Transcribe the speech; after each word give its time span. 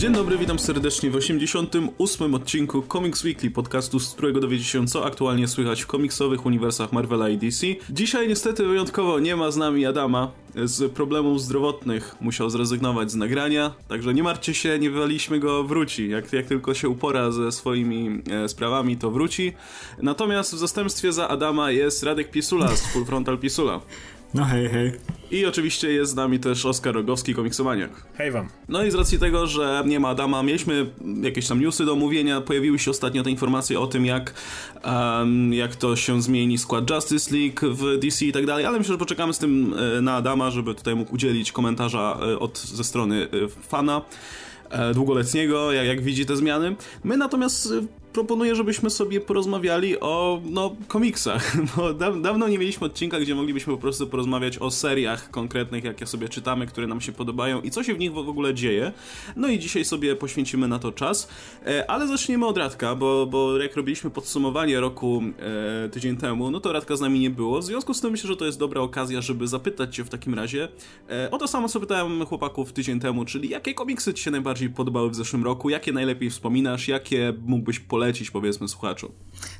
Dzień 0.00 0.12
dobry, 0.12 0.38
witam 0.38 0.58
serdecznie 0.58 1.10
w 1.10 1.16
88. 1.16 2.34
odcinku 2.34 2.82
Comics 2.92 3.24
Weekly, 3.24 3.50
podcastu, 3.50 4.00
z 4.00 4.14
którego 4.14 4.40
dowiecie 4.40 4.64
się, 4.64 4.86
co 4.86 5.04
aktualnie 5.04 5.48
słychać 5.48 5.82
w 5.82 5.86
komiksowych 5.86 6.46
uniwersach 6.46 6.92
Marvela 6.92 7.28
i 7.28 7.38
DC. 7.38 7.66
Dzisiaj 7.90 8.28
niestety 8.28 8.66
wyjątkowo 8.66 9.18
nie 9.18 9.36
ma 9.36 9.50
z 9.50 9.56
nami 9.56 9.86
Adama. 9.86 10.30
Z 10.64 10.92
problemów 10.92 11.42
zdrowotnych 11.42 12.16
musiał 12.20 12.50
zrezygnować 12.50 13.10
z 13.10 13.14
nagrania, 13.14 13.74
także 13.88 14.14
nie 14.14 14.22
martwcie 14.22 14.54
się, 14.54 14.78
nie 14.78 14.90
wywaliśmy 14.90 15.40
go, 15.40 15.64
wróci. 15.64 16.08
Jak, 16.08 16.32
jak 16.32 16.46
tylko 16.46 16.74
się 16.74 16.88
upora 16.88 17.30
ze 17.30 17.52
swoimi 17.52 18.22
e, 18.30 18.48
sprawami, 18.48 18.96
to 18.96 19.10
wróci. 19.10 19.52
Natomiast 20.02 20.54
w 20.54 20.58
zastępstwie 20.58 21.12
za 21.12 21.28
Adama 21.28 21.70
jest 21.70 22.02
Radek 22.02 22.30
Pisula 22.30 22.76
z 22.76 22.92
Full 22.92 23.04
Frontal 23.04 23.38
Pisula. 23.38 23.80
No 24.34 24.44
hej, 24.44 24.68
hej. 24.68 24.92
I 25.30 25.46
oczywiście 25.46 25.92
jest 25.92 26.12
z 26.12 26.14
nami 26.14 26.40
też 26.40 26.66
Oskar 26.66 26.94
Rogowski, 26.94 27.34
komiksomaniak. 27.34 27.90
Hej 28.14 28.30
wam. 28.30 28.48
No 28.68 28.84
i 28.84 28.90
z 28.90 28.94
racji 28.94 29.18
tego, 29.18 29.46
że 29.46 29.82
nie 29.86 30.00
ma 30.00 30.08
Adama, 30.08 30.42
mieliśmy 30.42 30.86
jakieś 31.22 31.48
tam 31.48 31.60
newsy 31.60 31.84
do 31.84 31.92
omówienia, 31.92 32.40
pojawiły 32.40 32.78
się 32.78 32.90
ostatnio 32.90 33.22
te 33.22 33.30
informacje 33.30 33.80
o 33.80 33.86
tym, 33.86 34.06
jak, 34.06 34.34
um, 34.84 35.52
jak 35.52 35.76
to 35.76 35.96
się 35.96 36.22
zmieni 36.22 36.58
skład 36.58 36.90
Justice 36.90 37.36
League 37.36 37.74
w 37.74 37.98
DC 37.98 38.24
i 38.24 38.32
tak 38.32 38.46
dalej, 38.46 38.64
ale 38.64 38.78
myślę, 38.78 38.94
że 38.94 38.98
poczekamy 38.98 39.32
z 39.34 39.38
tym 39.38 39.74
e, 39.98 40.00
na 40.00 40.14
Adama, 40.14 40.50
żeby 40.50 40.74
tutaj 40.74 40.94
mógł 40.94 41.14
udzielić 41.14 41.52
komentarza 41.52 42.18
e, 42.22 42.38
od, 42.38 42.58
ze 42.58 42.84
strony 42.84 43.28
e, 43.44 43.48
fana 43.48 44.02
długoletniego, 44.94 45.72
jak, 45.72 45.86
jak 45.86 46.02
widzi 46.02 46.26
te 46.26 46.36
zmiany. 46.36 46.76
My 47.04 47.16
natomiast 47.16 47.72
proponuję, 48.12 48.54
żebyśmy 48.54 48.90
sobie 48.90 49.20
porozmawiali 49.20 50.00
o 50.00 50.40
no, 50.44 50.76
komiksach, 50.88 51.56
bo 51.76 51.94
da 51.94 52.12
dawno 52.12 52.48
nie 52.48 52.58
mieliśmy 52.58 52.86
odcinka, 52.86 53.20
gdzie 53.20 53.34
moglibyśmy 53.34 53.72
po 53.72 53.78
prostu 53.78 54.06
porozmawiać 54.06 54.58
o 54.58 54.70
seriach 54.70 55.30
konkretnych, 55.30 55.84
jakie 55.84 56.06
sobie 56.06 56.28
czytamy, 56.28 56.66
które 56.66 56.86
nam 56.86 57.00
się 57.00 57.12
podobają 57.12 57.60
i 57.60 57.70
co 57.70 57.82
się 57.82 57.94
w 57.94 57.98
nich 57.98 58.12
w 58.12 58.18
ogóle 58.18 58.54
dzieje. 58.54 58.92
No 59.36 59.48
i 59.48 59.58
dzisiaj 59.58 59.84
sobie 59.84 60.16
poświęcimy 60.16 60.68
na 60.68 60.78
to 60.78 60.92
czas, 60.92 61.28
e, 61.66 61.90
ale 61.90 62.06
zaczniemy 62.06 62.46
od 62.46 62.58
Radka, 62.58 62.94
bo, 62.94 63.26
bo 63.26 63.58
jak 63.58 63.76
robiliśmy 63.76 64.10
podsumowanie 64.10 64.80
roku 64.80 65.22
e, 65.84 65.88
tydzień 65.88 66.16
temu, 66.16 66.50
no 66.50 66.60
to 66.60 66.72
Radka 66.72 66.96
z 66.96 67.00
nami 67.00 67.20
nie 67.20 67.30
było, 67.30 67.60
w 67.60 67.64
związku 67.64 67.94
z 67.94 68.00
tym 68.00 68.10
myślę, 68.10 68.28
że 68.28 68.36
to 68.36 68.46
jest 68.46 68.58
dobra 68.58 68.80
okazja, 68.80 69.20
żeby 69.20 69.48
zapytać 69.48 69.96
cię 69.96 70.04
w 70.04 70.08
takim 70.08 70.34
razie 70.34 70.68
e, 71.10 71.30
o 71.30 71.38
to 71.38 71.48
samo, 71.48 71.68
co 71.68 71.80
pytałem 71.80 72.26
chłopaków 72.26 72.72
tydzień 72.72 73.00
temu, 73.00 73.24
czyli 73.24 73.48
jakie 73.48 73.74
komiksy 73.74 74.14
ci 74.14 74.22
się 74.22 74.30
najbardziej 74.30 74.70
podobały 74.70 75.10
w 75.10 75.14
zeszłym 75.14 75.44
roku, 75.44 75.70
jakie 75.70 75.92
najlepiej 75.92 76.30
wspominasz, 76.30 76.88
jakie 76.88 77.32
mógłbyś 77.46 77.80
polecić 77.80 77.99
polecić, 78.00 78.30
powiedzmy, 78.30 78.68
słuchaczu? 78.68 79.12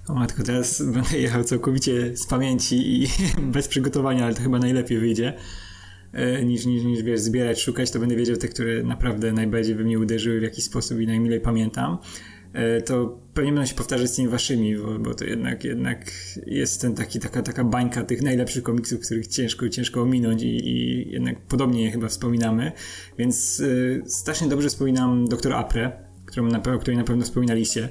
O 0.08 0.14
matko, 0.14 0.42
teraz 0.42 0.82
będę 0.94 1.18
jechał 1.18 1.44
całkowicie 1.44 2.16
z 2.16 2.26
pamięci 2.26 3.02
i 3.02 3.06
bez 3.54 3.68
przygotowania, 3.68 4.24
ale 4.24 4.34
to 4.34 4.42
chyba 4.42 4.58
najlepiej 4.58 4.98
wyjdzie. 4.98 5.34
E, 6.12 6.44
niż, 6.44 6.66
niż, 6.66 6.84
niż 6.84 7.02
wiesz, 7.02 7.20
zbierać, 7.20 7.62
szukać, 7.62 7.90
to 7.90 7.98
będę 7.98 8.16
wiedział 8.16 8.36
te, 8.36 8.48
które 8.48 8.82
naprawdę 8.82 9.32
najbardziej 9.32 9.74
we 9.74 9.84
mnie 9.84 9.98
uderzyły 9.98 10.40
w 10.40 10.42
jakiś 10.42 10.64
sposób 10.64 11.00
i 11.00 11.06
najmilej 11.06 11.40
pamiętam. 11.40 11.98
E, 12.52 12.82
to 12.82 13.18
pewnie 13.34 13.52
będę 13.52 13.66
się 13.66 13.74
powtarzać 13.74 14.10
z 14.10 14.16
tymi 14.16 14.28
waszymi, 14.28 14.76
bo, 14.76 14.98
bo 14.98 15.14
to 15.14 15.24
jednak, 15.24 15.64
jednak 15.64 16.10
jest 16.46 16.80
ten 16.80 16.94
taki, 16.94 17.20
taka, 17.20 17.42
taka 17.42 17.64
bańka 17.64 18.04
tych 18.04 18.22
najlepszych 18.22 18.62
komiksów, 18.62 19.00
których 19.00 19.26
ciężko, 19.26 19.68
ciężko 19.68 20.02
ominąć 20.02 20.42
i, 20.42 20.68
i 20.68 21.10
jednak 21.10 21.40
podobnie 21.40 21.84
je 21.84 21.90
chyba 21.90 22.08
wspominamy. 22.08 22.72
Więc 23.18 23.60
y, 23.60 24.02
strasznie 24.06 24.48
dobrze 24.48 24.68
wspominam 24.68 25.28
Doktor 25.28 25.52
Apre, 25.52 25.92
którą 26.26 26.46
na, 26.46 26.62
o 26.74 26.78
której 26.78 26.96
na 26.96 27.04
pewno 27.04 27.24
wspominaliście. 27.24 27.88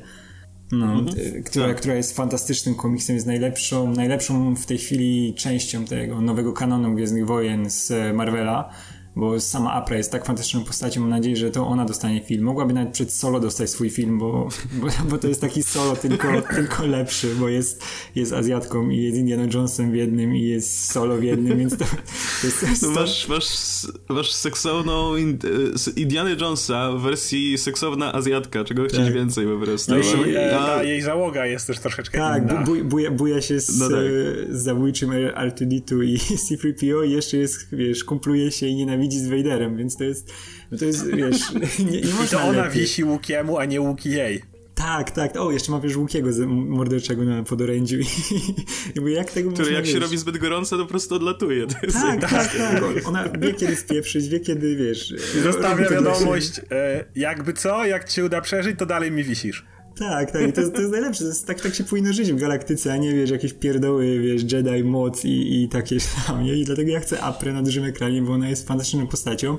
No, 0.72 0.86
mhm. 0.86 1.08
E, 1.38 1.42
która, 1.42 1.68
tak. 1.68 1.78
która 1.78 1.96
jest 1.96 2.16
fantastycznym 2.16 2.76
komiksem, 2.76 3.16
jest 3.16 3.28
najlepszą, 3.28 3.92
najlepszą 3.92 4.56
w 4.56 4.66
tej 4.66 4.78
chwili 4.78 5.34
częścią 5.34 5.86
tego 5.86 6.22
nowego 6.22 6.54
kanonu 6.54 6.96
Gwiezdnych 6.96 7.26
Wojen 7.26 7.70
z 7.70 8.16
Marvela 8.16 8.70
bo 9.20 9.40
sama 9.40 9.74
Apra 9.74 9.98
jest 9.98 10.12
tak 10.12 10.26
fantastyczną 10.26 10.64
postacią, 10.64 11.02
mam 11.02 11.10
nadzieję, 11.10 11.36
że 11.36 11.52
to 11.52 11.68
ona 11.68 11.86
dostanie 11.86 12.22
film. 12.22 12.44
Mogłaby 12.44 12.74
nawet 12.74 12.94
przed 12.94 13.14
solo 13.14 13.40
dostać 13.40 13.70
swój 13.70 13.90
film, 13.90 14.20
bo, 14.20 14.50
bo, 14.74 14.88
bo 15.10 15.18
to 15.18 15.28
jest 15.28 15.42
taki 15.42 15.64
solo 15.64 15.96
tylko, 15.96 16.28
tylko 16.56 16.86
lepszy, 16.86 17.36
bo 17.36 17.50
jest, 17.50 17.84
jest 18.16 18.34
Azjatką 18.34 18.90
i 18.90 18.98
jest 18.98 19.18
Indiana 19.18 19.48
Jonesem 19.54 19.92
w 19.92 19.96
jednym 19.96 20.36
i 20.36 20.42
jest 20.42 20.92
solo 20.92 21.18
w 21.18 21.24
jednym, 21.24 21.60
więc 21.60 21.78
to, 21.78 21.86
to 22.42 22.48
jest... 22.48 22.82
To 22.82 22.88
no 22.88 22.92
masz, 22.92 23.28
masz, 23.28 23.48
masz 24.10 24.32
seksowną 24.32 25.16
Indiana 25.96 26.30
Jonesa 26.30 26.92
w 26.92 27.02
wersji 27.02 27.58
seksowna 27.58 28.14
Azjatka, 28.14 28.64
czego 28.64 28.84
tak. 28.84 28.92
chcieć 28.92 29.12
więcej 29.12 29.48
po 29.48 29.66
prostu. 29.66 29.92
No 29.92 30.00
i 30.00 30.34
ta, 30.34 30.84
jej 30.84 31.02
załoga 31.02 31.46
jest 31.46 31.68
też 31.68 31.80
troszeczkę 31.80 32.18
tak, 32.18 32.44
inna. 32.44 32.54
Tak, 32.54 32.84
buja, 32.84 33.12
buja 33.12 33.42
się 33.42 33.60
z, 33.60 33.80
no 33.80 33.90
tak. 33.90 33.98
z 34.50 34.64
zabójczym 34.64 35.10
R2D2 35.10 36.04
i 36.04 36.20
C-3PO 36.48 37.08
i 37.08 37.12
jeszcze 37.12 37.38
jest, 37.38 37.76
wiesz, 37.76 38.04
kumpluje 38.04 38.52
się 38.52 38.68
i 38.68 38.76
nienawidzi 38.76 39.09
widzi 39.10 39.20
z 39.20 39.28
Vaderem, 39.28 39.78
więc 39.78 39.98
to 39.98 40.04
jest, 40.04 40.34
no 40.72 40.78
to 40.78 40.86
jest, 40.86 41.16
wiesz, 41.16 41.54
nie, 41.80 41.86
nie 41.86 42.00
I 42.00 42.28
to 42.32 42.42
ona 42.42 42.64
lepiej. 42.66 42.82
wisi 42.82 43.04
łukiemu, 43.04 43.58
a 43.58 43.66
nie 43.66 43.82
łuki 43.82 44.10
jej. 44.10 44.42
Tak, 44.76 45.12
tak. 45.12 45.36
O, 45.38 45.52
jeszcze 45.52 45.72
ma 45.72 45.80
wiesz 45.80 45.96
łukiego 45.96 46.30
morderczego 46.48 47.24
na 47.24 47.44
podorędziu. 47.44 47.98
I 48.00 49.12
jak 49.16 49.32
tego 49.32 49.52
Który 49.52 49.72
jak 49.72 49.84
wiesz? 49.84 49.94
się 49.94 50.00
robi 50.00 50.18
zbyt 50.18 50.38
gorąco, 50.38 50.78
to 50.78 50.84
po 50.84 50.90
prostu 50.90 51.16
odlatuje. 51.16 51.68
To 51.68 51.76
jest 51.84 51.98
tak, 51.98 52.22
tak, 52.22 52.32
tak, 52.32 52.58
tak. 52.58 53.08
Ona 53.08 53.30
wie 53.40 53.54
kiedy 53.54 53.76
spieprzyć, 53.76 54.28
wie 54.30 54.40
kiedy, 54.40 54.76
wiesz... 54.76 55.14
Zostawia 55.44 55.90
wiadomość, 55.90 56.62
e, 56.72 57.06
jakby 57.16 57.54
co, 57.54 57.86
jak 57.86 58.10
ci 58.10 58.22
uda 58.24 58.42
przeżyć, 58.42 58.80
to 58.80 58.86
dalej 58.86 59.12
mi 59.12 59.24
wisisz. 59.24 59.66
Tak, 60.00 60.32
tak, 60.32 60.56
to, 60.56 60.70
to 60.70 60.80
jest 60.80 60.92
najlepsze, 60.92 61.24
to 61.24 61.28
jest, 61.28 61.48
tak, 61.48 61.62
tak 61.62 61.76
się 61.76 61.84
powinno 61.84 62.14
żyć 62.14 62.32
w 62.32 62.40
galaktyce, 62.40 62.94
a 62.94 62.98
nie 62.98 63.14
wiesz, 63.14 63.30
jakieś 63.30 63.54
pierdoły, 63.54 64.20
wiesz, 64.20 64.52
Jedi, 64.52 64.84
moc 64.84 65.26
i, 65.26 65.64
i 65.64 65.70
takie 65.70 65.98
tam, 66.28 66.44
nie? 66.44 66.54
I 66.54 66.66
dlatego 66.66 66.92
ja 66.92 67.00
chcę 67.00 67.22
Aprę 67.22 67.54
na 67.54 67.62
dużym 67.62 67.84
ekranie, 67.84 68.22
bo 68.22 68.34
ona 68.34 68.50
jest 68.50 68.68
fantastyczną 68.68 69.08
postacią 69.08 69.58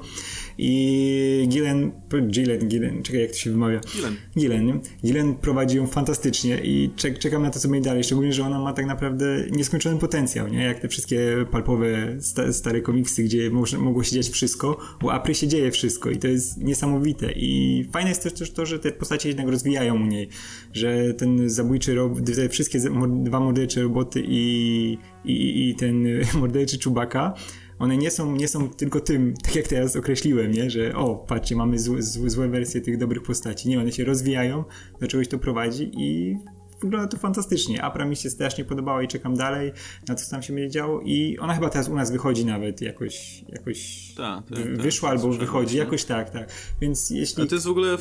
i 0.63 1.47
Gillen, 1.49 1.93
Gillen, 2.31 2.69
Gillen, 2.69 3.03
czekaj 3.03 3.21
jak 3.21 3.31
to 3.31 3.37
się 3.37 3.51
wymawia. 3.51 3.81
Gillen. 3.95 4.17
Gillen, 4.39 4.81
Gillen 5.05 5.35
prowadzi 5.35 5.77
ją 5.77 5.87
fantastycznie 5.87 6.61
i 6.65 6.91
czek, 6.97 7.19
czekam 7.19 7.43
na 7.43 7.51
to, 7.51 7.61
co 7.61 7.69
będzie 7.69 7.89
dalej, 7.89 8.05
szczególnie, 8.05 8.33
że 8.33 8.43
ona 8.45 8.59
ma 8.59 8.73
tak 8.73 8.87
naprawdę 8.87 9.47
nieskończony 9.51 9.99
potencjał, 9.99 10.49
nie? 10.49 10.65
Jak 10.65 10.81
te 10.81 10.89
wszystkie 10.89 11.47
palpowe 11.51 12.17
sta, 12.21 12.53
stare 12.53 12.81
komiksy, 12.81 13.23
gdzie 13.23 13.51
mo, 13.51 13.65
mogło 13.79 14.05
się 14.05 14.15
dziać 14.17 14.29
wszystko, 14.29 14.79
u 15.03 15.11
Apry 15.11 15.35
się 15.35 15.49
dzieje 15.49 15.71
wszystko 15.71 16.11
i 16.11 16.17
to 16.17 16.29
jest 16.29 16.59
niesamowite 16.59 17.33
i 17.33 17.85
fajne 17.93 18.09
jest 18.09 18.23
też, 18.23 18.33
też 18.33 18.51
to, 18.51 18.67
że 18.67 18.79
te 18.79 18.93
postacie 18.93 19.29
jednak 19.29 19.49
rozwijają 19.49 19.95
u 19.95 20.07
niej, 20.07 20.29
że 20.73 21.15
ten 21.15 21.51
zabójczy 21.51 21.95
robot, 21.95 22.25
te 22.37 22.49
wszystkie 22.49 22.81
dwa 23.09 23.41
mordercze 23.41 23.83
roboty 23.83 24.23
i, 24.27 24.99
i, 25.25 25.69
i 25.69 25.75
ten 25.75 26.07
morderczy 26.41 26.79
czubaka 26.79 27.35
one 27.81 27.97
nie 27.97 28.11
są, 28.11 28.37
nie 28.37 28.49
są 28.49 28.69
tylko 28.69 29.01
tym, 29.01 29.35
tak 29.45 29.57
jak 29.57 29.69
teraz 29.69 29.97
określiłem, 29.97 30.53
nie? 30.53 30.71
że 30.71 30.97
o, 30.97 31.15
patrzcie, 31.15 31.57
mamy 31.57 31.79
złe, 31.79 32.03
złe 32.03 32.49
wersje 32.49 32.81
tych 32.81 32.99
dobrych 32.99 33.23
postaci. 33.23 33.69
Nie, 33.69 33.81
one 33.81 33.93
się 33.93 34.05
rozwijają, 34.05 34.65
do 35.01 35.09
czegoś 35.09 35.29
to 35.29 35.39
prowadzi 35.39 35.91
i 35.95 36.37
wygląda 36.83 37.09
to 37.09 37.17
fantastycznie. 37.17 37.83
Apra 37.83 38.05
mi 38.05 38.17
się 38.17 38.31
strasznie 38.31 38.65
podobała 38.65 39.03
i 39.03 39.09
czekam 39.09 39.35
dalej 39.35 39.73
na 40.09 40.15
co 40.15 40.31
tam 40.31 40.43
się 40.43 40.53
będzie 40.53 40.71
działo 40.71 41.01
i 41.01 41.39
ona 41.39 41.55
chyba 41.55 41.69
teraz 41.69 41.89
u 41.89 41.95
nas 41.95 42.11
wychodzi 42.11 42.45
nawet 42.45 42.81
jakoś, 42.81 43.45
jakoś 43.49 44.13
ta, 44.17 44.43
ta, 44.49 44.57
ta, 44.57 44.83
wyszła 44.83 45.11
albo 45.11 45.29
wychodzi, 45.29 45.77
jakoś 45.77 46.05
tak, 46.05 46.31
tak. 46.31 46.53
Więc 46.81 47.11
jeśli... 47.11 47.43
A 47.43 47.47
to 47.47 47.55
jest 47.55 47.67
w 47.67 47.71
ogóle 47.71 47.99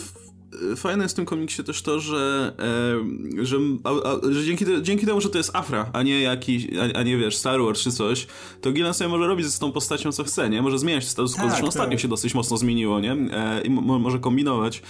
fajne 0.76 1.04
jest 1.04 1.16
w 1.16 1.16
tym 1.16 1.26
komiksie 1.26 1.64
też 1.64 1.82
to, 1.82 2.00
że, 2.00 2.54
e, 3.40 3.46
że, 3.46 3.58
a, 3.84 3.90
a, 3.90 4.34
że 4.34 4.46
dzięki, 4.46 4.66
te, 4.66 4.82
dzięki 4.82 5.06
temu, 5.06 5.22
że 5.22 5.30
to 5.30 5.38
jest 5.38 5.56
Afra, 5.56 5.90
a 5.94 6.04
nie 6.04 6.22
jakiś, 6.22 6.68
a, 6.80 6.98
a, 7.00 7.04
nie 7.04 7.18
wiesz, 7.18 7.38
Star 7.38 7.62
Wars 7.62 7.82
czy 7.82 7.92
coś, 7.92 8.28
to 8.62 8.72
Gillen 8.72 8.94
sobie 8.94 9.10
może 9.10 9.28
robić 9.28 9.46
z 9.48 9.60
tą 9.60 9.72
postacią 9.72 10.12
co 10.12 10.24
chce, 10.24 10.50
nie? 10.50 10.62
Może 10.62 10.80
zmieniać 10.80 11.08
status 11.08 11.34
quo, 11.34 11.42
tak, 11.42 11.50
zresztą 11.50 11.66
tak. 11.66 11.76
ostatnio 11.76 11.98
się 11.98 12.08
dosyć 12.08 12.34
mocno 12.34 12.58
zmieniło, 12.58 13.00
nie? 13.00 13.12
E, 13.12 13.62
I 13.62 13.70
może 13.70 14.20
kombinować. 14.20 14.82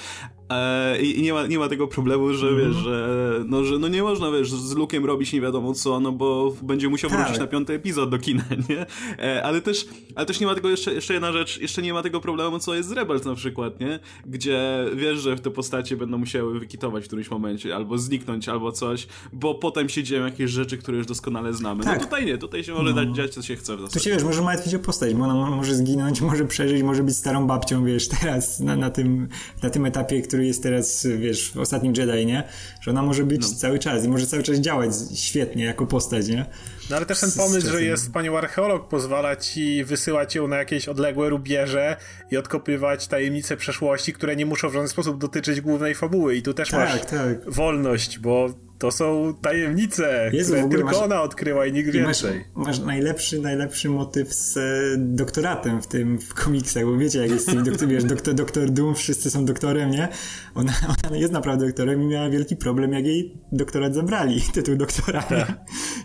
E, 0.50 1.02
I 1.02 1.22
nie 1.22 1.34
ma, 1.34 1.48
nie 1.48 1.60
ma 1.60 1.68
tego 1.68 1.88
problemu, 1.88 2.34
że 2.34 2.48
mm. 2.48 2.60
wiesz, 2.60 2.76
że, 2.76 3.40
no, 3.48 3.64
że 3.64 3.80
no 3.80 3.88
nie 3.88 4.04
można, 4.04 4.32
wiesz, 4.32 4.52
z 4.52 4.76
Luke'em 4.76 5.06
robić 5.06 5.34
nie 5.34 5.42
wiadomo 5.42 5.74
co, 5.74 6.00
no 6.00 6.12
bo 6.12 6.56
będzie 6.62 6.90
musiał 6.90 7.10
tak. 7.10 7.20
wrócić 7.20 7.40
na 7.40 7.48
piąty 7.48 7.74
epizod 7.74 8.10
do 8.10 8.20
kina, 8.20 8.44
nie? 8.70 8.86
E, 9.20 9.44
ale 9.44 9.62
też, 9.62 9.86
ale 10.16 10.26
też 10.26 10.40
nie 10.40 10.48
ma 10.48 10.56
tego, 10.56 10.70
jeszcze, 10.70 10.94
jeszcze 10.94 11.14
jedna 11.14 11.32
rzecz, 11.32 11.58
jeszcze 11.58 11.82
nie 11.82 11.94
ma 11.94 12.04
tego 12.04 12.22
problemu, 12.22 12.60
co 12.60 12.76
jest 12.76 12.90
z 12.90 12.92
Rebels 12.92 13.26
na 13.26 13.36
przykład, 13.36 13.80
nie? 13.80 14.00
Gdzie 14.26 14.86
wiesz, 14.96 15.20
że 15.20 15.36
te 15.50 15.56
postacie 15.56 15.98
będą 15.98 16.18
musiały 16.18 16.60
wykitować 16.60 17.04
w 17.04 17.08
którymś 17.08 17.32
momencie, 17.32 17.76
albo 17.76 17.98
zniknąć, 17.98 18.50
albo 18.50 18.72
coś, 18.72 19.08
bo 19.34 19.56
potem 19.56 19.90
się 19.90 20.04
dzieją 20.04 20.26
jakieś 20.26 20.52
rzeczy, 20.52 20.78
które 20.78 20.98
już 20.98 21.08
doskonale 21.08 21.54
znamy. 21.54 21.80
No 21.80 21.86
tak. 21.92 22.00
No 22.00 22.06
tutaj 22.06 22.26
nie, 22.26 22.38
tutaj 22.38 22.64
się 22.64 22.74
może 22.74 22.90
no. 22.90 22.96
dać 22.96 23.16
dziać, 23.16 23.34
co 23.34 23.42
się 23.42 23.56
chce 23.56 23.78
w 23.78 23.80
zasadzie. 23.80 23.94
To 23.94 24.00
się 24.00 24.12
wiesz, 24.12 24.24
może 24.24 24.42
martwić 24.42 24.76
o 24.76 24.80
postać, 24.80 25.14
bo 25.14 25.24
ona 25.24 25.56
może 25.56 25.76
zginąć, 25.76 26.22
może 26.32 26.46
przeżyć, 26.46 26.84
może 26.84 27.04
być 27.04 27.18
starą 27.18 27.48
babcią, 27.48 27.86
wiesz, 27.86 28.08
teraz 28.08 28.60
na, 28.60 28.76
na, 28.76 28.90
tym, 28.90 29.28
na 29.64 29.70
tym 29.70 29.86
etapie, 29.86 30.22
który 30.22 30.46
jest 30.46 30.64
teraz, 30.64 31.08
wiesz, 31.20 31.52
w 31.52 31.58
ostatnim 31.58 31.94
Jedi, 31.98 32.26
nie? 32.26 32.44
Że 32.82 32.92
ona 32.92 33.02
może 33.02 33.24
być 33.24 33.42
no. 33.42 33.58
cały 33.58 33.80
czas 33.80 34.06
i 34.06 34.10
może 34.10 34.28
cały 34.28 34.44
czas 34.44 34.58
działać 34.58 34.92
świetnie 35.16 35.64
jako 35.64 35.86
postać, 35.86 36.28
nie? 36.28 36.46
No 36.90 36.96
ale 36.96 37.06
też 37.06 37.20
ten 37.20 37.32
pomysł, 37.32 37.72
że 37.72 37.84
jest 37.84 38.14
panią 38.14 38.38
archeolog, 38.38 38.88
pozwala 38.88 39.36
ci 39.36 39.84
wysyłać 39.84 40.36
ją 40.36 40.48
na 40.48 40.58
jakieś 40.58 40.88
odległe 40.88 41.30
rubieże 41.30 41.98
i 42.32 42.38
odkopywać 42.38 43.08
tajemnice 43.08 43.58
przeszłości, 43.58 44.14
które 44.14 44.36
nie 44.36 44.46
muszą 44.46 44.70
w 44.70 44.74
żaden 44.74 44.88
sposób 44.88 45.18
dotyczyć 45.18 45.62
głównej 45.62 45.96
fabuły. 45.96 46.36
I 46.36 46.42
tu 46.42 46.54
też 46.54 46.70
tak, 46.70 46.80
masz 46.80 47.06
tak. 47.06 47.50
wolność, 47.50 48.20
bo 48.20 48.50
to 48.80 48.92
są 48.92 49.34
tajemnice, 49.42 50.30
Jezu, 50.34 50.54
które 50.54 50.70
tylko 50.70 50.86
masz, 50.86 50.96
ona 50.96 51.22
odkryła 51.22 51.66
i 51.66 51.74
nikt 51.74 51.92
więcej. 51.92 52.46
Masz, 52.56 52.68
masz, 52.68 52.80
najlepszy, 52.80 53.42
najlepszy 53.42 53.90
motyw 53.90 54.34
z 54.34 54.58
e, 54.58 54.62
doktoratem 54.98 55.82
w 55.82 55.88
tym 55.88 56.20
w 56.20 56.34
komiksach, 56.34 56.86
bo 56.86 56.98
wiecie 56.98 57.20
jak 57.20 57.32
jest 57.32 57.48
z 57.48 57.52
tym, 57.52 57.64
doktor, 57.64 57.88
wiesz, 57.88 58.04
doktor, 58.04 58.34
doktor 58.34 58.70
Doom, 58.70 58.96
wszyscy 58.96 59.32
są 59.32 59.46
doktorem, 59.46 59.92
nie? 59.92 60.08
Ona, 60.56 60.74
ona 61.08 61.18
jest 61.18 61.34
naprawdę 61.34 61.66
doktorem 61.68 62.02
i 62.02 62.06
miała 62.06 62.30
wielki 62.30 62.56
problem, 62.56 62.94
jak 62.94 63.06
jej 63.06 63.38
doktorat 63.52 63.96
zabrali, 63.96 64.42
tytuł 64.54 64.76
doktora. 64.76 65.22
Tak. 65.22 65.54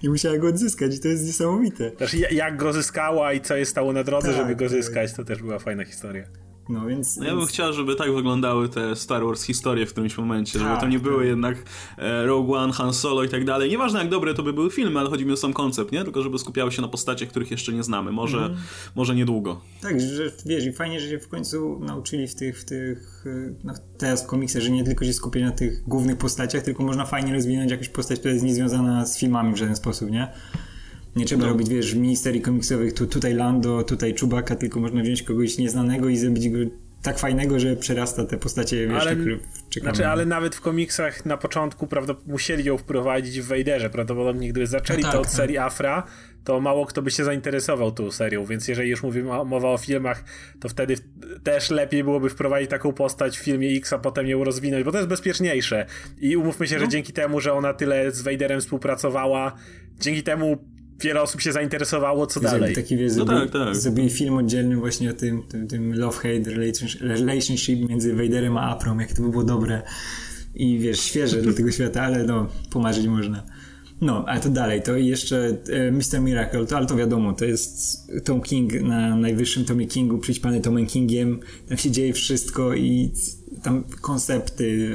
I 0.02 0.08
musiała 0.08 0.38
go 0.38 0.48
odzyskać 0.48 0.96
i 0.96 1.00
to 1.00 1.08
jest 1.08 1.26
niesamowite. 1.26 1.90
Też 1.90 2.14
jak 2.14 2.56
go 2.56 2.72
zyskała 2.72 3.32
i 3.32 3.40
co 3.40 3.56
jej 3.56 3.66
stało 3.66 3.92
na 3.92 4.04
drodze, 4.04 4.28
tak, 4.28 4.36
żeby 4.36 4.56
go 4.56 4.68
zyskać, 4.68 5.12
to 5.12 5.24
też 5.24 5.42
była 5.42 5.58
fajna 5.58 5.84
historia. 5.84 6.24
No 6.68 6.86
więc. 6.86 7.16
No 7.16 7.24
ja 7.24 7.36
bym 7.36 7.46
chciał, 7.46 7.72
żeby 7.72 7.96
tak 7.96 8.14
wyglądały 8.14 8.68
te 8.68 8.96
Star 8.96 9.24
Wars 9.24 9.42
historie 9.42 9.86
w 9.86 9.92
którymś 9.92 10.18
momencie, 10.18 10.58
żeby 10.58 10.70
to 10.74 10.80
tak, 10.80 10.90
nie 10.90 10.98
były 10.98 11.18
tak. 11.18 11.26
jednak 11.26 11.56
e, 11.98 12.26
Rogue 12.26 12.54
One, 12.54 12.72
Han 12.72 12.94
Solo 12.94 13.24
i 13.24 13.28
tak 13.28 13.44
dalej. 13.44 13.70
Nieważne 13.70 13.98
jak 13.98 14.08
dobre 14.08 14.34
to 14.34 14.42
by 14.42 14.52
były 14.52 14.70
filmy, 14.70 15.00
ale 15.00 15.10
chodzi 15.10 15.26
mi 15.26 15.32
o 15.32 15.36
sam 15.36 15.52
koncept, 15.52 15.92
nie? 15.92 16.04
Tylko 16.04 16.22
żeby 16.22 16.38
skupiały 16.38 16.72
się 16.72 16.82
na 16.82 16.88
postaciach, 16.88 17.28
których 17.28 17.50
jeszcze 17.50 17.72
nie 17.72 17.82
znamy. 17.82 18.12
Może, 18.12 18.38
mm. 18.38 18.56
może 18.94 19.14
niedługo. 19.14 19.60
Tak, 19.80 20.00
że 20.00 20.32
wiesz, 20.46 20.66
i 20.66 20.72
fajnie, 20.72 21.00
że 21.00 21.08
się 21.08 21.18
w 21.18 21.28
końcu 21.28 21.80
nauczyli 21.80 22.28
w 22.28 22.34
tych, 22.34 22.60
w 22.60 22.64
tych 22.64 23.24
no, 23.64 23.74
teraz 23.98 24.24
w 24.24 24.26
komiksach, 24.26 24.62
że 24.62 24.70
nie 24.70 24.84
tylko 24.84 25.04
się 25.04 25.12
skupiać 25.12 25.42
na 25.42 25.52
tych 25.52 25.88
głównych 25.88 26.18
postaciach, 26.18 26.62
tylko 26.62 26.82
można 26.82 27.06
fajnie 27.06 27.32
rozwinąć 27.32 27.70
jakąś 27.70 27.88
postać, 27.88 28.18
która 28.18 28.34
jest 28.34 28.44
niezwiązana 28.44 29.06
z 29.06 29.18
filmami 29.18 29.54
w 29.54 29.56
żaden 29.56 29.76
sposób, 29.76 30.10
nie? 30.10 30.32
Nie 31.16 31.24
trzeba 31.24 31.42
no. 31.42 31.48
robić, 31.48 31.68
wiesz, 31.68 31.94
ministerii 31.94 32.40
komiksowych, 32.40 32.92
tu, 32.92 33.06
tutaj 33.06 33.34
Lando, 33.34 33.82
tutaj 33.82 34.14
Czubaka, 34.14 34.56
tylko 34.56 34.80
można 34.80 35.02
wziąć 35.02 35.22
kogoś 35.22 35.58
nieznanego 35.58 36.08
i 36.08 36.16
zrobić 36.16 36.48
go 36.48 36.58
tak 37.04 37.18
fajnego, 37.18 37.60
że 37.60 37.76
przerasta 37.76 38.24
te 38.24 38.38
postacie, 38.38 38.88
wiesz, 38.88 39.02
ale, 39.02 39.16
które 39.16 39.38
czekamy. 39.70 39.94
Znaczy, 39.94 40.08
ale 40.08 40.26
nawet 40.26 40.54
w 40.54 40.60
komiksach 40.60 41.26
na 41.26 41.36
początku 41.36 41.86
prawdopodobnie 41.86 42.32
musieli 42.32 42.64
ją 42.64 42.78
wprowadzić 42.78 43.40
w 43.40 43.46
Vaderze. 43.46 43.90
Prawdopodobnie 43.90 44.48
gdyby 44.48 44.66
zaczęli 44.66 45.02
no 45.02 45.08
tak, 45.08 45.12
to 45.12 45.20
od 45.20 45.26
tak. 45.26 45.36
serii 45.36 45.58
Afra, 45.58 46.06
to 46.44 46.60
mało 46.60 46.86
kto 46.86 47.02
by 47.02 47.10
się 47.10 47.24
zainteresował 47.24 47.92
tą 47.92 48.10
serią, 48.10 48.44
więc 48.44 48.68
jeżeli 48.68 48.90
już 48.90 49.02
mówimy 49.02 49.44
mowa 49.44 49.68
o 49.68 49.78
filmach, 49.78 50.24
to 50.60 50.68
wtedy 50.68 50.94
też 51.42 51.70
lepiej 51.70 52.04
byłoby 52.04 52.30
wprowadzić 52.30 52.70
taką 52.70 52.92
postać 52.92 53.38
w 53.38 53.42
filmie 53.42 53.68
X, 53.76 53.92
a 53.92 53.98
potem 53.98 54.26
ją 54.26 54.44
rozwinąć, 54.44 54.84
bo 54.84 54.92
to 54.92 54.98
jest 54.98 55.08
bezpieczniejsze. 55.08 55.86
I 56.20 56.36
umówmy 56.36 56.68
się, 56.68 56.74
no. 56.74 56.80
że 56.80 56.88
dzięki 56.88 57.12
temu, 57.12 57.40
że 57.40 57.52
ona 57.52 57.74
tyle 57.74 58.10
z 58.10 58.22
Vaderem 58.22 58.60
współpracowała, 58.60 59.52
dzięki 60.00 60.22
temu 60.22 60.73
wiele 61.00 61.22
osób 61.22 61.40
się 61.40 61.52
zainteresowało, 61.52 62.26
co 62.26 62.40
dalej. 62.40 62.74
Taki, 62.74 62.96
wiesz, 62.96 63.12
no 63.16 63.24
zrobili, 63.24 63.50
tak, 63.50 63.66
tak. 63.66 63.76
zrobili 63.76 64.10
film 64.10 64.34
oddzielny 64.34 64.76
właśnie 64.76 65.10
o 65.10 65.12
tym, 65.12 65.42
tym, 65.42 65.68
tym 65.68 65.94
love-hate 65.94 66.72
relationship 67.00 67.88
między 67.88 68.14
Vaderem 68.14 68.56
a 68.56 68.70
Aprom, 68.70 69.00
jak 69.00 69.12
to 69.12 69.22
by 69.22 69.28
było 69.28 69.44
dobre 69.44 69.82
i 70.54 70.78
wiesz, 70.78 71.00
świeże 71.00 71.42
do 71.42 71.52
tego 71.52 71.70
świata, 71.70 72.02
ale 72.02 72.24
no, 72.24 72.46
pomarzyć 72.70 73.06
można. 73.06 73.42
No, 74.00 74.24
ale 74.26 74.40
to 74.40 74.48
dalej, 74.48 74.82
to 74.82 74.96
jeszcze 74.96 75.56
e, 75.68 75.92
Mr. 75.92 76.20
Miracle, 76.20 76.66
to, 76.66 76.76
ale 76.76 76.86
to 76.86 76.96
wiadomo, 76.96 77.32
to 77.32 77.44
jest 77.44 77.98
Tom 78.24 78.40
King 78.40 78.72
na 78.82 79.16
najwyższym 79.16 79.64
Tomie 79.64 79.86
Kingu, 79.86 80.18
przyćpany 80.18 80.60
Tomem 80.60 80.86
Kingiem, 80.86 81.40
tam 81.68 81.78
się 81.78 81.90
dzieje 81.90 82.12
wszystko 82.12 82.74
i 82.74 83.12
tam 83.62 83.84
koncepty, 84.00 84.90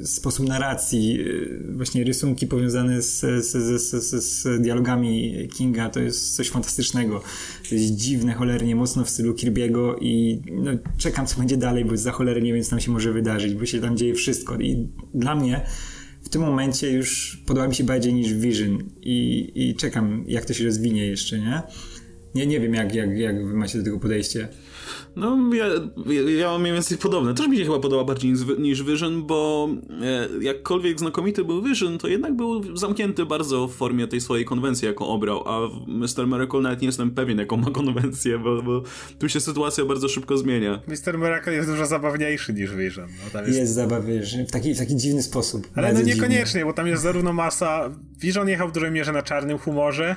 e, 0.00 0.06
sposób 0.06 0.48
narracji, 0.48 1.20
e, 1.20 1.72
właśnie 1.72 2.04
rysunki 2.04 2.46
powiązane 2.46 3.02
z, 3.02 3.20
z, 3.20 3.82
z, 3.82 4.24
z, 4.24 4.62
dialogami 4.62 5.34
Kinga, 5.48 5.90
to 5.90 6.00
jest 6.00 6.36
coś 6.36 6.50
fantastycznego. 6.50 7.22
To 7.68 7.74
jest 7.74 7.94
dziwne, 7.94 8.34
cholernie, 8.34 8.76
mocno 8.76 9.04
w 9.04 9.10
stylu 9.10 9.34
Kirby'ego 9.34 9.94
i 10.00 10.42
no, 10.52 10.70
czekam, 10.98 11.26
co 11.26 11.38
będzie 11.38 11.56
dalej, 11.56 11.84
bo 11.84 11.92
jest 11.92 12.04
za 12.04 12.12
cholernie, 12.12 12.52
więc 12.52 12.68
tam 12.68 12.80
się 12.80 12.90
może 12.90 13.12
wydarzyć, 13.12 13.54
bo 13.54 13.66
się 13.66 13.80
tam 13.80 13.96
dzieje 13.96 14.14
wszystko. 14.14 14.56
I 14.56 14.88
dla 15.14 15.34
mnie 15.34 15.66
w 16.22 16.28
tym 16.28 16.42
momencie 16.42 16.90
już 16.90 17.36
podoba 17.46 17.68
mi 17.68 17.74
się 17.74 17.84
bardziej 17.84 18.14
niż 18.14 18.34
Vision 18.34 18.78
i, 19.02 19.52
i 19.54 19.74
czekam, 19.74 20.24
jak 20.28 20.44
to 20.44 20.54
się 20.54 20.64
rozwinie 20.64 21.06
jeszcze, 21.06 21.38
nie? 21.38 21.62
Nie, 22.36 22.46
nie 22.46 22.60
wiem, 22.60 22.74
jak, 22.74 22.94
jak, 22.94 23.18
jak 23.18 23.46
wy 23.46 23.54
macie 23.54 23.78
do 23.78 23.84
tego 23.84 23.98
podejście. 23.98 24.48
No, 25.16 25.38
ja, 25.54 25.66
ja 26.38 26.50
mam 26.50 26.60
mniej 26.60 26.72
więcej 26.72 26.98
podobne. 26.98 27.34
Też 27.34 27.48
mi 27.48 27.56
się 27.56 27.64
chyba 27.64 27.80
podoba 27.80 28.04
bardziej 28.04 28.32
niż, 28.32 28.40
niż 28.58 28.82
Vision, 28.82 29.26
bo 29.26 29.68
e, 30.02 30.28
jakkolwiek 30.40 30.98
znakomity 30.98 31.44
był 31.44 31.62
Vision, 31.62 31.98
to 31.98 32.08
jednak 32.08 32.36
był 32.36 32.76
zamknięty 32.76 33.26
bardzo 33.26 33.68
w 33.68 33.74
formie 33.74 34.08
tej 34.08 34.20
swojej 34.20 34.44
konwencji, 34.44 34.86
jaką 34.86 35.06
obrał, 35.06 35.48
a 35.48 35.68
w 35.68 35.88
Mr. 35.88 36.26
Miracle 36.26 36.60
nawet 36.60 36.80
nie 36.80 36.86
jestem 36.86 37.10
pewien, 37.10 37.38
jaką 37.38 37.56
ma 37.56 37.70
konwencję, 37.70 38.38
bo, 38.38 38.62
bo 38.62 38.82
tu 39.18 39.28
się 39.28 39.40
sytuacja 39.40 39.84
bardzo 39.84 40.08
szybko 40.08 40.38
zmienia. 40.38 40.80
Mr. 40.86 41.18
Miracle 41.18 41.54
jest 41.54 41.68
dużo 41.68 41.86
zabawniejszy 41.86 42.52
niż 42.52 42.74
Vision. 42.74 43.08
No, 43.34 43.40
jest 43.40 43.58
jest 43.58 43.74
zabawniejszy, 43.74 44.44
w 44.44 44.50
taki, 44.50 44.74
w 44.74 44.78
taki 44.78 44.96
dziwny 44.96 45.22
sposób. 45.22 45.68
Ale 45.74 45.92
no 45.92 46.02
niekoniecznie, 46.02 46.60
dziwny. 46.60 46.64
bo 46.64 46.72
tam 46.72 46.86
jest 46.86 47.02
zarówno 47.02 47.32
masa... 47.32 47.90
Vision 48.20 48.48
jechał 48.48 48.68
w 48.68 48.72
dużej 48.72 48.90
mierze 48.90 49.12
na 49.12 49.22
czarnym 49.22 49.58
humorze, 49.58 50.16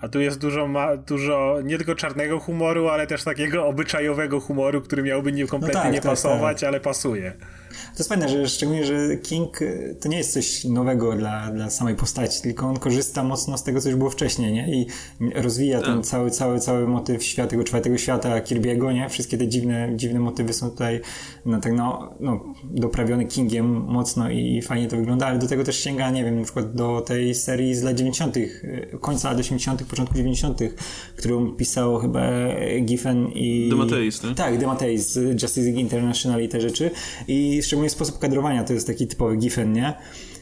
a 0.00 0.08
tu 0.08 0.20
jest 0.20 0.38
dużo, 0.38 0.68
ma, 0.68 0.96
dużo 0.96 1.58
nie 1.64 1.76
tylko 1.76 1.94
czarnego 1.94 2.40
humoru, 2.40 2.88
ale 2.88 3.06
też 3.06 3.24
takiego 3.24 3.66
obyczajowego 3.66 4.40
humoru, 4.40 4.80
który 4.80 5.02
miałby 5.02 5.32
nie 5.32 5.46
kompletnie 5.46 5.78
no 5.78 5.84
tak, 5.84 5.92
nie 5.92 6.00
tak, 6.00 6.10
pasować, 6.10 6.60
tak. 6.60 6.68
ale 6.68 6.80
pasuje. 6.80 7.32
To 7.70 7.98
jest 7.98 8.08
fajne, 8.08 8.28
że 8.28 8.48
szczególnie, 8.48 8.86
że 8.86 9.16
King 9.16 9.62
y, 9.62 9.96
to 10.00 10.08
nie 10.08 10.18
jest 10.18 10.32
coś 10.32 10.64
nowego 10.64 11.12
dla, 11.12 11.50
dla 11.50 11.70
samej 11.70 11.94
postaci, 11.94 12.42
tylko 12.42 12.66
on 12.66 12.78
korzysta 12.78 13.24
mocno 13.24 13.58
z 13.58 13.64
tego, 13.64 13.80
co 13.80 13.88
już 13.88 13.98
było 13.98 14.10
wcześniej, 14.10 14.52
nie? 14.52 14.74
I 14.74 14.86
rozwija 15.34 15.80
ten 15.80 15.96
tak. 15.96 16.06
cały, 16.06 16.30
cały, 16.30 16.60
cały 16.60 16.88
motyw 16.88 17.24
świata, 17.24 17.50
tego 17.50 17.64
czwartego 17.64 17.98
świata 17.98 18.40
Kirby'ego, 18.40 18.94
nie? 18.94 19.08
Wszystkie 19.08 19.38
te 19.38 19.48
dziwne, 19.48 19.92
dziwne 19.96 20.20
motywy 20.20 20.52
są 20.52 20.70
tutaj 20.70 21.00
no, 21.46 21.60
tak 21.60 21.72
no, 21.72 22.14
no, 22.20 22.54
doprawione 22.64 23.24
Kingiem 23.24 23.66
mocno 23.66 24.30
i 24.30 24.62
fajnie 24.62 24.88
to 24.88 24.96
wygląda, 24.96 25.26
ale 25.26 25.38
do 25.38 25.46
tego 25.46 25.64
też 25.64 25.80
sięga, 25.80 26.10
nie 26.10 26.24
wiem, 26.24 26.38
na 26.38 26.44
przykład 26.44 26.74
do 26.74 27.00
tej 27.00 27.34
serii 27.34 27.74
z 27.74 27.82
lat 27.82 27.96
90., 27.96 28.36
y, 28.36 28.98
końca 29.00 29.30
lat 29.30 29.38
80., 29.38 29.82
początku 29.90 30.14
90., 30.14 30.60
którą 31.16 31.52
pisał 31.52 31.98
chyba 31.98 32.30
Giffen 32.82 33.28
i... 33.34 33.68
Demateis, 33.70 34.20
tak? 34.20 34.36
Tak, 34.36 34.58
Demateis, 34.58 35.18
Justice 35.42 35.60
League 35.60 35.80
International 35.80 36.42
i 36.42 36.48
te 36.48 36.60
rzeczy 36.60 36.90
i 37.28 37.62
szczególnie 37.62 37.90
sposób 37.90 38.18
kadrowania 38.18 38.64
to 38.64 38.72
jest 38.72 38.86
taki 38.86 39.06
typowy 39.06 39.36
gifen, 39.36 39.72
nie? 39.72 39.94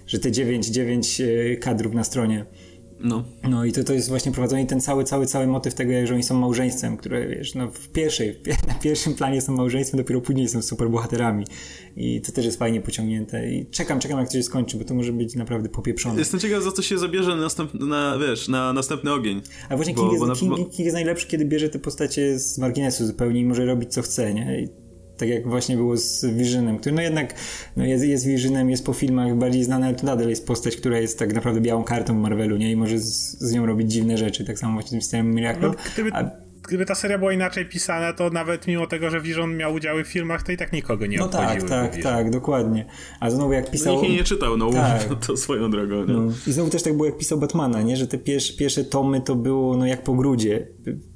Że 0.07 0.19
te 0.19 0.31
9-9 0.31 1.25
e, 1.25 1.57
kadrów 1.57 1.95
na 1.95 2.05
stronie. 2.05 2.45
No. 3.01 3.25
No 3.49 3.65
i 3.65 3.73
to, 3.73 3.85
to 3.85 3.93
jest 3.93 4.09
właśnie 4.09 4.33
prowadzony 4.33 4.67
ten 4.67 4.81
cały, 4.81 5.05
cały, 5.05 5.27
cały 5.27 5.47
motyw 5.47 5.75
tego, 5.75 6.07
że 6.07 6.15
oni 6.15 6.23
są 6.23 6.35
małżeństwem, 6.35 6.97
które 6.97 7.29
wiesz, 7.29 7.55
no 7.55 7.69
w 7.71 7.89
pierwszej, 7.89 8.41
na 8.69 8.75
pierwszym 8.75 9.15
planie 9.15 9.41
są 9.41 9.53
małżeństwem, 9.53 9.99
dopiero 9.99 10.21
później 10.21 10.49
są 10.49 10.63
super 10.63 10.91
bohaterami. 10.91 11.45
I 11.97 12.21
to 12.21 12.33
też 12.33 12.45
jest 12.45 12.59
fajnie 12.59 12.81
pociągnięte. 12.81 13.51
I 13.51 13.67
czekam, 13.67 14.01
czekam 14.01 14.19
jak 14.19 14.29
to 14.29 14.35
się 14.35 14.43
skończy, 14.43 14.77
bo 14.77 14.85
to 14.85 14.95
może 14.95 15.13
być 15.13 15.35
naprawdę 15.35 15.69
popieprzone. 15.69 16.19
Jestem 16.19 16.41
ciekaw, 16.41 16.63
za 16.63 16.73
co 16.73 16.83
się 16.83 16.99
zabierze 16.99 17.31
na, 17.31 17.43
następny, 17.43 17.87
na, 17.87 18.19
wiesz, 18.19 18.49
na 18.49 18.73
następny 18.73 19.13
ogień. 19.13 19.43
A 19.69 19.77
właśnie 19.77 19.95
bo, 19.95 20.01
King, 20.01 20.13
jest, 20.13 20.25
bo 20.27 20.35
King, 20.35 20.57
King, 20.57 20.79
jest 20.79 20.95
najlepszy, 20.95 21.27
kiedy 21.27 21.45
bierze 21.45 21.69
te 21.69 21.79
postacie 21.79 22.39
z 22.39 22.59
marginesu 22.59 23.07
zupełnie 23.07 23.41
i 23.41 23.45
może 23.45 23.65
robić 23.65 23.93
co 23.93 24.03
chce, 24.03 24.35
nie? 24.35 24.61
I 24.61 24.88
tak 25.19 25.29
jak 25.29 25.49
właśnie 25.49 25.77
było 25.77 25.97
z 25.97 26.25
Visionem, 26.25 26.79
który 26.79 26.95
no 26.95 27.03
jednak 27.03 27.35
no 27.77 27.85
jest, 27.85 28.05
jest 28.05 28.27
Visionem, 28.27 28.71
jest 28.71 28.87
po 28.87 28.93
filmach 28.93 29.37
bardziej 29.37 29.65
znany, 29.65 29.87
ale 29.87 29.95
to 29.95 30.07
nadal 30.07 30.29
jest 30.29 30.47
postać, 30.47 30.77
która 30.77 30.99
jest 30.99 31.19
tak 31.19 31.35
naprawdę 31.35 31.61
białą 31.61 31.85
kartą 31.85 32.15
w 32.15 32.21
Marvelu, 32.21 32.57
nie? 32.57 32.71
I 32.73 32.77
może 32.77 32.99
z, 32.99 33.39
z 33.41 33.53
nią 33.53 33.67
robić 33.67 33.93
dziwne 33.93 34.19
rzeczy, 34.19 34.45
tak 34.45 34.59
samo 34.59 34.73
właśnie 34.73 34.89
z 34.89 34.91
tym 34.91 35.01
systemem 35.03 35.35
Miracle. 35.35 35.69
No, 35.69 35.75
gdyby, 35.95 36.13
A... 36.13 36.31
gdyby 36.69 36.87
ta 36.87 36.95
seria 36.95 37.19
była 37.19 37.33
inaczej 37.33 37.67
pisana, 37.67 38.13
to 38.13 38.31
nawet 38.31 38.67
mimo 38.67 38.87
tego, 38.87 39.11
że 39.11 39.21
Vision 39.21 39.57
miał 39.57 39.75
udziały 39.75 40.05
w 40.05 40.09
filmach, 40.09 40.43
to 40.43 40.53
i 40.53 40.57
tak 40.57 40.73
nikogo 40.73 41.07
nie 41.07 41.19
No 41.19 41.29
tak, 41.29 41.63
tak, 41.63 42.03
tak, 42.03 42.31
dokładnie. 42.31 42.87
A 43.21 43.31
znowu 43.31 43.53
jak 43.53 43.71
pisał... 43.71 43.97
No, 43.97 44.03
nikt 44.03 44.15
nie 44.15 44.25
czytał, 44.25 44.57
no 44.57 44.71
tak. 44.71 45.05
to 45.27 45.37
swoją 45.37 45.71
drogą, 45.71 46.05
nie? 46.05 46.15
No. 46.15 46.33
I 46.47 46.53
znowu 46.53 46.71
też 46.71 46.83
tak 46.83 46.93
było 46.93 47.07
jak 47.07 47.19
pisał 47.19 47.39
Batmana, 47.39 47.83
nie? 47.83 47.97
Że 47.97 48.07
te 48.07 48.19
pierwsze, 48.19 48.53
pierwsze 48.53 48.85
tomy 48.85 49.21
to 49.21 49.35
było 49.35 49.77
no 49.77 49.87
jak 49.87 50.03
po 50.03 50.15
grudzie. 50.15 50.69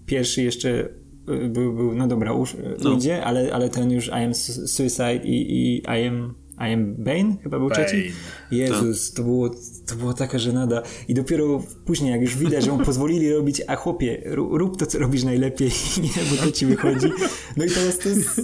Pierwszy 0.07 0.43
jeszcze 0.43 1.02
był, 1.27 1.73
był 1.73 1.95
no 1.95 2.07
dobra, 2.07 2.33
już 2.33 2.57
no. 2.85 2.91
ujdzie, 2.91 3.25
ale, 3.25 3.55
ale 3.55 3.69
ten 3.69 3.91
już 3.91 4.09
I 4.09 4.11
am 4.11 4.35
Suicide 4.35 5.21
i, 5.25 5.53
i 5.53 5.77
I 5.79 6.09
am 6.09 6.35
i 6.69 6.73
am 6.73 6.95
Bane 6.95 7.37
chyba 7.43 7.59
był 7.59 7.69
Bane. 7.69 7.85
trzeci. 7.85 8.13
Jezus, 8.51 9.11
to. 9.11 9.17
to, 9.17 9.23
było, 9.23 9.51
to 9.87 9.97
była 9.97 10.15
taka 10.15 10.39
żenada. 10.39 10.83
I 11.09 11.15
dopiero 11.15 11.63
później, 11.85 12.11
jak 12.11 12.21
już 12.21 12.37
widać, 12.37 12.65
że 12.65 12.73
mu 12.73 12.79
pozwolili 12.79 13.33
robić, 13.33 13.63
a 13.67 13.77
chłopie, 13.77 14.23
rób 14.35 14.77
to, 14.77 14.87
co 14.87 14.99
robisz 14.99 15.25
najlepiej, 15.25 15.71
nie, 16.03 16.23
bo 16.31 16.45
to 16.45 16.53
ci 16.53 16.67
wychodzi. 16.67 17.09
No 17.57 17.65
i 17.65 17.71
to 17.71 17.81
jest, 17.81 18.03
to 18.03 18.09
jest 18.09 18.43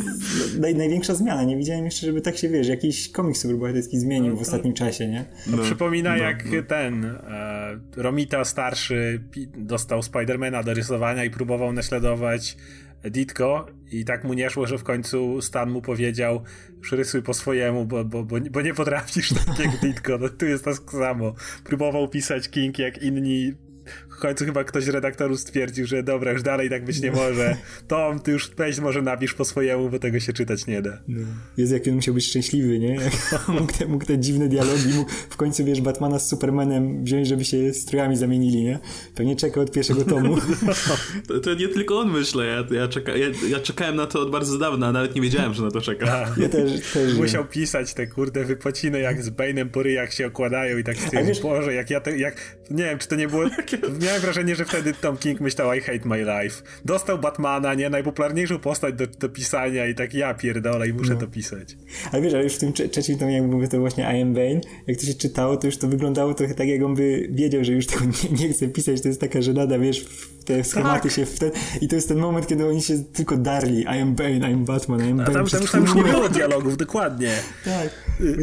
naj, 0.58 0.74
największa 0.74 1.14
zmiana. 1.14 1.44
Nie 1.44 1.56
widziałem 1.56 1.84
jeszcze, 1.84 2.06
żeby 2.06 2.20
tak 2.20 2.36
się, 2.36 2.48
wiesz, 2.48 2.68
jakiś 2.68 3.08
komiks 3.08 3.40
superbohaterski 3.40 3.98
zmienił 3.98 4.36
w 4.36 4.40
ostatnim 4.40 4.74
czasie, 4.74 5.08
nie? 5.08 5.24
No, 5.46 5.56
no 5.56 5.62
przypomina, 5.62 6.10
no, 6.10 6.16
jak 6.16 6.44
no. 6.52 6.62
ten 6.62 7.04
e, 7.04 7.78
Romita 7.96 8.44
starszy 8.44 9.20
dostał 9.56 10.02
Spidermana 10.02 10.62
do 10.62 10.74
rysowania 10.74 11.24
i 11.24 11.30
próbował 11.30 11.72
naśladować 11.72 12.56
Ditko 13.04 13.66
i 13.90 14.04
tak 14.04 14.24
mu 14.24 14.34
nie 14.34 14.50
szło, 14.50 14.66
że 14.66 14.78
w 14.78 14.84
końcu 14.84 15.42
Stan 15.42 15.70
mu 15.70 15.82
powiedział 15.82 16.42
rysuj 16.92 17.22
po 17.22 17.34
swojemu, 17.34 17.86
bo, 17.86 18.04
bo, 18.04 18.24
bo, 18.24 18.36
bo 18.50 18.60
nie 18.60 18.74
potrafisz 18.74 19.34
tak 19.34 19.58
jak 19.58 19.80
Ditko. 19.80 20.18
No, 20.18 20.28
tu 20.28 20.46
jest 20.46 20.64
to 20.64 20.74
samo. 20.74 21.34
Próbował 21.64 22.08
pisać 22.08 22.48
King 22.48 22.78
jak 22.78 23.02
inni 23.02 23.52
w 24.18 24.20
końcu 24.20 24.44
chyba 24.44 24.64
ktoś 24.64 24.84
z 24.84 24.88
redaktorów 24.88 25.40
stwierdził, 25.40 25.86
że 25.86 26.02
dobra, 26.02 26.32
już 26.32 26.42
dalej 26.42 26.70
tak 26.70 26.84
być 26.84 27.00
nie 27.00 27.12
może. 27.12 27.56
Tom, 27.88 28.20
ty 28.20 28.32
już 28.32 28.50
weź 28.56 28.78
może 28.78 29.02
napisz 29.02 29.34
po 29.34 29.44
swojemu, 29.44 29.90
bo 29.90 29.98
tego 29.98 30.20
się 30.20 30.32
czytać 30.32 30.66
nie 30.66 30.82
da. 30.82 30.98
No. 31.08 31.26
Jest 31.56 31.72
jak 31.72 31.86
on 31.88 31.94
musiał 31.94 32.14
być 32.14 32.26
szczęśliwy, 32.26 32.78
nie? 32.78 32.98
mógł, 33.48 33.72
te, 33.78 33.86
mógł 33.86 34.04
te 34.04 34.18
dziwne 34.18 34.48
dialogi, 34.48 34.88
mógł 34.94 35.10
w 35.30 35.36
końcu, 35.36 35.64
wiesz, 35.64 35.80
Batmana 35.80 36.18
z 36.18 36.28
Supermanem 36.28 37.04
wziąć, 37.04 37.28
żeby 37.28 37.44
się 37.44 37.74
strojami 37.74 38.16
zamienili, 38.16 38.64
nie? 38.64 38.78
Pewnie 39.14 39.36
czekał 39.36 39.62
od 39.62 39.72
pierwszego 39.72 40.04
tomu. 40.04 40.36
to, 41.28 41.40
to, 41.40 41.54
nie 41.54 41.68
tylko 41.68 41.98
on 41.98 42.10
myślę, 42.12 42.46
ja, 42.46 42.76
ja, 42.76 42.88
czeka, 42.88 43.16
ja, 43.16 43.26
ja, 43.48 43.60
czekałem 43.60 43.96
na 43.96 44.06
to 44.06 44.20
od 44.20 44.30
bardzo 44.30 44.58
dawna, 44.58 44.92
nawet 44.92 45.14
nie 45.14 45.20
wiedziałem, 45.20 45.54
że 45.54 45.62
na 45.62 45.70
to 45.70 45.80
czeka. 45.80 46.34
Ja 46.36 46.48
też, 46.48 46.92
też 46.92 47.14
Musiał 47.14 47.44
pisać 47.44 47.94
te 47.94 48.06
kurde 48.06 48.44
wypociny, 48.44 49.00
jak 49.00 49.22
z 49.22 49.30
Bane'em 49.30 49.68
po 49.68 49.82
ryjach 49.82 50.14
się 50.14 50.26
okładają 50.26 50.78
i 50.78 50.84
tak 50.84 50.96
stwierdził, 50.96 51.42
Boże, 51.42 51.74
jak 51.74 51.90
ja 51.90 52.00
te, 52.00 52.18
jak, 52.18 52.58
nie 52.70 52.84
wiem, 52.84 52.98
czy 52.98 53.08
to 53.08 53.16
nie 53.16 53.28
było, 53.28 53.44
miałem 54.08 54.22
wrażenie, 54.22 54.56
że 54.56 54.64
wtedy 54.64 54.92
Tom 54.92 55.16
King 55.16 55.40
myślał 55.40 55.74
I 55.74 55.80
hate 55.80 56.00
my 56.04 56.18
life. 56.18 56.62
Dostał 56.84 57.18
Batmana, 57.18 57.74
nie, 57.74 57.90
najpopularniejszą 57.90 58.58
postać 58.58 58.94
do, 58.94 59.06
do 59.06 59.28
pisania 59.28 59.86
i 59.86 59.94
tak 59.94 60.14
ja 60.14 60.34
pierdolę 60.34 60.88
i 60.88 60.92
muszę 60.92 61.14
no. 61.14 61.20
to 61.20 61.26
pisać. 61.26 61.76
Ale 62.12 62.22
wiesz, 62.22 62.34
ale 62.34 62.44
już 62.44 62.54
w 62.54 62.58
tym 62.58 62.72
trzecim 62.72 63.18
tomie, 63.18 63.34
jak 63.34 63.44
mówię, 63.44 63.68
to 63.68 63.78
właśnie 63.78 64.04
I 64.04 64.22
am 64.22 64.34
Bane, 64.34 64.60
jak 64.86 64.96
to 64.96 65.06
się 65.06 65.14
czytało, 65.14 65.56
to 65.56 65.66
już 65.66 65.76
to 65.76 65.88
wyglądało 65.88 66.34
trochę 66.34 66.54
tak, 66.54 66.68
jak 66.68 66.82
on 66.82 66.94
by 66.94 67.28
wiedział, 67.32 67.64
że 67.64 67.72
już 67.72 67.86
tego 67.86 68.04
nie, 68.04 68.38
nie 68.38 68.52
chce 68.52 68.68
pisać, 68.68 69.00
to 69.02 69.08
jest 69.08 69.20
taka 69.20 69.42
żenada, 69.42 69.78
wiesz, 69.78 70.04
te 70.44 70.64
schematy 70.64 71.08
tak. 71.08 71.12
się 71.12 71.26
w 71.26 71.38
ten... 71.38 71.50
I 71.80 71.88
to 71.88 71.96
jest 71.96 72.08
ten 72.08 72.18
moment, 72.18 72.46
kiedy 72.46 72.66
oni 72.66 72.82
się 72.82 73.04
tylko 73.04 73.36
darli. 73.36 73.80
I 73.82 73.86
am 73.86 74.14
Bane, 74.14 74.50
I 74.50 74.52
am 74.52 74.64
Batman, 74.64 75.00
I 75.00 75.10
am 75.10 75.16
Bane. 75.16 75.32
Tam, 75.32 75.46
tam, 75.46 75.60
tam 75.66 75.82
już 75.82 75.94
nie 75.94 76.04
było 76.04 76.28
dialogów, 76.28 76.76
dokładnie. 76.76 77.30
Tak. 77.64 77.88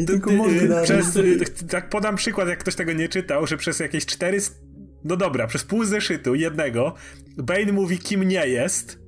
I 0.02 0.06
tylko 0.06 0.30
y, 0.30 0.82
przez, 0.84 1.16
y, 1.16 1.38
tak 1.70 1.90
podam 1.90 2.16
przykład, 2.16 2.48
jak 2.48 2.58
ktoś 2.58 2.74
tego 2.74 2.92
nie 2.92 3.08
czytał, 3.08 3.46
że 3.46 3.56
przez 3.56 3.80
jakieś 3.80 4.06
cztery... 4.06 4.40
No 5.08 5.16
dobra, 5.16 5.46
przez 5.46 5.64
pół 5.64 5.84
zeszytu 5.84 6.34
jednego 6.34 6.94
Bane 7.36 7.72
mówi, 7.72 7.98
kim 7.98 8.22
nie 8.22 8.46
jest 8.46 8.98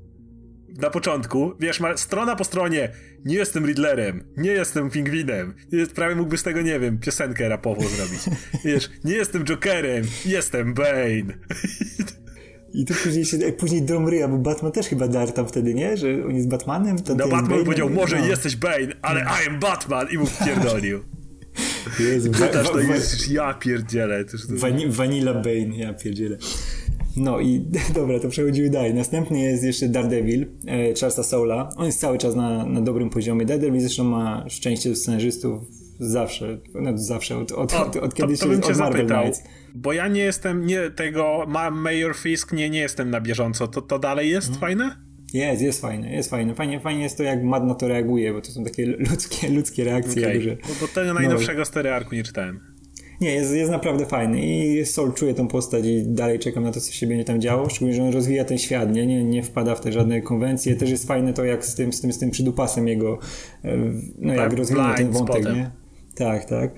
na 0.78 0.90
początku, 0.90 1.52
wiesz, 1.60 1.80
ma 1.80 1.96
strona 1.96 2.36
po 2.36 2.44
stronie, 2.44 2.92
nie 3.24 3.34
jestem 3.34 3.66
Riddlerem, 3.66 4.24
nie 4.36 4.50
jestem 4.50 4.90
Pingwinem, 4.90 5.54
prawie 5.94 6.14
mógłby 6.14 6.38
z 6.38 6.42
tego, 6.42 6.62
nie 6.62 6.80
wiem, 6.80 6.98
piosenkę 6.98 7.48
rapową 7.48 7.88
zrobić. 7.88 8.20
Wiesz, 8.64 8.90
nie 9.04 9.14
jestem 9.14 9.44
Jokerem, 9.44 10.04
jestem 10.26 10.74
Bane. 10.74 11.38
I 12.74 12.84
to 12.84 12.94
później 13.02 13.24
się, 13.24 13.38
później 13.38 13.82
Dromryja, 13.82 14.28
bo 14.28 14.38
Batman 14.38 14.72
też 14.72 14.86
chyba 14.86 15.08
dar 15.08 15.32
tam 15.32 15.48
wtedy, 15.48 15.74
nie? 15.74 15.96
Że 15.96 16.08
on 16.24 16.34
jest 16.34 16.48
Batmanem? 16.48 16.98
To 16.98 17.14
no 17.14 17.28
Batman 17.28 17.64
powiedział, 17.64 17.90
może 17.90 18.18
no. 18.18 18.26
jesteś 18.26 18.56
Bane, 18.56 18.94
ale 19.02 19.20
I 19.20 19.48
am 19.48 19.58
Batman 19.58 20.08
i 20.10 20.18
mu 20.18 20.26
wpierdolił. 20.26 21.04
Jezu, 22.00 22.30
Pytasz, 22.30 22.70
to 22.70 22.80
jest, 22.80 23.30
ja 23.30 23.54
pierdzielę. 23.54 24.24
Vani 24.48 24.88
Vanilla 24.88 25.34
Bane, 25.34 25.76
ja 25.76 25.94
pierdzielę. 25.94 26.36
No 27.16 27.40
i 27.40 27.66
dobra, 27.94 28.20
to 28.20 28.28
przechodzimy 28.28 28.70
dalej. 28.70 28.94
Następny 28.94 29.40
jest 29.40 29.64
jeszcze 29.64 29.88
Daredevil, 29.88 30.46
e, 30.66 30.94
Charlesa 30.94 31.22
Soula. 31.22 31.70
On 31.76 31.86
jest 31.86 32.00
cały 32.00 32.18
czas 32.18 32.34
na, 32.34 32.66
na 32.66 32.80
dobrym 32.80 33.10
poziomie. 33.10 33.46
Daredevil 33.46 33.80
zresztą 33.80 34.04
ma 34.04 34.44
szczęście 34.48 34.96
scenarzystów 34.96 35.62
zawsze, 36.00 36.58
no 36.74 36.98
zawsze, 36.98 37.38
od, 37.38 37.52
od, 37.52 37.74
od, 37.74 37.96
od 37.96 38.14
kiedy 38.14 38.38
to, 38.38 38.46
to 38.46 38.52
się, 38.52 38.56
od 38.56 38.78
Marvel 38.78 38.96
zapytał, 38.96 39.22
Knights. 39.22 39.42
Bo 39.74 39.92
ja 39.92 40.08
nie 40.08 40.20
jestem, 40.20 40.66
nie 40.66 40.90
tego, 40.90 41.44
ma 41.48 41.70
Mayor 41.70 42.16
Fisk, 42.16 42.52
nie, 42.52 42.70
nie 42.70 42.80
jestem 42.80 43.10
na 43.10 43.20
bieżąco. 43.20 43.68
To, 43.68 43.82
to 43.82 43.98
dalej 43.98 44.30
jest 44.30 44.46
hmm. 44.46 44.60
fajne? 44.60 45.07
Jest, 45.34 45.62
jest 45.62 45.80
fajne, 45.80 46.12
jest 46.12 46.30
fajne. 46.30 46.54
Fajnie, 46.54 46.80
fajnie 46.80 47.02
jest 47.02 47.16
to, 47.16 47.22
jak 47.22 47.44
Mad 47.44 47.64
na 47.64 47.74
to 47.74 47.88
reaguje, 47.88 48.32
bo 48.32 48.40
to 48.40 48.50
są 48.50 48.64
takie 48.64 48.86
ludzkie, 49.10 49.48
ludzkie 49.48 49.84
reakcje. 49.84 50.22
Okay. 50.22 50.34
Duże. 50.34 50.56
Bo, 50.56 50.68
bo 50.80 50.88
tego 50.88 51.14
najnowszego 51.14 51.58
no. 51.58 51.64
Story 51.64 51.90
Arku 51.90 52.14
nie 52.14 52.22
czytałem. 52.22 52.60
Nie, 53.20 53.30
jest, 53.34 53.54
jest 53.54 53.70
naprawdę 53.70 54.06
fajny 54.06 54.40
i 54.40 54.86
Sol 54.86 55.12
czuje 55.12 55.34
tą 55.34 55.48
postać 55.48 55.84
i 55.84 56.02
dalej 56.06 56.38
czekam 56.38 56.64
na 56.64 56.72
to, 56.72 56.80
co 56.80 56.92
się 56.92 57.06
będzie 57.06 57.24
tam 57.24 57.40
działo, 57.40 57.68
szczególnie, 57.68 57.94
że 57.94 58.02
on 58.02 58.12
rozwija 58.12 58.44
ten 58.44 58.58
świat, 58.58 58.92
nie, 58.92 59.06
nie, 59.06 59.24
nie 59.24 59.42
wpada 59.42 59.74
w 59.74 59.80
te 59.80 59.92
żadne 59.92 60.22
konwencje. 60.22 60.76
Też 60.76 60.90
jest 60.90 61.06
fajne 61.06 61.32
to, 61.32 61.44
jak 61.44 61.66
z 61.66 61.74
tym, 61.74 61.92
z 61.92 62.00
tym, 62.00 62.12
z 62.12 62.18
tym 62.18 62.30
przydupasem 62.30 62.88
jego, 62.88 63.18
e, 63.64 63.76
no 64.18 64.34
jak 64.34 64.50
tak, 64.50 64.58
rozwija 64.58 64.94
ten 64.94 65.10
wątek, 65.10 65.44
nie? 65.44 65.70
Tak, 66.14 66.44
tak. 66.44 66.70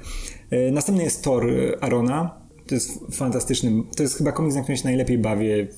E, 0.51 0.71
następny 0.71 1.05
jest 1.05 1.25
Thor 1.25 1.47
Arona. 1.81 2.41
To 2.67 2.75
jest 2.75 3.01
fantastyczny, 3.13 3.83
to 3.97 4.03
jest 4.03 4.19
chyba 4.19 4.33
komiks, 4.33 4.57
na 4.57 4.63
którym 4.63 4.77
się 4.77 4.85
najlepiej 4.85 5.19
bawię 5.19 5.69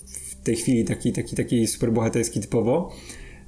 w 0.43 0.45
tej 0.45 0.57
chwili, 0.57 0.85
taki, 0.85 1.13
taki, 1.13 1.37
taki 1.37 1.67
superbohaterski 1.67 2.41
typowo, 2.41 2.93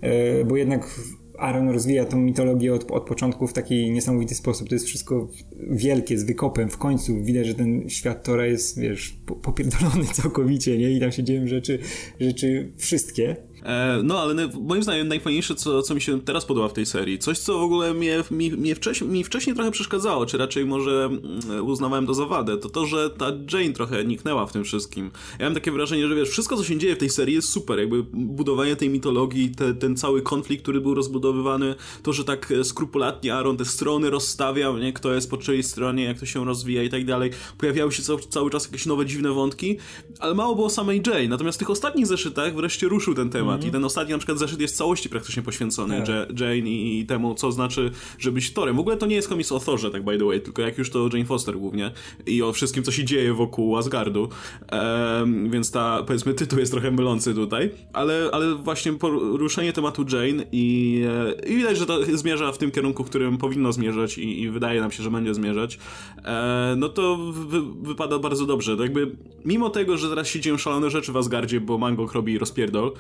e, 0.01 0.45
bo 0.45 0.57
jednak 0.57 1.01
Aaron 1.39 1.69
rozwija 1.69 2.05
tą 2.05 2.17
mitologię 2.21 2.75
od, 2.75 2.91
od 2.91 3.07
początku 3.07 3.47
w 3.47 3.53
taki 3.53 3.91
niesamowity 3.91 4.35
sposób. 4.35 4.69
To 4.69 4.75
jest 4.75 4.87
wszystko 4.87 5.29
wielkie, 5.71 6.19
z 6.19 6.25
wykopem. 6.25 6.71
W 6.71 6.79
końcu 6.79 7.23
widać, 7.23 7.47
że 7.47 7.55
ten 7.55 7.89
świat 7.89 8.25
Tora 8.25 8.47
jest, 8.47 8.79
wiesz, 8.79 9.17
popierdolony 9.43 10.05
całkowicie, 10.23 10.79
nie? 10.79 10.91
I 10.91 11.01
tam 11.01 11.13
się 11.13 11.25
dzieją 11.25 11.47
rzeczy, 11.47 11.79
rzeczy 12.21 12.73
wszystkie. 12.77 13.37
E, 13.65 14.01
no, 14.03 14.19
ale 14.19 14.49
moim 14.61 14.83
zdaniem 14.83 15.09
najfajniejsze, 15.09 15.55
co, 15.55 15.83
co 15.83 15.95
mi 15.95 16.01
się 16.01 16.21
teraz 16.21 16.45
podoba 16.45 16.69
w 16.69 16.73
tej 16.73 16.87
serii, 16.87 17.19
coś, 17.19 17.39
co 17.39 17.59
w 17.59 17.63
ogóle 17.63 17.95
mnie, 17.95 18.23
mi, 18.31 18.51
mnie 18.51 18.75
wcześniej, 18.75 19.11
mi 19.11 19.25
wcześniej 19.25 19.57
trochę 19.57 19.71
przeszkadzało, 19.71 20.27
czy 20.27 20.39
raczej 20.39 20.65
może 20.65 21.05
mm, 21.05 21.67
uznawałem 21.67 22.15
za 22.15 22.27
wadę, 22.27 22.57
to 22.57 22.69
to, 22.69 22.87
że 22.87 23.11
ta 23.11 23.27
Jane 23.53 23.73
trochę 23.73 24.05
niknęła 24.05 24.47
w 24.47 24.53
tym 24.53 24.65
wszystkim. 24.65 25.11
Ja 25.39 25.45
mam 25.45 25.55
takie 25.55 25.73
wrażenie, 25.73 26.09
że 26.09 26.15
wiesz, 26.15 26.29
wszystko, 26.29 26.57
co 26.57 26.65
się 26.65 26.79
dzieje 26.79 26.97
w 26.97 26.99
tej 26.99 27.11
serii 27.11 27.35
jest 27.35 27.49
super, 27.49 27.79
jakby 27.79 28.03
budowanie 28.13 28.77
tej 28.77 28.91
mitologii, 28.91 29.51
te, 29.51 29.75
ten 29.75 29.97
cały 29.97 30.23
konflikt, 30.23 30.63
który 30.63 30.81
był 30.81 30.95
rozbudowywany, 30.95 31.75
to, 32.03 32.13
że 32.13 32.25
tak 32.25 32.53
skrupulatnie 32.63 33.35
Aaron 33.35 33.57
te 33.57 33.65
strony 33.65 34.11
rozstawiał, 34.11 34.79
nie, 34.79 34.93
kto 34.93 35.15
jest 35.15 35.31
po 35.31 35.37
czyjej 35.37 35.63
stronie, 35.63 36.05
jak 36.05 36.19
to 36.19 36.27
się 36.27 36.45
rozwija 36.45 36.83
i 36.83 36.91
tak 36.91 37.05
dalej. 37.05 37.31
Pojawiały 37.59 37.93
się 37.93 38.03
cały, 38.03 38.21
cały 38.21 38.51
czas 38.51 38.65
jakieś 38.65 38.87
nowe, 38.87 39.07
dziwne 39.07 39.31
wątki, 39.31 39.77
ale 40.19 40.35
mało 40.35 40.55
było 40.55 40.71
samej 40.71 41.03
Jane, 41.07 41.29
natomiast 41.29 41.59
w 41.59 41.59
tych 41.59 41.71
ostatnich 41.71 42.07
zeszytach 42.07 42.55
wreszcie 42.55 42.89
ruszył 42.89 43.15
ten 43.15 43.31
temat 43.31 43.54
temat. 43.59 43.69
I 43.69 43.73
ten 43.73 43.85
ostatni 43.85 44.13
na 44.13 44.19
przykład 44.19 44.39
zeszyt 44.39 44.61
jest 44.61 44.77
całości 44.77 45.09
praktycznie 45.09 45.43
poświęcony 45.43 46.03
tak. 46.07 46.41
Jane 46.41 46.71
i 46.71 47.07
temu, 47.07 47.35
co 47.35 47.53
znaczy, 47.53 47.91
żeby 48.19 48.35
być 48.35 48.53
Torem. 48.53 48.77
W 48.77 48.81
ogóle 48.81 48.97
to 48.97 49.07
nie 49.07 49.17
jest 49.17 49.29
komiks 49.29 49.53
o 49.53 49.61
Thorze, 49.61 49.91
tak 49.91 50.05
by 50.05 50.19
the 50.19 50.25
way, 50.25 50.41
tylko 50.41 50.63
jak 50.63 50.79
już 50.79 50.91
to 50.91 51.09
Jane 51.13 51.25
Foster 51.25 51.57
głównie 51.57 51.91
i 52.27 52.43
o 52.43 52.53
wszystkim, 52.53 52.83
co 52.83 52.93
się 52.93 53.05
dzieje 53.05 53.35
wokół 53.35 53.77
Asgardu. 53.77 54.29
Um, 54.73 55.51
więc 55.51 55.71
ta, 55.71 56.03
powiedzmy, 56.07 56.35
tytuł 56.35 56.59
jest 56.59 56.73
trochę 56.73 56.91
mylący 56.91 57.35
tutaj, 57.35 57.71
ale, 57.93 58.29
ale 58.33 58.55
właśnie 58.55 58.93
poruszenie 58.93 59.73
tematu 59.73 60.05
Jane 60.13 60.45
i, 60.53 61.03
e, 61.43 61.47
i 61.49 61.57
widać, 61.57 61.79
że 61.79 61.87
to 61.87 61.99
zmierza 62.17 62.53
w 62.53 62.59
tym 62.59 62.71
kierunku, 62.71 63.05
w 63.05 63.09
którym 63.09 63.39
powinno 63.39 63.73
zmierzać 63.73 64.19
i, 64.19 64.43
i 64.43 64.51
wydaje 64.51 64.81
nam 64.81 64.91
się, 64.91 65.03
że 65.03 65.11
będzie 65.11 65.35
zmierzać, 65.35 65.79
e, 66.25 66.75
no 66.77 66.89
to 66.89 67.17
wy, 67.33 67.63
wypada 67.83 68.19
bardzo 68.19 68.47
dobrze. 68.47 68.77
To 68.77 68.83
jakby, 68.83 69.17
mimo 69.45 69.71
tego, 69.71 69.97
że 69.97 70.09
teraz 70.09 70.29
się 70.29 70.41
dzieją 70.41 70.59
szalone 70.59 70.91
rzeczy 70.91 71.13
w 71.13 71.17
Asgardzie, 71.17 71.61
bo 71.61 71.79
Mango 71.79 72.07
robi 72.15 72.39
rozpierdol, 72.39 72.93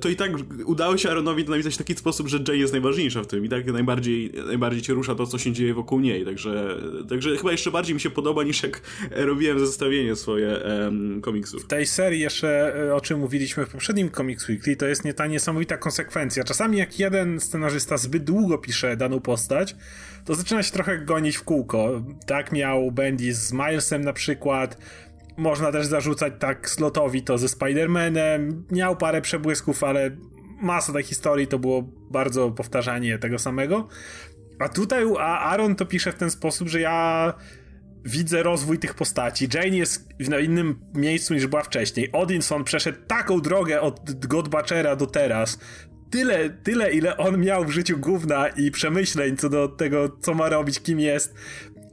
to 0.00 0.08
i 0.08 0.16
tak 0.16 0.32
udało 0.64 0.96
się 0.96 1.08
Aaronowi 1.08 1.44
to 1.44 1.50
napisać 1.50 1.74
w 1.74 1.78
taki 1.78 1.94
sposób, 1.94 2.28
że 2.28 2.38
Jay 2.48 2.58
jest 2.58 2.72
najważniejsza 2.72 3.22
w 3.22 3.26
tym 3.26 3.44
i 3.44 3.48
tak 3.48 3.66
najbardziej, 3.66 4.32
najbardziej 4.46 4.82
cię 4.82 4.92
rusza 4.92 5.14
to, 5.14 5.26
co 5.26 5.38
się 5.38 5.52
dzieje 5.52 5.74
wokół 5.74 6.00
niej, 6.00 6.24
także, 6.24 6.76
także 7.08 7.36
chyba 7.36 7.52
jeszcze 7.52 7.70
bardziej 7.70 7.94
mi 7.94 8.00
się 8.00 8.10
podoba 8.10 8.42
niż 8.42 8.62
jak 8.62 8.80
robiłem 9.10 9.58
zestawienie 9.58 10.16
swoje 10.16 10.58
um, 10.58 11.20
komiksów. 11.20 11.64
W 11.64 11.66
tej 11.66 11.86
serii 11.86 12.20
jeszcze, 12.20 12.76
e, 12.88 12.94
o 12.94 13.00
czym 13.00 13.20
mówiliśmy 13.20 13.66
w 13.66 13.68
poprzednim 13.68 14.10
Comics 14.10 14.48
Weekly, 14.48 14.76
to 14.76 14.86
jest 14.86 15.04
nie 15.04 15.14
ta 15.14 15.26
niesamowita 15.26 15.76
konsekwencja. 15.76 16.44
Czasami 16.44 16.78
jak 16.78 16.98
jeden 16.98 17.40
scenarzysta 17.40 17.96
zbyt 17.96 18.24
długo 18.24 18.58
pisze 18.58 18.96
daną 18.96 19.20
postać, 19.20 19.76
to 20.24 20.34
zaczyna 20.34 20.62
się 20.62 20.72
trochę 20.72 20.98
gonić 20.98 21.36
w 21.36 21.42
kółko. 21.42 22.02
Tak 22.26 22.52
miał 22.52 22.92
Bendy 22.92 23.34
z 23.34 23.52
Milesem 23.52 24.04
na 24.04 24.12
przykład, 24.12 24.78
można 25.36 25.72
też 25.72 25.86
zarzucać 25.86 26.32
tak 26.38 26.70
slotowi 26.70 27.22
to 27.22 27.38
ze 27.38 27.46
Spider-Manem. 27.46 28.62
Miał 28.70 28.96
parę 28.96 29.22
przebłysków, 29.22 29.84
ale 29.84 30.10
masa 30.62 30.92
tej 30.92 31.02
historii 31.02 31.46
to 31.46 31.58
było 31.58 31.82
bardzo 32.10 32.50
powtarzanie 32.50 33.18
tego 33.18 33.38
samego. 33.38 33.88
A 34.58 34.68
tutaj 34.68 35.04
a 35.18 35.38
Aaron 35.38 35.74
to 35.74 35.86
pisze 35.86 36.12
w 36.12 36.14
ten 36.14 36.30
sposób, 36.30 36.68
że 36.68 36.80
ja 36.80 37.34
widzę 38.04 38.42
rozwój 38.42 38.78
tych 38.78 38.94
postaci. 38.94 39.48
Jane 39.54 39.76
jest 39.76 40.08
w 40.20 40.42
innym 40.42 40.80
miejscu 40.94 41.34
niż 41.34 41.46
była 41.46 41.62
wcześniej. 41.62 42.12
Odinson 42.12 42.64
przeszedł 42.64 42.98
taką 43.06 43.40
drogę 43.40 43.80
od 43.80 44.26
Godbachera 44.26 44.96
do 44.96 45.06
teraz. 45.06 45.58
Tyle, 46.10 46.50
tyle, 46.50 46.92
ile 46.92 47.16
on 47.16 47.40
miał 47.40 47.64
w 47.64 47.70
życiu 47.70 47.98
gówna 47.98 48.48
i 48.48 48.70
przemyśleń 48.70 49.36
co 49.36 49.48
do 49.48 49.68
tego, 49.68 50.08
co 50.20 50.34
ma 50.34 50.48
robić, 50.48 50.80
kim 50.80 51.00
jest. 51.00 51.34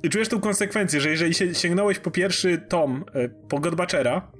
I 0.03 0.09
czujesz 0.09 0.27
tą 0.27 0.39
konsekwencję, 0.39 1.01
że 1.01 1.09
jeżeli 1.09 1.55
sięgnąłeś 1.55 1.99
po 1.99 2.11
pierwszy 2.11 2.57
tom 2.57 3.05
e, 3.13 3.29
po 3.29 3.59
Godbachera, 3.59 4.31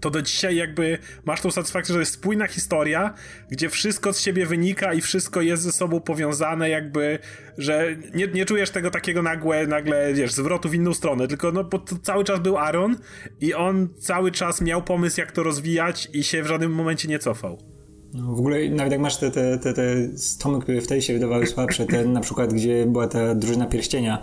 to 0.00 0.10
do 0.10 0.22
dzisiaj 0.22 0.56
jakby 0.56 0.98
masz 1.24 1.40
tą 1.40 1.50
satysfakcję, 1.50 1.92
że 1.92 2.00
jest 2.00 2.12
spójna 2.12 2.46
historia, 2.46 3.14
gdzie 3.50 3.68
wszystko 3.68 4.12
z 4.12 4.20
siebie 4.20 4.46
wynika 4.46 4.94
i 4.94 5.00
wszystko 5.00 5.42
jest 5.42 5.62
ze 5.62 5.72
sobą 5.72 6.00
powiązane, 6.00 6.70
jakby, 6.70 7.18
że 7.58 7.96
nie, 8.14 8.26
nie 8.26 8.44
czujesz 8.44 8.70
tego 8.70 8.90
takiego 8.90 9.22
nagłe, 9.22 9.66
nagle, 9.66 10.14
wiesz, 10.14 10.32
zwrotu 10.32 10.68
w 10.68 10.74
inną 10.74 10.94
stronę, 10.94 11.28
tylko 11.28 11.52
no, 11.52 11.64
bo 11.64 11.84
cały 12.02 12.24
czas 12.24 12.40
był 12.40 12.58
Aaron 12.58 12.96
i 13.40 13.54
on 13.54 13.88
cały 13.98 14.32
czas 14.32 14.60
miał 14.60 14.82
pomysł, 14.82 15.20
jak 15.20 15.32
to 15.32 15.42
rozwijać 15.42 16.08
i 16.12 16.24
się 16.24 16.42
w 16.42 16.46
żadnym 16.46 16.72
momencie 16.72 17.08
nie 17.08 17.18
cofał. 17.18 17.77
No, 18.14 18.34
w 18.34 18.38
ogóle 18.38 18.68
nawet 18.68 18.92
jak 18.92 19.00
masz 19.00 19.16
te, 19.16 19.30
te, 19.30 19.58
te, 19.58 19.74
te 19.74 20.18
stomy, 20.18 20.60
które 20.60 20.80
w 20.80 20.86
tej 20.86 21.02
się 21.02 21.12
wydawały 21.12 21.46
słabsze, 21.46 21.86
ten 21.86 22.12
na 22.12 22.20
przykład, 22.20 22.54
gdzie 22.54 22.86
była 22.86 23.08
ta 23.08 23.34
drużyna 23.34 23.66
pierścienia, 23.66 24.22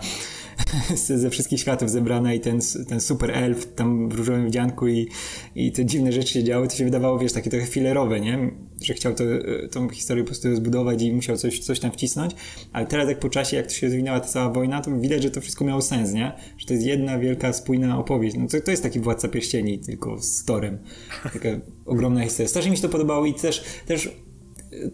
ze 0.96 1.30
wszystkich 1.30 1.60
światów 1.60 1.90
zebrane 1.90 2.36
i 2.36 2.40
ten, 2.40 2.60
ten 2.88 3.00
super 3.00 3.30
elf 3.30 3.74
tam 3.74 4.08
w 4.08 4.14
różowym 4.14 4.46
wdzianku 4.46 4.88
i, 4.88 5.08
i 5.54 5.72
te 5.72 5.84
dziwne 5.84 6.12
rzeczy 6.12 6.32
się 6.32 6.44
działy, 6.44 6.68
to 6.68 6.76
się 6.76 6.84
wydawało, 6.84 7.18
wiesz, 7.18 7.32
takie 7.32 7.50
trochę 7.50 7.66
filerowe, 7.66 8.20
nie? 8.20 8.50
Że 8.82 8.94
chciał 8.94 9.14
to, 9.14 9.24
tą 9.70 9.88
historię 9.88 10.24
po 10.24 10.28
prostu 10.28 10.56
zbudować 10.56 11.02
i 11.02 11.12
musiał 11.12 11.36
coś, 11.36 11.58
coś 11.58 11.80
tam 11.80 11.90
wcisnąć, 11.90 12.34
ale 12.72 12.86
teraz 12.86 13.08
jak 13.08 13.18
po 13.18 13.28
czasie, 13.28 13.56
jak 13.56 13.66
to 13.66 13.72
się 13.72 13.86
rozwinęła 13.86 14.20
ta 14.20 14.26
cała 14.26 14.50
wojna, 14.50 14.80
to 14.80 14.90
widać, 14.98 15.22
że 15.22 15.30
to 15.30 15.40
wszystko 15.40 15.64
miało 15.64 15.82
sens, 15.82 16.12
nie? 16.12 16.32
Że 16.58 16.66
to 16.66 16.74
jest 16.74 16.86
jedna 16.86 17.18
wielka, 17.18 17.52
spójna 17.52 17.98
opowieść. 17.98 18.36
No 18.38 18.46
to, 18.48 18.60
to 18.60 18.70
jest 18.70 18.82
taki 18.82 19.00
Władca 19.00 19.28
Pierścieni, 19.28 19.78
tylko 19.78 20.22
z 20.22 20.44
Torem. 20.44 20.78
Taka 21.22 21.48
ogromna 21.86 22.24
historia. 22.24 22.48
Strasznie 22.48 22.70
mi 22.70 22.76
się 22.76 22.82
to 22.82 22.88
podobało 22.88 23.26
i 23.26 23.34
też, 23.34 23.64
też 23.86 24.10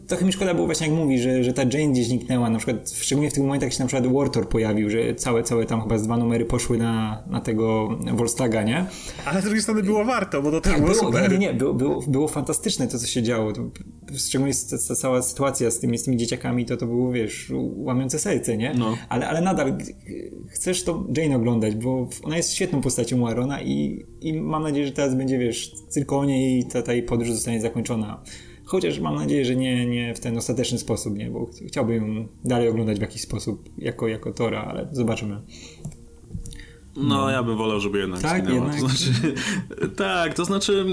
trochę 0.07 0.25
mi 0.25 0.33
szkoda 0.33 0.55
było 0.55 0.67
właśnie 0.67 0.87
jak 0.87 0.97
mówi, 0.97 1.19
że, 1.19 1.45
że 1.45 1.53
ta 1.53 1.63
Jane 1.63 1.93
gdzieś 1.93 2.07
zniknęła, 2.07 2.51
na 2.51 2.59
przykład 2.59 2.91
szczególnie 2.91 3.31
w 3.31 3.33
tych 3.33 3.43
momentach 3.43 3.67
jak 3.67 3.73
się 3.73 3.81
na 3.81 3.87
przykład 3.87 4.13
Wartor 4.13 4.49
pojawił, 4.49 4.91
że 4.91 5.15
całe, 5.15 5.43
całe 5.43 5.67
tam 5.67 5.83
chyba 5.83 5.99
z 5.99 6.03
dwa 6.03 6.17
numery 6.17 6.45
poszły 6.45 6.79
na, 6.79 7.25
na 7.27 7.41
tego 7.41 7.99
Volstaga, 8.13 8.63
nie? 8.63 8.87
Ale 9.25 9.41
z 9.41 9.45
drugiej 9.45 9.63
strony 9.63 9.83
było 9.83 10.05
warto, 10.05 10.43
bo 10.43 10.51
to 10.51 10.61
też 10.61 10.73
tak, 10.73 10.83
było, 10.83 10.95
było 10.95 11.05
super. 11.05 11.33
Nie, 11.33 11.39
nie, 11.39 11.55
było, 11.55 11.75
było, 11.75 12.01
było 12.01 12.29
fantastyczne 12.29 12.89
to, 12.89 12.99
co 12.99 13.07
się 13.07 13.23
działo. 13.23 13.53
To, 13.53 13.71
szczególnie 14.17 14.55
ta, 14.71 14.77
ta, 14.89 14.95
cała 14.95 15.23
sytuacja 15.23 15.71
z 15.71 15.79
tymi, 15.79 15.99
z 15.99 16.05
tymi 16.05 16.17
dzieciakami, 16.17 16.67
to 16.67 16.77
to 16.77 16.87
było, 16.87 17.13
wiesz, 17.13 17.53
łamiące 17.77 18.19
serce, 18.19 18.57
nie? 18.57 18.75
No. 18.75 18.97
Ale, 19.09 19.29
ale 19.29 19.41
nadal 19.41 19.79
chcesz 20.49 20.85
to 20.85 21.07
Jane 21.17 21.37
oglądać, 21.37 21.75
bo 21.75 22.09
ona 22.23 22.37
jest 22.37 22.53
świetną 22.53 22.81
postacią 22.81 23.21
Warona 23.21 23.63
i, 23.63 24.07
i 24.21 24.33
mam 24.41 24.63
nadzieję, 24.63 24.87
że 24.87 24.93
teraz 24.93 25.15
będzie, 25.15 25.39
wiesz, 25.39 25.73
tylko 25.95 26.19
o 26.19 26.25
niej 26.25 26.59
i 26.59 26.65
ta, 26.65 26.83
ta 26.83 26.93
jej 26.93 27.03
podróż 27.03 27.33
zostanie 27.33 27.61
zakończona. 27.61 28.23
Chociaż 28.73 29.01
mam 29.01 29.15
nadzieję, 29.15 29.45
że 29.45 29.57
nie, 29.57 29.87
nie 29.87 30.15
w 30.15 30.21
ten 30.21 30.39
ostateczny 30.39 30.79
sposób, 30.79 31.19
nie, 31.19 31.31
bo 31.31 31.51
chciałbym 31.67 32.17
ją 32.17 32.29
dalej 32.45 32.69
oglądać 32.69 32.99
w 32.99 33.01
jakiś 33.01 33.23
sposób 33.23 33.69
jako, 33.79 34.09
jako 34.09 34.33
Tora, 34.33 34.63
ale 34.63 34.89
zobaczymy. 34.93 35.43
No, 36.97 37.17
no, 37.17 37.31
ja 37.31 37.43
bym 37.43 37.57
wolał, 37.57 37.81
żeby 37.81 37.99
jednak 37.99 38.21
tak, 38.21 38.45
zginęła. 38.45 38.67
Jednak... 38.67 38.83
To 38.83 38.89
znaczy, 38.89 39.35
tak, 39.97 40.35
to 40.35 40.45
znaczy 40.45 40.85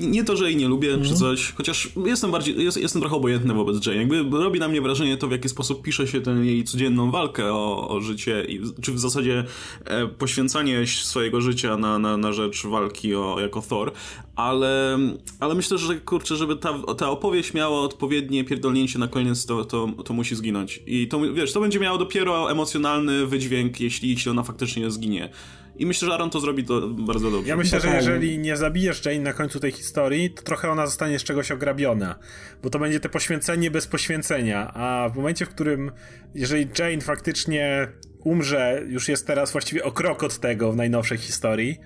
nie 0.00 0.24
to, 0.24 0.36
że 0.36 0.44
jej 0.44 0.56
nie 0.56 0.68
lubię 0.68 0.88
mm. 0.88 1.00
czy 1.00 1.12
mhm. 1.12 1.20
coś, 1.20 1.52
chociaż 1.52 1.88
jestem 2.06 2.30
bardziej, 2.30 2.64
jest, 2.64 2.76
jestem 2.76 3.02
trochę 3.02 3.16
obojętny 3.16 3.54
wobec 3.54 3.86
Jane. 3.86 3.98
Jakby 3.98 4.38
robi 4.38 4.60
na 4.60 4.68
mnie 4.68 4.80
wrażenie 4.80 5.16
to, 5.16 5.28
w 5.28 5.32
jaki 5.32 5.48
sposób 5.48 5.82
pisze 5.82 6.06
się 6.06 6.20
tę 6.20 6.30
jej 6.30 6.64
codzienną 6.64 7.10
walkę 7.10 7.52
o, 7.52 7.88
o 7.88 8.00
życie 8.00 8.44
i 8.48 8.60
czy 8.82 8.92
w 8.92 8.98
zasadzie 8.98 9.44
e, 9.84 10.06
poświęcanie 10.06 10.86
swojego 10.86 11.40
życia 11.40 11.76
na, 11.76 11.98
na, 11.98 12.16
na 12.16 12.32
rzecz 12.32 12.66
walki 12.66 13.14
o, 13.14 13.40
jako 13.40 13.62
Thor, 13.62 13.92
ale, 14.36 14.98
ale 15.40 15.54
myślę, 15.54 15.78
że 15.78 16.00
kurczę, 16.00 16.36
żeby 16.36 16.56
ta, 16.56 16.74
ta 16.98 17.10
opowieść 17.10 17.54
miała 17.54 17.80
odpowiednie 17.80 18.44
pierdolnięcie 18.44 18.98
na 18.98 19.08
koniec, 19.08 19.46
to, 19.46 19.64
to, 19.64 19.88
to 20.04 20.14
musi 20.14 20.34
zginąć. 20.34 20.82
I 20.86 21.08
to, 21.08 21.20
wiesz, 21.34 21.52
to 21.52 21.60
będzie 21.60 21.80
miało 21.80 21.98
dopiero 21.98 22.50
emocjonalny 22.50 23.26
wydźwięk, 23.26 23.80
jeśli, 23.80 24.10
jeśli 24.10 24.30
ona 24.30 24.42
faktycznie 24.42 24.53
zginie. 24.88 25.30
I 25.76 25.86
myślę, 25.86 26.06
że 26.06 26.14
Aaron 26.14 26.30
to 26.30 26.40
zrobi 26.40 26.64
to 26.64 26.88
bardzo 26.88 27.30
dobrze. 27.30 27.48
Ja 27.48 27.56
myślę, 27.56 27.80
że 27.80 27.88
jeżeli 27.88 28.38
nie 28.38 28.56
zabijesz 28.56 29.04
Jane 29.04 29.18
na 29.18 29.32
końcu 29.32 29.60
tej 29.60 29.72
historii, 29.72 30.30
to 30.30 30.42
trochę 30.42 30.70
ona 30.70 30.86
zostanie 30.86 31.18
z 31.18 31.24
czegoś 31.24 31.50
ograbiona. 31.52 32.18
Bo 32.62 32.70
to 32.70 32.78
będzie 32.78 33.00
te 33.00 33.08
poświęcenie 33.08 33.70
bez 33.70 33.86
poświęcenia. 33.86 34.74
A 34.74 35.08
w 35.08 35.16
momencie, 35.16 35.46
w 35.46 35.48
którym, 35.48 35.90
jeżeli 36.34 36.68
Jane 36.78 37.00
faktycznie 37.00 37.88
umrze, 38.24 38.82
już 38.88 39.08
jest 39.08 39.26
teraz 39.26 39.52
właściwie 39.52 39.84
o 39.84 39.92
krok 39.92 40.22
od 40.22 40.38
tego 40.38 40.72
w 40.72 40.76
najnowszej 40.76 41.18
historii, 41.18 41.78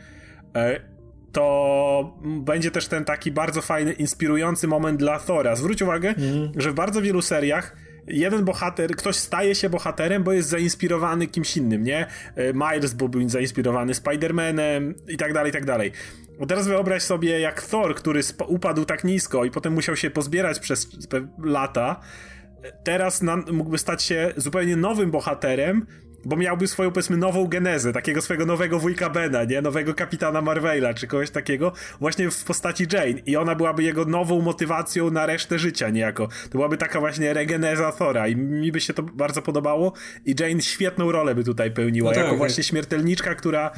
e, 0.57 0.81
to 1.33 2.19
będzie 2.25 2.71
też 2.71 2.89
ten 2.89 3.05
taki 3.05 3.31
bardzo 3.31 3.63
fajny, 3.63 3.93
inspirujący 3.93 4.69
moment 4.69 4.99
dla 4.99 5.19
Thora. 5.19 5.57
Zwróć 5.57 5.83
uwagę, 5.83 6.09
mm. 6.09 6.53
że 6.57 6.71
w 6.71 6.75
bardzo 6.75 7.03
wielu 7.03 7.23
seriach 7.23 7.77
jeden 8.11 8.45
bohater, 8.45 8.97
ktoś 8.97 9.17
staje 9.17 9.55
się 9.55 9.71
bohaterem, 9.71 10.23
bo 10.23 10.33
jest 10.33 10.49
zainspirowany 10.49 11.27
kimś 11.27 11.57
innym, 11.57 11.85
nie? 11.85 12.07
E, 12.35 12.53
Miles 12.53 12.95
był 12.95 13.29
zainspirowany 13.29 13.93
Spider-Manem 13.93 14.95
i 15.09 15.17
tak 15.17 15.33
dalej, 15.33 15.51
i 15.51 15.53
tak 15.53 15.65
dalej. 15.65 15.93
Bo 16.39 16.47
teraz 16.47 16.67
wyobraź 16.67 17.03
sobie, 17.03 17.41
jak 17.41 17.63
Thor, 17.63 17.95
który 17.95 18.21
upadł 18.47 18.85
tak 18.85 19.05
nisko 19.05 19.45
i 19.45 19.51
potem 19.51 19.73
musiał 19.73 19.97
się 19.97 20.11
pozbierać 20.11 20.61
przez 20.61 20.89
lata, 21.39 22.01
teraz 22.85 23.23
mógłby 23.53 23.79
stać 23.79 24.03
się 24.03 24.33
zupełnie 24.37 24.77
nowym 24.77 25.11
bohaterem, 25.11 25.87
bo 26.25 26.37
miałby 26.37 26.67
swoją, 26.67 26.91
powiedzmy, 26.91 27.17
nową 27.17 27.47
genezę, 27.47 27.93
takiego 27.93 28.23
swojego 28.23 28.47
nowego 28.47 28.79
wujka 28.79 29.11
Bena, 29.11 29.45
nie? 29.45 29.63
Nowego 29.63 29.95
kapitana 29.95 30.41
Marvela, 30.41 30.95
czy 30.95 31.07
kogoś 31.07 31.31
takiego, 31.31 31.73
właśnie 32.01 32.31
w 32.31 32.45
postaci 32.45 32.87
Jane. 32.93 33.21
I 33.27 33.37
ona 33.37 33.55
byłaby 33.55 33.83
jego 33.83 34.05
nową 34.05 34.41
motywacją 34.41 35.11
na 35.11 35.27
resztę 35.27 35.59
życia, 35.59 35.91
niejako. 35.91 36.27
To 36.27 36.51
byłaby 36.53 36.77
taka 36.77 37.01
właśnie 37.01 37.35
regeneza 37.35 37.93
Thora 37.93 38.29
i 38.29 38.37
mi 38.37 38.73
by 38.73 38.81
się 38.81 38.95
to 38.95 39.03
bardzo 39.03 39.43
podobało 39.43 39.93
i 40.25 40.35
Jane 40.41 40.63
świetną 40.63 41.13
rolę 41.13 41.35
by 41.35 41.45
tutaj 41.45 41.71
pełniła, 41.71 42.11
no 42.11 42.15
tak, 42.15 42.25
jako 42.25 42.37
właśnie 42.37 42.65
śmiertelniczka, 42.65 43.35
która 43.35 43.71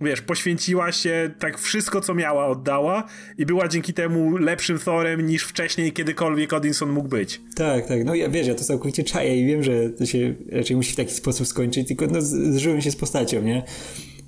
wiesz, 0.00 0.22
poświęciła 0.22 0.92
się 0.92 1.30
tak 1.38 1.58
wszystko, 1.58 2.00
co 2.00 2.14
miała, 2.14 2.46
oddała 2.46 3.04
i 3.38 3.46
była 3.46 3.68
dzięki 3.68 3.94
temu 3.94 4.36
lepszym 4.36 4.78
Thorem 4.78 5.26
niż 5.26 5.44
wcześniej 5.44 5.92
kiedykolwiek 5.92 6.52
Odinson 6.52 6.90
mógł 6.90 7.08
być. 7.08 7.40
Tak, 7.54 7.86
tak. 7.86 8.04
No 8.04 8.14
ja 8.14 8.28
wiesz, 8.28 8.46
ja 8.46 8.54
to 8.54 8.64
całkowicie 8.64 9.04
czaję 9.04 9.40
i 9.40 9.46
wiem, 9.46 9.62
że 9.62 9.90
to 9.90 10.06
się 10.06 10.34
raczej 10.52 10.76
musi 10.76 10.92
w 10.92 10.96
taki 10.96 11.14
sposób 11.14 11.46
skończyć, 11.46 11.88
tylko 11.88 12.06
no, 12.06 12.22
zżyłem 12.22 12.80
się 12.80 12.90
z 12.90 12.96
postacią, 12.96 13.42
nie? 13.42 13.62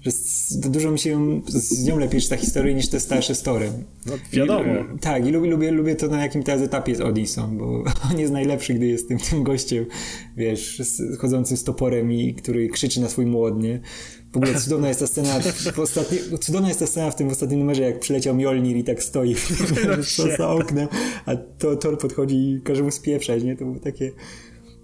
że 0.01 0.11
dużo 0.71 0.91
mi 0.91 0.99
się 0.99 1.41
z 1.47 1.85
nią 1.85 1.99
lepiej 1.99 2.21
czyta 2.21 2.37
historii 2.37 2.75
niż 2.75 2.89
te 2.89 3.01
starsze 3.01 3.35
story. 3.35 3.73
No, 4.07 4.13
wiadomo. 4.33 4.75
I, 4.97 4.99
tak, 4.99 5.27
i 5.27 5.31
lubię, 5.31 5.51
lubię, 5.51 5.71
lubię 5.71 5.97
to 5.97 6.09
na 6.09 6.23
jakim 6.23 6.43
teraz 6.43 6.63
etapie 6.63 6.93
jest 6.93 7.03
Odinson, 7.03 7.59
bo 7.59 7.85
on 8.11 8.19
jest 8.19 8.33
najlepszy, 8.33 8.75
gdy 8.75 8.87
jest 8.87 9.09
tym, 9.09 9.19
tym 9.19 9.43
gościem, 9.43 9.87
wiesz, 10.37 10.83
chodzącym 11.19 11.57
z 11.57 11.65
toporem 11.65 12.13
i 12.13 12.35
który 12.35 12.69
krzyczy 12.69 13.01
na 13.01 13.09
swój 13.09 13.27
młodnie. 13.27 13.81
Ogóle 14.39 14.61
cudowna 14.61 14.89
jest 14.89 15.01
ta 15.01 15.07
scena 15.07 15.41
w 15.73 15.79
ostatni, 15.79 16.19
cudowna 16.41 16.69
jest 16.69 16.81
ta 16.81 16.87
scena 16.87 17.11
w 17.11 17.17
tym 17.17 17.29
ostatnim 17.29 17.61
numerze, 17.61 17.83
jak 17.83 18.01
przyleciał 18.01 18.35
Mjolnir 18.35 18.77
i 18.77 18.85
tak 18.85 19.03
stoi 19.03 19.35
za 20.39 20.51
oknem, 20.51 20.89
a 21.27 21.37
to 21.37 21.77
Thor 21.77 21.99
podchodzi 21.99 22.37
i 22.37 22.63
każe 22.63 22.83
mu 22.83 22.91
spieprzać, 22.91 23.43
nie? 23.43 23.57
To 23.57 23.65
było 23.65 23.79
takie 23.79 24.13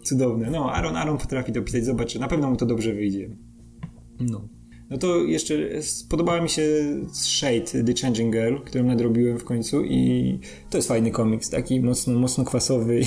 cudowne. 0.02 0.50
No, 0.50 0.72
Aaron, 0.72 0.96
Aaron 0.96 1.18
potrafi 1.18 1.52
to 1.52 1.62
pisać, 1.62 1.84
zobacz, 1.84 2.14
na 2.14 2.28
pewno 2.28 2.50
mu 2.50 2.56
to 2.56 2.66
dobrze 2.66 2.92
wyjdzie. 2.92 3.30
No. 4.20 4.48
No 4.90 4.98
to 4.98 5.16
jeszcze 5.16 5.82
spodobała 5.82 6.40
mi 6.40 6.48
się 6.48 6.62
Shade, 7.12 7.84
The 7.84 7.94
Changing 8.02 8.34
Girl, 8.34 8.56
którą 8.64 8.84
nadrobiłem 8.84 9.38
w 9.38 9.44
końcu 9.44 9.84
i 9.84 10.38
to 10.70 10.78
jest 10.78 10.88
fajny 10.88 11.10
komiks, 11.10 11.50
taki 11.50 11.80
mocno, 11.80 12.18
mocno 12.18 12.44
kwasowy 12.44 13.00
i, 13.00 13.04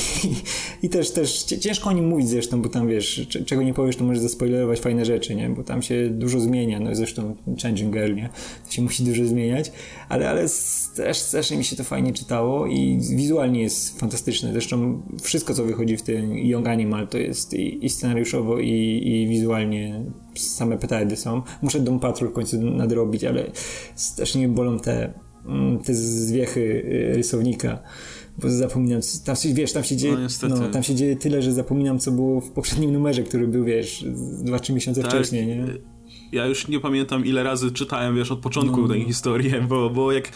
i 0.85 0.89
też, 0.89 1.11
też 1.11 1.43
ciężko 1.43 1.89
o 1.89 1.93
nim 1.93 2.07
mówić 2.07 2.29
zresztą, 2.29 2.61
bo 2.61 2.69
tam 2.69 2.87
wiesz, 2.87 3.27
czego 3.45 3.63
nie 3.63 3.73
powiesz, 3.73 3.95
to 3.95 4.03
możesz 4.03 4.21
zaspoilerować 4.21 4.79
fajne 4.79 5.05
rzeczy, 5.05 5.35
nie? 5.35 5.49
Bo 5.49 5.63
tam 5.63 5.81
się 5.81 6.09
dużo 6.09 6.39
zmienia, 6.39 6.79
no 6.79 6.95
zresztą 6.95 7.35
Changing 7.61 7.93
Girl, 7.93 8.15
nie? 8.15 8.29
To 8.65 8.71
się 8.71 8.81
musi 8.81 9.03
dużo 9.03 9.25
zmieniać, 9.25 9.71
ale, 10.09 10.29
ale 10.29 10.45
też, 10.95 11.17
strasznie 11.17 11.57
mi 11.57 11.63
się 11.63 11.75
to 11.75 11.83
fajnie 11.83 12.13
czytało 12.13 12.67
i 12.67 12.99
wizualnie 13.15 13.61
jest 13.61 13.99
fantastyczne. 13.99 14.51
Zresztą 14.51 15.01
wszystko, 15.21 15.53
co 15.53 15.63
wychodzi 15.63 15.97
w 15.97 16.01
tym 16.01 16.37
Young 16.37 16.67
Animal, 16.67 17.07
to 17.07 17.17
jest 17.17 17.53
i, 17.53 17.85
i 17.85 17.89
scenariuszowo, 17.89 18.59
i, 18.59 19.01
i 19.05 19.27
wizualnie 19.27 20.03
same 20.41 20.77
petardy 20.77 21.15
są. 21.15 21.41
Muszę 21.61 21.79
Dom 21.79 21.99
Patrol 21.99 22.29
w 22.29 22.33
końcu 22.33 22.61
nadrobić, 22.61 23.23
ale 23.23 23.51
też 24.17 24.35
nie 24.35 24.49
bolą 24.49 24.79
te, 24.79 25.13
mm, 25.45 25.79
te 25.79 25.93
zwiechy 25.93 26.61
y, 26.61 27.13
rysownika 27.15 27.79
bo 28.37 28.49
zapominam, 28.49 29.01
tam 29.25 29.35
się, 29.35 29.53
wiesz, 29.53 29.73
tam 29.73 29.83
się 29.83 29.95
dzieje, 29.97 30.17
no, 30.49 30.55
no, 30.55 30.69
tam 30.69 30.83
się 30.83 30.95
dzieje 30.95 31.15
tyle, 31.15 31.41
że 31.41 31.53
zapominam, 31.53 31.99
co 31.99 32.11
było 32.11 32.41
w 32.41 32.51
poprzednim 32.51 32.93
numerze, 32.93 33.23
który 33.23 33.47
był, 33.47 33.63
wiesz, 33.63 34.05
dwa, 34.43 34.59
trzy 34.59 34.73
miesiące 34.73 35.01
tak, 35.01 35.11
wcześniej, 35.11 35.47
nie? 35.47 35.65
Ja 36.31 36.45
już 36.45 36.67
nie 36.67 36.79
pamiętam 36.79 37.25
ile 37.25 37.43
razy 37.43 37.71
czytałem, 37.71 38.15
wiesz, 38.15 38.31
od 38.31 38.39
początku 38.39 38.81
no. 38.81 38.87
tę 38.87 38.99
historię, 38.99 39.65
bo, 39.69 39.89
bo 39.89 40.11
jak 40.11 40.31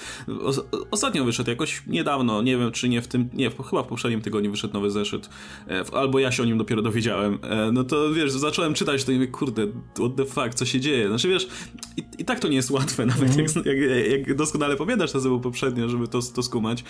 ostatnio 0.91 1.25
wyszedł, 1.25 1.49
jakoś 1.49 1.83
niedawno, 1.87 2.41
nie 2.41 2.57
wiem 2.57 2.71
czy 2.71 2.89
nie 2.89 3.01
w 3.01 3.07
tym, 3.07 3.29
nie, 3.33 3.51
chyba 3.69 3.83
w 3.83 3.87
poprzednim 3.87 4.21
tygodniu 4.21 4.51
wyszedł 4.51 4.73
nowy 4.73 4.91
zeszyt, 4.91 5.29
e, 5.67 5.83
albo 5.93 6.19
ja 6.19 6.31
się 6.31 6.43
o 6.43 6.45
nim 6.45 6.57
dopiero 6.57 6.81
dowiedziałem, 6.81 7.39
e, 7.43 7.71
no 7.71 7.83
to 7.83 8.13
wiesz, 8.13 8.31
zacząłem 8.31 8.73
czytać 8.73 9.03
to 9.03 9.11
i 9.11 9.15
mówię, 9.15 9.27
kurde, 9.27 9.67
what 9.93 10.15
the 10.15 10.25
fuck, 10.25 10.53
co 10.55 10.65
się 10.65 10.79
dzieje? 10.79 11.07
Znaczy 11.07 11.27
wiesz, 11.27 11.47
i, 11.97 12.03
i 12.17 12.25
tak 12.25 12.39
to 12.39 12.47
nie 12.47 12.55
jest 12.55 12.71
łatwe, 12.71 13.05
nawet 13.15 13.31
mm. 13.33 13.45
jak, 13.65 13.77
jak, 13.77 14.27
jak, 14.27 14.35
doskonale 14.35 14.75
powiadasz 14.75 15.11
to 15.11 15.19
było 15.19 15.39
poprzednio, 15.39 15.89
żeby 15.89 16.07
to, 16.07 16.19
to 16.35 16.43
skumać, 16.43 16.83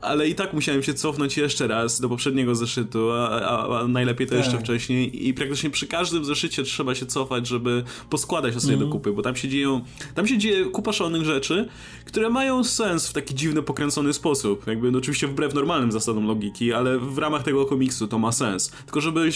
ale 0.00 0.28
i 0.28 0.34
tak 0.34 0.52
musiałem 0.52 0.82
się 0.82 0.94
cofnąć 0.94 1.36
jeszcze 1.36 1.66
raz 1.66 2.00
do 2.00 2.08
poprzedniego 2.08 2.54
zeszytu, 2.54 3.10
a, 3.10 3.28
a, 3.28 3.80
a 3.80 3.88
najlepiej 3.88 4.26
to 4.26 4.34
tak. 4.34 4.44
jeszcze 4.44 4.58
wcześniej 4.58 5.28
i 5.28 5.34
praktycznie 5.34 5.70
przy 5.70 5.86
każdym 5.86 6.24
zeszycie 6.24 6.62
trzeba 6.62 6.94
się 6.94 7.06
cofać, 7.06 7.46
żeby 7.46 7.84
poskładać 8.10 8.43
składać 8.44 8.54
to 8.54 8.60
sobie 8.60 8.74
mm. 8.74 8.86
do 8.86 8.92
kupy, 8.92 9.12
bo 9.12 9.22
tam 9.22 9.36
się 9.36 9.48
dzieją, 9.48 9.80
tam 10.14 10.26
się 10.26 10.38
dzieje 10.38 10.64
kupa 10.64 10.92
szalonych 10.92 11.24
rzeczy, 11.24 11.68
które 12.04 12.30
mają 12.30 12.64
sens 12.64 13.08
w 13.08 13.12
taki 13.12 13.34
dziwny, 13.34 13.62
pokręcony 13.62 14.12
sposób. 14.12 14.66
Jakby 14.66 14.90
no, 14.90 14.98
oczywiście 14.98 15.26
wbrew 15.26 15.54
normalnym 15.54 15.92
zasadom 15.92 16.26
logiki, 16.26 16.72
ale 16.72 16.98
w 16.98 17.18
ramach 17.18 17.42
tego 17.42 17.66
komiksu 17.66 18.08
to 18.08 18.18
ma 18.18 18.32
sens. 18.32 18.70
Tylko 18.84 19.00
żeby, 19.00 19.30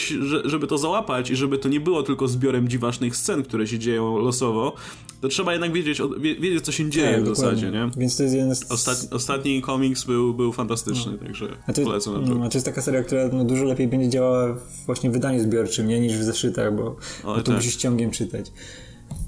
żeby 0.45 0.67
to 0.67 0.79
załapać 0.79 1.31
i 1.31 1.37
żeby 1.37 1.59
to 1.59 1.69
nie 1.69 1.81
było 1.81 2.03
tylko 2.03 2.29
zbiorem 2.29 2.69
dziwacznych 2.69 3.17
scen, 3.17 3.43
które 3.43 3.67
się 3.67 3.79
dzieją 3.79 4.19
losowo, 4.19 4.75
to 5.21 5.29
trzeba 5.29 5.53
jednak 5.53 5.73
wiedzieć, 5.73 5.99
wiedzieć 6.21 6.65
co 6.65 6.73
się 6.73 6.91
dzieje 6.91 7.13
tak, 7.13 7.23
w 7.23 7.27
dokładnie. 7.27 7.45
zasadzie, 7.45 7.71
nie? 7.71 7.91
Więc 7.97 8.17
to 8.17 8.23
jest 8.23 8.35
jeden 8.35 8.55
z... 8.55 8.71
Ostatni, 8.71 9.11
ostatni 9.11 9.63
komiks 9.63 10.05
był, 10.05 10.35
był 10.35 10.53
fantastyczny, 10.53 11.13
no. 11.13 11.19
także 11.19 11.49
a 11.67 11.73
to, 11.73 11.83
polecam 11.83 12.25
no, 12.25 12.45
a 12.45 12.49
to 12.49 12.59
jest 12.59 12.67
taka 12.67 12.83
seria, 12.83 13.03
która 13.03 13.29
no, 13.33 13.45
dużo 13.45 13.65
lepiej 13.65 13.89
będzie 13.89 14.09
działała 14.09 14.57
właśnie 14.87 15.11
w 15.11 15.13
wydaniu 15.13 15.41
zbiorczym, 15.43 15.89
nie? 15.89 16.01
Niż 16.01 16.13
w 16.13 16.23
zeszytach, 16.23 16.77
bo, 16.77 16.83
o, 16.85 16.97
bo 17.25 17.35
to 17.35 17.43
tak. 17.43 17.55
musisz 17.55 17.77
ciągiem 17.77 18.11
czytać. 18.11 18.53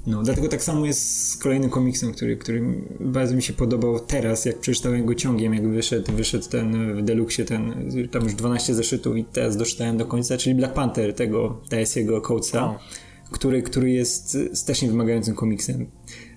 No, 0.07 0.23
dlatego 0.23 0.47
tak 0.47 0.63
samo 0.63 0.85
jest 0.85 1.29
z 1.29 1.37
kolejnym 1.37 1.69
komiksem, 1.69 2.13
który, 2.13 2.37
który 2.37 2.63
bardzo 2.99 3.35
mi 3.35 3.43
się 3.43 3.53
podobał 3.53 3.99
teraz, 3.99 4.45
jak 4.45 4.59
przeczytałem 4.59 5.05
go 5.05 5.15
ciągiem, 5.15 5.53
jak 5.53 5.67
wyszedł, 5.67 6.11
wyszedł 6.11 6.49
ten 6.49 6.95
w 6.95 7.01
Deluxie, 7.01 7.45
ten, 7.45 7.91
tam 8.11 8.23
już 8.23 8.33
12 8.33 8.73
zeszytów 8.75 9.17
i 9.17 9.25
teraz 9.25 9.57
doczytałem 9.57 9.97
do 9.97 10.05
końca, 10.05 10.37
czyli 10.37 10.55
Black 10.55 10.73
Panther 10.73 11.13
tego 11.15 11.61
TS-jego 11.69 12.21
Coatesa, 12.21 12.79
który, 13.31 13.61
który 13.61 13.91
jest 13.91 14.37
też 14.65 14.81
wymagającym 14.81 15.35
komiksem 15.35 15.85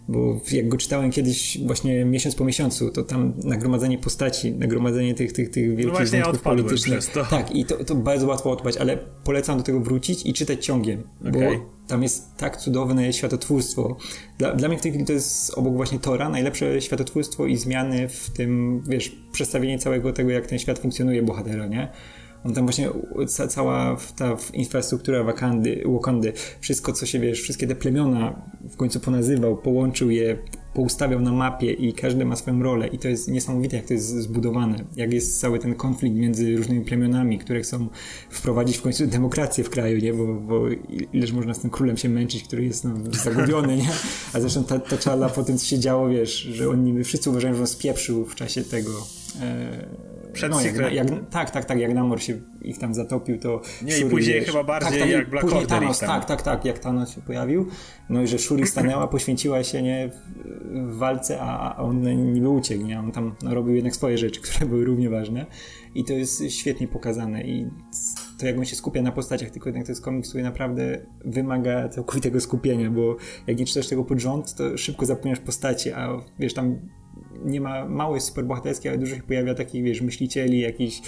bo 0.08 0.40
jak 0.52 0.68
go 0.68 0.76
czytałem 0.76 1.10
kiedyś 1.10 1.58
właśnie 1.66 2.04
miesiąc 2.04 2.34
po 2.34 2.44
miesiącu, 2.44 2.90
to 2.90 3.02
tam 3.02 3.32
nagromadzenie 3.44 3.98
postaci, 3.98 4.52
nagromadzenie 4.52 5.14
tych, 5.14 5.32
tych, 5.32 5.50
tych 5.50 5.76
wielkich 5.76 6.12
no 6.12 6.18
wątków 6.18 6.42
politycznych. 6.42 7.06
To. 7.06 7.24
Tak, 7.24 7.56
i 7.56 7.64
to, 7.64 7.84
to 7.84 7.94
bardzo 7.94 8.26
łatwo 8.26 8.50
odpać, 8.50 8.76
ale 8.76 8.98
polecam 9.24 9.58
do 9.58 9.64
tego 9.64 9.80
wrócić 9.80 10.26
i 10.26 10.32
czytać 10.32 10.66
ciągiem, 10.66 11.02
okay. 11.20 11.32
bo 11.32 11.40
tam 11.86 12.02
jest 12.02 12.36
tak 12.36 12.56
cudowne 12.56 13.12
światotwórstwo. 13.12 13.96
Dla, 14.38 14.54
dla 14.54 14.68
mnie 14.68 14.78
w 14.78 14.80
tej 14.80 14.92
chwili 14.92 15.06
to 15.06 15.12
jest 15.12 15.58
obok 15.58 15.74
właśnie 15.76 15.98
Tora 15.98 16.28
najlepsze 16.28 16.80
światotwórstwo 16.80 17.46
i 17.46 17.56
zmiany 17.56 18.08
w 18.08 18.30
tym, 18.30 18.82
wiesz, 18.88 19.16
przedstawienie 19.32 19.78
całego 19.78 20.12
tego, 20.12 20.30
jak 20.30 20.46
ten 20.46 20.58
świat 20.58 20.78
funkcjonuje 20.78 21.22
bohatera, 21.22 21.66
nie? 21.66 21.88
On 22.44 22.54
tam 22.54 22.64
właśnie 22.64 22.88
ca 23.28 23.48
cała 23.48 23.96
ta 24.16 24.36
infrastruktura 24.52 25.24
Wakandy, 25.24 25.82
Wakandy, 25.86 26.32
wszystko 26.60 26.92
co 26.92 27.06
się 27.06 27.20
wiesz, 27.20 27.40
wszystkie 27.40 27.66
te 27.66 27.74
plemiona 27.74 28.42
w 28.70 28.76
końcu 28.76 29.00
ponazywał, 29.00 29.56
połączył 29.56 30.10
je, 30.10 30.38
poustawiał 30.74 31.20
na 31.20 31.32
mapie 31.32 31.72
i 31.72 31.92
każdy 31.92 32.24
ma 32.24 32.36
swoją 32.36 32.62
rolę. 32.62 32.88
I 32.88 32.98
to 32.98 33.08
jest 33.08 33.28
niesamowite 33.28 33.76
jak 33.76 33.86
to 33.86 33.94
jest 33.94 34.08
zbudowane, 34.08 34.84
jak 34.96 35.12
jest 35.12 35.40
cały 35.40 35.58
ten 35.58 35.74
konflikt 35.74 36.16
między 36.16 36.56
różnymi 36.56 36.84
plemionami, 36.84 37.38
które 37.38 37.60
chcą 37.60 37.88
wprowadzić 38.30 38.76
w 38.76 38.82
końcu 38.82 39.06
demokrację 39.06 39.64
w 39.64 39.70
kraju, 39.70 39.98
nie, 39.98 40.14
bo, 40.14 40.34
bo 40.34 40.62
ileż 41.12 41.32
można 41.32 41.54
z 41.54 41.60
tym 41.60 41.70
królem 41.70 41.96
się 41.96 42.08
męczyć, 42.08 42.42
który 42.42 42.64
jest 42.64 42.84
no, 42.84 42.90
zagubiony, 43.24 43.76
nie, 43.76 43.88
a 44.32 44.40
zresztą 44.40 44.64
ta, 44.64 44.78
ta 44.78 44.96
czala 44.96 45.28
po 45.28 45.42
tym 45.42 45.58
co 45.58 45.66
się 45.66 45.78
działo, 45.78 46.08
wiesz, 46.08 46.34
że 46.34 46.68
oni 46.68 47.04
wszyscy 47.04 47.30
uważają, 47.30 47.54
że 47.54 47.60
on 47.60 47.66
spieprzył 47.66 48.24
w 48.24 48.34
czasie 48.34 48.62
tego 48.62 48.90
e, 49.40 50.13
przed 50.34 50.50
no, 50.50 50.60
jak, 50.60 50.92
jak, 50.92 51.06
Tak, 51.30 51.50
tak, 51.50 51.64
tak, 51.64 51.78
jak 51.78 51.94
Namor 51.94 52.22
się 52.22 52.40
ich 52.62 52.78
tam 52.78 52.94
zatopił, 52.94 53.38
to 53.38 53.60
Nie, 53.82 53.92
Shuri, 53.92 54.06
i 54.06 54.10
później 54.10 54.40
wiesz, 54.40 54.46
chyba 54.46 54.64
bardziej 54.64 54.90
tak, 54.90 55.00
tak, 55.00 55.10
jak 55.10 55.30
Black 55.30 55.44
Order 55.44 55.66
Thanos, 55.66 55.98
Tak, 55.98 56.24
tak, 56.24 56.42
tak, 56.42 56.64
jak 56.64 56.78
Thanos 56.78 57.14
się 57.14 57.20
pojawił, 57.20 57.68
no 58.08 58.22
i 58.22 58.26
że 58.26 58.38
Shuri 58.38 58.66
stanęła, 58.66 59.08
poświęciła 59.08 59.64
się 59.64 59.82
nie 59.82 60.10
w 60.74 60.96
walce, 60.96 61.40
a 61.40 61.76
on 61.76 62.32
niby 62.32 62.48
uciekł, 62.48 62.84
nie? 62.84 62.98
On 62.98 63.12
tam 63.12 63.34
no, 63.42 63.54
robił 63.54 63.74
jednak 63.74 63.96
swoje 63.96 64.18
rzeczy, 64.18 64.40
które 64.50 64.66
były 64.66 64.84
równie 64.84 65.10
ważne. 65.10 65.46
I 65.94 66.04
to 66.04 66.12
jest 66.12 66.50
świetnie 66.50 66.88
pokazane. 66.88 67.44
I 67.44 67.70
to 68.38 68.46
jak 68.46 68.58
on 68.58 68.64
się 68.64 68.76
skupia 68.76 69.02
na 69.02 69.12
postaciach, 69.12 69.50
tylko 69.50 69.68
jednak 69.68 69.86
to 69.86 69.92
jest 69.92 70.04
komiks, 70.04 70.28
który 70.28 70.44
naprawdę 70.44 71.06
wymaga 71.24 71.88
całkowitego 71.88 72.40
skupienia, 72.40 72.90
bo 72.90 73.16
jak 73.46 73.58
nie 73.58 73.66
czytasz 73.66 73.88
tego 73.88 74.04
pod 74.04 74.20
rząd, 74.20 74.54
to 74.54 74.78
szybko 74.78 75.06
zapomniasz 75.06 75.40
postacie, 75.40 75.96
a 75.96 76.20
wiesz, 76.38 76.54
tam 76.54 76.78
nie 77.44 77.60
ma, 77.60 77.88
mało 77.88 78.14
jest 78.14 78.26
superbohaterskich, 78.26 78.90
ale 78.90 78.98
dużo 78.98 79.16
się 79.16 79.22
pojawia 79.22 79.54
takich, 79.54 79.84
wiesz, 79.84 80.00
myślicieli 80.00 80.60
jakichś 80.60 81.00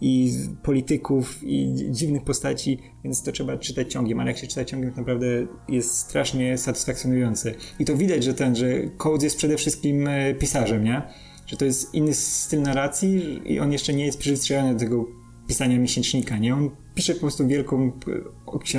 i 0.00 0.32
polityków 0.62 1.40
i 1.42 1.74
dziwnych 1.90 2.24
postaci, 2.24 2.78
więc 3.04 3.22
to 3.22 3.32
trzeba 3.32 3.58
czytać 3.58 3.92
ciągiem, 3.92 4.20
ale 4.20 4.30
jak 4.30 4.38
się 4.38 4.46
czyta 4.46 4.64
ciągiem, 4.64 4.90
to 4.90 4.96
naprawdę 4.96 5.26
jest 5.68 5.98
strasznie 5.98 6.58
satysfakcjonujące. 6.58 7.54
I 7.78 7.84
to 7.84 7.96
widać, 7.96 8.24
że 8.24 8.34
ten, 8.34 8.56
że 8.56 8.66
Coates 8.96 9.24
jest 9.24 9.36
przede 9.36 9.56
wszystkim 9.56 10.08
e, 10.08 10.34
pisarzem, 10.34 10.84
nie? 10.84 11.02
Że 11.46 11.56
to 11.56 11.64
jest 11.64 11.94
inny 11.94 12.14
styl 12.14 12.62
narracji 12.62 13.42
i 13.52 13.60
on 13.60 13.72
jeszcze 13.72 13.94
nie 13.94 14.06
jest 14.06 14.18
przyzwyczajony 14.18 14.72
do 14.72 14.78
tego 14.78 15.06
pisania 15.48 15.78
miesięcznika, 15.78 16.38
nie? 16.38 16.54
On 16.54 16.70
pisze 16.94 17.14
po 17.14 17.20
prostu 17.20 17.46
wielką, 17.46 17.92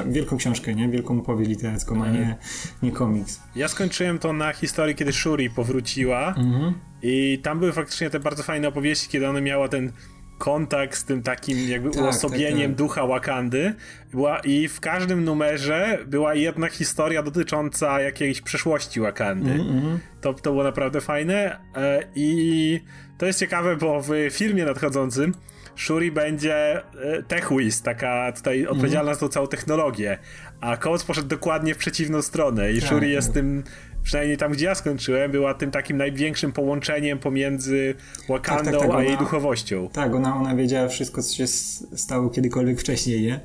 wielką 0.06 0.38
książkę, 0.38 0.76
nie? 0.76 0.90
Wielką 0.90 1.22
powieść 1.22 1.50
literacką, 1.50 2.04
a 2.04 2.10
nie, 2.10 2.36
nie 2.84 2.92
komiks. 2.92 3.42
Ja 3.56 3.68
skończyłem 3.68 4.20
to 4.20 4.34
na 4.34 4.54
historii, 4.54 4.96
kiedy 4.96 5.14
Shuri 5.14 5.50
powróciła 5.50 6.28
mhm. 6.38 6.74
i 7.02 7.40
tam 7.44 7.60
były 7.60 7.72
faktycznie 7.72 8.10
te 8.10 8.20
bardzo 8.20 8.44
fajne 8.44 8.68
opowieści, 8.68 9.10
kiedy 9.10 9.28
ona 9.28 9.42
miała 9.42 9.68
ten 9.68 9.92
kontakt 10.38 10.98
z 10.98 11.04
tym 11.04 11.24
takim 11.24 11.70
jakby 11.70 11.90
tak, 11.90 12.04
uosobieniem 12.04 12.58
tak, 12.58 12.70
tak. 12.70 12.76
ducha 12.76 13.08
Wakandy 13.08 13.74
była, 14.12 14.40
i 14.40 14.68
w 14.68 14.80
każdym 14.80 15.24
numerze 15.24 16.00
była 16.08 16.36
jedna 16.36 16.68
historia 16.68 17.24
dotycząca 17.24 18.02
jakiejś 18.02 18.42
przeszłości 18.42 19.00
Wakandy. 19.00 19.52
Mm 19.52 19.68
-hmm. 19.68 19.98
to, 20.22 20.34
to 20.34 20.52
było 20.52 20.64
naprawdę 20.64 21.02
fajne 21.02 21.60
e, 21.76 22.04
i 22.16 22.80
to 23.18 23.26
jest 23.26 23.40
ciekawe, 23.40 23.78
bo 23.78 24.02
w 24.02 24.10
filmie 24.32 24.66
nadchodzącym 24.66 25.34
Shuri 25.76 26.12
będzie 26.12 26.56
e, 26.56 27.24
TechWiz, 27.28 27.82
taka 27.82 28.32
tutaj 28.32 28.60
mhm. 28.60 28.78
odpowiedzialna 28.78 29.14
za 29.14 29.20
tą 29.20 29.28
całą 29.28 29.48
technologię, 29.48 30.18
a 30.62 30.78
Coates 30.78 31.04
poszedł 31.04 31.28
dokładnie 31.28 31.76
w 31.76 31.78
przeciwną 31.78 32.22
stronę 32.22 32.72
i 32.72 32.80
tak. 32.80 32.90
Shuri 32.90 33.12
jest 33.12 33.34
tym 33.34 33.64
przynajmniej 34.06 34.38
tam, 34.38 34.52
gdzie 34.52 34.66
ja 34.66 34.76
skończyłem, 34.76 35.32
była 35.32 35.54
tym 35.54 35.72
takim 35.72 35.98
największym 35.98 36.52
połączeniem 36.52 37.20
pomiędzy 37.20 37.96
Wakandą 38.30 38.72
tak, 38.72 38.80
tak, 38.80 38.90
tak, 38.90 39.00
a 39.00 39.04
jej 39.04 39.18
duchowością. 39.18 39.90
Tak, 39.94 40.16
ona, 40.16 40.36
ona 40.36 40.56
wiedziała 40.56 40.88
wszystko, 40.88 41.24
co 41.24 41.36
się 41.36 41.48
stało 41.48 42.30
kiedykolwiek 42.30 42.80
wcześniej, 42.80 43.22
nie? 43.22 43.40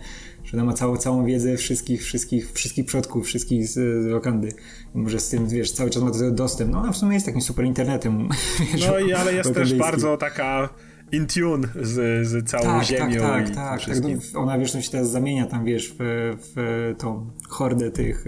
Że 0.44 0.56
ona 0.56 0.64
ma 0.64 0.72
całą, 0.72 0.96
całą 0.96 1.24
wiedzę 1.24 1.56
wszystkich, 1.56 2.04
wszystkich, 2.04 2.52
wszystkich 2.52 2.86
przodków, 2.86 3.26
wszystkich 3.26 3.68
z, 3.68 3.72
z 4.04 4.12
Wakandy. 4.12 4.52
Może 4.94 5.20
z 5.20 5.28
tym, 5.28 5.48
wiesz, 5.48 5.72
cały 5.72 5.90
czas 5.90 6.02
ma 6.02 6.10
do 6.10 6.18
tego 6.18 6.30
dostęp. 6.30 6.70
No 6.70 6.78
ona 6.78 6.92
w 6.92 6.96
sumie 6.96 7.14
jest 7.14 7.26
takim 7.26 7.40
super 7.40 7.64
internetem. 7.64 8.28
Wiesz, 8.72 8.86
no 8.86 8.98
i 8.98 9.12
ale 9.12 9.34
jest 9.34 9.54
też 9.54 9.74
bardzo 9.74 10.16
taka 10.16 10.68
in 11.12 11.26
tune 11.26 11.68
z, 11.82 12.26
z 12.26 12.50
całą 12.50 12.64
tak, 12.64 12.84
ziemią. 12.84 13.20
Tak, 13.20 13.50
tak, 13.50 13.54
tak. 13.54 13.84
tak. 13.84 13.96
No, 14.34 14.40
ona 14.40 14.58
wiesz, 14.58 14.74
no 14.74 14.80
się 14.80 14.90
teraz 14.90 15.10
zamienia 15.10 15.46
tam, 15.46 15.64
wiesz, 15.64 15.94
w, 15.98 16.36
w 16.54 16.94
tą 16.98 17.26
hordę 17.48 17.90
tych 17.90 18.24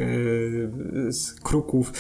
z 1.09 1.33
kruków. 1.33 1.93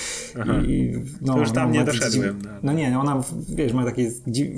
I, 0.66 0.92
no, 1.20 1.34
to 1.34 1.40
już 1.40 1.50
tam 1.50 1.68
no, 1.68 1.74
nie 1.74 1.84
doszedłem. 1.84 2.38
No. 2.44 2.50
no 2.62 2.72
nie, 2.72 2.98
ona, 2.98 3.22
wiesz, 3.48 3.72
ma 3.72 3.84
takie, 3.84 4.10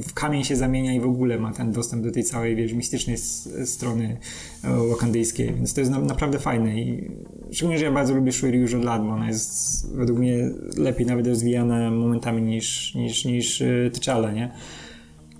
w 0.06 0.14
kamień 0.14 0.44
się 0.44 0.56
zamienia 0.56 0.94
i 0.94 1.00
w 1.00 1.06
ogóle 1.06 1.38
ma 1.38 1.52
ten 1.52 1.72
dostęp 1.72 2.04
do 2.04 2.10
tej 2.10 2.24
całej, 2.24 2.56
wiesz, 2.56 2.72
mistycznej 2.72 3.18
strony 3.64 4.18
e, 4.64 4.88
wakandyjskiej, 4.88 5.54
więc 5.54 5.74
to 5.74 5.80
jest 5.80 5.92
na, 5.92 5.98
naprawdę 5.98 6.38
fajne 6.38 6.80
i 6.80 7.10
szczególnie, 7.52 7.78
że 7.78 7.84
ja 7.84 7.92
bardzo 7.92 8.14
lubię 8.14 8.32
Shuri 8.32 8.58
już 8.58 8.74
od 8.74 8.84
lat, 8.84 9.02
bo 9.02 9.08
ona 9.08 9.28
jest 9.28 9.96
według 9.96 10.18
mnie 10.18 10.50
lepiej 10.76 11.06
nawet 11.06 11.26
rozwijana 11.26 11.90
momentami 11.90 12.42
niż, 12.42 12.94
niż, 12.94 13.24
niż 13.24 13.62
e, 13.62 13.90
T'Challa, 13.92 14.34
nie? 14.34 14.50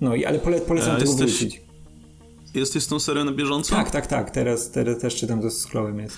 No 0.01 0.15
i 0.15 0.25
ale 0.25 0.39
pole, 0.39 0.61
polecam 0.61 0.97
tego 0.97 1.11
jesteś, 1.11 1.39
wrócić. 1.39 1.61
Jesteś 2.53 2.83
z 2.83 2.87
tą 2.87 2.99
serią 2.99 3.25
na 3.25 3.31
bieżąco? 3.31 3.75
Tak, 3.75 3.91
tak, 3.91 4.07
tak. 4.07 4.31
Teraz, 4.31 4.71
teraz 4.71 4.99
też 4.99 5.15
czytam 5.15 5.41
to 5.41 5.49
z 5.49 5.65
Chloem 5.65 5.99
jest. 5.99 6.17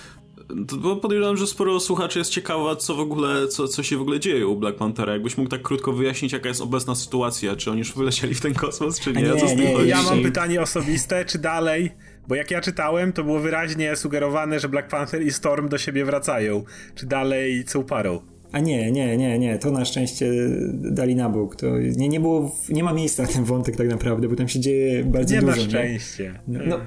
Bo 0.78 0.96
podejrzewam, 0.96 1.36
że 1.36 1.46
sporo 1.46 1.80
słuchaczy 1.80 2.18
jest 2.18 2.30
ciekawa, 2.30 2.76
co 2.76 2.94
w 2.94 3.00
ogóle, 3.00 3.48
co, 3.48 3.68
co 3.68 3.82
się 3.82 3.96
w 3.96 4.00
ogóle 4.00 4.20
dzieje 4.20 4.46
u 4.46 4.56
Black 4.56 4.78
Panthera. 4.78 5.12
Jakbyś 5.12 5.36
mógł 5.36 5.50
tak 5.50 5.62
krótko 5.62 5.92
wyjaśnić, 5.92 6.32
jaka 6.32 6.48
jest 6.48 6.60
obecna 6.60 6.94
sytuacja, 6.94 7.56
czy 7.56 7.70
oni 7.70 7.78
już 7.78 7.92
wylecieli 7.92 8.34
w 8.34 8.40
ten 8.40 8.54
kosmos, 8.54 9.00
czy 9.00 9.12
nie? 9.12 9.22
nie, 9.22 9.36
co 9.36 9.48
z 9.48 9.56
nie, 9.56 9.72
Ja 9.72 10.02
mam 10.02 10.22
pytanie 10.22 10.62
osobiste, 10.62 11.24
czy 11.24 11.38
dalej, 11.38 11.90
bo 12.28 12.34
jak 12.34 12.50
ja 12.50 12.60
czytałem, 12.60 13.12
to 13.12 13.24
było 13.24 13.40
wyraźnie 13.40 13.96
sugerowane, 13.96 14.60
że 14.60 14.68
Black 14.68 14.88
Panther 14.88 15.22
i 15.22 15.32
Storm 15.32 15.68
do 15.68 15.78
siebie 15.78 16.04
wracają. 16.04 16.64
Czy 16.94 17.06
dalej 17.06 17.64
są 17.66 17.84
parą? 17.84 18.20
A 18.52 18.60
nie, 18.60 18.92
nie, 18.92 19.16
nie, 19.16 19.38
nie, 19.38 19.58
to 19.58 19.70
na 19.70 19.84
szczęście 19.84 20.32
dali 20.72 21.16
na 21.16 21.28
bok. 21.28 21.56
To 21.56 21.78
nie, 21.78 22.08
nie 22.08 22.20
było, 22.20 22.56
nie 22.68 22.84
ma 22.84 22.92
miejsca 22.92 23.22
na 23.22 23.28
ten 23.28 23.44
wątek 23.44 23.76
tak 23.76 23.88
naprawdę, 23.88 24.28
bo 24.28 24.36
tam 24.36 24.48
się 24.48 24.60
dzieje 24.60 25.04
bardzo 25.04 25.34
nie 25.34 25.40
dużo. 25.40 25.56
Nie 25.56 25.62
na 25.62 25.68
szczęście. 25.68 26.40
No, 26.48 26.60
no, 26.66 26.78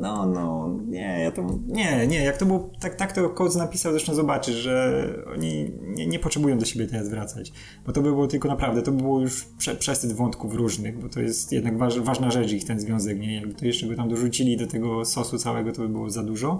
no, 0.00 0.26
no, 0.26 0.76
nie, 0.88 1.20
ja 1.20 1.30
to, 1.30 1.58
nie, 1.66 2.06
nie, 2.06 2.24
jak 2.24 2.36
to 2.36 2.46
było, 2.46 2.70
tak, 2.80 2.94
tak 2.94 3.12
to 3.12 3.28
Coates 3.28 3.56
napisał, 3.56 3.92
zresztą 3.92 4.14
zobaczysz, 4.14 4.56
że 4.56 5.04
oni 5.34 5.70
nie, 5.82 6.06
nie 6.06 6.18
potrzebują 6.18 6.58
do 6.58 6.64
siebie 6.64 6.86
teraz 6.86 7.08
wracać, 7.08 7.52
bo 7.86 7.92
to 7.92 8.02
by 8.02 8.08
było 8.08 8.26
tylko 8.26 8.48
naprawdę, 8.48 8.82
to 8.82 8.92
by 8.92 9.02
było 9.02 9.20
już 9.20 9.44
prze, 9.58 9.76
przesyt 9.76 10.12
wątków 10.12 10.54
różnych, 10.54 10.98
bo 10.98 11.08
to 11.08 11.20
jest 11.20 11.52
jednak 11.52 11.78
waż, 11.78 12.00
ważna 12.00 12.30
rzecz 12.30 12.52
ich 12.52 12.64
ten 12.64 12.80
związek, 12.80 13.20
nie, 13.20 13.34
jakby 13.34 13.54
to 13.54 13.66
jeszcze 13.66 13.86
by 13.86 13.96
tam 13.96 14.08
dorzucili 14.08 14.56
do 14.56 14.66
tego 14.66 15.04
sosu 15.04 15.38
całego, 15.38 15.72
to 15.72 15.82
by 15.82 15.88
było 15.88 16.10
za 16.10 16.22
dużo. 16.22 16.58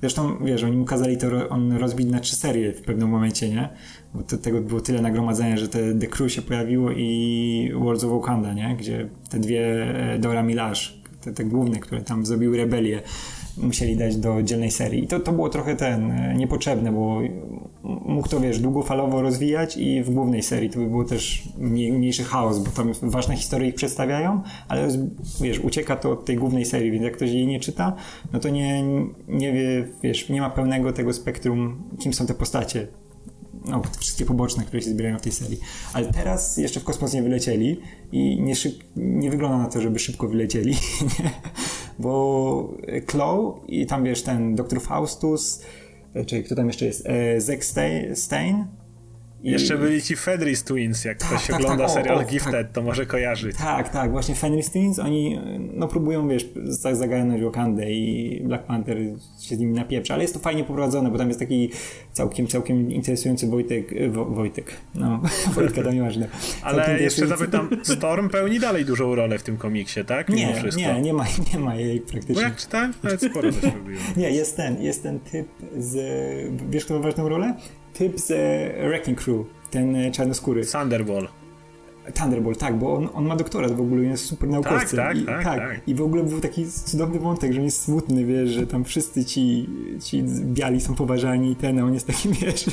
Zresztą, 0.00 0.44
wiesz, 0.44 0.64
oni 0.64 0.76
mu 0.76 0.84
kazali 0.84 1.18
to 1.18 1.48
on 1.48 1.72
rozbić 1.72 2.06
na 2.10 2.20
trzy 2.20 2.36
serie 2.36 2.72
w 2.72 2.82
pewnym 2.82 3.08
momencie, 3.08 3.48
nie? 3.48 3.68
Bo 4.14 4.22
to, 4.22 4.38
tego 4.38 4.60
było 4.60 4.80
tyle 4.80 5.02
nagromadzenia, 5.02 5.56
że 5.56 5.68
te 5.68 5.94
The 5.94 6.06
Crew 6.06 6.32
się 6.32 6.42
pojawiło 6.42 6.90
i 6.90 7.72
Worlds 7.74 8.04
of 8.04 8.10
Wakanda, 8.10 8.52
nie? 8.52 8.76
Gdzie 8.78 9.08
te 9.30 9.38
dwie 9.38 9.62
e, 10.12 10.18
Dora 10.18 10.42
Milash, 10.42 11.00
te, 11.20 11.32
te 11.32 11.44
główne, 11.44 11.80
które 11.80 12.00
tam 12.00 12.26
zrobiły 12.26 12.56
rebelię, 12.56 13.02
musieli 13.62 13.96
dać 13.96 14.16
do 14.16 14.42
dzielnej 14.42 14.70
serii. 14.70 15.04
I 15.04 15.06
to, 15.06 15.20
to 15.20 15.32
było 15.32 15.48
trochę 15.48 15.76
ten, 15.76 16.10
e, 16.10 16.34
niepotrzebne, 16.34 16.92
bo 16.92 17.20
mógł 17.82 18.28
to, 18.28 18.40
wiesz, 18.40 18.58
długofalowo 18.58 19.22
rozwijać 19.22 19.76
i 19.76 20.02
w 20.02 20.10
głównej 20.10 20.42
serii 20.42 20.70
to 20.70 20.78
by 20.78 20.86
było 20.86 21.04
też 21.04 21.48
mniej, 21.58 21.92
mniejszy 21.92 22.24
chaos, 22.24 22.58
bo 22.58 22.70
tam 22.70 22.92
ważne 23.02 23.36
historie 23.36 23.68
ich 23.68 23.74
przedstawiają, 23.74 24.42
ale 24.68 24.88
wiesz, 25.40 25.58
ucieka 25.58 25.96
to 25.96 26.12
od 26.12 26.24
tej 26.24 26.36
głównej 26.36 26.64
serii, 26.64 26.90
więc 26.90 27.04
jak 27.04 27.16
ktoś 27.16 27.30
jej 27.30 27.46
nie 27.46 27.60
czyta, 27.60 27.96
no 28.32 28.40
to 28.40 28.48
nie, 28.48 28.82
nie 29.28 29.52
wie, 29.52 29.88
wiesz, 30.02 30.28
nie 30.28 30.40
ma 30.40 30.50
pełnego 30.50 30.92
tego 30.92 31.12
spektrum, 31.12 31.82
kim 31.98 32.12
są 32.12 32.26
te 32.26 32.34
postacie 32.34 32.86
no, 33.64 33.82
wszystkie 33.98 34.24
poboczne, 34.24 34.64
które 34.64 34.82
się 34.82 34.90
zbierają 34.90 35.18
w 35.18 35.22
tej 35.22 35.32
serii. 35.32 35.60
Ale 35.92 36.12
teraz 36.12 36.56
jeszcze 36.56 36.80
w 36.80 36.84
kosmos 36.84 37.12
nie 37.12 37.22
wylecieli 37.22 37.80
i 38.12 38.40
nie, 38.40 38.56
szyb, 38.56 38.74
nie 38.96 39.30
wygląda 39.30 39.58
na 39.58 39.68
to, 39.68 39.80
żeby 39.80 39.98
szybko 39.98 40.28
wylecieli, 40.28 40.74
bo 41.98 42.74
Chloe 43.06 43.60
i 43.68 43.86
tam 43.86 44.04
wiesz, 44.04 44.22
ten 44.22 44.54
Dr. 44.54 44.80
Faustus, 44.80 45.62
e, 46.14 46.24
czyli 46.24 46.44
kto 46.44 46.54
tam 46.54 46.66
jeszcze 46.66 46.86
jest, 46.86 47.06
e, 47.06 47.40
Zack 47.40 47.64
Stein, 48.14 48.66
i... 49.42 49.50
Jeszcze 49.50 49.78
byli 49.78 50.02
ci 50.02 50.16
Fenris 50.16 50.64
Twins, 50.64 51.04
jak 51.04 51.18
tak, 51.18 51.28
ktoś 51.28 51.46
tak, 51.46 51.60
ogląda 51.60 51.84
tak, 51.84 51.92
serial 51.92 52.18
o, 52.18 52.20
o, 52.20 52.24
Gifted, 52.24 52.52
tak. 52.52 52.72
to 52.72 52.82
może 52.82 53.06
kojarzy. 53.06 53.52
Tak, 53.52 53.88
tak, 53.88 54.10
właśnie 54.10 54.34
Fenris 54.34 54.70
Twins, 54.70 54.98
oni 54.98 55.40
no 55.74 55.88
próbują, 55.88 56.28
wiesz, 56.28 56.48
zagarnąć 56.92 57.42
Wakandę 57.42 57.92
i 57.92 58.40
Black 58.44 58.64
Panther 58.64 58.98
się 59.40 59.56
z 59.56 59.58
nimi 59.58 59.72
napieprza, 59.72 60.14
ale 60.14 60.22
jest 60.22 60.34
to 60.34 60.40
fajnie 60.40 60.64
poprowadzone, 60.64 61.10
bo 61.10 61.18
tam 61.18 61.28
jest 61.28 61.40
taki 61.40 61.70
całkiem, 62.12 62.46
całkiem 62.46 62.92
interesujący 62.92 63.46
Wojtek, 63.46 64.10
Wo, 64.10 64.24
Wojtek, 64.24 64.72
no, 64.94 65.22
Wojtka 65.54 65.82
to 65.82 65.92
nieważne. 65.92 66.28
Ale 66.62 67.00
jeszcze 67.00 67.26
zapytam, 67.26 67.68
Storm 67.82 68.28
pełni 68.28 68.60
dalej 68.60 68.84
dużą 68.84 69.14
rolę 69.14 69.38
w 69.38 69.42
tym 69.42 69.56
komiksie, 69.56 70.04
tak? 70.04 70.28
Mimo 70.28 70.48
nie, 70.48 70.54
wszystko. 70.54 70.80
nie, 70.82 71.00
nie 71.00 71.12
ma, 71.12 71.24
nie 71.52 71.58
ma 71.58 71.76
jej 71.76 72.00
praktycznie. 72.00 72.34
Bo 72.34 72.40
jak 72.40 72.56
czytałem, 72.56 72.92
nawet 73.02 73.22
sporo 73.22 73.52
coś 73.52 73.62
robiło. 73.74 74.00
Nie, 74.16 74.30
jest 74.30 74.56
ten, 74.56 74.82
jest 74.82 75.02
ten 75.02 75.20
typ 75.20 75.48
z, 75.78 75.96
wiesz 76.70 76.84
kto 76.84 76.94
ma 76.94 77.00
ważną 77.00 77.28
rolę? 77.28 77.54
Typ 78.00 78.20
z 78.20 78.30
e, 78.30 78.88
Wrecking 78.88 79.20
Crew, 79.20 79.46
ten 79.70 79.96
e, 79.96 80.10
czarnoskóry. 80.10 80.66
Thunderball. 80.66 81.28
Thunderball, 82.14 82.56
tak, 82.56 82.78
bo 82.78 82.94
on, 82.94 83.08
on 83.14 83.26
ma 83.26 83.36
doktorat 83.36 83.72
w 83.72 83.80
ogóle, 83.80 84.04
jest 84.04 84.24
super 84.24 84.48
naukowcem. 84.48 84.96
Tak, 84.96 85.08
tak, 85.08 85.16
I, 85.16 85.24
tak, 85.24 85.44
tak, 85.44 85.58
tak. 85.58 85.88
I 85.88 85.94
w 85.94 86.02
ogóle 86.02 86.22
był 86.22 86.40
taki 86.40 86.66
cudowny 86.66 87.18
wątek, 87.18 87.52
że 87.52 87.58
on 87.58 87.64
jest 87.64 87.82
smutny, 87.82 88.24
wiesz, 88.24 88.50
że 88.50 88.66
tam 88.66 88.84
wszyscy 88.84 89.24
ci, 89.24 89.68
ci 90.00 90.22
biali 90.42 90.80
są 90.80 90.94
poważani 90.94 91.50
i 91.50 91.56
ten, 91.56 91.78
a 91.78 91.84
on 91.84 91.94
jest 91.94 92.06
taki, 92.06 92.28
wiesz, 92.40 92.66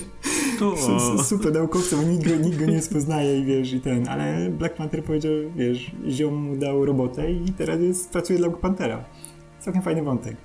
super 1.23 1.53
naukowcem, 1.53 2.11
nikt 2.11 2.29
go, 2.29 2.35
nikt 2.35 2.59
go 2.59 2.65
nie 2.65 2.81
spoznaje 2.81 3.39
i 3.39 3.45
wiesz, 3.45 3.73
i 3.73 3.81
ten, 3.81 4.07
ale 4.07 4.49
Black 4.49 4.75
Panther 4.75 5.03
powiedział, 5.03 5.31
wiesz, 5.55 5.91
ziom 6.09 6.35
mu 6.35 6.57
dał 6.57 6.85
robotę 6.85 7.31
i 7.31 7.53
teraz 7.57 7.81
jest, 7.81 8.11
pracuje 8.11 8.39
dla 8.39 8.47
Black 8.47 8.61
Panthera. 8.61 9.05
Całkiem 9.59 9.81
fajny 9.81 10.03
wątek. 10.03 10.35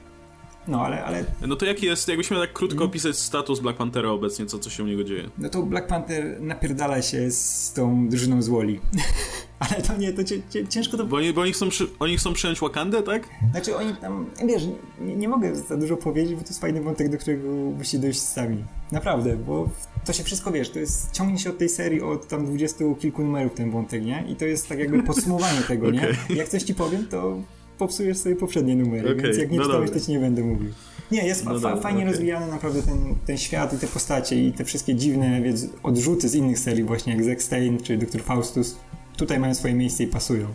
No, 0.68 0.80
ale, 0.80 1.04
ale... 1.04 1.24
No 1.46 1.56
to 1.56 1.66
jaki 1.66 1.86
jest, 1.86 2.08
jakbyśmy 2.08 2.36
tak 2.36 2.52
krótko 2.52 2.74
mhm. 2.74 2.90
opisać 2.90 3.18
status 3.18 3.60
Black 3.60 3.78
Panthera 3.78 4.10
obecnie, 4.10 4.46
co, 4.46 4.58
co 4.58 4.70
się 4.70 4.82
u 4.82 4.86
niego 4.86 5.04
dzieje? 5.04 5.30
No 5.38 5.48
to 5.48 5.62
Black 5.62 5.86
Panther 5.86 6.40
napierdala 6.40 7.02
się 7.02 7.30
z 7.30 7.72
tą 7.72 8.08
drużyną 8.08 8.42
z 8.42 8.48
Woli. 8.48 8.80
ale 9.70 9.82
to 9.82 9.96
nie, 9.96 10.12
to 10.12 10.22
ciężko 10.68 10.96
to... 10.96 11.04
Bo 11.04 11.16
oni, 11.16 11.32
bo 11.32 11.40
oni, 11.40 11.52
chcą 11.52 11.68
przy, 11.68 11.86
oni 11.98 12.16
chcą 12.16 12.32
przyjąć 12.32 12.60
Wakandę, 12.60 13.02
tak? 13.02 13.28
Znaczy 13.50 13.76
oni 13.76 13.96
tam, 13.96 14.26
wiesz, 14.46 14.62
nie, 15.00 15.16
nie 15.16 15.28
mogę 15.28 15.56
za 15.56 15.76
dużo 15.76 15.96
powiedzieć, 15.96 16.34
bo 16.34 16.40
to 16.40 16.48
jest 16.48 16.60
fajny 16.60 16.80
wątek, 16.80 17.08
do 17.08 17.18
którego 17.18 17.48
musi 17.48 17.98
dojść 17.98 18.20
sami. 18.20 18.64
Naprawdę, 18.92 19.36
bo 19.36 19.68
to 20.04 20.12
się 20.12 20.24
wszystko, 20.24 20.52
wiesz, 20.52 20.70
to 20.70 20.78
jest, 20.78 21.12
ciągnie 21.12 21.38
się 21.38 21.50
od 21.50 21.58
tej 21.58 21.68
serii 21.68 22.02
od 22.02 22.28
tam 22.28 22.46
dwudziestu 22.46 22.94
kilku 22.94 23.22
numerów 23.22 23.54
ten 23.54 23.70
wątek, 23.70 24.04
nie? 24.04 24.24
I 24.28 24.36
to 24.36 24.44
jest 24.44 24.68
tak 24.68 24.78
jakby 24.78 25.02
podsumowanie 25.12 25.60
tego, 25.60 25.88
okay. 25.88 26.16
nie? 26.30 26.36
Jak 26.36 26.48
coś 26.48 26.62
ci 26.62 26.74
powiem, 26.74 27.06
to 27.06 27.36
popsujesz 27.78 28.18
sobie 28.18 28.36
poprzednie 28.36 28.76
numery, 28.76 29.10
okay, 29.10 29.22
więc 29.22 29.38
jak 29.38 29.50
nie 29.50 29.58
no 29.58 29.64
czytałeś, 29.64 29.90
to 29.90 30.00
ci 30.00 30.12
nie 30.12 30.18
będę 30.18 30.42
mówił. 30.42 30.70
Nie, 31.10 31.26
jest 31.26 31.44
no 31.44 31.50
fa 31.50 31.54
dobra, 31.54 31.76
fajnie 31.76 32.00
okay. 32.00 32.10
rozwijany 32.10 32.46
naprawdę 32.46 32.82
ten, 32.82 33.14
ten 33.26 33.38
świat 33.38 33.72
i 33.72 33.78
te 33.78 33.86
postacie 33.86 34.44
i 34.44 34.52
te 34.52 34.64
wszystkie 34.64 34.94
dziwne 34.94 35.42
więc 35.42 35.66
odrzuty 35.82 36.28
z 36.28 36.34
innych 36.34 36.58
serii 36.58 36.84
właśnie 36.84 37.12
jak 37.12 37.24
Zack 37.24 37.42
Stein 37.42 37.78
czy 37.78 37.96
Dr. 37.96 38.22
Faustus 38.22 38.76
tutaj 39.16 39.38
mają 39.38 39.54
swoje 39.54 39.74
miejsce 39.74 40.02
i 40.02 40.06
pasują. 40.06 40.46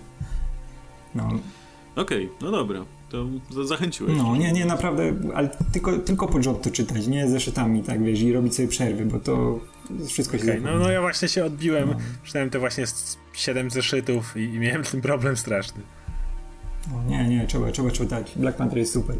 No. 1.15 1.25
Okej, 1.95 2.25
okay, 2.25 2.30
no 2.41 2.51
dobra. 2.51 2.86
To 3.10 3.27
zachęciłeś. 3.65 4.17
No, 4.17 4.36
nie, 4.36 4.51
nie, 4.51 4.65
naprawdę, 4.65 5.13
ale 5.36 5.49
tylko, 5.73 5.97
tylko 5.97 6.27
pod 6.27 6.43
rząd 6.43 6.62
to 6.62 6.71
czytać, 6.71 7.08
nie 7.08 7.30
zeszytami, 7.30 7.84
tak 7.84 8.03
wiesz, 8.03 8.21
i 8.21 8.34
robić 8.34 8.56
sobie 8.56 8.67
przerwy, 8.67 9.06
bo 9.06 9.19
to 9.19 9.60
wszystko 10.08 10.38
się 10.38 10.43
okay, 10.43 10.62
no, 10.62 10.80
no 10.80 10.91
ja 10.91 11.01
właśnie 11.01 11.27
się 11.27 11.45
odbiłem, 11.45 11.89
no. 11.89 11.95
czytałem 12.23 12.49
te 12.49 12.60
właśnie 12.60 12.86
7 13.34 13.69
zeszytów 13.69 14.38
i, 14.38 14.39
i 14.39 14.60
miałem 14.60 14.84
ten 14.84 15.01
problem 15.01 15.38
straszny. 15.38 15.82
No, 16.91 17.04
nie, 17.10 17.28
nie, 17.28 17.47
trzeba, 17.47 17.71
trzeba 17.71 17.91
czytać. 17.91 18.34
Black 18.36 18.58
Panther 18.58 18.78
jest 18.78 18.93
super. 18.93 19.15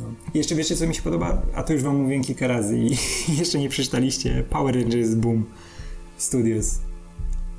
No. 0.00 0.06
Jeszcze 0.34 0.54
wiecie, 0.54 0.76
co 0.76 0.86
mi 0.86 0.94
się 0.94 1.02
podoba? 1.02 1.42
A 1.54 1.62
to 1.62 1.72
już 1.72 1.82
wam 1.82 1.96
mówiłem 1.96 2.24
kilka 2.24 2.46
razy 2.46 2.78
i 2.78 2.96
jeszcze 3.40 3.58
nie 3.58 3.68
przeczytaliście 3.68 4.44
Power 4.50 4.74
Rangers 4.74 5.14
Boom 5.14 5.44
Studios. 6.16 6.78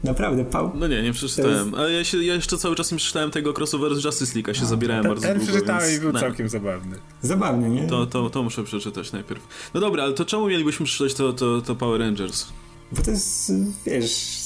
Naprawdę, 0.04 0.46
Paul. 0.46 0.72
No 0.76 0.88
nie, 0.88 1.02
nie 1.02 1.14
przeczytałem. 1.14 1.66
Jest... 1.66 1.78
Ale 1.78 1.92
ja, 1.92 2.04
się, 2.04 2.24
ja 2.24 2.34
jeszcze 2.34 2.58
cały 2.58 2.76
czas 2.76 2.92
nie 2.92 2.98
przeczytałem 2.98 3.32
tego 3.32 3.54
crossover 3.58 3.96
z 3.96 4.04
Justice 4.04 4.34
League, 4.36 4.52
a 4.52 4.54
się 4.54 4.64
a, 4.64 4.66
zabierałem 4.66 5.04
ten, 5.04 5.12
bardzo 5.12 5.28
ten 5.28 5.38
długo. 5.38 5.52
Ten 5.52 5.60
przeczytałem 5.60 5.96
i 5.96 6.00
był 6.00 6.14
całkiem 6.14 6.50
zabawny. 6.50 6.96
Zabawny, 7.22 7.70
nie? 7.70 7.88
To, 7.88 8.06
to, 8.06 8.30
to 8.30 8.44
muszę 8.44 8.64
przeczytać 8.64 9.12
najpierw. 9.12 9.48
No 9.74 9.82
dobra, 9.82 10.04
ale 10.04 10.14
to 10.14 10.26
czemu 10.26 10.48
mielibyśmy 10.48 10.86
przeczytać 10.86 11.14
to, 11.14 11.34
to, 11.34 11.62
to 11.62 11.76
Power 11.76 12.00
Rangers? 12.00 12.48
Bo 12.92 13.02
to 13.02 13.12
jest, 13.12 13.52
wiesz, 13.86 14.42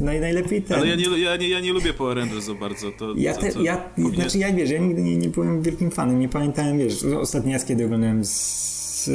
Naj, 0.00 0.20
najlepiej 0.20 0.62
ten. 0.62 0.76
Ale 0.76 0.88
ja 0.88 0.96
nie, 0.96 1.18
ja, 1.18 1.36
nie, 1.36 1.48
ja 1.48 1.60
nie 1.60 1.72
lubię 1.72 1.92
Power 1.92 2.16
Rangers 2.16 2.44
za 2.44 2.54
bardzo. 2.54 2.90
To, 2.90 3.14
ja, 3.16 3.34
te, 3.34 3.52
to, 3.52 3.62
ja 3.62 3.76
powinien... 3.76 4.14
znaczy 4.14 4.38
ja 4.38 4.52
wiesz, 4.52 4.70
ja 4.70 4.78
nigdy 4.78 5.02
nie, 5.02 5.16
nie 5.16 5.28
byłem 5.28 5.62
wielkim 5.62 5.90
fanem, 5.90 6.20
nie 6.20 6.28
pamiętałem, 6.28 6.78
wiesz, 6.78 7.04
ostatni 7.04 7.52
raz 7.52 7.64
kiedy 7.64 7.84
oglądałem 7.84 8.24
z 8.24 9.10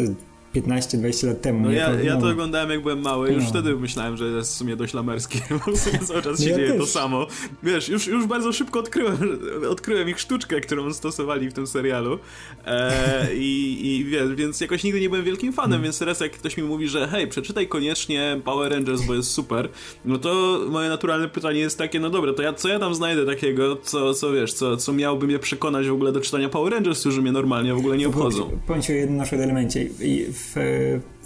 15-20 0.55 1.27
lat 1.27 1.41
temu. 1.41 1.60
No 1.60 1.71
ja, 1.71 1.86
to, 1.86 1.99
ja 1.99 2.15
no. 2.15 2.21
to 2.21 2.27
oglądałem 2.27 2.69
jak 2.69 2.81
byłem 2.81 3.01
mały, 3.01 3.31
już 3.31 3.43
no. 3.43 3.49
wtedy 3.49 3.75
myślałem, 3.75 4.17
że 4.17 4.25
jest 4.25 4.53
w 4.53 4.55
sumie 4.55 4.75
dość 4.75 4.93
lamerskie, 4.93 5.39
bo 5.65 5.71
w 5.75 5.79
sumie 5.79 5.99
cały 5.99 6.21
czas 6.21 6.43
się 6.43 6.49
ja 6.49 6.55
dzieje 6.55 6.69
też. 6.69 6.79
to 6.79 6.88
samo. 6.88 7.27
Wiesz, 7.63 7.89
już, 7.89 8.07
już 8.07 8.25
bardzo 8.25 8.53
szybko 8.53 8.79
odkryłem, 8.79 9.17
odkryłem 9.69 10.10
ich 10.10 10.19
sztuczkę, 10.19 10.62
którą 10.62 10.93
stosowali 10.93 11.49
w 11.49 11.53
tym 11.53 11.67
serialu 11.67 12.19
e, 12.65 13.36
i, 13.36 13.79
i 13.86 14.05
wiesz, 14.05 14.36
więc 14.36 14.62
jakoś 14.62 14.83
nigdy 14.83 15.01
nie 15.01 15.10
byłem 15.10 15.25
wielkim 15.25 15.53
fanem, 15.53 15.71
hmm. 15.71 15.83
więc 15.83 15.99
teraz 15.99 16.19
jak 16.19 16.31
ktoś 16.31 16.57
mi 16.57 16.63
mówi, 16.63 16.88
że 16.88 17.07
hej, 17.07 17.27
przeczytaj 17.27 17.67
koniecznie 17.67 18.41
Power 18.43 18.71
Rangers, 18.71 19.01
bo 19.01 19.13
jest 19.15 19.31
super, 19.31 19.69
no 20.05 20.17
to 20.17 20.60
moje 20.69 20.89
naturalne 20.89 21.29
pytanie 21.29 21.60
jest 21.60 21.77
takie, 21.77 21.99
no 21.99 22.10
dobra, 22.10 22.33
to 22.33 22.41
ja, 22.41 22.53
co 22.53 22.69
ja 22.69 22.79
tam 22.79 22.95
znajdę 22.95 23.25
takiego, 23.25 23.75
co, 23.75 24.13
co 24.13 24.31
wiesz, 24.31 24.53
co, 24.53 24.77
co 24.77 24.93
miałoby 24.93 25.27
mnie 25.27 25.39
przekonać 25.39 25.88
w 25.88 25.93
ogóle 25.93 26.12
do 26.12 26.21
czytania 26.21 26.49
Power 26.49 26.73
Rangers, 26.73 26.99
którzy 26.99 27.21
mnie 27.21 27.31
normalnie 27.31 27.73
w 27.73 27.77
ogóle 27.77 27.97
nie 27.97 28.07
obchodzą. 28.07 28.60
Powiem 28.67 28.81
ci 28.81 28.93
o 28.93 28.95
jednym 28.95 29.17
naszym 29.17 29.41
elemencie. 29.41 29.89
W 30.38 30.54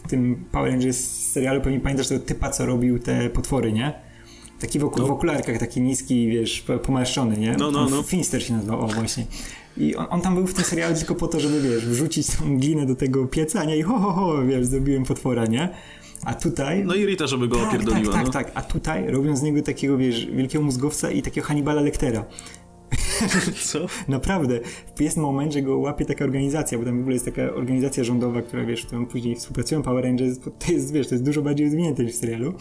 w, 0.03 0.09
tym 0.09 0.45
Power 0.51 0.71
Rangers 0.71 0.99
serialu 1.31 1.61
pewnie 1.61 1.79
pamiętasz 1.79 2.07
tego 2.07 2.25
typa, 2.25 2.49
co 2.49 2.65
robił 2.65 2.99
te 2.99 3.29
potwory, 3.29 3.73
nie? 3.73 3.93
Taki 4.59 4.79
w, 4.79 4.81
no. 4.81 5.07
w 5.07 5.11
okularkach, 5.11 5.57
taki 5.57 5.81
niski, 5.81 6.27
wiesz, 6.27 6.65
pomarszczony, 6.83 7.37
nie? 7.37 7.55
No, 7.59 7.71
no, 7.71 7.89
no. 7.89 8.03
Finster 8.03 8.43
się 8.43 8.53
nazywał, 8.53 8.81
o 8.81 8.87
właśnie. 8.87 9.25
I 9.77 9.95
on, 9.95 10.07
on, 10.09 10.21
tam 10.21 10.35
był 10.35 10.47
w 10.47 10.53
tym 10.53 10.63
serialu 10.63 10.95
tylko 10.95 11.15
po 11.15 11.27
to, 11.27 11.39
żeby, 11.39 11.61
wiesz, 11.61 11.85
wrzucić 11.85 12.27
tą 12.27 12.59
glinę 12.59 12.85
do 12.85 12.95
tego 12.95 13.25
pieca, 13.25 13.63
nie? 13.63 13.77
I 13.77 13.81
ho, 13.81 13.99
ho, 13.99 14.11
ho, 14.11 14.45
wiesz, 14.45 14.65
zrobiłem 14.65 15.03
potwora, 15.03 15.45
nie? 15.45 15.69
A 16.25 16.33
tutaj... 16.33 16.83
No 16.85 16.95
i 16.95 17.05
Rita, 17.05 17.27
żeby 17.27 17.47
go 17.47 17.57
tak, 17.57 17.67
opierdoliła. 17.67 18.13
Tak, 18.13 18.23
tak, 18.23 18.25
no. 18.25 18.31
tak. 18.31 18.51
A 18.53 18.61
tutaj 18.61 19.07
robią 19.07 19.35
z 19.35 19.41
niego 19.41 19.61
takiego, 19.61 19.97
wiesz, 19.97 20.25
wielkiego 20.25 20.63
mózgowca 20.63 21.11
i 21.11 21.21
takiego 21.21 21.47
Hannibala 21.47 21.81
Lectera. 21.81 22.25
Co? 23.71 23.85
Naprawdę. 24.07 24.59
Jest 24.99 25.17
moment, 25.17 25.53
że 25.53 25.61
go 25.61 25.77
łapie 25.77 26.05
taka 26.05 26.25
organizacja, 26.25 26.77
bo 26.77 26.85
tam 26.85 26.97
w 26.97 26.99
ogóle 26.99 27.13
jest 27.13 27.25
taka 27.25 27.53
organizacja 27.53 28.03
rządowa, 28.03 28.41
która, 28.41 28.65
wiesz, 28.65 28.85
którą 28.85 29.05
później 29.05 29.35
współpracują 29.35 29.81
Power 29.81 30.03
Rangers, 30.03 30.39
to 30.39 30.71
jest, 30.71 30.93
wiesz, 30.93 31.07
to 31.07 31.15
jest 31.15 31.25
dużo 31.25 31.41
bardziej 31.41 31.65
rozwinięte 31.65 32.03
niż 32.03 32.13
w 32.13 32.17
serialu 32.17 32.53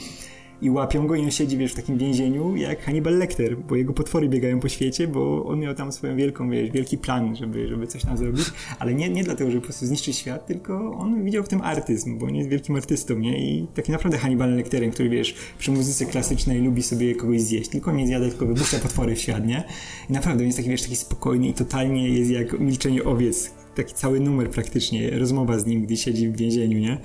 i 0.63 0.71
łapią 0.71 1.07
go 1.07 1.15
i 1.15 1.25
on 1.25 1.31
siedzi, 1.31 1.57
wiesz, 1.57 1.73
w 1.73 1.75
takim 1.75 1.99
więzieniu 1.99 2.57
jak 2.57 2.83
Hannibal 2.83 3.19
Lecter, 3.19 3.57
bo 3.59 3.77
jego 3.77 3.93
potwory 3.93 4.29
biegają 4.29 4.61
po 4.61 4.69
świecie, 4.69 5.09
bo 5.09 5.45
on 5.45 5.61
miał 5.61 5.75
tam 5.75 5.93
swoją 5.93 6.17
wielką, 6.17 6.51
wiesz, 6.51 6.71
wielki 6.71 6.99
plan, 6.99 7.37
żeby, 7.37 7.69
żeby 7.69 7.87
coś 7.87 8.05
tam 8.05 8.17
zrobić, 8.17 8.47
ale 8.79 8.95
nie, 8.95 9.09
nie 9.09 9.25
dlatego, 9.25 9.51
żeby 9.51 9.61
po 9.61 9.67
prostu 9.67 9.87
zniszczyć 9.87 10.17
świat, 10.17 10.47
tylko 10.47 10.93
on 10.93 11.25
widział 11.25 11.45
w 11.45 11.49
tym 11.49 11.61
artyzm, 11.61 12.19
bo 12.19 12.27
on 12.27 12.35
jest 12.35 12.49
wielkim 12.51 12.77
artystą, 12.77 13.19
nie? 13.19 13.39
I 13.39 13.67
taki 13.75 13.93
naprawdę 13.93 14.19
Hannibal 14.19 14.57
Lecterem, 14.57 14.91
który, 14.91 15.09
wiesz, 15.09 15.35
przy 15.59 15.73
muzyce 15.73 16.07
klasycznej 16.07 16.63
lubi 16.63 16.83
sobie 16.83 17.15
kogoś 17.15 17.41
zjeść, 17.41 17.71
tylko 17.71 17.93
nie 17.93 18.07
zjada, 18.07 18.29
tylko 18.29 18.47
wypuszcza 18.47 18.79
potwory 18.79 19.15
w 19.15 19.19
świat, 19.19 19.47
nie? 19.47 19.65
I 20.11 20.13
naprawdę 20.13 20.43
on 20.43 20.47
jest 20.47 20.59
taki, 20.59 20.71
wiesz, 20.71 20.83
taki 20.83 20.97
spokojny 20.97 21.49
i 21.49 21.55
totalnie 21.55 22.09
jest 22.09 22.31
jak 22.31 22.61
milczenie 22.61 23.05
owiec, 23.05 23.55
taki 23.75 23.95
cały 23.95 24.21
numer 24.21 24.51
praktycznie, 24.51 25.11
rozmowa 25.11 25.59
z 25.59 25.67
nim, 25.67 25.83
gdy 25.83 25.97
siedzi 25.97 26.29
w 26.29 26.37
więzieniu, 26.37 26.79
nie? 26.79 26.99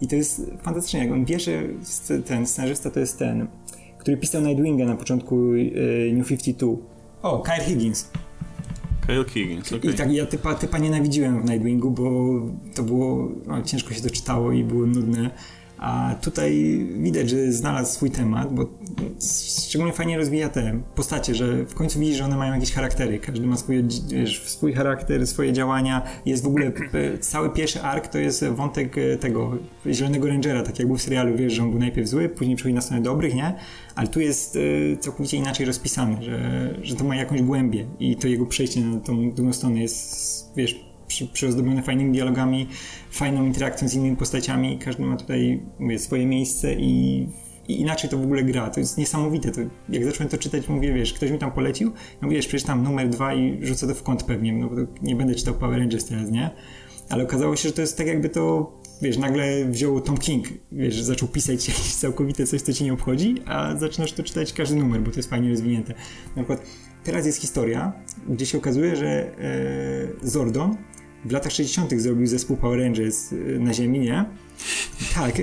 I 0.00 0.08
to 0.08 0.16
jest 0.16 0.42
fantastycznie, 0.62 1.00
jak 1.00 1.12
on 1.12 1.24
bierze, 1.24 1.62
ten 2.26 2.46
scenarzysta 2.46 2.90
to 2.90 3.00
jest 3.00 3.18
ten, 3.18 3.46
który 3.98 4.16
pisał 4.16 4.42
Nightwinga 4.42 4.84
na 4.84 4.96
początku 4.96 5.54
y, 5.54 6.12
New 6.14 6.28
52. 6.28 6.72
O, 7.22 7.38
Kyle 7.38 7.64
Higgins. 7.64 8.10
Kyle 9.06 9.24
Higgins, 9.24 9.72
okay. 9.72 9.90
I 9.92 9.94
tak 9.94 10.12
ja 10.12 10.26
typa, 10.26 10.54
typa 10.54 10.78
nienawidziłem 10.78 11.42
w 11.42 11.50
Nightwingu, 11.50 11.90
bo 11.90 12.10
to 12.74 12.82
było, 12.82 13.28
no, 13.46 13.62
ciężko 13.62 13.94
się 13.94 14.02
to 14.02 14.10
czytało 14.10 14.52
i 14.52 14.64
było 14.64 14.86
nudne 14.86 15.30
A 15.80 16.14
tutaj 16.20 16.78
widać, 16.96 17.30
że 17.30 17.52
znalazł 17.52 17.92
swój 17.92 18.10
temat, 18.10 18.54
bo 18.54 18.66
szczególnie 19.68 19.92
fajnie 19.92 20.18
rozwija 20.18 20.48
te 20.48 20.80
postacie, 20.94 21.34
że 21.34 21.64
w 21.64 21.74
końcu 21.74 22.00
widzisz, 22.00 22.16
że 22.16 22.24
one 22.24 22.36
mają 22.36 22.54
jakieś 22.54 22.72
charaktery. 22.72 23.18
Każdy 23.18 23.46
ma 23.46 23.56
swój, 23.56 23.84
wiesz, 24.08 24.42
swój 24.46 24.72
charakter, 24.72 25.26
swoje 25.26 25.52
działania. 25.52 26.02
Jest 26.26 26.42
w 26.44 26.46
ogóle 26.46 26.66
e, 26.66 27.18
cały 27.18 27.50
pierwszy 27.50 27.82
ark 27.82 28.08
to 28.08 28.18
jest 28.18 28.44
wątek 28.44 28.98
e, 28.98 29.16
tego 29.16 29.58
Zielonego 29.86 30.28
Rangera, 30.28 30.62
tak 30.62 30.78
jak 30.78 30.88
był 30.88 30.96
w 30.96 31.02
serialu, 31.02 31.36
wiesz, 31.36 31.52
że 31.52 31.62
on 31.62 31.70
był 31.70 31.80
najpierw 31.80 32.08
zły, 32.08 32.28
później 32.28 32.56
przechodzi 32.56 32.74
na 32.74 32.80
stronę 32.80 33.02
dobrych, 33.02 33.34
nie? 33.34 33.54
Ale 33.94 34.08
tu 34.08 34.20
jest 34.20 34.56
e, 34.56 34.96
całkowicie 34.96 35.36
inaczej 35.36 35.66
rozpisane, 35.66 36.22
że, 36.22 36.74
że 36.82 36.96
to 36.96 37.04
ma 37.04 37.16
jakąś 37.16 37.42
głębię 37.42 37.86
i 38.00 38.16
to 38.16 38.28
jego 38.28 38.46
przejście 38.46 38.80
na 38.80 39.00
tą 39.00 39.30
drugą 39.30 39.52
stronę 39.52 39.80
jest, 39.80 40.52
wiesz, 40.56 40.89
przy, 41.10 41.26
przyozdobione 41.26 41.82
fajnymi 41.82 42.12
dialogami, 42.12 42.68
fajną 43.10 43.46
interakcją 43.46 43.88
z 43.88 43.94
innymi 43.94 44.16
postaciami. 44.16 44.78
Każdy 44.78 45.02
ma 45.02 45.16
tutaj 45.16 45.62
mówię, 45.78 45.98
swoje 45.98 46.26
miejsce 46.26 46.74
i, 46.74 47.26
i, 47.68 47.80
inaczej 47.80 48.10
to 48.10 48.18
w 48.18 48.22
ogóle 48.22 48.42
gra. 48.42 48.70
To 48.70 48.80
jest 48.80 48.98
niesamowite. 48.98 49.50
To, 49.50 49.60
jak 49.88 50.04
zacząłem 50.04 50.28
to 50.28 50.38
czytać, 50.38 50.68
mówię, 50.68 50.94
wiesz, 50.94 51.12
ktoś 51.12 51.30
mi 51.30 51.38
tam 51.38 51.52
polecił, 51.52 51.92
no 52.22 52.28
wiesz, 52.28 52.46
przecież 52.46 52.66
tam 52.66 52.82
numer 52.82 53.08
dwa 53.08 53.34
i 53.34 53.66
rzucę 53.66 53.86
to 53.86 53.94
w 53.94 54.02
kąt 54.02 54.22
pewnie, 54.22 54.52
no 54.52 54.68
bo 54.68 54.76
nie 55.02 55.16
będę 55.16 55.34
czytał 55.34 55.54
Power 55.54 55.78
Rangers 55.78 56.04
teraz, 56.04 56.30
nie? 56.30 56.50
Ale 57.08 57.24
okazało 57.24 57.56
się, 57.56 57.68
że 57.68 57.74
to 57.74 57.80
jest 57.80 57.98
tak 57.98 58.06
jakby 58.06 58.28
to, 58.28 58.72
wiesz, 59.02 59.18
nagle 59.18 59.64
wziął 59.64 60.00
Tom 60.00 60.18
King, 60.18 60.46
wiesz, 60.72 61.02
zaczął 61.02 61.28
pisać 61.28 61.68
jakieś 61.68 61.94
całkowite 61.94 62.46
coś, 62.46 62.62
co 62.62 62.72
ci 62.72 62.84
nie 62.84 62.92
obchodzi, 62.92 63.34
a 63.46 63.76
zaczynasz 63.76 64.12
to 64.12 64.22
czytać 64.22 64.52
każdy 64.52 64.76
numer, 64.76 65.00
bo 65.00 65.10
to 65.10 65.16
jest 65.16 65.30
fajnie 65.30 65.50
rozwinięte. 65.50 65.94
Na 66.36 66.42
przykład 66.42 66.62
teraz 67.04 67.26
jest 67.26 67.40
historia, 67.40 67.92
gdzie 68.28 68.46
się 68.46 68.58
okazuje, 68.58 68.96
że 68.96 69.06
e, 69.08 70.28
Zordon 70.28 70.76
w 71.24 71.32
latach 71.32 71.52
60. 71.52 71.92
zrobił 72.00 72.26
zespół 72.26 72.56
Power 72.56 72.80
Rangers 72.80 73.32
y, 73.32 73.58
na 73.60 73.74
Ziemi, 73.74 74.00
nie? 74.00 74.24
Tak. 75.14 75.34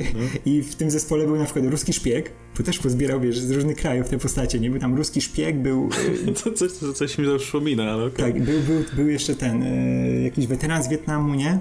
I 0.45 0.61
w 0.61 0.75
tym 0.75 0.91
zespole 0.91 1.25
był 1.25 1.35
na 1.35 1.45
przykład 1.45 1.65
ruski 1.65 1.93
szpieg, 1.93 2.31
bo 2.57 2.63
też 2.63 2.79
pozbierał, 2.79 3.21
wiesz, 3.21 3.39
z 3.39 3.51
różnych 3.51 3.77
krajów 3.77 4.09
te 4.09 4.17
postacie, 4.17 4.59
nie? 4.59 4.69
Był 4.69 4.79
tam 4.79 4.95
ruski 4.95 5.21
szpieg, 5.21 5.57
był... 5.57 5.89
Y, 6.27 6.33
to 6.43 6.51
coś, 6.51 6.73
to 6.73 6.93
coś 6.93 7.17
mi 7.17 7.25
to 7.25 7.37
przypomina, 7.37 7.91
ale 7.91 8.05
okay. 8.05 8.33
Tak, 8.33 8.43
był, 8.43 8.61
był, 8.61 8.83
był 8.95 9.07
jeszcze 9.07 9.35
ten, 9.35 9.63
y, 9.63 10.21
jakiś 10.23 10.47
weteran 10.47 10.83
z 10.83 10.87
Wietnamu, 10.87 11.35
nie? 11.35 11.59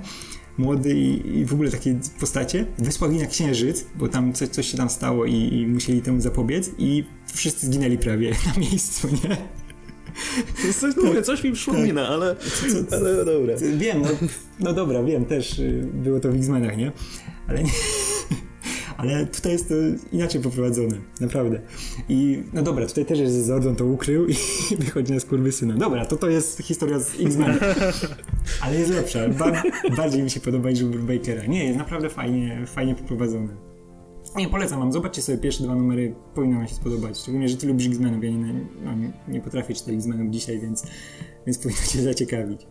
Młody 0.58 0.94
i, 0.94 1.38
i, 1.38 1.44
w 1.44 1.52
ogóle 1.52 1.70
takie 1.70 1.98
postacie. 2.20 2.66
Wysłali 2.78 3.18
na 3.18 3.26
Księżyc, 3.26 3.84
bo 3.98 4.08
tam 4.08 4.32
coś, 4.32 4.48
coś 4.48 4.70
się 4.70 4.76
tam 4.76 4.90
stało 4.90 5.24
i, 5.24 5.34
i 5.34 5.66
musieli 5.66 6.02
temu 6.02 6.20
zapobiec 6.20 6.70
i 6.78 7.04
wszyscy 7.34 7.66
zginęli 7.66 7.98
prawie 7.98 8.30
na 8.46 8.60
miejscu, 8.60 9.08
nie? 9.08 9.36
Coś, 10.80 10.96
mówię, 10.96 11.22
coś 11.22 11.44
mi 11.44 11.52
przypomina, 11.52 12.02
tak. 12.02 12.12
ale, 12.12 12.36
ale 12.92 13.24
dobra. 13.24 13.54
Wiem, 13.76 14.02
no, 14.02 14.08
no 14.60 14.72
dobra, 14.72 15.02
wiem, 15.02 15.24
też 15.24 15.58
y, 15.58 15.88
było 15.94 16.20
to 16.20 16.32
w 16.32 16.36
X-Menach, 16.36 16.76
nie? 16.76 16.92
Ale 17.48 17.62
nie... 17.62 17.70
Ale 18.96 19.26
tutaj 19.26 19.52
jest 19.52 19.68
to 19.68 19.74
inaczej 20.12 20.40
poprowadzone, 20.40 20.96
naprawdę. 21.20 21.60
I 22.08 22.42
no 22.52 22.62
dobra, 22.62 22.86
tutaj 22.86 23.06
też 23.06 23.18
jest 23.18 23.46
Zordon 23.46 23.76
to 23.76 23.84
ukrył 23.86 24.26
i 24.26 24.34
wychodzi 24.84 25.12
na 25.12 25.20
skurwysyna. 25.20 25.74
Dobra, 25.74 26.06
to 26.06 26.16
to 26.16 26.28
jest 26.28 26.58
historia 26.58 26.98
z 26.98 27.20
X-Men. 27.20 27.58
Ale 28.62 28.78
jest 28.78 28.90
lepsza. 28.90 29.28
Ba 29.28 29.62
bardziej 29.96 30.22
mi 30.22 30.30
się 30.30 30.40
podoba 30.40 30.70
niż 30.70 30.84
Bakera. 30.84 31.46
Nie, 31.46 31.64
jest 31.64 31.78
naprawdę 31.78 32.08
fajnie, 32.10 32.66
fajnie 32.66 32.94
poprowadzone. 32.94 33.75
Nie, 34.36 34.48
polecam 34.48 34.78
wam. 34.80 34.92
Zobaczcie 34.92 35.22
sobie 35.22 35.38
pierwsze 35.38 35.64
dwa 35.64 35.74
numery, 35.74 36.14
powinno 36.34 36.58
wam 36.58 36.68
się 36.68 36.74
spodobać. 36.74 37.18
Szczególnie, 37.18 37.48
że 37.48 37.56
ty 37.56 37.66
lubisz 37.66 37.86
X-Menów. 37.86 38.24
Ja 38.24 38.30
nie, 38.30 38.52
no, 38.82 38.92
nie 39.28 39.40
potrafię 39.40 39.74
czytać 39.74 39.94
X-Menów 39.94 40.30
dzisiaj, 40.30 40.60
więc, 40.60 40.86
więc 41.46 41.58
powinno 41.58 41.82
cię 41.92 42.02
zaciekawić. 42.02 42.66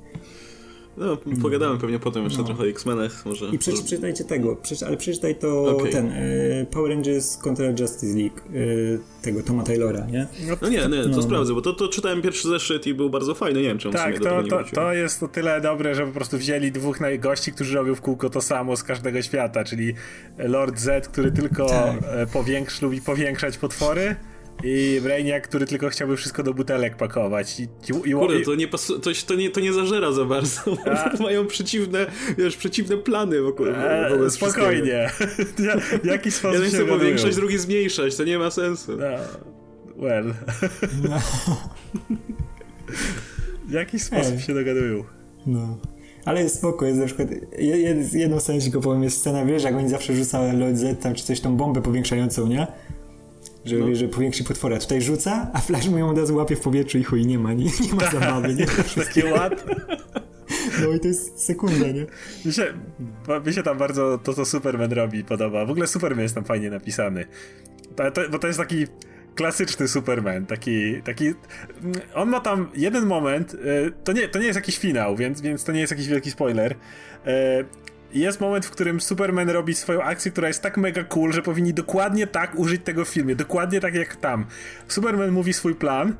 No, 0.97 1.17
pogadamy 1.41 1.79
pewnie 1.79 1.99
potem 1.99 2.23
jeszcze 2.23 2.39
no. 2.39 2.45
trochę 2.45 2.63
o 2.63 2.67
X-Menach, 2.67 3.25
może. 3.25 3.45
I 3.45 3.59
przeczy, 3.59 3.83
przeczytajcie 3.83 4.23
tego, 4.23 4.55
przeczy, 4.55 4.85
ale 4.85 4.97
przeczytaj 4.97 5.35
to 5.35 5.77
okay. 5.77 5.91
ten 5.91 6.11
e, 6.11 6.65
Power 6.71 6.91
Rangers 6.91 7.37
kontra 7.37 7.65
Justice 7.79 8.17
League 8.17 8.39
e, 8.39 9.23
tego 9.23 9.43
Toma 9.43 9.63
Taylora, 9.63 10.05
nie? 10.05 10.27
No 10.61 10.69
nie, 10.69 10.77
nie, 10.77 11.03
to 11.03 11.09
no. 11.09 11.21
sprawdzę, 11.21 11.53
bo 11.53 11.61
to, 11.61 11.73
to 11.73 11.87
czytałem 11.87 12.21
pierwszy 12.21 12.47
zeszyt 12.47 12.87
i 12.87 12.93
był 12.93 13.09
bardzo 13.09 13.35
fajny, 13.35 13.61
nie 13.61 13.67
wiem 13.67 13.77
czemu 13.77 13.93
Tak, 13.93 14.19
to, 14.19 14.43
to, 14.43 14.63
to 14.73 14.93
jest 14.93 15.23
o 15.23 15.27
tyle 15.27 15.61
dobre, 15.61 15.95
że 15.95 16.05
po 16.05 16.11
prostu 16.11 16.37
wzięli 16.37 16.71
dwóch 16.71 16.99
gości, 17.19 17.51
którzy 17.51 17.75
robią 17.75 17.95
w 17.95 18.01
kółko 18.01 18.29
to 18.29 18.41
samo 18.41 18.77
z 18.77 18.83
każdego 18.83 19.21
świata, 19.21 19.63
czyli 19.63 19.93
Lord 20.37 20.79
Z, 20.79 21.07
który 21.07 21.31
tylko 21.31 21.65
tak. 21.65 21.95
E, 22.11 22.27
powiększ, 22.27 22.81
lubi 22.81 23.01
powiększać 23.01 23.57
potwory 23.57 24.15
i 24.63 24.99
Brainiac, 25.03 25.43
który 25.43 25.65
tylko 25.65 25.89
chciałby 25.89 26.17
wszystko 26.17 26.43
do 26.43 26.53
butelek 26.53 26.95
pakować. 26.97 27.59
I, 27.59 27.63
i, 27.63 28.09
i 28.09 28.13
Kurde, 28.13 28.41
to 28.41 28.55
nie, 28.55 28.67
pasu, 28.67 28.99
to, 28.99 29.11
to, 29.27 29.35
nie, 29.35 29.49
to 29.49 29.59
nie 29.59 29.73
zażera 29.73 30.11
za 30.11 30.25
bardzo. 30.25 30.61
Mają 31.23 31.47
przeciwne, 31.47 32.05
wiesz, 32.37 32.57
przeciwne 32.57 32.97
plany 32.97 33.41
wokół. 33.41 33.65
E, 33.67 34.29
spokojnie. 34.29 35.09
ja, 35.59 35.75
jaki 36.03 36.31
sposób 36.31 36.53
Jeden 36.53 36.69
chce 36.69 36.85
powiększać, 36.85 37.35
drugi 37.35 37.57
zmniejszać. 37.57 38.15
To 38.15 38.23
nie 38.23 38.39
ma 38.39 38.51
sensu. 38.51 38.97
No, 38.97 39.05
well. 39.97 40.33
No. 41.03 41.19
w 43.67 43.71
jaki 43.79 43.99
sposób 43.99 44.39
się 44.39 44.53
dogadują? 44.53 45.03
No. 45.45 45.77
Ale 46.25 46.43
jest 46.43 46.55
spoko, 46.55 46.85
jest 46.85 46.99
na 46.99 47.05
przykład, 47.05 47.29
jedną 48.13 48.39
scenę 48.39 48.61
ci 48.61 48.71
go 48.71 48.81
powiem, 48.81 49.03
jest 49.03 49.17
scena, 49.17 49.45
wiesz, 49.45 49.63
jak 49.63 49.75
oni 49.75 49.89
zawsze 49.89 50.15
rzucają 50.15 50.59
Lord 50.59 50.75
Z 50.75 51.01
tam, 51.01 51.13
czy 51.13 51.23
coś, 51.23 51.39
tą 51.39 51.57
bombę 51.57 51.81
powiększającą, 51.81 52.47
nie? 52.47 52.67
Że, 53.65 53.75
no. 53.75 53.95
że 53.95 54.07
powiększy 54.07 54.43
potwora. 54.43 54.79
Tutaj 54.79 55.01
rzuca, 55.01 55.51
a 55.53 55.59
Flash 55.59 55.87
mu 55.87 55.97
ją 55.97 56.09
od 56.09 56.17
razu 56.17 56.35
łapie 56.35 56.55
w 56.55 56.61
powietrzu 56.61 56.97
i 56.97 57.03
chuj, 57.03 57.25
nie 57.25 57.39
ma, 57.39 57.53
nie, 57.53 57.65
nie 57.65 57.93
ma 57.93 58.11
zabawy. 58.11 58.55
Nie? 58.55 58.65
Takie 59.05 59.33
łatwe. 59.33 59.75
No 60.81 60.91
i 60.93 60.99
to 60.99 61.07
jest 61.07 61.45
sekunda, 61.45 61.87
nie? 61.87 62.05
Mi 62.45 62.53
się, 62.53 62.73
mi 63.45 63.53
się 63.53 63.63
tam 63.63 63.77
bardzo 63.77 64.19
to, 64.23 64.33
co 64.33 64.45
Superman 64.45 64.91
robi, 64.91 65.23
podoba. 65.23 65.65
W 65.65 65.69
ogóle 65.69 65.87
Superman 65.87 66.23
jest 66.23 66.35
tam 66.35 66.43
fajnie 66.43 66.69
napisany. 66.69 67.25
To, 67.95 68.11
to, 68.11 68.21
bo 68.31 68.39
to 68.39 68.47
jest 68.47 68.59
taki 68.59 68.85
klasyczny 69.35 69.87
Superman, 69.87 70.45
taki, 70.45 71.01
taki... 71.01 71.33
On 72.13 72.29
ma 72.29 72.39
tam 72.39 72.69
jeden 72.75 73.05
moment, 73.05 73.53
y, 73.53 73.57
to 74.03 74.13
nie, 74.13 74.27
to 74.27 74.39
nie 74.39 74.45
jest 74.45 74.55
jakiś 74.55 74.77
finał, 74.77 75.15
więc, 75.15 75.41
więc 75.41 75.63
to 75.63 75.71
nie 75.71 75.79
jest 75.79 75.91
jakiś 75.91 76.07
wielki 76.07 76.31
spoiler, 76.31 76.71
y, 76.71 76.75
jest 78.19 78.41
moment, 78.41 78.65
w 78.65 78.71
którym 78.71 79.01
Superman 79.01 79.49
robi 79.49 79.73
swoją 79.73 80.01
akcję, 80.01 80.31
która 80.31 80.47
jest 80.47 80.61
tak 80.61 80.77
mega 80.77 81.03
cool, 81.03 81.31
że 81.31 81.41
powinni 81.41 81.73
dokładnie 81.73 82.27
tak 82.27 82.55
użyć 82.55 82.81
tego 82.83 83.05
w 83.05 83.09
filmie, 83.09 83.35
dokładnie 83.35 83.79
tak 83.81 83.95
jak 83.95 84.15
tam. 84.15 84.45
Superman 84.87 85.31
mówi 85.31 85.53
swój 85.53 85.75
plan 85.75 86.15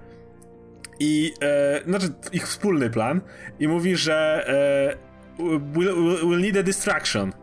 i, 1.00 1.34
e, 1.42 1.82
znaczy 1.88 2.08
ich 2.32 2.48
wspólny 2.48 2.90
plan 2.90 3.22
i 3.60 3.68
mówi, 3.68 3.96
że 3.96 4.46
e, 5.40 5.44
we'll, 5.44 6.22
we'll, 6.24 6.42
need 6.42 6.58
a 6.58 6.64
distraction. 6.64 7.34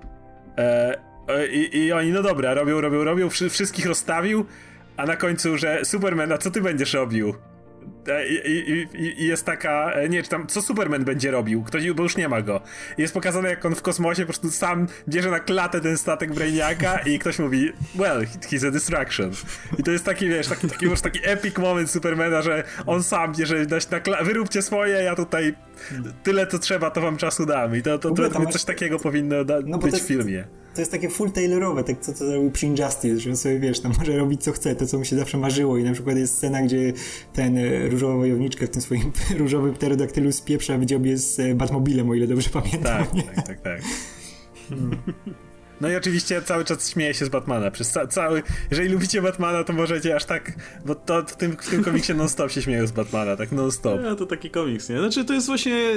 E, 0.58 0.98
e, 1.28 1.46
i, 1.46 1.76
I 1.76 1.92
oni, 1.92 2.10
no 2.10 2.22
dobra, 2.22 2.54
robią, 2.54 2.80
robią, 2.80 3.04
robią, 3.04 3.30
wszystkich 3.30 3.86
rozstawił, 3.86 4.46
a 4.96 5.06
na 5.06 5.16
końcu, 5.16 5.58
że 5.58 5.84
Superman, 5.84 6.32
a 6.32 6.38
co 6.38 6.50
ty 6.50 6.60
będziesz 6.60 6.94
robił? 6.94 7.34
E, 8.08 8.28
I, 8.28 8.70
i, 8.70 8.88
I, 9.22 9.26
jest 9.26 9.46
taka, 9.46 9.92
e, 9.92 10.08
nie, 10.08 10.22
czy 10.22 10.28
tam, 10.28 10.46
co 10.46 10.62
Superman 10.62 11.04
będzie 11.04 11.30
robił, 11.30 11.62
ktoś, 11.62 11.92
bo 11.92 12.02
już 12.02 12.16
nie 12.16 12.28
ma 12.28 12.42
go. 12.42 12.60
Jest 12.98 13.14
pokazane, 13.14 13.48
jak 13.48 13.64
on 13.64 13.74
w 13.74 13.82
kosmosie 13.82 14.22
po 14.22 14.26
prostu 14.26 14.50
sam 14.50 14.86
bierze 15.08 15.30
na 15.30 15.40
klatę 15.40 15.80
ten 15.80 15.98
statek 15.98 16.34
Brainiaka 16.34 16.98
i 16.98 17.18
ktoś 17.18 17.38
mówi, 17.38 17.72
well, 17.94 18.26
he's 18.50 18.68
a 18.68 18.70
distraction. 18.70 19.30
I 19.78 19.82
to 19.82 19.90
jest 19.90 20.04
taki, 20.04 20.28
wiesz, 20.28 20.46
taki, 20.46 20.68
taki, 20.68 20.88
taki, 20.88 21.02
taki 21.02 21.20
epic 21.22 21.58
moment 21.58 21.90
Supermana, 21.90 22.42
że 22.42 22.64
on 22.86 23.02
sam 23.02 23.34
bierze, 23.34 23.66
na 23.90 24.00
klatę, 24.00 24.24
wyróbcie 24.24 24.62
swoje, 24.62 24.94
ja 24.94 25.16
tutaj 25.16 25.54
tyle, 26.22 26.46
co 26.46 26.58
trzeba, 26.58 26.90
to 26.90 27.00
wam 27.00 27.16
czasu 27.16 27.46
dam. 27.46 27.76
I 27.76 27.82
to, 27.82 27.98
to, 27.98 28.10
to, 28.10 28.30
to 28.30 28.46
coś 28.46 28.64
takiego 28.64 28.98
powinno 28.98 29.44
da, 29.44 29.54
no 29.66 29.78
być 29.78 29.94
w 29.94 30.06
filmie 30.06 30.44
to 30.74 30.80
jest 30.80 30.90
takie 30.90 31.08
full 31.08 31.30
Taylorowe, 31.30 31.85
tak 31.85 32.00
co, 32.00 32.12
co 32.12 32.26
zrobił 32.26 32.50
przy 32.50 32.66
Injustice, 32.66 33.20
że 33.20 33.30
on 33.30 33.37
sobie, 33.37 33.58
wiesz, 33.58 33.80
tam 33.80 33.92
może 33.98 34.16
robić 34.16 34.44
co 34.44 34.52
chce, 34.52 34.76
to 34.76 34.87
co 34.87 34.98
mu 34.98 35.04
się 35.04 35.16
zawsze 35.16 35.38
marzyło 35.38 35.78
i 35.78 35.85
na 35.85 35.92
przykład 35.92 36.16
jest 36.16 36.35
scena, 36.35 36.62
gdzie 36.62 36.92
ten 37.32 37.58
e, 37.58 37.88
różowa 37.88 38.16
wojowniczka 38.16 38.66
w 38.66 38.68
tym 38.68 38.82
swoim 38.82 39.12
różowym 39.38 39.74
pterodaktylu 39.74 40.32
spieprza 40.32 40.78
w 40.78 40.85
dziobie 40.85 41.18
z 41.18 41.40
e, 41.40 41.54
Batmobilem, 41.54 42.11
o 42.11 42.14
ile 42.14 42.26
dobrze 42.26 42.50
pamiętam. 42.50 42.80
Tak, 42.82 43.14
nie? 43.14 43.22
tak, 43.22 43.46
tak, 43.46 43.61
tak. 43.61 43.82
Hmm. 44.68 44.96
No 45.82 45.90
i 45.90 45.96
oczywiście 45.96 46.42
cały 46.42 46.64
czas 46.64 46.90
śmieje 46.90 47.14
się 47.14 47.24
z 47.24 47.28
Batmana. 47.28 47.70
Przez 47.70 47.90
ca 47.90 48.06
cały, 48.06 48.42
jeżeli 48.70 48.88
lubicie 48.88 49.22
Batmana, 49.22 49.64
to 49.64 49.72
możecie 49.72 50.16
aż 50.16 50.24
tak, 50.24 50.52
bo 50.86 50.94
to 50.94 51.22
w 51.22 51.36
tym, 51.36 51.56
w 51.56 51.70
tym 51.70 51.84
komiksie 51.84 52.14
non-stop 52.14 52.50
się 52.50 52.62
śmieją 52.62 52.86
z 52.86 52.92
Batmana, 52.92 53.36
tak 53.36 53.52
non-stop. 53.52 54.00
No 54.02 54.16
to 54.16 54.26
taki 54.26 54.50
komiks, 54.50 54.88
nie? 54.88 54.98
Znaczy 54.98 55.24
to 55.24 55.34
jest 55.34 55.46
właśnie 55.46 55.94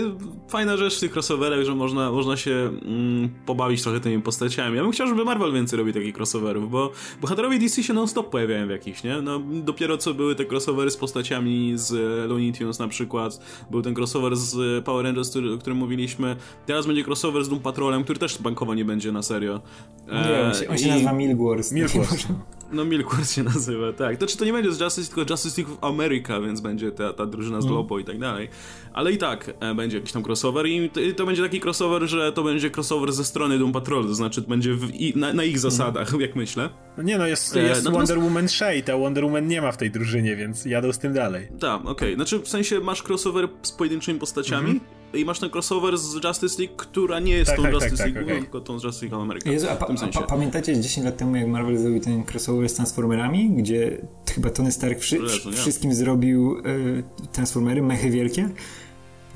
fajna 0.50 0.78
rzecz 0.78 0.98
w 0.98 1.00
tych 1.00 1.12
crossoverach, 1.12 1.64
że 1.64 1.76
można, 1.76 2.12
można 2.12 2.38
się 2.38 2.52
mm, 2.52 3.30
pobawić 3.46 3.84
trochę 3.84 4.00
tymi 4.00 4.22
postaciami. 4.22 4.78
Ja 4.78 4.84
bym 4.84 4.92
chciał, 4.92 5.08
żeby 5.08 5.26
Marvel 5.26 5.54
więcej 5.54 5.80
robi 5.80 5.94
takich 5.94 6.16
crossoverów, 6.18 6.72
bo 6.72 6.92
bohaterowie 7.22 7.60
DC 7.60 7.84
się 7.84 7.94
non-stop 7.94 8.30
pojawiają 8.30 8.68
w 8.68 8.70
jakichś, 8.70 9.04
nie? 9.04 9.22
No 9.22 9.40
dopiero 9.40 9.98
co 9.98 10.14
były 10.14 10.36
te 10.36 10.46
crossovery 10.46 10.92
z 10.92 10.98
postaciami 10.98 11.74
z 11.76 11.92
Looney 12.30 12.54
Tunes 12.54 12.80
na 12.80 12.88
przykład, 12.88 13.40
był 13.72 13.82
ten 13.82 13.94
crossover 13.98 14.36
z 14.36 14.86
Power 14.86 15.06
Rangers, 15.06 15.36
o 15.56 15.58
którym 15.58 15.78
mówiliśmy, 15.78 16.36
teraz 16.66 16.88
będzie 16.88 17.04
crossover 17.04 17.44
z 17.44 17.50
Doom 17.50 17.62
Patrolem, 17.62 18.04
który 18.04 18.20
też 18.20 18.42
bankowo 18.42 18.74
nie 18.74 18.86
będzie 18.86 19.12
na 19.12 19.22
serio. 19.22 19.62
Nie, 20.08 20.42
on 20.48 20.54
się, 20.54 20.68
on 20.68 20.78
się 20.78 20.88
I... 20.88 20.90
nazywa 20.90 21.14
Milk 21.14 21.40
Wars. 21.40 21.72
Milk 21.72 21.92
Wars. 21.92 22.28
No 22.72 22.86
Milkward 22.86 23.32
się 23.32 23.44
nazywa, 23.44 23.94
tak. 23.94 24.18
To 24.18 24.28
czy 24.28 24.38
to 24.38 24.46
nie 24.46 24.54
będzie 24.54 24.72
z 24.72 24.80
Justice, 24.80 25.14
tylko 25.16 25.34
Justice 25.34 25.62
League 25.62 25.78
of 25.82 25.94
America, 25.94 26.42
więc 26.42 26.62
będzie 26.62 26.92
ta, 26.92 27.14
ta 27.14 27.26
drużyna 27.26 27.62
z 27.62 27.66
Lobo 27.66 28.00
i 28.00 28.04
tak 28.04 28.20
dalej. 28.20 28.50
Ale 28.94 29.12
i 29.12 29.18
tak 29.18 29.54
e, 29.60 29.76
będzie 29.76 29.98
jakiś 29.98 30.12
tam 30.12 30.24
crossover 30.24 30.68
i 30.68 30.90
to, 30.90 31.00
to, 31.16 31.26
będzie 31.26 31.44
taki 31.44 31.62
crossover, 31.62 32.08
że 32.08 32.32
to 32.32 32.44
będzie 32.44 32.72
crossover 32.76 33.14
ze 33.14 33.26
strony 33.26 33.60
Doom 33.60 33.72
Patrol, 33.72 34.04
to 34.04 34.16
znaczy 34.16 34.42
będzie 34.42 34.78
i, 34.94 35.14
na, 35.16 35.34
na, 35.34 35.44
ich 35.44 35.60
zasadach, 35.60 36.14
jak 36.20 36.36
myślę. 36.36 36.70
No 36.98 37.04
nie 37.04 37.18
no, 37.18 37.28
jest, 37.28 37.56
jest 37.56 37.88
e, 37.88 37.92
Wonder 37.92 38.20
Woman 38.20 38.48
Shade, 38.48 38.94
a 38.94 38.98
Wonder 38.98 39.24
Woman 39.24 39.48
nie 39.48 39.62
ma 39.62 39.72
w 39.72 39.78
tej 39.78 39.92
drużynie, 39.92 40.36
więc 40.36 40.66
jadą 40.66 40.94
z 40.94 41.00
tym 41.00 41.14
dalej. 41.14 41.48
Tak, 41.60 41.82
okej. 41.82 41.92
Okay. 41.92 42.16
Znaczy 42.16 42.40
w 42.40 42.48
sensie 42.48 42.80
masz 42.80 43.04
crossover 43.04 43.50
z 43.62 43.72
pojedynczymi 43.72 44.20
postaciami, 44.20 44.70
mm 44.70 44.80
-hmm 44.80 44.95
i 45.16 45.26
masz 45.26 45.40
ten 45.40 45.50
crossover 45.50 45.98
z 45.98 46.24
Justice 46.24 46.62
League, 46.62 46.76
która 46.78 47.20
nie 47.20 47.34
jest 47.34 47.52
tak, 47.52 47.58
tą 47.58 47.64
tak, 47.64 47.74
Justice 47.74 47.98
tak, 47.98 48.16
League, 48.16 48.28
okay. 48.28 48.42
tylko 48.42 48.62
tą 48.62 48.80
z 48.80 48.84
Justice 48.84 49.06
League 49.06 49.22
America. 49.22 49.52
Jezu, 49.52 49.68
a, 49.70 49.76
pa, 49.76 49.88
a 50.14 50.22
pamiętacie 50.22 50.82
10 50.82 51.06
lat 51.06 51.18
temu, 51.18 51.36
jak 51.36 51.48
Marvel 51.48 51.78
zrobił 51.78 52.00
ten 52.00 52.24
crossover 52.32 52.70
z 52.70 52.74
Transformerami, 52.74 53.50
gdzie 53.50 54.08
chyba 54.34 54.50
Tony 54.50 54.72
Stark 54.72 55.00
wszy, 55.00 55.20
Lezu, 55.20 55.52
wszystkim 55.52 55.94
zrobił 55.94 56.58
y, 56.58 57.04
Transformery, 57.32 57.82
mechy 57.82 58.10
wielkie? 58.10 58.50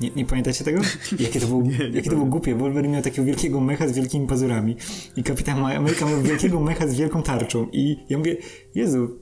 Nie, 0.00 0.10
nie, 0.16 0.24
pamiętacie 0.24 0.64
tego? 0.64 0.80
Jakie 1.18 1.40
to, 1.40 1.46
było, 1.46 1.62
nie, 1.62 1.70
nie 1.70 1.96
jakie 1.96 2.10
to 2.10 2.16
było 2.16 2.28
głupie. 2.28 2.54
Wolverine 2.54 2.92
miał 2.92 3.02
takiego 3.02 3.24
wielkiego 3.24 3.60
mecha 3.60 3.88
z 3.88 3.92
wielkimi 3.92 4.26
pazurami 4.26 4.76
i 5.16 5.22
Kapitan 5.22 5.64
Ameryka 5.64 6.06
miał 6.06 6.22
wielkiego 6.22 6.60
mecha 6.60 6.88
z 6.88 6.94
wielką 6.94 7.22
tarczą 7.22 7.68
i 7.72 7.96
ja 8.08 8.18
mówię, 8.18 8.36
Jezu, 8.74 9.18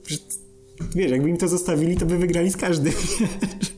wiesz, 0.95 1.11
jakby 1.11 1.29
im 1.29 1.37
to 1.37 1.49
zostawili, 1.49 1.97
to 1.97 2.07
by 2.07 2.19
wygrali 2.19 2.51
z 2.51 2.57
każdym. 2.57 2.93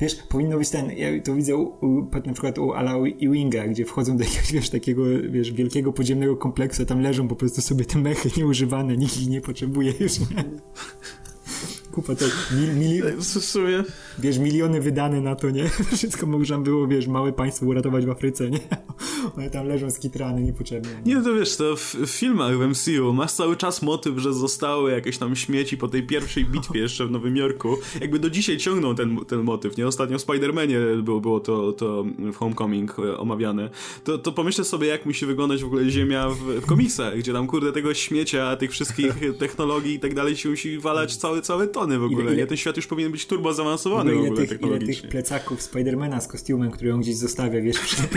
Wiesz, 0.00 0.14
powinno 0.14 0.58
być 0.58 0.70
ten, 0.70 0.90
ja 0.90 1.08
to 1.24 1.34
widzę 1.34 1.56
u, 1.56 1.86
u, 1.86 2.08
na 2.26 2.32
przykład 2.32 2.58
u 2.58 2.72
Ala 2.72 2.96
Ewinga, 3.22 3.68
gdzie 3.68 3.84
wchodzą 3.84 4.16
do 4.16 4.24
jakiegoś, 4.24 4.52
wiesz, 4.52 4.70
takiego, 4.70 5.02
wiesz, 5.30 5.52
wielkiego 5.52 5.92
podziemnego 5.92 6.36
kompleksu, 6.36 6.82
a 6.82 6.86
tam 6.86 7.00
leżą 7.00 7.28
po 7.28 7.36
prostu 7.36 7.60
sobie 7.60 7.84
te 7.84 7.98
mechy 7.98 8.30
nieużywane, 8.36 8.96
nikt 8.96 9.20
ich 9.20 9.28
nie 9.28 9.40
potrzebuje 9.40 9.92
już, 10.00 10.20
nie? 10.20 10.26
Kupa 11.92 12.14
to 12.14 12.24
mil, 12.56 12.76
mil, 12.76 13.16
w 13.16 13.24
sumie. 13.24 13.84
Wiesz, 14.20 14.38
miliony 14.38 14.80
wydane 14.80 15.20
na 15.20 15.34
to, 15.34 15.50
nie? 15.50 15.68
Wszystko 15.96 16.26
można 16.26 16.58
było, 16.58 16.86
wiesz, 16.86 17.06
małe 17.06 17.32
państwo 17.32 17.66
uratować 17.66 18.06
w 18.06 18.10
Afryce, 18.10 18.50
nie? 18.50 18.58
One 19.36 19.50
tam 19.50 19.66
leżą 19.66 19.90
skitrane, 19.90 20.42
niepotrzebne. 20.42 20.90
Nie, 21.06 21.14
no 21.14 21.24
to 21.24 21.34
wiesz, 21.34 21.56
to 21.56 21.76
w, 21.76 21.94
w, 21.94 22.10
filmach 22.10 22.58
w 22.58 22.68
MCU 22.68 23.12
masz 23.12 23.32
cały 23.32 23.56
czas 23.56 23.82
motyw, 23.82 24.18
że 24.18 24.34
zostały 24.34 24.90
jakieś 24.90 25.18
tam 25.18 25.36
śmieci 25.36 25.76
po 25.76 25.88
tej 25.88 26.06
pierwszej 26.06 26.44
bitwie 26.44 26.80
jeszcze 26.86 27.06
w 27.06 27.10
Nowym 27.10 27.36
Jorku. 27.36 27.76
Jakby 28.00 28.18
do 28.18 28.30
dzisiaj 28.30 28.56
ciągną 28.56 28.94
ten, 28.94 29.24
ten 29.24 29.42
motyw, 29.42 29.76
nie? 29.76 29.86
Ostatnio 29.86 30.18
w 30.18 30.26
Spider-Manie 30.26 31.02
było, 31.02 31.20
było 31.20 31.40
to, 31.40 31.72
to 31.72 32.04
w 32.32 32.36
Homecoming 32.36 32.96
e, 32.98 33.18
omawiane. 33.18 33.70
To, 34.04 34.18
to 34.18 34.32
pomyślę 34.32 34.64
sobie, 34.64 34.86
jak 34.86 35.06
musi 35.06 35.26
wyglądać 35.26 35.62
w 35.62 35.66
ogóle 35.66 35.90
Ziemia 35.90 36.28
w, 36.28 36.38
w 36.38 36.66
komiksach, 36.66 37.18
gdzie 37.18 37.32
tam, 37.32 37.46
kurde, 37.46 37.72
tego 37.72 37.94
śmiecia, 37.94 38.56
tych 38.56 38.70
wszystkich 38.70 39.14
technologii 39.38 39.94
i 39.94 40.00
tak 40.00 40.14
dalej 40.14 40.36
się 40.36 40.48
musi 40.48 40.78
walać 40.78 41.16
cały, 41.16 41.42
cały 41.42 41.68
to 41.68 41.80
w 41.86 41.92
ogóle, 41.92 42.22
ile, 42.22 42.22
ile, 42.22 42.36
nie? 42.36 42.46
Ten 42.46 42.56
świat 42.56 42.76
już 42.76 42.86
powinien 42.86 43.12
być 43.12 43.26
turbo 43.26 43.54
zaawansowany 43.54 44.09
w 44.14 44.18
ogóle 44.18 44.46
tych. 44.46 44.62
Ile 44.62 44.78
tych 44.78 45.02
plecaków 45.02 45.62
Spidermana 45.62 46.20
z 46.20 46.28
kostiumem, 46.28 46.70
który 46.70 46.94
on 46.94 47.00
gdzieś 47.00 47.16
zostawia, 47.16 47.60
wiesz, 47.60 47.78
przy... 47.78 47.96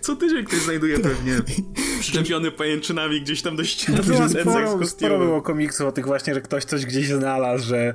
Co 0.00 0.16
tydzień 0.16 0.44
ktoś 0.44 0.60
znajduje 0.60 0.98
pewnie 0.98 1.32
przyczepiony 2.00 2.50
pajęczynami 2.50 3.20
gdzieś 3.20 3.42
tam 3.42 3.56
do 3.56 3.64
ściany. 3.64 3.98
No 4.18 4.28
sporo, 4.28 4.86
sporo 4.86 5.18
było 5.18 5.42
komiksów 5.42 5.86
o 5.86 5.92
tych 5.92 6.06
właśnie, 6.06 6.34
że 6.34 6.40
ktoś 6.40 6.64
coś 6.64 6.86
gdzieś 6.86 7.08
znalazł, 7.08 7.66
że 7.66 7.94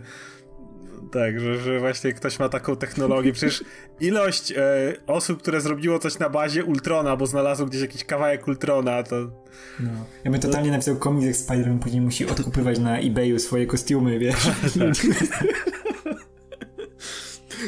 tak, 1.14 1.39
że, 1.39 1.60
że 1.60 1.80
właśnie 1.80 2.14
ktoś 2.14 2.39
ma 2.39 2.49
taką 2.49 2.76
technologię. 2.76 3.34
Przecież 3.34 3.64
ilość 3.99 4.51
e, 4.51 4.93
osób, 5.08 5.41
które 5.41 5.62
zrobiło 5.62 5.99
coś 5.99 6.20
na 6.20 6.30
bazie 6.30 6.64
Ultrona, 6.64 7.16
bo 7.16 7.28
znalazło 7.28 7.66
gdzieś 7.66 7.82
jakiś 7.82 8.04
kawałek 8.04 8.47
Ultrona, 8.47 9.04
to... 9.04 9.16
No. 9.80 9.89
Ja 10.24 10.32
bym 10.32 10.39
totalnie 10.39 10.72
napisał 10.72 10.95
komiks, 10.95 11.26
jak 11.26 11.36
Spider-Man 11.36 11.80
później 11.80 12.01
musi 12.01 12.26
odkupywać 12.26 12.80
na 12.80 12.99
eBayu 12.99 13.39
swoje 13.39 13.66
kostiumy, 13.66 14.20
wiesz? 14.20 14.45
tak. 14.80 14.95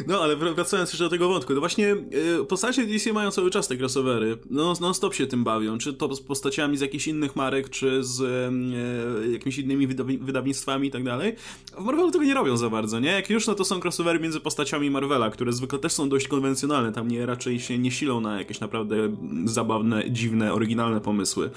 No, 0.07 0.21
ale 0.21 0.35
wracając 0.35 0.89
jeszcze 0.89 1.03
do 1.03 1.09
tego 1.09 1.29
wątku, 1.29 1.53
to 1.53 1.59
właśnie 1.59 1.95
y, 2.41 2.45
postacie 2.45 2.85
DC 2.85 3.13
mają 3.13 3.31
cały 3.31 3.51
czas 3.51 3.67
te 3.67 3.75
crossovery. 3.75 4.37
No, 4.49 4.73
non-stop 4.81 5.15
się 5.15 5.27
tym 5.27 5.43
bawią. 5.43 5.77
Czy 5.77 5.93
to 5.93 6.15
z 6.15 6.21
postaciami 6.21 6.77
z 6.77 6.81
jakichś 6.81 7.07
innych 7.07 7.35
marek, 7.35 7.69
czy 7.69 8.03
z 8.03 8.21
y, 8.21 9.31
jakimiś 9.31 9.57
innymi 9.57 9.87
wydawnictwami 10.21 10.87
i 10.87 10.91
tak 10.91 11.03
dalej. 11.03 11.35
W 11.77 11.83
Marvelu 11.83 12.11
tego 12.11 12.25
nie 12.25 12.33
robią 12.33 12.57
za 12.57 12.69
bardzo, 12.69 12.99
nie? 12.99 13.11
Jak 13.11 13.29
już, 13.29 13.47
no 13.47 13.55
to 13.55 13.65
są 13.65 13.79
crossovery 13.79 14.19
między 14.19 14.39
postaciami 14.39 14.91
Marvela, 14.91 15.29
które 15.29 15.53
zwykle 15.53 15.79
też 15.79 15.91
są 15.91 16.09
dość 16.09 16.27
konwencjonalne. 16.27 16.91
Tam 16.91 17.07
nie 17.07 17.25
raczej 17.25 17.59
się 17.59 17.77
nie 17.77 17.91
silą 17.91 18.21
na 18.21 18.39
jakieś 18.39 18.59
naprawdę 18.59 19.15
zabawne, 19.45 20.11
dziwne, 20.11 20.53
oryginalne 20.53 21.01
pomysły. 21.01 21.49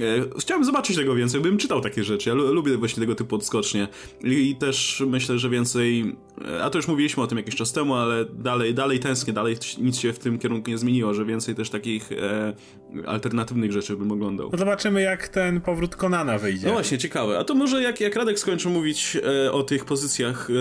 Y, 0.00 0.40
chciałem 0.40 0.64
zobaczyć 0.64 0.96
tego 0.96 1.14
więcej, 1.14 1.40
bym 1.40 1.58
czytał 1.58 1.80
takie 1.80 2.04
rzeczy. 2.04 2.30
Ja 2.30 2.34
lubię 2.34 2.76
właśnie 2.76 3.00
tego 3.00 3.14
typu 3.14 3.36
odskocznie. 3.36 3.88
I 4.24 4.56
też 4.56 5.02
myślę, 5.06 5.38
że 5.38 5.50
więcej. 5.50 6.16
A 6.62 6.70
to 6.70 6.78
już 6.78 6.88
mówiliśmy 6.88 7.22
o 7.22 7.26
tym 7.26 7.38
jakiś 7.38 7.54
czas 7.54 7.72
temu, 7.78 7.94
ale 7.94 8.24
dalej, 8.24 8.74
dalej 8.74 9.00
tęsknię, 9.00 9.32
dalej 9.32 9.56
nic 9.78 9.98
się 9.98 10.12
w 10.12 10.18
tym 10.18 10.38
kierunku 10.38 10.70
nie 10.70 10.78
zmieniło, 10.78 11.14
że 11.14 11.24
więcej 11.24 11.54
też 11.54 11.70
takich 11.70 12.12
e, 12.12 12.52
alternatywnych 13.06 13.72
rzeczy 13.72 13.96
bym 13.96 14.12
oglądał. 14.12 14.48
No 14.52 14.58
zobaczymy, 14.58 15.02
jak 15.02 15.28
ten 15.28 15.60
powrót 15.60 15.96
Konana 15.96 16.38
wyjdzie. 16.38 16.66
No 16.66 16.72
właśnie, 16.72 16.98
ciekawe. 16.98 17.38
A 17.38 17.44
to 17.44 17.54
może 17.54 17.82
jak, 17.82 18.00
jak 18.00 18.16
Radek 18.16 18.38
skończy 18.38 18.68
mówić 18.68 19.16
e, 19.46 19.52
o 19.52 19.62
tych 19.62 19.84
pozycjach, 19.84 20.48
e, 20.50 20.54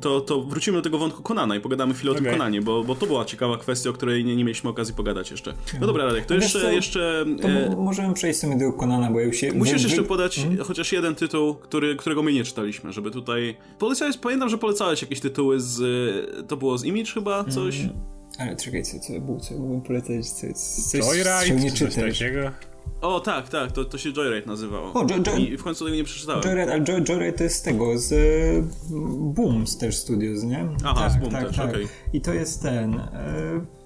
to, 0.00 0.20
to 0.20 0.42
wrócimy 0.42 0.76
do 0.76 0.82
tego 0.82 0.98
wątku 0.98 1.22
Konana 1.22 1.56
i 1.56 1.60
pogadamy 1.60 1.94
chwilę 1.94 2.12
o 2.12 2.14
okay. 2.14 2.24
tym 2.24 2.32
Konanie, 2.32 2.62
bo, 2.62 2.84
bo 2.84 2.94
to 2.94 3.06
była 3.06 3.24
ciekawa 3.24 3.58
kwestia, 3.58 3.90
o 3.90 3.92
której 3.92 4.24
nie, 4.24 4.36
nie 4.36 4.44
mieliśmy 4.44 4.70
okazji 4.70 4.94
pogadać 4.94 5.30
jeszcze. 5.30 5.54
No 5.80 5.86
dobra, 5.86 6.04
Radek, 6.04 6.26
to 6.26 6.34
jeszcze... 6.34 6.60
Co, 6.60 6.70
jeszcze 6.70 7.24
to 7.42 7.48
e, 7.48 7.76
możemy 7.76 8.14
przejść 8.14 8.40
sobie 8.40 8.58
do 8.58 8.72
Konana, 8.72 9.10
bo 9.10 9.20
już 9.20 9.36
się... 9.36 9.52
Musisz 9.52 9.82
jeszcze 9.82 10.02
podać 10.02 10.36
hmm? 10.36 10.64
chociaż 10.64 10.92
jeden 10.92 11.14
tytuł, 11.14 11.54
który, 11.54 11.96
którego 11.96 12.22
my 12.22 12.32
nie 12.32 12.44
czytaliśmy, 12.44 12.92
żeby 12.92 13.10
tutaj... 13.10 13.56
Polecałeś, 13.78 14.16
pamiętam, 14.16 14.48
że 14.48 14.58
polecałeś 14.58 15.02
jakieś 15.02 15.20
tytuły 15.20 15.60
z... 15.60 15.82
To 16.48 16.56
było 16.56 16.78
z 16.78 16.84
Image 16.84 17.12
chyba, 17.12 17.44
coś? 17.44 17.80
Mm. 17.80 18.13
Ale 18.38 18.56
czekaj, 18.56 18.82
co, 18.82 19.00
co 19.00 19.20
było, 19.20 19.40
co 19.40 19.54
mógłbym 19.54 19.80
polecać? 19.80 20.30
Co, 20.30 20.46
coś, 20.54 21.00
Joyride, 21.00 21.64
nie 21.64 21.72
coś 21.72 21.94
takiego? 21.94 22.50
O, 23.00 23.20
tak, 23.20 23.48
tak, 23.48 23.72
to, 23.72 23.84
to 23.84 23.98
się 23.98 24.12
Joyride 24.12 24.46
nazywało. 24.46 24.92
O, 24.92 25.02
jo, 25.02 25.16
jo, 25.26 25.36
I 25.36 25.56
w 25.56 25.62
końcu 25.62 25.84
tego 25.84 25.96
nie 25.96 26.04
przeczytałem. 26.04 26.42
Joyride, 26.42 26.72
ale 26.72 26.84
jo, 26.88 27.04
Joyride 27.08 27.32
to 27.32 27.44
jest 27.44 27.56
z 27.56 27.62
tego, 27.62 27.98
z 27.98 28.14
Booms 29.34 29.78
też 29.78 29.96
Studios, 29.96 30.42
nie? 30.42 30.68
Aha, 30.84 31.00
tak, 31.00 31.12
z 31.12 31.16
Boom 31.16 31.32
tak, 31.32 31.46
też, 31.46 31.56
tak. 31.56 31.70
okej. 31.70 31.84
Okay. 31.84 31.96
I 32.12 32.20
to 32.20 32.34
jest 32.34 32.62
ten... 32.62 32.94
E, 32.94 33.83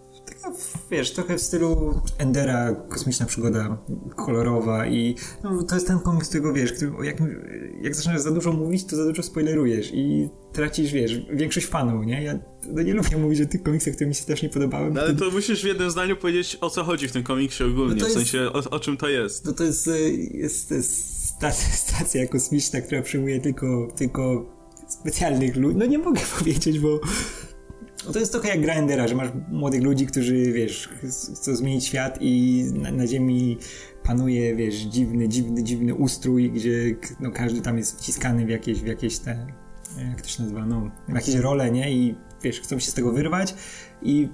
taka, 0.49 0.59
wiesz, 0.90 1.12
trochę 1.12 1.38
w 1.38 1.42
stylu 1.42 2.01
Endera, 2.18 2.74
kosmiczna 2.88 3.26
przygoda 3.26 3.78
kolorowa 4.16 4.86
i 4.86 5.14
no, 5.44 5.62
to 5.62 5.74
jest 5.74 5.86
ten 5.86 5.99
komiks, 5.99 6.28
którego 6.28 6.53
wiesz, 6.53 6.72
który, 6.72 6.92
jak, 7.03 7.16
jak 7.82 7.94
zaczynasz 7.94 8.20
za 8.20 8.30
dużo 8.30 8.53
mówić, 8.53 8.84
to 8.84 8.96
za 8.96 9.05
dużo 9.05 9.22
spoilerujesz 9.22 9.90
i 9.94 10.28
tracisz, 10.53 10.92
wiesz, 10.92 11.20
większość 11.32 11.66
fanów, 11.66 12.07
nie? 12.07 12.22
Ja 12.22 12.38
no, 12.68 12.82
nie 12.82 12.94
lubię 12.94 13.16
mówić 13.16 13.40
o 13.40 13.46
tych 13.46 13.62
komiksach, 13.62 13.94
które 13.94 14.09
mi 14.09 14.14
się 14.14 14.24
też 14.24 14.42
nie 14.42 14.49
podobały. 14.49 14.90
No, 14.90 15.01
ale 15.01 15.14
to 15.14 15.30
musisz 15.30 15.62
w 15.62 15.66
jednym 15.66 15.90
zdaniu 15.90 16.16
powiedzieć, 16.16 16.59
o 16.61 16.70
co 16.70 16.84
chodzi 16.84 17.09
w 17.09 17.12
tym 17.12 17.22
komiksie 17.22 17.64
ogólnie, 17.64 18.03
no 18.03 18.09
w 18.09 18.12
sensie 18.12 18.40
o, 18.40 18.70
o, 18.70 18.80
czym 18.80 18.96
to 18.96 19.09
jest. 19.09 19.44
No 19.44 19.53
to 19.53 19.64
jest, 19.64 19.88
e, 19.88 20.01
jest, 20.11 20.70
jest 20.70 21.28
stacja, 21.72 22.26
kosmiczna, 22.26 22.80
która 22.80 23.03
przyjmuje 23.03 23.40
tylko, 23.40 23.88
tylko 23.96 24.46
specjalnych 24.88 25.57
ludzi. 25.57 25.78
No 25.78 25.86
nie 25.86 25.99
mogę 25.99 26.20
powiedzieć, 26.38 26.78
bo 26.78 26.88
no 26.88 27.47
to 28.12 28.18
jest 28.18 28.32
trochę 28.32 28.48
jak 28.48 28.61
Grindera, 28.61 29.09
że 29.09 29.14
masz 29.14 29.28
młodych 29.48 29.82
ludzi, 29.82 30.06
którzy, 30.06 30.52
wiesz, 30.52 30.88
chcą 31.34 31.56
zmienić 31.56 31.84
świat 31.84 32.18
i 32.20 32.64
na, 32.74 32.92
na 32.92 33.06
ziemi 33.06 33.59
panuje, 34.02 34.56
wiesz, 34.56 34.74
dziwny, 34.74 35.28
dziwny, 35.28 35.62
dziwny 35.62 35.94
ustrój, 35.94 36.50
gdzie 36.50 36.96
no, 37.20 37.30
każdy 37.30 37.61
tam 37.61 37.78
jest 37.78 37.98
wciskany 37.98 38.46
w 38.46 38.48
jakieś, 38.48 38.80
w 38.80 38.86
jakieś 38.86 39.18
te, 39.18 39.46
jak 40.11 40.22
to 40.22 40.28
się 40.28 40.42
nazywa, 40.42 40.66
no, 40.66 40.90
w 41.09 41.14
jakieś 41.14 41.34
role, 41.34 41.70
nie? 41.70 41.92
I 41.92 42.14
wiesz, 42.42 42.61
chcą 42.61 42.78
się 42.78 42.90
z 42.90 42.94
tego 42.94 43.12
wyrwać 43.12 43.54
i 44.02 44.28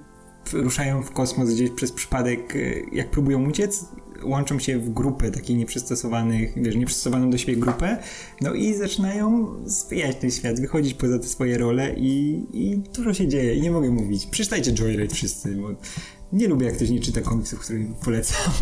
ruszają 0.53 1.03
w 1.03 1.11
kosmos 1.11 1.49
gdzieś 1.49 1.69
przez 1.69 1.91
przypadek, 1.91 2.55
e, 2.55 2.59
jak 2.91 3.11
próbują 3.11 3.49
uciec, 3.49 3.85
łączą 4.23 4.59
się 4.59 4.79
w 4.79 4.89
grupę 4.89 5.31
takich 5.31 5.57
nieprzystosowanych, 5.57 6.63
wiesz, 6.63 6.75
nieprzystosowaną 6.75 7.29
do 7.29 7.37
siebie 7.37 7.55
grupę, 7.55 7.97
no 8.41 8.53
i 8.53 8.73
zaczynają 8.73 9.47
spijać 9.69 10.15
ten 10.15 10.31
świat, 10.31 10.59
wychodzić 10.59 10.93
poza 10.93 11.19
te 11.19 11.27
swoje 11.27 11.57
role 11.57 11.95
i, 11.97 12.43
i 12.53 12.77
dużo 12.77 13.13
się 13.13 13.27
dzieje 13.27 13.55
i 13.55 13.61
nie 13.61 13.71
mogę 13.71 13.89
mówić. 13.89 14.25
Przeczytajcie 14.25 14.71
Joyride 14.71 15.15
wszyscy, 15.15 15.55
bo 15.55 15.67
nie 16.33 16.47
lubię, 16.47 16.65
jak 16.65 16.75
ktoś 16.75 16.89
nie 16.89 16.99
czyta 16.99 17.21
komiksów, 17.21 17.59
które 17.59 17.79
polecam. 18.03 18.53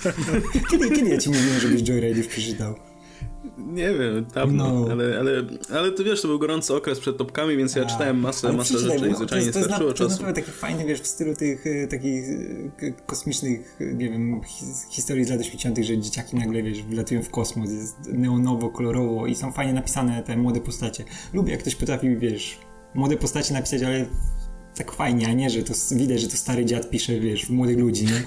kiedy, 0.70 0.90
kiedy 0.90 1.10
ja 1.10 1.18
ci 1.18 1.30
mówiłem, 1.30 1.60
żebyś 1.60 1.82
Joyride 1.82 2.18
już 2.18 2.26
przeczytał? 2.28 2.89
Nie 3.58 3.94
wiem, 3.94 4.26
dawno, 4.34 4.80
no. 4.80 4.92
ale, 4.92 5.18
ale, 5.18 5.32
ale 5.74 5.92
ty 5.92 6.04
wiesz, 6.04 6.22
to 6.22 6.28
był 6.28 6.38
gorący 6.38 6.74
okres 6.74 7.00
przed 7.00 7.16
topkami, 7.16 7.56
więc 7.56 7.76
ja 7.76 7.84
czytałem 7.84 8.20
masę, 8.20 8.52
masę 8.52 8.78
rzeczy 8.78 9.08
i 9.08 9.14
zwyczajnie 9.14 9.46
nie 9.46 9.52
starczyło 9.52 9.92
czasu. 9.92 10.18
To 10.18 10.26
jest 10.26 10.36
taki 10.36 10.50
fajny, 10.50 10.84
wiesz, 10.86 11.00
w 11.00 11.06
stylu 11.06 11.34
tych 11.34 11.66
e, 11.66 11.86
takich 11.86 12.24
e, 12.82 12.92
kosmicznych, 13.06 13.76
nie 13.80 14.10
wiem, 14.10 14.40
historii 14.90 15.24
z 15.24 15.30
lat 15.30 15.40
80., 15.40 15.78
że 15.78 15.98
dzieciaki 15.98 16.36
nagle, 16.36 16.62
wiesz, 16.62 16.82
wlatują 16.82 17.22
w 17.22 17.30
kosmos, 17.30 17.70
jest 17.70 17.96
neonowo, 18.08 18.70
kolorowo 18.70 19.26
i 19.26 19.34
są 19.34 19.52
fajnie 19.52 19.72
napisane 19.72 20.22
te 20.22 20.36
młode 20.36 20.60
postacie. 20.60 21.04
Lubię, 21.32 21.52
jak 21.52 21.60
ktoś 21.60 21.74
potrafi, 21.74 22.16
wiesz, 22.16 22.58
młode 22.94 23.16
postacie 23.16 23.54
napisać, 23.54 23.82
ale 23.82 24.06
tak 24.76 24.92
fajnie, 24.92 25.28
a 25.28 25.32
nie, 25.32 25.50
że 25.50 25.62
to 25.62 25.74
widać, 25.92 26.20
że 26.20 26.28
to 26.28 26.36
stary 26.36 26.64
dziad 26.64 26.90
pisze, 26.90 27.20
wiesz, 27.20 27.46
w 27.46 27.50
młodych 27.50 27.78
ludzi, 27.78 28.04
nie? 28.04 28.22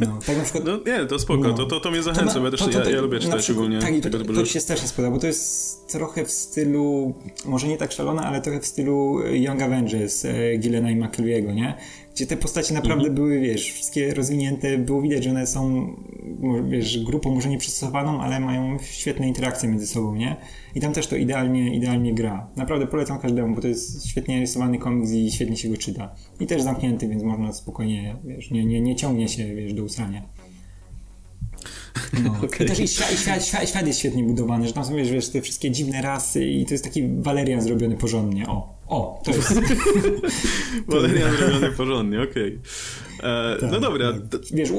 No, 0.00 0.18
tak 0.26 0.36
na 0.36 0.42
przykład... 0.42 0.64
No 0.64 0.78
nie, 0.86 1.06
to 1.06 1.18
spoko, 1.18 1.42
no. 1.42 1.54
to, 1.54 1.66
to, 1.66 1.80
to 1.80 1.90
mnie 1.90 2.02
zachęca, 2.02 2.38
bo 2.38 2.44
ja 2.44 2.50
też 2.50 2.60
to, 2.60 2.68
to, 2.68 2.84
ja, 2.84 2.90
ja 2.90 3.00
lubię 3.00 3.18
czytać 3.18 3.50
ogólnie. 3.50 3.78
Tak, 3.78 3.92
to, 4.02 4.10
to, 4.10 4.24
to 4.24 4.44
się 4.44 4.60
strasznie 4.60 4.88
spodoba, 4.88 5.14
bo 5.14 5.20
to 5.20 5.26
jest 5.26 5.88
trochę 5.88 6.24
w 6.24 6.30
stylu, 6.30 7.14
może 7.44 7.68
nie 7.68 7.76
tak 7.76 7.92
szalone, 7.92 8.22
ale 8.22 8.40
trochę 8.40 8.60
w 8.60 8.66
stylu 8.66 9.20
Young 9.32 9.62
Avengers 9.62 10.24
e, 10.24 10.56
Gillena 10.56 10.90
i 10.90 10.96
McKelvey'ego, 10.96 11.54
nie? 11.54 11.74
Gdzie 12.14 12.26
te 12.26 12.36
postacie 12.36 12.74
naprawdę 12.74 13.08
mhm. 13.08 13.14
były, 13.14 13.40
wiesz, 13.40 13.72
wszystkie 13.72 14.14
rozwinięte, 14.14 14.78
było 14.78 15.02
widać, 15.02 15.24
że 15.24 15.30
one 15.30 15.46
są, 15.46 15.94
wiesz, 16.68 17.04
grupą 17.04 17.34
może 17.34 17.48
nie 17.48 17.58
przystosowaną, 17.58 18.20
ale 18.20 18.40
mają 18.40 18.78
świetne 18.82 19.28
interakcje 19.28 19.68
między 19.68 19.86
sobą, 19.86 20.14
nie? 20.14 20.36
I 20.74 20.80
tam 20.80 20.92
też 20.92 21.06
to 21.06 21.16
idealnie, 21.16 21.74
idealnie 21.74 22.14
gra. 22.14 22.46
Naprawdę 22.56 22.86
polecam 22.86 23.18
każdemu, 23.18 23.54
bo 23.54 23.60
to 23.60 23.68
jest 23.68 24.06
świetnie 24.08 24.40
rysowany 24.40 24.78
komiks 24.78 25.10
i 25.12 25.30
świetnie 25.30 25.56
się 25.56 25.68
go 25.68 25.76
czyta. 25.76 26.14
I 26.40 26.46
też 26.46 26.62
zamknięty, 26.62 27.08
więc 27.08 27.22
można 27.22 27.52
spokojnie, 27.52 28.16
wiesz, 28.24 28.50
nie, 28.50 28.64
nie, 28.64 28.80
nie 28.80 28.96
ciągnie 28.96 29.28
się, 29.28 29.54
wiesz, 29.54 29.74
do 29.74 29.84
usrania. 29.84 30.22
No. 32.24 32.36
Okay. 32.44 32.66
I 32.66 32.68
też 32.68 32.80
i 32.80 32.88
świat, 32.88 33.10
świat, 33.10 33.44
świat, 33.44 33.68
świat, 33.68 33.86
jest 33.86 33.98
świetnie 33.98 34.24
budowany, 34.24 34.66
że 34.66 34.72
tam 34.72 34.84
są, 34.84 34.96
wiesz, 34.96 35.10
wiesz, 35.10 35.28
te 35.28 35.42
wszystkie 35.42 35.70
dziwne 35.70 36.02
rasy 36.02 36.46
i 36.46 36.66
to 36.66 36.74
jest 36.74 36.84
taki 36.84 37.08
Valerian 37.08 37.60
zrobiony 37.60 37.96
porządnie, 37.96 38.48
o. 38.48 38.74
O, 38.88 39.22
to 39.24 39.30
jest. 39.30 39.60
Valerian 40.88 41.36
zrobiony 41.36 41.70
porządnie, 41.70 42.22
okej. 42.22 42.58
Okay. 43.18 43.30
E, 43.30 43.56
tak, 43.60 43.70
no 43.72 43.80
dobra. 43.80 44.12
Tak. 44.12 44.40
Wiesz, 44.52 44.70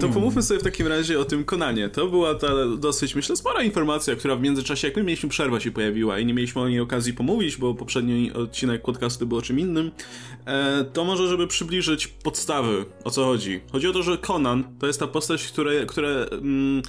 To 0.00 0.08
pomówmy 0.08 0.42
sobie 0.42 0.60
w 0.60 0.62
takim 0.62 0.86
razie 0.86 1.20
o 1.20 1.24
tym 1.24 1.44
Konanie. 1.44 1.88
To 1.88 2.06
była 2.06 2.34
ta 2.34 2.48
dosyć, 2.78 3.14
myślę, 3.14 3.36
spora 3.36 3.62
informacja, 3.62 4.16
która 4.16 4.36
w 4.36 4.40
międzyczasie, 4.40 4.88
jak 4.88 4.96
my 4.96 5.02
mieliśmy 5.02 5.28
przerwę, 5.28 5.60
się 5.60 5.70
pojawiła 5.70 6.18
i 6.18 6.26
nie 6.26 6.34
mieliśmy 6.34 6.62
o 6.62 6.68
niej 6.68 6.80
okazji 6.80 7.14
pomówić, 7.14 7.56
bo 7.56 7.74
poprzedni 7.74 8.32
odcinek 8.32 8.82
podcastu 8.82 9.26
był 9.26 9.38
o 9.38 9.42
czym 9.42 9.60
innym. 9.60 9.90
E, 10.46 10.84
to 10.92 11.04
może, 11.04 11.28
żeby 11.28 11.46
przybliżyć 11.46 12.06
podstawy, 12.06 12.84
o 13.04 13.10
co 13.10 13.24
chodzi. 13.24 13.60
Chodzi 13.72 13.88
o 13.88 13.92
to, 13.92 14.02
że 14.02 14.18
Conan 14.18 14.64
to 14.78 14.86
jest 14.86 15.00
ta 15.00 15.06
postać, 15.06 15.44
które, 15.44 15.86
które 15.86 16.26
mm, 16.30 16.82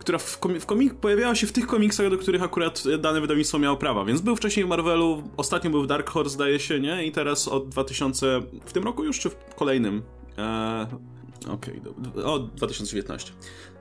która 0.00 0.18
w, 0.18 0.38
komi 0.38 0.60
w 0.60 0.66
komik 0.66 0.94
pojawiała 0.94 1.34
się 1.34 1.46
w 1.46 1.52
tych 1.52 1.66
komiksach, 1.66 2.10
do 2.10 2.18
których 2.18 2.42
akurat 2.42 2.82
dane 2.98 3.20
wydawnictwo 3.20 3.58
miało 3.58 3.76
prawa, 3.76 4.04
więc 4.04 4.20
był 4.20 4.36
wcześniej 4.36 4.66
w 4.66 4.68
Marvelu, 4.68 5.22
ostatnio 5.36 5.70
był 5.70 5.82
w 5.82 5.86
Dark 5.86 6.10
Horse, 6.10 6.30
zdaje 6.30 6.60
się, 6.60 6.80
nie? 6.80 7.06
I 7.06 7.12
teraz 7.12 7.48
od 7.48 7.68
2000, 7.68 8.42
w 8.66 8.72
tym 8.72 8.84
roku 8.84 9.04
już, 9.04 9.20
czy 9.20 9.30
w 9.30 9.54
kolejnym? 9.54 10.02
Eee, 10.38 10.86
Okej, 11.48 11.80
okay, 12.14 12.24
od 12.24 12.54
2019. 12.54 13.32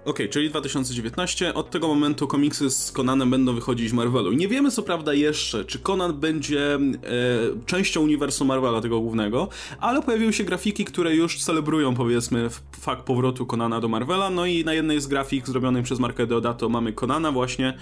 Okay, 0.06 0.28
czyli 0.30 0.50
2019. 0.50 1.54
Od 1.54 1.72
tego 1.72 1.88
momentu 1.88 2.28
komiksy 2.28 2.70
z 2.70 2.91
Conanem 2.91 3.30
będą 3.30 3.56
wychodzić 3.56 3.89
w 3.89 3.93
Marvelu. 3.93 4.32
Nie 4.32 4.47
wiemy 4.47 4.72
co 4.72 4.84
prawda 4.84 5.14
jeszcze, 5.14 5.66
czy 5.66 5.80
Conan 5.80 6.14
będzie 6.14 6.76
e, 6.76 6.80
częścią 7.66 8.02
uniwersum 8.02 8.47
Marvela, 8.47 8.82
tego 8.82 9.00
głównego, 9.00 9.50
ale 9.80 10.02
pojawiły 10.02 10.34
się 10.34 10.43
grafiki, 10.43 10.86
które 10.86 11.16
już 11.16 11.43
celebrują, 11.43 11.95
powiedzmy, 11.95 12.50
fakt 12.80 13.04
powrotu 13.04 13.45
Conana 13.45 13.82
do 13.82 13.88
Marvela. 13.88 14.30
No 14.30 14.45
i 14.45 14.66
na 14.66 14.74
jednej 14.74 15.02
z 15.02 15.08
grafik 15.08 15.47
zrobionej 15.47 15.84
przez 15.84 16.00
Markę 16.00 16.28
Deodato 16.28 16.70
mamy 16.70 16.93
Conana 16.93 17.32
właśnie, 17.32 17.78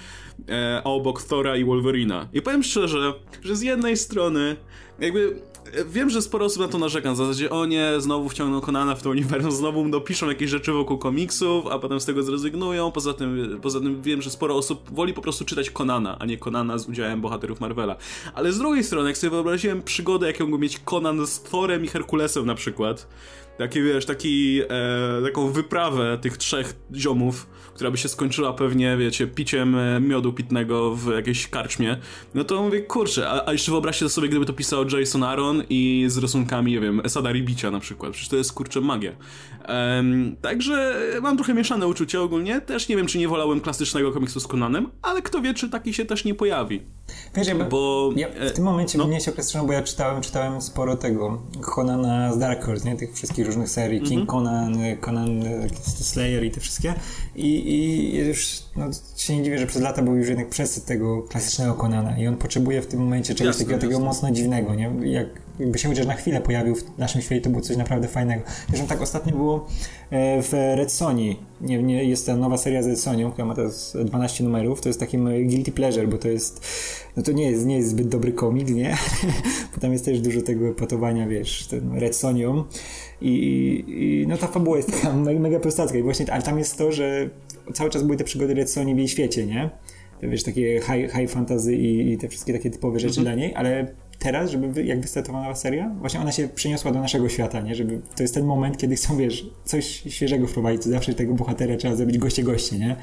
e, 0.50 0.82
a 0.86 0.90
obok 0.90 1.24
Thora 1.24 1.58
i 1.58 1.66
Wolverina. 1.66 2.28
I 2.34 2.42
powiem 2.42 2.64
szczerze, 2.64 3.14
że 3.44 3.56
z 3.56 3.62
jednej 3.62 3.98
strony 3.98 4.56
jakby 5.00 5.42
Wiem, 5.86 6.10
że 6.10 6.22
sporo 6.22 6.46
osób 6.46 6.62
na 6.62 6.68
to 6.68 6.78
narzeka, 6.78 7.14
w 7.14 7.18
zasadzie 7.18 7.50
o 7.50 7.66
nie, 7.66 7.92
znowu 7.98 8.30
wciągną 8.30 8.62
Konana 8.62 8.96
w 8.96 9.02
to 9.02 9.10
uniwersum, 9.10 9.52
znowu 9.52 9.84
mu 9.84 9.90
dopiszą 9.90 10.30
jakieś 10.30 10.50
rzeczy 10.50 10.72
wokół 10.72 10.98
komiksów, 10.98 11.68
a 11.68 11.80
potem 11.80 12.00
z 12.00 12.06
tego 12.06 12.24
zrezygnują, 12.24 12.92
poza 12.92 13.14
tym, 13.14 13.60
poza 13.62 13.80
tym 13.80 14.02
wiem, 14.02 14.22
że 14.22 14.30
sporo 14.30 14.56
osób 14.56 14.90
woli 14.92 15.14
po 15.14 15.22
prostu 15.22 15.46
czytać 15.46 15.70
Konana, 15.70 16.20
a 16.20 16.26
nie 16.26 16.38
Konana 16.38 16.78
z 16.78 16.90
udziałem 16.90 17.22
bohaterów 17.22 17.60
Marvela. 17.60 17.96
Ale 18.34 18.52
z 18.52 18.58
drugiej 18.58 18.84
strony, 18.84 19.10
jak 19.10 19.18
sobie 19.18 19.32
wyobraziłem 19.32 19.84
przygodę, 19.84 20.28
jaką 20.28 20.46
mógł 20.46 20.58
mieć 20.58 20.80
Conan 20.80 21.28
z 21.28 21.44
Thorem 21.44 21.86
i 21.86 21.88
Herkulesem 21.88 22.46
na 22.46 22.56
przykład, 22.56 23.08
taki 23.58 23.82
wiesz, 23.82 24.06
taki, 24.06 24.62
e, 24.70 25.22
taką 25.24 25.52
wyprawę 25.52 26.18
tych 26.22 26.38
trzech 26.38 26.76
ziomów, 26.96 27.48
która 27.78 27.92
by 27.92 27.98
się 27.98 28.10
skończyła 28.10 28.54
pewnie, 28.54 28.98
wiecie, 28.98 29.28
piciem 29.28 29.76
e, 29.76 30.00
miodu 30.00 30.34
pitnego 30.34 30.96
w 30.96 31.14
jakiejś 31.14 31.48
karczmie, 31.48 31.98
no 32.34 32.44
to 32.44 32.64
mówię, 32.64 32.82
kurczę, 32.82 33.30
a, 33.30 33.48
a 33.48 33.52
jeszcze 33.52 33.72
wyobraźcie 33.72 34.10
sobie, 34.10 34.30
gdyby 34.30 34.46
to 34.46 34.54
pisał 34.54 34.86
Jason 34.90 35.24
Aaron 35.24 35.64
i 35.70 36.06
z 36.08 36.18
rysunkami, 36.18 36.72
nie 36.72 36.80
wiem, 36.80 37.02
Esada 37.06 37.32
Ribicia 37.32 37.72
na 37.72 37.80
przykład, 37.80 38.12
przecież 38.12 38.30
to 38.30 38.36
jest, 38.36 38.54
kurczę, 38.54 38.82
magia. 38.82 39.12
Um, 39.70 40.36
także 40.42 40.96
mam 41.22 41.38
trochę 41.38 41.54
mieszane 41.54 41.88
uczucia 41.88 42.22
ogólnie, 42.22 42.62
też 42.62 42.90
nie 42.90 42.98
wiem, 42.98 43.08
czy 43.08 43.18
nie 43.18 43.28
wolałem 43.28 43.62
klasycznego 43.62 44.12
komiksu 44.12 44.40
z 44.40 44.48
Conanem, 44.48 44.90
ale 45.02 45.22
kto 45.22 45.42
wie, 45.42 45.54
czy 45.54 45.70
taki 45.70 45.94
się 45.94 46.06
też 46.06 46.26
nie 46.26 46.36
pojawi. 46.36 46.82
Wiesz, 47.36 47.48
jakby, 47.48 47.66
bo... 47.66 48.12
Ja 48.16 48.28
w 48.50 48.52
tym 48.52 48.64
momencie 48.64 48.98
no. 48.98 49.08
mnie 49.08 49.22
się 49.22 49.32
określono, 49.32 49.68
bo 49.68 49.74
ja 49.74 49.84
czytałem, 49.84 50.22
czytałem 50.22 50.62
sporo 50.62 50.98
tego 50.98 51.42
Conana 51.76 52.34
z 52.34 52.40
Dark 52.40 52.66
Horse, 52.66 52.90
nie? 52.90 52.96
Tych 52.96 53.16
wszystkich 53.16 53.46
różnych 53.46 53.70
serii, 53.70 54.02
King 54.02 54.12
mm 54.12 54.26
-hmm. 54.26 54.30
Conan, 54.30 54.78
Conan 55.02 55.44
Slayer 55.84 56.44
i 56.44 56.52
te 56.52 56.60
wszystkie 56.60 56.94
i 57.36 57.67
i 57.68 58.12
już 58.16 58.64
no, 58.76 58.86
się 59.18 59.38
nie 59.38 59.44
dziwię, 59.44 59.60
że 59.60 59.68
przez 59.68 59.82
lata 59.82 60.02
był 60.02 60.16
już 60.16 60.28
jednak 60.28 60.50
przesyt 60.50 60.86
tego 60.86 61.22
klasycznego 61.22 61.74
Konana 61.74 62.20
i 62.20 62.28
on 62.28 62.38
potrzebuje 62.38 62.82
w 62.82 62.88
tym 62.88 63.00
momencie 63.00 63.36
czegoś 63.36 63.48
jasne, 63.48 63.66
takiego, 63.66 63.82
takiego 63.82 64.00
mocno 64.00 64.32
dziwnego, 64.32 64.76
nie? 64.76 64.92
Jak, 65.04 65.28
jakby 65.60 65.80
się 65.80 65.90
chociaż 65.90 66.06
na 66.06 66.14
chwilę 66.14 66.42
pojawił 66.42 66.76
w 66.76 66.98
naszym 66.98 67.22
świecie, 67.22 67.42
to 67.42 67.50
było 67.50 67.62
coś 67.62 67.78
naprawdę 67.78 68.08
fajnego. 68.08 68.44
Zresztą 68.70 68.88
tak 68.88 69.02
ostatnio 69.02 69.36
było 69.36 69.68
e, 70.10 70.42
w 70.42 70.52
Red 70.52 70.92
Sony, 70.92 71.36
nie, 71.62 71.84
nie, 71.84 72.04
jest 72.04 72.26
ta 72.26 72.36
nowa 72.36 72.58
seria 72.58 72.84
z 72.84 72.88
Red 72.88 73.00
Sony, 73.00 73.32
która 73.32 73.48
ma 73.48 73.56
teraz 73.56 73.98
12 74.06 74.44
numerów, 74.44 74.82
to 74.82 74.90
jest 74.90 75.00
takim 75.00 75.48
guilty 75.50 75.72
pleasure, 75.72 76.08
bo 76.08 76.18
to 76.18 76.28
jest, 76.28 76.66
no 77.18 77.24
to 77.24 77.32
nie 77.32 77.52
jest, 77.52 77.66
nie 77.66 77.78
jest 77.78 77.90
zbyt 77.90 78.08
dobry 78.08 78.32
komik, 78.32 78.70
nie? 78.70 78.98
bo 79.76 79.82
tam 79.82 79.92
jest 79.92 80.06
też 80.06 80.22
dużo 80.22 80.42
tego 80.42 80.74
patowania, 80.74 81.28
wiesz, 81.28 81.68
ten 81.68 81.98
Red 81.98 82.16
Sonią 82.16 82.64
i, 83.22 83.34
i, 83.88 84.28
no 84.28 84.38
ta 84.38 84.48
fabuła 84.48 84.78
jest 84.78 84.92
taka 84.92 85.14
mega, 85.14 85.40
mega 85.40 85.60
prostacka 85.60 85.98
i 85.98 86.04
właśnie, 86.04 86.34
ale 86.34 86.44
tam 86.44 86.58
jest 86.58 86.78
to, 86.78 86.92
że 86.92 87.30
cały 87.74 87.90
czas 87.90 88.04
były 88.04 88.18
te 88.18 88.24
przygody 88.24 88.54
Red 88.54 88.72
Sony 88.72 88.96
w 88.96 88.98
jej 88.98 89.08
świecie, 89.08 89.46
nie? 89.46 89.70
Wiesz, 90.22 90.44
takie 90.44 90.82
high, 90.82 91.14
high 91.14 91.30
fantasy 91.30 91.76
i, 91.76 92.14
i 92.14 92.18
te 92.18 92.30
wszystkie 92.30 92.54
takie 92.54 92.70
typowe 92.70 93.00
rzeczy 93.00 93.20
mhm. 93.20 93.26
dla 93.26 93.46
niej, 93.46 93.56
ale 93.56 93.88
teraz, 94.20 94.52
żeby 94.52 94.84
jak 94.84 95.02
wystartowała 95.02 95.44
nowa 95.44 95.56
seria, 95.56 95.90
właśnie 96.00 96.20
ona 96.20 96.32
się 96.32 96.48
przeniosła 96.48 96.92
do 96.92 97.00
naszego 97.00 97.30
świata, 97.30 97.62
nie? 97.62 97.76
Żeby, 97.76 98.02
to 98.16 98.24
jest 98.24 98.34
ten 98.34 98.46
moment, 98.46 98.78
kiedy 98.78 98.96
chcą, 98.96 99.18
wiesz, 99.18 99.46
coś 99.66 99.86
świeżego 100.08 100.48
wprowadzić, 100.48 100.84
to 100.84 100.90
zawsze 100.90 101.14
tego 101.14 101.34
bohatera 101.34 101.78
trzeba 101.78 101.96
zrobić 101.96 102.18
goście-goście, 102.18 102.80
nie? 102.80 102.96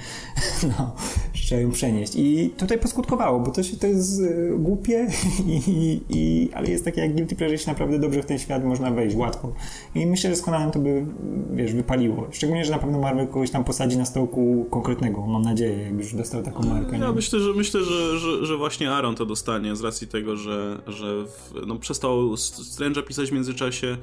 No, 0.78 0.94
trzeba 1.32 1.60
ją 1.60 1.70
przenieść. 1.70 2.12
I 2.16 2.50
tutaj 2.56 2.78
poskutkowało, 2.78 3.40
bo 3.40 3.50
to, 3.50 3.62
się, 3.62 3.76
to 3.76 3.86
jest 3.86 4.20
y, 4.20 4.52
głupie, 4.58 5.06
i, 5.46 6.00
i, 6.08 6.50
ale 6.54 6.68
jest 6.68 6.84
takie 6.84 7.00
jak 7.00 7.12
Guilty 7.12 7.36
Pleasure, 7.36 7.58
się 7.58 7.70
naprawdę 7.70 7.98
dobrze 7.98 8.22
w 8.22 8.26
ten 8.26 8.38
świat 8.38 8.64
można 8.64 8.90
wejść, 8.90 9.16
łatwo. 9.16 9.52
I 9.94 10.06
myślę, 10.06 10.30
że 10.30 10.36
z 10.36 10.42
Conanem 10.42 10.70
to 10.70 10.78
by, 10.78 11.06
wiesz, 11.54 11.72
wypaliło. 11.72 12.26
Szczególnie, 12.30 12.64
że 12.64 12.70
na 12.70 12.78
pewno 12.78 12.98
Marvel 12.98 13.26
kogoś 13.26 13.50
tam 13.50 13.64
posadzi 13.64 13.96
na 13.98 14.04
stołku 14.04 14.66
konkretnego, 14.70 15.26
mam 15.26 15.42
nadzieję, 15.42 15.82
jak 15.82 15.94
już 15.94 16.14
dostał 16.14 16.42
taką 16.42 16.62
markę. 16.62 16.98
Ja 16.98 17.12
myślę, 17.12 17.40
że 17.40 17.52
myślę, 17.52 17.80
że, 17.80 18.18
że, 18.18 18.46
że 18.46 18.56
właśnie 18.56 18.90
Aaron 18.90 19.14
to 19.14 19.26
dostanie 19.26 19.76
z 19.76 19.80
racji 19.80 20.08
tego, 20.08 20.36
że, 20.36 20.82
że 20.86 21.03
że 21.04 21.24
w, 21.26 21.66
no, 21.66 21.76
przestał 21.78 22.34
Strange'a 22.34 23.04
pisać 23.04 23.30
w 23.30 23.32
międzyczasie, 23.32 23.96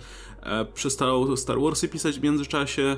przestał 0.74 1.38
Star 1.38 1.60
Warsy 1.60 1.88
pisać 1.88 2.20
w 2.20 2.24
międzyczasie, 2.24 2.98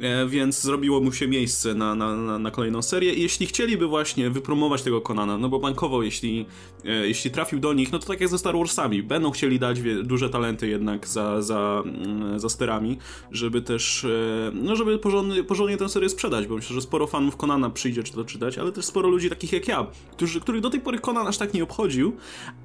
E, 0.00 0.26
więc 0.26 0.60
zrobiło 0.60 1.00
mu 1.00 1.12
się 1.12 1.28
miejsce 1.28 1.74
na, 1.74 1.94
na, 1.94 2.38
na, 2.38 2.50
kolejną 2.50 2.82
serię 2.82 3.14
i 3.14 3.22
jeśli 3.22 3.46
chcieliby 3.46 3.86
właśnie 3.86 4.30
wypromować 4.30 4.82
tego 4.82 5.00
Konana, 5.00 5.38
no 5.38 5.48
bo 5.48 5.58
bankowo 5.58 6.02
jeśli, 6.02 6.46
e, 6.84 7.08
jeśli 7.08 7.30
trafił 7.30 7.58
do 7.58 7.72
nich, 7.72 7.92
no 7.92 7.98
to 7.98 8.06
tak 8.06 8.20
jak 8.20 8.30
ze 8.30 8.38
Star 8.38 8.56
Warsami, 8.56 9.02
będą 9.02 9.30
chcieli 9.30 9.58
dać 9.58 9.80
duże 10.04 10.30
talenty 10.30 10.68
jednak 10.68 11.08
za, 11.08 11.42
za, 11.42 11.82
mm, 11.84 12.40
za 12.40 12.48
sterami, 12.48 12.98
żeby 13.30 13.62
też, 13.62 14.04
e, 14.04 14.50
no 14.54 14.76
żeby 14.76 14.98
porządnie, 14.98 15.44
porządnie 15.44 15.76
tę 15.76 15.88
serię 15.88 16.08
sprzedać, 16.08 16.46
bo 16.46 16.54
myślę, 16.54 16.74
że 16.74 16.80
sporo 16.80 17.06
fanów 17.06 17.36
Konana 17.36 17.70
przyjdzie 17.70 18.02
czy 18.02 18.12
to 18.12 18.24
czytać, 18.24 18.58
ale 18.58 18.72
też 18.72 18.84
sporo 18.84 19.08
ludzi 19.08 19.30
takich 19.30 19.52
jak 19.52 19.68
ja, 19.68 19.86
którzy, 20.12 20.40
których 20.40 20.60
do 20.60 20.70
tej 20.70 20.80
pory 20.80 20.98
Konan 20.98 21.26
aż 21.26 21.38
tak 21.38 21.54
nie 21.54 21.62
obchodził, 21.62 22.16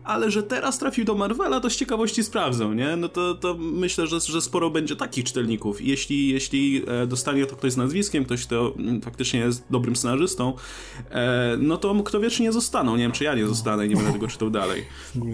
ale 0.04 0.32
że 0.32 0.44
teraz 0.44 0.80
trafił 0.80 1.06
do 1.06 1.16
Marvela, 1.16 1.60
to 1.60 1.70
z 1.70 1.76
ciekawości 1.76 2.24
sprawdzą, 2.24 2.74
nie? 2.74 2.96
No 2.96 3.10
to, 3.10 3.36
to 3.36 3.56
myślę, 3.60 4.08
że, 4.12 4.32
że 4.32 4.42
sporo 4.42 4.70
będzie 4.70 4.96
takich 4.96 5.24
czytelników. 5.24 5.82
Jeśli, 5.82 6.30
jeśli 6.30 6.84
dostanie 7.08 7.46
to 7.46 7.56
ktoś 7.56 7.72
z 7.72 7.78
nazwiskiem, 7.78 8.26
ktoś, 8.26 8.46
kto 8.46 8.74
mm, 8.78 9.02
faktycznie 9.02 9.40
jest 9.40 9.64
dobrym 9.70 9.96
scenarzystą, 9.96 10.54
e, 11.10 11.58
no 11.60 11.78
to 11.78 12.04
kto 12.04 12.20
wie, 12.20 12.30
czy 12.30 12.44
nie 12.44 12.52
zostaną. 12.52 12.96
Nie 12.96 13.04
wiem, 13.04 13.12
czy 13.12 13.24
ja 13.24 13.36
nie 13.36 13.48
zostanę 13.48 13.86
i 13.86 13.90
nie 13.90 13.96
będę 13.96 14.14
tego 14.14 14.28
czytał 14.28 14.50
dalej. 14.50 14.86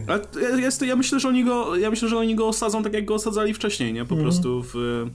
Ale 0.07 0.61
jest, 0.61 0.81
ja 0.81 0.95
myślę, 0.95 1.19
że 1.19 1.27
oni 1.27 1.43
go, 1.43 1.75
ja 1.75 1.89
myślę, 1.89 2.09
że 2.09 2.17
oni 2.17 2.35
go 2.35 2.47
osadzą 2.47 2.83
tak, 2.83 2.93
jak 2.93 3.05
go 3.05 3.15
osadzali 3.15 3.53
wcześniej, 3.53 3.93
nie? 3.93 4.05
Po 4.05 4.15
mm. 4.15 4.25
prostu 4.25 4.63
w 4.73 5.05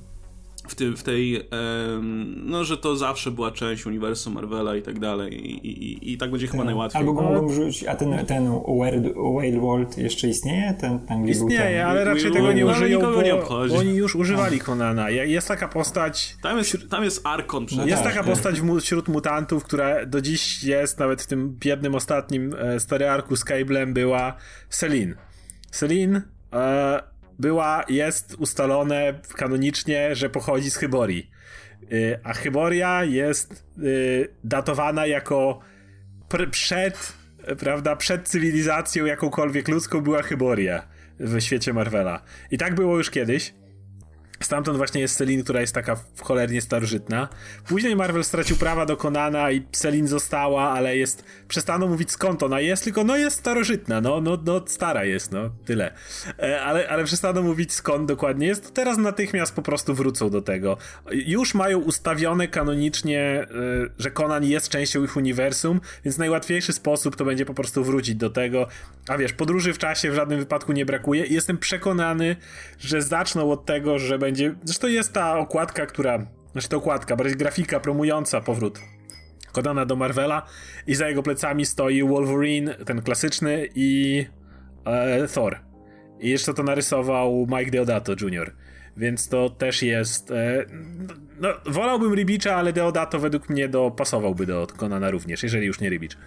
w, 0.68 0.74
ty, 0.74 0.92
w 0.96 1.02
tej, 1.02 1.48
no, 2.44 2.64
że 2.64 2.76
to 2.76 2.96
zawsze 2.96 3.30
była 3.30 3.50
część 3.50 3.86
uniwersum 3.86 4.34
Marvela 4.34 4.76
i 4.76 4.82
tak 4.82 4.98
dalej 4.98 5.50
i, 5.50 5.68
i, 5.68 6.12
i 6.12 6.18
tak 6.18 6.30
będzie 6.30 6.46
chyba 6.46 6.58
tak. 6.58 6.66
najłatwiej. 6.66 7.00
Albo 7.00 7.12
go 7.12 7.22
mogą 7.22 7.48
wrzucić, 7.48 7.84
a 7.84 7.96
ten, 7.96 8.26
ten 8.26 8.50
Whale 9.36 9.60
World 9.60 9.98
jeszcze 9.98 10.28
istnieje? 10.28 10.74
Ten, 10.80 10.98
ten 10.98 11.28
Istnieje, 11.28 11.86
ale 11.86 12.04
raczej 12.04 12.32
tego 12.32 12.52
nie 12.52 12.66
użyją, 12.66 13.00
bo, 13.00 13.22
nie 13.22 13.34
bo 13.34 13.78
oni 13.78 13.94
już 13.94 14.16
używali 14.16 14.60
Conana. 14.60 15.10
Jest 15.10 15.48
taka 15.48 15.68
postać... 15.68 16.36
Tam 16.42 16.58
jest, 16.58 16.90
tam 16.90 17.04
jest 17.04 17.26
Arkon 17.26 17.66
przecież. 17.66 17.86
Jest 17.86 18.02
taka 18.02 18.22
postać 18.22 18.60
wśród 18.80 19.08
mutantów, 19.08 19.64
która 19.64 20.06
do 20.06 20.20
dziś 20.20 20.64
jest, 20.64 20.98
nawet 20.98 21.22
w 21.22 21.26
tym 21.26 21.56
biednym 21.60 21.94
ostatnim 21.94 22.54
e, 22.58 22.80
stary 22.80 23.08
arku 23.08 23.36
z 23.36 23.44
Cablem 23.44 23.94
była 23.94 24.36
Celine. 24.68 25.14
Celine 25.70 26.22
e, 26.52 27.11
była, 27.38 27.84
jest 27.88 28.34
ustalone 28.34 29.20
kanonicznie, 29.36 30.14
że 30.14 30.30
pochodzi 30.30 30.70
z 30.70 30.76
Hyborii. 30.76 31.30
Y, 31.92 32.18
a 32.24 32.32
Hyboria 32.32 33.04
jest 33.04 33.64
y, 33.78 34.28
datowana 34.44 35.06
jako 35.06 35.60
przed, 36.50 37.12
prawda, 37.58 37.96
przed 37.96 38.28
cywilizacją 38.28 39.04
jakąkolwiek 39.04 39.68
ludzką 39.68 40.00
była 40.00 40.22
Hyboria 40.22 40.88
w 41.20 41.40
świecie 41.40 41.72
Marvela. 41.72 42.22
I 42.50 42.58
tak 42.58 42.74
było 42.74 42.96
już 42.96 43.10
kiedyś. 43.10 43.54
Stamtąd 44.42 44.76
właśnie 44.76 45.00
jest 45.00 45.16
Selin, 45.16 45.42
która 45.44 45.60
jest 45.60 45.74
taka 45.74 45.96
cholernie 46.20 46.60
starożytna. 46.60 47.28
Później 47.68 47.96
Marvel 47.96 48.24
stracił 48.24 48.56
prawa 48.56 48.86
do 48.86 48.96
Konana 48.96 49.50
i 49.50 49.62
Selin 49.72 50.08
została, 50.08 50.70
ale 50.70 50.96
jest. 50.96 51.24
Przestano 51.48 51.86
mówić 51.86 52.10
skąd 52.10 52.42
ona 52.42 52.60
jest, 52.60 52.84
tylko 52.84 53.04
no 53.04 53.16
jest 53.16 53.38
starożytna, 53.38 54.00
no, 54.00 54.20
no, 54.20 54.38
no 54.44 54.62
stara 54.66 55.04
jest, 55.04 55.32
no 55.32 55.50
tyle. 55.64 55.92
E, 56.38 56.62
ale, 56.62 56.88
ale 56.88 57.04
przestano 57.04 57.42
mówić 57.42 57.72
skąd 57.72 58.08
dokładnie 58.08 58.46
jest, 58.46 58.64
to 58.64 58.70
teraz 58.70 58.98
natychmiast 58.98 59.54
po 59.54 59.62
prostu 59.62 59.94
wrócą 59.94 60.30
do 60.30 60.42
tego. 60.42 60.76
Już 61.10 61.54
mają 61.54 61.78
ustawione 61.78 62.48
kanonicznie, 62.48 63.20
e, 63.20 63.46
że 63.98 64.10
Konan 64.10 64.44
jest 64.44 64.68
częścią 64.68 65.04
ich 65.04 65.16
uniwersum, 65.16 65.80
więc 66.04 66.18
najłatwiejszy 66.18 66.72
sposób 66.72 67.16
to 67.16 67.24
będzie 67.24 67.46
po 67.46 67.54
prostu 67.54 67.84
wrócić 67.84 68.14
do 68.14 68.30
tego. 68.30 68.66
A 69.08 69.18
wiesz, 69.18 69.32
podróży 69.32 69.72
w 69.72 69.78
czasie 69.78 70.10
w 70.10 70.14
żadnym 70.14 70.38
wypadku 70.38 70.72
nie 70.72 70.86
brakuje 70.86 71.24
i 71.24 71.34
jestem 71.34 71.58
przekonany, 71.58 72.36
że 72.78 73.02
zaczną 73.02 73.52
od 73.52 73.66
tego, 73.66 73.98
że 73.98 74.18
będzie 74.18 74.31
będzie. 74.32 74.54
Zresztą 74.64 74.88
jest 74.88 75.12
ta 75.12 75.38
okładka, 75.38 75.86
która. 75.86 76.26
Znaczy 76.52 76.68
ta 76.68 76.76
okładka, 76.76 77.16
bardziej 77.16 77.36
grafika 77.36 77.80
promująca 77.80 78.40
powrót 78.40 78.80
Kodana 79.52 79.86
do 79.86 79.96
Marvela 79.96 80.46
i 80.86 80.94
za 80.94 81.08
jego 81.08 81.22
plecami 81.22 81.66
stoi 81.66 82.02
Wolverine, 82.02 82.74
ten 82.74 83.02
klasyczny 83.02 83.68
i 83.74 84.24
e, 84.84 85.28
Thor. 85.28 85.60
I 86.20 86.30
jeszcze 86.30 86.54
to 86.54 86.62
narysował 86.62 87.46
Mike 87.58 87.70
Deodato 87.70 88.12
Jr. 88.12 88.54
Więc 88.96 89.28
to 89.28 89.50
też 89.50 89.82
jest. 89.82 90.30
E, 90.30 90.64
no, 91.40 91.48
wolałbym 91.66 92.14
Ribicza, 92.14 92.56
ale 92.56 92.72
Deodato 92.72 93.18
według 93.18 93.48
mnie 93.48 93.68
dopasowałby 93.68 94.46
do 94.46 94.66
Konana 94.76 95.10
również, 95.10 95.42
jeżeli 95.42 95.66
już 95.66 95.80
nie 95.80 95.90
Ribicz. 95.90 96.14
E, 96.14 96.18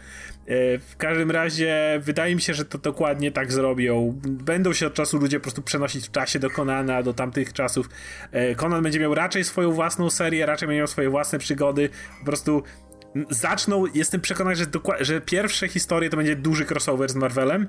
w 0.78 0.98
każdym 0.98 1.32
razie 1.32 2.00
wydaje 2.04 2.36
mi 2.36 2.42
się, 2.42 2.54
że 2.54 2.66
to 2.66 2.78
dokładnie 2.78 3.32
tak 3.32 3.52
zrobią. 3.52 4.20
Będą 4.24 4.74
się 4.74 4.88
od 4.88 4.94
czasu 4.94 5.18
ludzie 5.18 5.40
po 5.40 5.44
prostu 5.44 5.62
przenosić 5.62 6.08
w 6.08 6.12
czasie 6.12 6.40
do 6.40 6.50
Konana, 6.50 7.04
do 7.04 7.14
tamtych 7.14 7.54
czasów. 7.54 7.90
Konan 8.56 8.84
będzie 8.84 9.00
miał 9.00 9.16
raczej 9.16 9.44
swoją 9.44 9.72
własną 9.72 10.10
serię, 10.10 10.46
raczej 10.46 10.68
będzie 10.68 10.80
miał 10.80 10.88
swoje 10.88 11.10
własne 11.10 11.40
przygody. 11.40 11.90
Po 12.20 12.26
prostu 12.26 12.64
zaczną, 13.30 13.86
jestem 13.94 14.22
przekonany, 14.22 14.56
że, 14.56 14.66
że 15.00 15.22
pierwsze 15.22 15.68
historie 15.68 16.10
to 16.10 16.18
będzie 16.18 16.36
duży 16.36 16.66
crossover 16.66 17.10
z 17.10 17.16
Marvelem, 17.16 17.68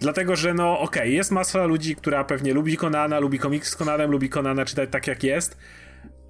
dlatego, 0.00 0.36
że 0.36 0.54
no 0.54 0.80
okej, 0.80 1.02
okay, 1.02 1.10
jest 1.10 1.30
masa 1.30 1.66
ludzi, 1.66 1.96
która 1.96 2.24
pewnie 2.24 2.54
lubi 2.54 2.76
Konana, 2.76 3.18
lubi 3.18 3.38
komiks 3.38 3.70
z 3.70 3.76
Konanem, 3.76 4.10
lubi 4.10 4.28
Konana 4.28 4.64
czytać 4.64 4.88
tak 4.92 5.06
jak 5.06 5.22
jest, 5.22 5.56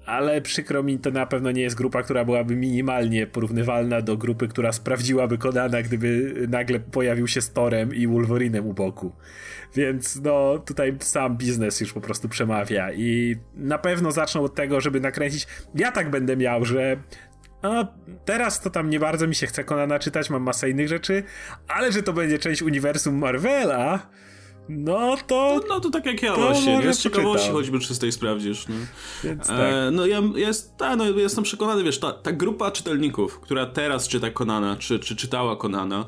ale 0.05 0.41
przykro 0.41 0.83
mi, 0.83 0.99
to 0.99 1.11
na 1.11 1.25
pewno 1.25 1.51
nie 1.51 1.61
jest 1.61 1.75
grupa, 1.75 2.03
która 2.03 2.25
byłaby 2.25 2.55
minimalnie 2.55 3.27
porównywalna 3.27 4.01
do 4.01 4.17
grupy, 4.17 4.47
która 4.47 4.71
sprawdziłaby 4.71 5.37
Konana, 5.37 5.81
gdyby 5.81 6.33
nagle 6.49 6.79
pojawił 6.79 7.27
się 7.27 7.41
z 7.41 7.51
Torem 7.51 7.95
i 7.95 8.07
Wolverinem 8.07 8.67
u 8.67 8.73
boku. 8.73 9.11
Więc 9.75 10.21
no, 10.21 10.59
tutaj 10.65 10.97
sam 10.99 11.37
biznes 11.37 11.81
już 11.81 11.93
po 11.93 12.01
prostu 12.01 12.29
przemawia 12.29 12.91
i 12.93 13.35
na 13.55 13.77
pewno 13.77 14.11
zaczną 14.11 14.43
od 14.43 14.55
tego, 14.55 14.81
żeby 14.81 14.99
nakręcić. 14.99 15.47
Ja 15.75 15.91
tak 15.91 16.09
będę 16.09 16.37
miał, 16.37 16.65
że 16.65 16.97
a 17.61 17.87
teraz 18.25 18.61
to 18.61 18.69
tam 18.69 18.89
nie 18.89 18.99
bardzo 18.99 19.27
mi 19.27 19.35
się 19.35 19.47
chce 19.47 19.63
Konana 19.63 19.99
czytać, 19.99 20.29
mam 20.29 20.43
masę 20.43 20.69
innych 20.69 20.87
rzeczy, 20.87 21.23
ale 21.67 21.91
że 21.91 22.03
to 22.03 22.13
będzie 22.13 22.39
część 22.39 22.61
uniwersum 22.61 23.15
Marvela, 23.15 24.09
no 24.69 25.15
to. 25.27 25.59
No, 25.61 25.75
no 25.75 25.79
to 25.79 25.89
tak 25.89 26.05
jak 26.05 26.23
ja 26.23 26.35
właśnie. 26.35 26.77
Nie? 26.77 26.93
Z 26.93 26.99
ciekawości 26.99 27.51
choćby 27.51 27.79
czystej 27.79 28.11
sprawdzisz. 28.11 28.67
No, 28.67 28.75
Więc 29.23 29.47
tak. 29.47 29.59
E, 29.59 29.91
no 29.91 30.05
ja 30.05 30.21
jest, 30.35 30.77
ta, 30.77 30.95
no, 30.95 31.05
jestem 31.05 31.43
przekonany, 31.43 31.83
wiesz, 31.83 31.99
ta, 31.99 32.11
ta 32.11 32.31
grupa 32.31 32.71
czytelników, 32.71 33.39
która 33.39 33.65
teraz 33.65 34.07
czyta 34.07 34.29
Konana, 34.29 34.75
czy, 34.75 34.99
czy 34.99 35.15
czytała 35.15 35.55
Konana, 35.55 36.05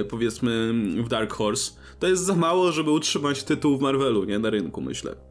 e, 0.00 0.04
powiedzmy 0.04 0.72
w 1.04 1.08
Dark 1.08 1.32
Horse, 1.32 1.72
to 1.98 2.08
jest 2.08 2.24
za 2.24 2.36
mało, 2.36 2.72
żeby 2.72 2.90
utrzymać 2.90 3.42
tytuł 3.42 3.78
w 3.78 3.80
Marvelu, 3.80 4.24
nie? 4.24 4.38
Na 4.38 4.50
rynku, 4.50 4.80
myślę. 4.80 5.29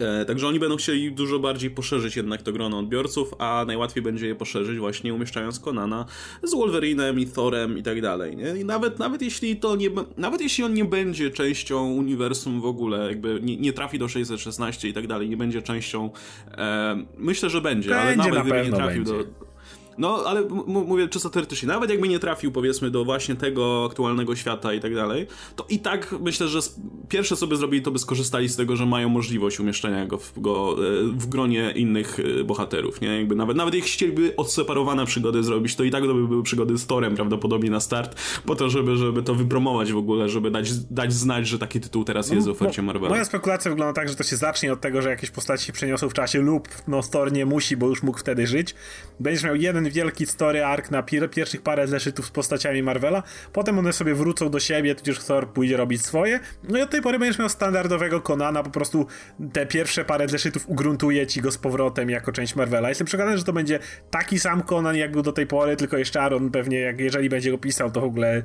E, 0.00 0.24
także 0.24 0.48
oni 0.48 0.60
będą 0.60 0.76
chcieli 0.76 1.12
dużo 1.12 1.38
bardziej 1.38 1.70
poszerzyć 1.70 2.16
jednak 2.16 2.42
to 2.42 2.52
grono 2.52 2.78
odbiorców, 2.78 3.34
a 3.38 3.64
najłatwiej 3.66 4.02
będzie 4.02 4.26
je 4.26 4.34
poszerzyć 4.34 4.78
właśnie 4.78 5.14
umieszczając 5.14 5.60
Konana 5.60 6.06
z 6.42 6.54
Wolverinem 6.54 7.20
i 7.20 7.26
Thorem 7.26 7.78
i 7.78 7.82
tak 7.82 8.00
dalej, 8.00 8.36
nie? 8.36 8.56
I 8.60 8.64
nawet, 8.64 8.98
nawet 8.98 9.22
jeśli 9.22 9.56
to 9.56 9.76
nie, 9.76 9.88
nawet 10.16 10.40
jeśli 10.40 10.64
on 10.64 10.74
nie 10.74 10.84
będzie 10.84 11.30
częścią 11.30 11.92
uniwersum 11.92 12.60
w 12.60 12.66
ogóle, 12.66 13.08
jakby 13.08 13.40
nie, 13.42 13.56
nie 13.56 13.72
trafi 13.72 13.98
do 13.98 14.08
616 14.08 14.88
i 14.88 14.92
tak 14.92 15.06
dalej, 15.06 15.28
nie 15.28 15.36
będzie 15.36 15.62
częścią, 15.62 16.10
e, 16.58 17.04
myślę, 17.18 17.50
że 17.50 17.60
będzie, 17.60 17.90
będzie 17.90 18.02
ale 18.02 18.16
nawet 18.16 18.42
gdyby 18.42 18.64
nie 18.64 18.72
trafił 18.72 19.04
będzie. 19.04 19.24
do 19.24 19.53
no, 19.98 20.22
ale 20.26 20.42
mówię 20.66 21.08
czysto 21.08 21.30
teoretycznie, 21.30 21.68
nawet 21.68 21.90
jakby 21.90 22.08
nie 22.08 22.18
trafił, 22.18 22.52
powiedzmy, 22.52 22.90
do 22.90 23.04
właśnie 23.04 23.34
tego 23.34 23.86
aktualnego 23.90 24.36
świata 24.36 24.72
i 24.72 24.80
tak 24.80 24.94
dalej, 24.94 25.26
to 25.56 25.66
i 25.68 25.78
tak 25.78 26.14
myślę, 26.20 26.48
że 26.48 26.60
pierwsze 27.08 27.36
sobie 27.36 27.56
zrobili, 27.56 27.82
to 27.82 27.90
by 27.90 27.98
skorzystali 27.98 28.48
z 28.48 28.56
tego, 28.56 28.76
że 28.76 28.86
mają 28.86 29.08
możliwość 29.08 29.60
umieszczenia 29.60 30.06
go 30.06 30.18
w, 30.18 30.40
go, 30.40 30.76
e, 30.78 31.02
w 31.12 31.26
gronie 31.26 31.72
innych 31.76 32.20
e, 32.40 32.44
bohaterów, 32.44 33.00
nie? 33.00 33.18
Jakby 33.18 33.34
nawet, 33.34 33.56
nawet 33.56 33.74
jak 33.74 33.84
chcieliby 33.84 34.36
odseparowane 34.36 35.06
przygody 35.06 35.42
zrobić, 35.42 35.76
to 35.76 35.84
i 35.84 35.90
tak 35.90 36.04
to 36.04 36.14
by 36.14 36.28
były 36.28 36.42
przygody 36.42 36.78
z 36.78 36.86
Torem 36.86 37.14
prawdopodobnie 37.14 37.70
na 37.70 37.80
start, 37.80 38.20
po 38.46 38.56
to, 38.56 38.70
żeby, 38.70 38.96
żeby 38.96 39.22
to 39.22 39.34
wypromować 39.34 39.92
w 39.92 39.96
ogóle, 39.96 40.28
żeby 40.28 40.50
dać, 40.50 40.78
dać 40.78 41.12
znać, 41.12 41.48
że 41.48 41.58
taki 41.58 41.80
tytuł 41.80 42.04
teraz 42.04 42.30
jest 42.30 42.44
w 42.44 42.46
no, 42.46 42.52
ofercie 42.52 42.82
Marvela. 42.82 43.10
Moja 43.10 43.24
spekulacja 43.24 43.70
wygląda 43.70 43.92
tak, 43.92 44.08
że 44.08 44.14
to 44.14 44.22
się 44.22 44.36
zacznie 44.36 44.72
od 44.72 44.80
tego, 44.80 45.02
że 45.02 45.10
jakieś 45.10 45.30
postaci 45.30 45.66
się 45.66 45.72
przeniosą 45.72 46.08
w 46.08 46.14
czasie 46.14 46.40
lub 46.40 46.68
no 46.88 47.02
Thor 47.02 47.32
nie 47.32 47.46
musi, 47.46 47.76
bo 47.76 47.88
już 47.88 48.02
mógł 48.02 48.18
wtedy 48.18 48.46
żyć. 48.46 48.74
Będziesz 49.20 49.44
miał 49.44 49.56
jeden 49.56 49.83
jeden 49.84 50.04
wielki 50.04 50.26
story 50.26 50.64
arc 50.64 50.90
na 50.90 51.02
pier 51.02 51.30
pierwszych 51.30 51.62
parę 51.62 51.88
zeszytów 51.88 52.26
z 52.26 52.30
postaciami 52.30 52.82
Marvela, 52.82 53.22
potem 53.52 53.78
one 53.78 53.92
sobie 53.92 54.14
wrócą 54.14 54.50
do 54.50 54.60
siebie, 54.60 54.94
tudzież 54.94 55.18
Thor 55.18 55.48
pójdzie 55.48 55.76
robić 55.76 56.04
swoje, 56.04 56.40
no 56.68 56.78
i 56.78 56.82
od 56.82 56.90
tej 56.90 57.02
pory 57.02 57.18
będziesz 57.18 57.38
miał 57.38 57.48
standardowego 57.48 58.20
Konana, 58.20 58.62
po 58.62 58.70
prostu 58.70 59.06
te 59.52 59.66
pierwsze 59.66 60.04
parę 60.04 60.28
zeszytów 60.28 60.68
ugruntuje 60.68 61.26
ci 61.26 61.40
go 61.40 61.52
z 61.52 61.58
powrotem 61.58 62.10
jako 62.10 62.32
część 62.32 62.56
Marvela. 62.56 62.88
Jestem 62.88 63.06
przekonany, 63.06 63.38
że 63.38 63.44
to 63.44 63.52
będzie 63.52 63.78
taki 64.10 64.38
sam 64.38 64.62
Konan, 64.62 64.96
jak 64.96 65.12
był 65.12 65.22
do 65.22 65.32
tej 65.32 65.46
pory, 65.46 65.76
tylko 65.76 65.96
jeszcze 65.96 66.22
Aaron 66.22 66.50
pewnie, 66.50 66.80
jak 66.80 67.00
jeżeli 67.00 67.28
będzie 67.28 67.50
go 67.50 67.58
pisał, 67.58 67.90
to 67.90 68.00
w 68.00 68.04
ogóle 68.04 68.42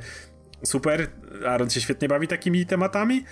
super. 0.63 1.07
Aaron 1.47 1.69
się 1.69 1.81
świetnie 1.81 2.07
bawi 2.07 2.27
takimi 2.27 2.65
tematami, 2.65 3.23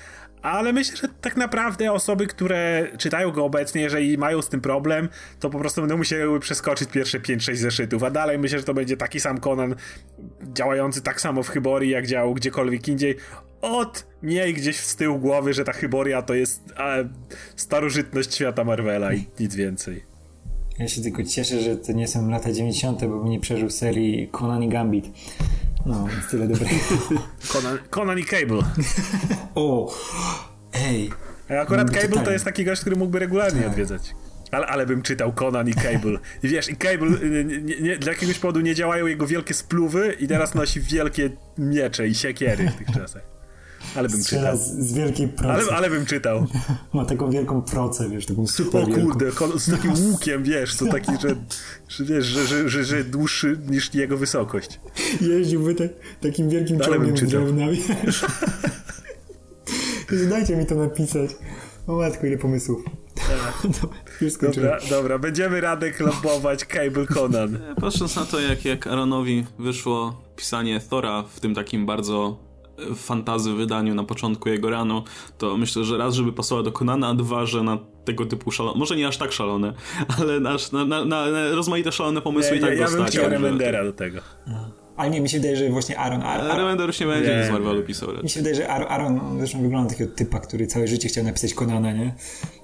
ale 0.41 0.73
myślę, 0.73 0.97
że 0.97 1.07
tak 1.21 1.37
naprawdę 1.37 1.91
osoby, 1.91 2.27
które 2.27 2.87
czytają 2.97 3.31
go 3.31 3.45
obecnie, 3.45 3.81
jeżeli 3.81 4.17
mają 4.17 4.41
z 4.41 4.49
tym 4.49 4.61
problem, 4.61 5.09
to 5.39 5.49
po 5.49 5.59
prostu 5.59 5.81
będą 5.81 5.97
musiały 5.97 6.39
przeskoczyć 6.39 6.89
pierwsze 6.89 7.19
5-6 7.19 7.55
zeszytów, 7.55 8.03
a 8.03 8.11
dalej 8.11 8.39
myślę, 8.39 8.59
że 8.59 8.65
to 8.65 8.73
będzie 8.73 8.97
taki 8.97 9.19
sam 9.19 9.39
Conan 9.39 9.75
działający 10.53 11.01
tak 11.01 11.21
samo 11.21 11.43
w 11.43 11.49
Hyborii, 11.49 11.91
jak 11.91 12.07
działał 12.07 12.33
gdziekolwiek 12.33 12.87
indziej. 12.87 13.15
Od 13.61 14.07
miej 14.23 14.53
gdzieś 14.53 14.77
z 14.77 14.95
tyłu 14.95 15.19
głowy, 15.19 15.53
że 15.53 15.63
ta 15.63 15.73
Hyboria 15.73 16.21
to 16.21 16.33
jest 16.33 16.73
starożytność 17.55 18.35
świata 18.35 18.63
Marvela 18.63 19.13
i 19.13 19.25
nic 19.39 19.55
więcej. 19.55 20.03
Ja 20.79 20.87
się 20.87 21.01
tylko 21.01 21.23
cieszę, 21.23 21.61
że 21.61 21.77
to 21.77 21.91
nie 21.91 22.07
są 22.07 22.29
lata 22.29 22.53
90., 22.53 23.05
bo 23.05 23.19
bym 23.19 23.29
nie 23.29 23.39
przeżył 23.39 23.69
serii 23.69 24.29
Conan 24.31 24.63
i 24.63 24.69
Gambit. 24.69 25.05
No, 25.87 26.07
jest 26.17 26.29
tyle 26.31 26.47
dobrego. 26.47 26.75
Conan, 27.53 27.77
Conan 27.89 28.19
i 28.19 28.23
Cable. 28.23 28.61
o, 29.55 29.95
ej. 30.73 31.11
A 31.49 31.53
akurat 31.53 31.87
Cable 31.87 32.01
czytałem. 32.01 32.25
to 32.25 32.31
jest 32.31 32.45
taki 32.45 32.65
gość, 32.65 32.81
który 32.81 32.95
mógłby 32.95 33.19
regularnie 33.19 33.61
tak. 33.61 33.69
odwiedzać. 33.69 34.15
Ale, 34.51 34.67
ale 34.67 34.85
bym 34.85 35.01
czytał 35.01 35.33
Conan 35.33 35.69
i 35.69 35.73
Cable. 35.73 36.19
I 36.43 36.47
wiesz, 36.47 36.69
i 36.69 36.75
Cable 36.75 37.07
y, 37.07 37.45
nie, 37.63 37.81
nie, 37.81 37.97
dla 37.97 38.11
jakiegoś 38.11 38.39
powodu 38.39 38.59
nie 38.59 38.75
działają 38.75 39.07
jego 39.07 39.27
wielkie 39.27 39.53
spluwy 39.53 40.15
i 40.19 40.27
teraz 40.27 40.55
nosi 40.55 40.81
wielkie 40.81 41.29
miecze 41.57 42.07
i 42.07 42.15
siekiery 42.15 42.69
w 42.69 42.75
tych 42.75 42.87
czasach. 42.95 43.36
Ale 43.95 44.09
bym 44.09 44.21
Strzela 44.21 44.41
czytał. 44.51 44.57
Z, 44.57 44.87
z 44.87 44.93
wielkiej 44.93 45.27
procy. 45.27 45.51
Ale, 45.51 45.63
ale 45.77 45.89
bym 45.89 46.05
czytał. 46.05 46.45
Ma 46.93 47.05
taką 47.05 47.31
wielką 47.31 47.61
procę, 47.61 48.09
wiesz, 48.09 48.25
taką 48.25 48.47
super 48.47 48.83
O 48.83 48.87
kurde, 48.87 49.25
wielką. 49.25 49.59
z 49.59 49.69
takim 49.71 49.91
łukiem, 50.11 50.43
wiesz, 50.43 50.75
co 50.75 50.85
taki, 50.85 51.11
że, 51.21 51.35
że 51.87 52.05
wiesz, 52.05 52.25
że, 52.25 52.47
że, 52.47 52.69
że, 52.69 52.83
że 52.83 53.03
dłuższy 53.03 53.59
niż 53.69 53.93
jego 53.93 54.17
wysokość. 54.17 54.79
Jeździłby 55.21 55.75
te, 55.75 55.89
takim 56.21 56.49
wielkim 56.49 56.79
czołgiem 56.79 57.17
z 57.17 57.23
drewniami. 57.23 57.81
Dajcie 60.29 60.55
mi 60.57 60.65
to 60.65 60.75
napisać. 60.75 61.31
O 61.87 61.95
matko, 61.95 62.27
ile 62.27 62.37
pomysłów. 62.37 62.83
dobra, 64.41 64.77
dobra, 64.89 65.19
będziemy 65.19 65.61
Radek 65.61 65.99
lobować 65.99 66.65
Cable 66.65 67.05
Conan. 67.05 67.59
Patrząc 67.81 68.15
na 68.15 68.25
to, 68.25 68.39
jak, 68.39 68.65
jak 68.65 68.87
Aaronowi 68.87 69.45
wyszło 69.59 70.21
pisanie 70.35 70.79
Thora 70.89 71.23
w 71.23 71.39
tym 71.39 71.55
takim 71.55 71.85
bardzo 71.85 72.39
fantazy 72.95 73.53
wydaniu 73.53 73.95
na 73.95 74.03
początku 74.03 74.49
jego 74.49 74.69
rano, 74.69 75.03
to 75.37 75.57
myślę, 75.57 75.83
że 75.83 75.97
raz, 75.97 76.15
żeby 76.15 76.33
pasowała 76.33 76.63
do 76.63 76.71
Konana, 76.71 77.07
a 77.07 77.13
dwa, 77.13 77.45
że 77.45 77.63
na 77.63 77.77
tego 78.05 78.25
typu 78.25 78.51
szalone, 78.51 78.79
może 78.79 78.95
nie 78.95 79.07
aż 79.07 79.17
tak 79.17 79.31
szalone, 79.31 79.73
ale 80.19 80.39
na, 80.39 80.57
na, 80.73 80.85
na, 80.85 81.05
na 81.05 81.51
rozmaite 81.51 81.91
szalone 81.91 82.21
pomysły 82.21 82.51
nie, 82.51 82.57
i 82.57 82.61
tak 82.61 82.73
ja, 82.73 82.79
ja 82.79 82.89
bym 82.89 83.05
chciał 83.05 83.29
Remendera 83.29 83.83
do 83.83 83.93
tego. 83.93 84.19
Ale 84.97 85.09
nie, 85.09 85.21
mi 85.21 85.29
się 85.29 85.37
wydaje, 85.37 85.55
że 85.57 85.69
właśnie 85.69 85.99
Aaron... 85.99 86.21
Aaron 86.21 86.57
Remender 86.57 86.87
już 86.87 86.99
nie 86.99 87.05
będzie 87.05 87.45
z 87.47 87.51
Marvelu 87.51 87.83
pisał. 87.83 88.09
Mi 88.23 88.29
się 88.29 88.39
wydaje, 88.39 88.55
że 88.55 88.69
Aaron, 88.69 88.87
Aaron 88.91 89.37
zresztą 89.37 89.61
wygląda 89.61 89.89
takiego 89.89 90.11
typa, 90.15 90.39
który 90.39 90.67
całe 90.67 90.87
życie 90.87 91.07
chciał 91.07 91.23
napisać 91.23 91.53
Konana, 91.53 91.91
nie? 91.91 92.15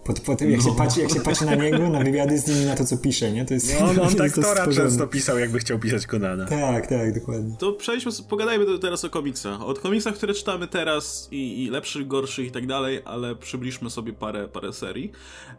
Po, 0.04 0.14
po 0.14 0.36
tym, 0.36 0.52
jak, 0.52 0.64
no. 0.64 0.70
się 0.70 0.76
patrzy, 0.76 1.02
jak 1.02 1.12
się 1.12 1.20
patrzy 1.20 1.46
na 1.46 1.56
niego, 1.56 1.90
na 1.90 2.00
wywiady 2.00 2.40
z 2.40 2.48
nim 2.48 2.66
na 2.66 2.76
to, 2.76 2.86
co 2.86 2.98
pisze, 2.98 3.32
nie? 3.32 3.46
To 3.46 3.54
jest, 3.54 3.80
no, 3.80 3.90
on, 3.90 4.00
on 4.08 4.16
tak 4.16 4.32
Tora 4.34 4.68
często 4.68 5.08
pisał, 5.08 5.40
jakby 5.40 5.60
chciał 5.60 5.80
pisać 5.80 6.08
Konana. 6.08 6.46
Tak, 6.46 6.88
tak, 6.88 7.14
dokładnie. 7.14 7.56
To 7.60 7.74
przejdźmy, 7.74 8.12
pogadajmy 8.30 8.80
teraz 8.80 9.06
o 9.06 9.10
komiksach. 9.10 9.62
O 9.62 9.74
komiksach, 9.74 10.16
które 10.16 10.34
czytamy 10.34 10.68
teraz 10.68 11.28
i, 11.32 11.64
i 11.64 11.70
lepszych, 11.70 12.08
gorszych 12.08 12.48
i 12.48 12.52
tak 12.52 12.68
dalej, 12.68 13.02
ale 13.06 13.36
przybliżmy 13.36 13.90
sobie 13.90 14.14
parę, 14.14 14.48
parę 14.48 14.74
serii. 14.74 15.12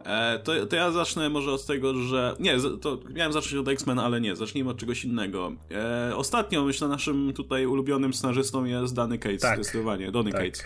E, 0.05 0.39
to, 0.39 0.67
to 0.67 0.77
ja 0.77 0.91
zacznę 0.91 1.29
może 1.29 1.53
od 1.53 1.67
tego, 1.67 1.95
że... 1.95 2.37
Nie, 2.41 2.57
to 2.81 2.99
miałem 3.15 3.33
zacząć 3.33 3.55
od 3.55 3.69
X-Men, 3.69 3.99
ale 3.99 4.21
nie, 4.21 4.37
zacznijmy 4.37 4.71
od 4.71 4.77
czegoś 4.77 5.05
innego. 5.05 5.53
E, 5.71 6.17
ostatnio, 6.17 6.65
myślę, 6.65 6.89
naszym 6.89 7.33
tutaj 7.33 7.67
ulubionym 7.67 8.15
scenarzystą 8.15 8.65
jest 8.65 8.95
Danny 8.95 9.19
Cates, 9.19 9.41
tak. 9.41 9.59
zdecydowanie, 9.59 10.13
Donny 10.13 10.33
tak. 10.33 10.41
Cates. 10.41 10.65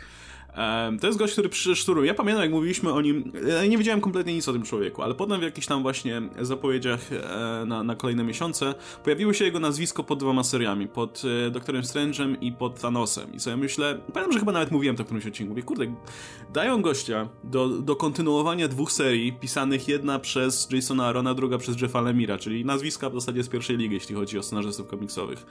To 1.00 1.06
jest 1.06 1.18
gość, 1.18 1.32
który 1.32 1.48
przyszturuje. 1.48 2.06
Ja 2.06 2.14
pamiętam, 2.14 2.42
jak 2.42 2.52
mówiliśmy 2.52 2.92
o 2.92 3.00
nim, 3.00 3.32
ja 3.48 3.66
nie 3.66 3.78
wiedziałem 3.78 4.00
kompletnie 4.00 4.34
nic 4.34 4.48
o 4.48 4.52
tym 4.52 4.62
człowieku, 4.62 5.02
ale 5.02 5.14
potem 5.14 5.40
w 5.40 5.42
jakichś 5.42 5.66
tam 5.66 5.82
właśnie 5.82 6.22
zapowiedziach 6.40 7.00
e, 7.12 7.64
na, 7.66 7.82
na 7.82 7.96
kolejne 7.96 8.24
miesiące 8.24 8.74
pojawiło 9.04 9.32
się 9.32 9.44
jego 9.44 9.60
nazwisko 9.60 10.04
pod 10.04 10.18
dwoma 10.18 10.44
seriami, 10.44 10.88
pod 10.88 11.22
e, 11.46 11.50
Doktorem 11.50 11.82
Strange'em 11.82 12.36
i 12.40 12.52
pod 12.52 12.80
Thanosem. 12.80 13.34
I 13.34 13.40
sobie 13.40 13.56
myślę, 13.56 13.98
pamiętam, 14.12 14.32
że 14.32 14.38
chyba 14.38 14.52
nawet 14.52 14.70
mówiłem 14.70 14.96
to 14.96 15.02
w 15.02 15.06
którymś 15.06 15.26
odcinku, 15.26 15.50
mówię, 15.50 15.62
kurde, 15.62 15.94
dają 16.52 16.82
gościa 16.82 17.28
do, 17.44 17.68
do 17.68 17.96
kontynuowania 17.96 18.68
dwóch 18.68 18.92
serii, 18.92 19.32
pisanych 19.32 19.88
jedna 19.88 20.18
przez 20.18 20.68
Jasona 20.72 21.06
Arona, 21.06 21.34
druga 21.34 21.58
przez 21.58 21.80
Jeffa 21.80 22.00
Lemira, 22.00 22.38
czyli 22.38 22.64
nazwiska 22.64 23.10
w 23.10 23.14
zasadzie 23.14 23.42
z 23.42 23.48
pierwszej 23.48 23.76
ligi, 23.76 23.94
jeśli 23.94 24.14
chodzi 24.14 24.38
o 24.38 24.42
scenarzystów 24.42 24.86
komiksowych. 24.86 25.46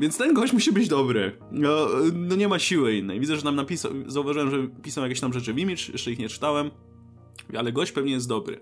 Więc 0.00 0.18
ten 0.18 0.34
gość 0.34 0.52
musi 0.52 0.72
być 0.72 0.88
dobry. 0.88 1.38
No, 1.50 1.88
no 2.12 2.36
nie 2.36 2.48
ma 2.48 2.58
siły 2.58 2.96
innej. 2.96 3.20
Widzę, 3.20 3.36
że 3.36 3.44
nam 3.44 3.56
napisał, 3.56 3.92
zauważyłem, 4.06 4.50
że 4.50 4.68
pisał 4.82 5.04
jakieś 5.04 5.20
tam 5.20 5.32
rzeczy 5.32 5.54
w 5.54 5.58
Image, 5.58 5.92
jeszcze 5.92 6.12
ich 6.12 6.18
nie 6.18 6.28
czytałem 6.28 6.70
ale 7.58 7.72
gość 7.72 7.92
pewnie 7.92 8.12
jest 8.12 8.28
dobry. 8.28 8.60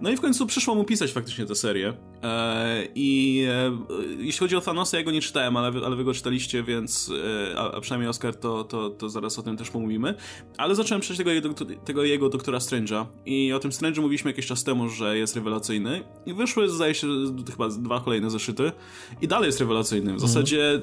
No 0.00 0.10
i 0.10 0.16
w 0.16 0.20
końcu 0.20 0.46
przyszło 0.46 0.74
mu 0.74 0.84
pisać 0.84 1.12
faktycznie 1.12 1.46
tę 1.46 1.54
serię. 1.54 1.96
E, 2.22 2.88
I 2.94 3.44
e, 3.48 3.78
jeśli 4.18 4.38
chodzi 4.38 4.56
o 4.56 4.60
Thanosa, 4.60 4.98
ja 4.98 5.04
go 5.04 5.10
nie 5.10 5.20
czytałem, 5.20 5.56
ale, 5.56 5.72
ale 5.86 5.96
wy 5.96 6.04
go 6.04 6.14
czytaliście, 6.14 6.62
więc 6.62 7.12
e, 7.52 7.58
a, 7.58 7.72
a, 7.72 7.80
przynajmniej 7.80 8.08
Oscar, 8.08 8.34
to, 8.34 8.64
to, 8.64 8.90
to 8.90 9.10
zaraz 9.10 9.38
o 9.38 9.42
tym 9.42 9.56
też 9.56 9.70
pomówimy. 9.70 10.14
Ale 10.56 10.74
zacząłem 10.74 11.02
czytać 11.02 11.18
tego, 11.18 11.30
jego, 11.30 11.54
tego 11.84 12.04
jego 12.04 12.28
Doktora 12.28 12.58
Strange'a 12.58 13.06
i 13.26 13.52
o 13.52 13.58
tym 13.58 13.70
Strange'u 13.70 14.00
mówiliśmy 14.00 14.30
jakiś 14.30 14.46
czas 14.46 14.64
temu, 14.64 14.88
że 14.88 15.18
jest 15.18 15.36
rewelacyjny 15.36 16.04
i 16.26 16.34
wyszły, 16.34 16.68
zdaje 16.68 16.94
się, 16.94 17.06
chyba 17.50 17.68
dwa 17.68 18.00
kolejne 18.00 18.30
zeszyty 18.30 18.72
i 19.20 19.28
dalej 19.28 19.46
jest 19.46 19.60
rewelacyjny. 19.60 20.14
W 20.14 20.20
zasadzie 20.20 20.80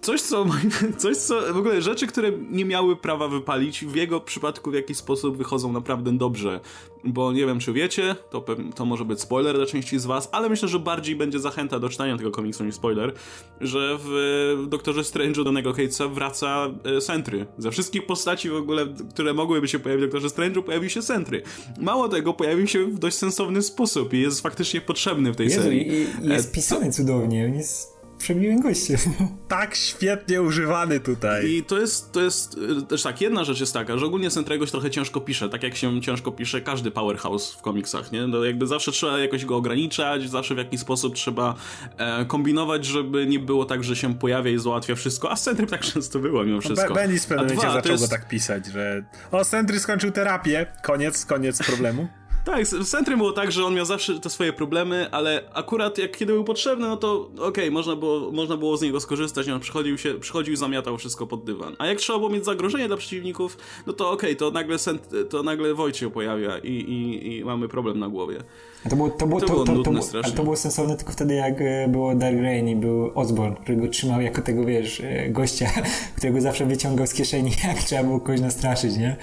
coś, 0.00 0.20
co, 0.20 0.46
coś, 0.98 1.16
co 1.16 1.52
w 1.52 1.56
ogóle 1.56 1.82
rzeczy, 1.82 2.06
które 2.06 2.32
nie 2.50 2.64
miały 2.64 2.96
prawa 2.96 3.28
wypalić, 3.28 3.84
w 3.84 3.94
jego 3.94 4.20
przypadku 4.20 4.70
w 4.70 4.74
jakiś 4.74 4.96
sposób 4.96 5.36
wychodzą 5.36 5.72
naprawdę 5.72 6.12
dobrze. 6.12 6.33
Bo 7.04 7.32
nie 7.32 7.46
wiem, 7.46 7.58
czy 7.58 7.72
wiecie, 7.72 8.16
to, 8.30 8.44
to 8.74 8.84
może 8.84 9.04
być 9.04 9.20
spoiler 9.20 9.56
dla 9.56 9.66
części 9.66 9.98
z 9.98 10.06
was, 10.06 10.28
ale 10.32 10.48
myślę, 10.48 10.68
że 10.68 10.78
bardziej 10.78 11.16
będzie 11.16 11.38
zachęta 11.38 11.80
do 11.80 11.88
czytania 11.88 12.16
tego 12.16 12.30
komiksu 12.30 12.64
niż 12.64 12.74
spoiler, 12.74 13.12
że 13.60 13.98
w 14.00 14.66
Doktorze 14.68 15.00
Strange'u 15.00 15.44
danego 15.44 15.72
Catesa 15.72 16.08
wraca 16.08 16.70
e, 16.96 17.00
Sentry. 17.00 17.46
Ze 17.58 17.70
wszystkich 17.70 18.06
postaci 18.06 18.50
w 18.50 18.54
ogóle, 18.54 18.86
które 19.10 19.34
mogłyby 19.34 19.68
się 19.68 19.78
pojawić 19.78 20.04
w 20.04 20.06
Doktorze 20.06 20.28
Strange'u, 20.28 20.62
pojawił 20.62 20.90
się 20.90 21.02
Sentry. 21.02 21.42
Mało 21.80 22.08
tego, 22.08 22.34
pojawił 22.34 22.66
się 22.66 22.86
w 22.86 22.98
dość 22.98 23.16
sensowny 23.16 23.62
sposób 23.62 24.14
i 24.14 24.20
jest 24.20 24.40
faktycznie 24.40 24.80
potrzebny 24.80 25.32
w 25.32 25.36
tej 25.36 25.46
Jezu, 25.46 25.62
serii. 25.62 25.88
I, 25.88 26.26
i 26.26 26.28
jest 26.28 26.52
pisany 26.52 26.92
cudownie, 26.92 27.52
jest 27.56 27.93
przemiłym 28.24 28.60
gościem. 28.60 28.98
Tak 29.48 29.74
świetnie 29.74 30.42
używany 30.42 31.00
tutaj. 31.00 31.50
I 31.50 31.64
to 31.64 31.78
jest, 31.78 32.12
to 32.12 32.20
jest 32.20 32.58
y, 32.82 32.82
też 32.82 33.02
tak, 33.02 33.20
jedna 33.20 33.44
rzecz 33.44 33.60
jest 33.60 33.72
taka, 33.72 33.98
że 33.98 34.06
ogólnie 34.06 34.30
Centrego 34.30 34.66
się 34.66 34.72
trochę 34.72 34.90
ciężko 34.90 35.20
pisze, 35.20 35.48
tak 35.48 35.62
jak 35.62 35.76
się 35.76 36.00
ciężko 36.00 36.32
pisze 36.32 36.60
każdy 36.60 36.90
powerhouse 36.90 37.52
w 37.52 37.62
komiksach, 37.62 38.12
nie? 38.12 38.26
No 38.26 38.44
jakby 38.44 38.66
zawsze 38.66 38.92
trzeba 38.92 39.18
jakoś 39.18 39.44
go 39.44 39.56
ograniczać, 39.56 40.30
zawsze 40.30 40.54
w 40.54 40.58
jakiś 40.58 40.80
sposób 40.80 41.14
trzeba 41.14 41.54
e, 41.96 42.24
kombinować, 42.24 42.84
żeby 42.84 43.26
nie 43.26 43.38
było 43.38 43.64
tak, 43.64 43.84
że 43.84 43.96
się 43.96 44.14
pojawia 44.14 44.50
i 44.50 44.58
załatwia 44.58 44.94
wszystko, 44.94 45.30
a 45.30 45.36
z 45.36 45.42
Centry 45.42 45.66
tak 45.66 45.80
często 45.92 46.18
było 46.18 46.44
mimo 46.44 46.60
wszystko. 46.60 46.88
No, 46.88 46.94
Benny 46.94 47.18
w 47.18 47.26
pewnym 47.26 47.56
momencie 47.56 47.72
zaczął 47.72 47.92
jest... 47.92 48.04
go 48.04 48.10
tak 48.10 48.28
pisać, 48.28 48.66
że 48.66 49.04
o, 49.30 49.44
Centry 49.44 49.80
skończył 49.80 50.10
terapię, 50.10 50.66
koniec, 50.82 51.26
koniec 51.26 51.66
problemu. 51.66 52.08
Tak, 52.44 52.64
w 52.66 52.84
centrum 52.84 53.18
było 53.18 53.32
tak, 53.32 53.52
że 53.52 53.64
on 53.64 53.74
miał 53.74 53.84
zawsze 53.84 54.20
te 54.20 54.30
swoje 54.30 54.52
problemy, 54.52 55.10
ale 55.10 55.42
akurat 55.52 55.98
jak 55.98 56.16
kiedy 56.16 56.32
był 56.32 56.44
potrzebny, 56.44 56.88
no 56.88 56.96
to 56.96 57.20
okej, 57.22 57.48
okay, 57.48 57.70
można, 57.70 57.96
było, 57.96 58.32
można 58.32 58.56
było 58.56 58.76
z 58.76 58.82
niego 58.82 59.00
skorzystać, 59.00 59.48
on 59.48 59.60
przychodził, 59.60 59.98
się, 59.98 60.14
przychodził 60.14 60.54
i 60.54 60.56
zamiatał 60.56 60.98
wszystko 60.98 61.26
pod 61.26 61.44
dywan. 61.44 61.76
A 61.78 61.86
jak 61.86 61.98
trzeba 61.98 62.18
było 62.18 62.30
mieć 62.30 62.44
zagrożenie 62.44 62.88
dla 62.88 62.96
przeciwników, 62.96 63.58
no 63.86 63.92
to 63.92 64.10
okej, 64.10 64.30
okay, 64.30 64.36
to 64.36 64.50
nagle 64.50 64.76
to 65.30 65.42
nagle 65.42 65.94
się 65.94 66.10
pojawia 66.10 66.58
i, 66.58 66.68
i, 66.68 67.36
i 67.38 67.44
mamy 67.44 67.68
problem 67.68 67.98
na 67.98 68.08
głowie. 68.08 68.38
To 68.90 68.96
było, 68.96 69.10
to 69.10 69.26
było, 69.26 69.40
to, 69.40 69.46
było, 69.46 69.64
to, 69.64 69.82
to, 69.82 70.22
to, 70.22 70.30
to 70.30 70.42
było 70.42 70.56
sensowne 70.56 70.96
tylko 70.96 71.12
wtedy, 71.12 71.34
jak 71.34 71.60
e, 71.60 71.88
było 71.88 72.14
Dark 72.14 72.38
Rain 72.40 72.68
i 72.68 72.76
był 72.76 73.10
Osborn, 73.14 73.54
którego 73.54 73.88
trzymał 73.88 74.20
jako 74.20 74.42
tego, 74.42 74.64
wiesz, 74.64 75.00
e, 75.00 75.28
gościa, 75.28 75.70
którego 76.16 76.40
zawsze 76.40 76.66
wyciągał 76.66 77.06
z 77.06 77.14
kieszeni, 77.14 77.50
jak 77.68 77.78
trzeba 77.78 78.02
było 78.02 78.20
kogoś 78.20 78.40
nastraszyć, 78.40 78.96
nie? 78.96 79.16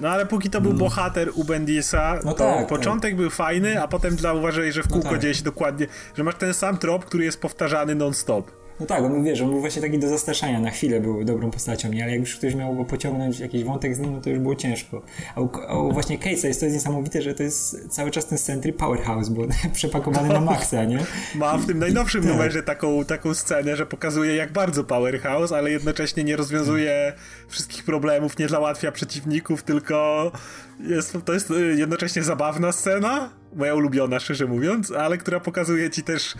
No 0.00 0.08
ale 0.08 0.26
póki 0.26 0.50
to 0.50 0.60
był 0.60 0.70
hmm. 0.70 0.78
bohater 0.78 1.30
u 1.34 1.44
Bendisa, 1.44 2.18
no 2.24 2.32
to 2.32 2.54
tak, 2.54 2.66
początek 2.66 3.10
tak. 3.10 3.16
był 3.20 3.30
fajny, 3.30 3.82
a 3.82 3.88
potem 3.88 4.18
zauważyłeś, 4.18 4.74
że 4.74 4.82
w 4.82 4.86
no 4.86 4.92
kółko 4.92 5.08
no 5.08 5.12
tak. 5.12 5.22
dzieje 5.22 5.34
się 5.34 5.44
dokładnie, 5.44 5.86
że 6.14 6.24
masz 6.24 6.34
ten 6.34 6.54
sam 6.54 6.78
trop, 6.78 7.04
który 7.04 7.24
jest 7.24 7.40
powtarzany 7.40 7.94
non-stop. 7.94 8.59
No 8.80 8.86
tak, 8.86 9.04
on 9.04 9.24
wiesz, 9.24 9.40
on 9.40 9.50
był 9.50 9.60
właśnie 9.60 9.82
taki 9.82 9.98
do 9.98 10.08
zastraszania, 10.08 10.60
na 10.60 10.70
chwilę 10.70 11.00
był 11.00 11.24
dobrą 11.24 11.50
postacią, 11.50 11.92
nie? 11.92 12.02
Ale 12.02 12.12
jak 12.12 12.20
już 12.20 12.36
ktoś 12.36 12.54
miał 12.54 12.76
go 12.76 12.84
pociągnąć 12.84 13.40
jakiś 13.40 13.64
wątek 13.64 13.96
z 13.96 13.98
nim, 13.98 14.12
no 14.12 14.20
to 14.20 14.30
już 14.30 14.38
było 14.38 14.54
ciężko. 14.54 15.02
A 15.34 15.40
u, 15.40 15.50
a 15.68 15.78
u 15.78 15.92
właśnie 15.92 16.18
Case'a 16.18 16.46
jest 16.46 16.60
to 16.60 16.66
jest 16.66 16.76
niesamowite, 16.76 17.22
że 17.22 17.34
to 17.34 17.42
jest 17.42 17.88
cały 17.88 18.10
czas 18.10 18.26
ten 18.26 18.38
Sentry 18.38 18.72
Powerhouse, 18.72 19.28
bo 19.28 19.42
przepakowany 19.72 20.28
na 20.28 20.40
maksa, 20.40 20.84
nie? 20.84 20.98
Ma 21.34 21.58
w 21.58 21.66
tym 21.66 21.78
najnowszym 21.78 22.22
tak. 22.22 22.32
numerze 22.32 22.62
taką, 22.62 23.04
taką 23.04 23.34
scenę, 23.34 23.76
że 23.76 23.86
pokazuje 23.86 24.36
jak 24.36 24.52
bardzo 24.52 24.84
Powerhouse, 24.84 25.52
ale 25.52 25.70
jednocześnie 25.70 26.24
nie 26.24 26.36
rozwiązuje 26.36 27.12
wszystkich 27.48 27.84
problemów, 27.84 28.38
nie 28.38 28.48
załatwia 28.48 28.92
przeciwników, 28.92 29.62
tylko 29.62 30.32
jest, 30.80 31.16
to 31.24 31.32
jest 31.32 31.52
jednocześnie 31.76 32.22
zabawna 32.22 32.72
scena, 32.72 33.30
moja 33.56 33.74
ulubiona, 33.74 34.20
szczerze 34.20 34.46
mówiąc, 34.46 34.90
ale 34.90 35.18
która 35.18 35.40
pokazuje 35.40 35.90
ci 35.90 36.02
też 36.02 36.34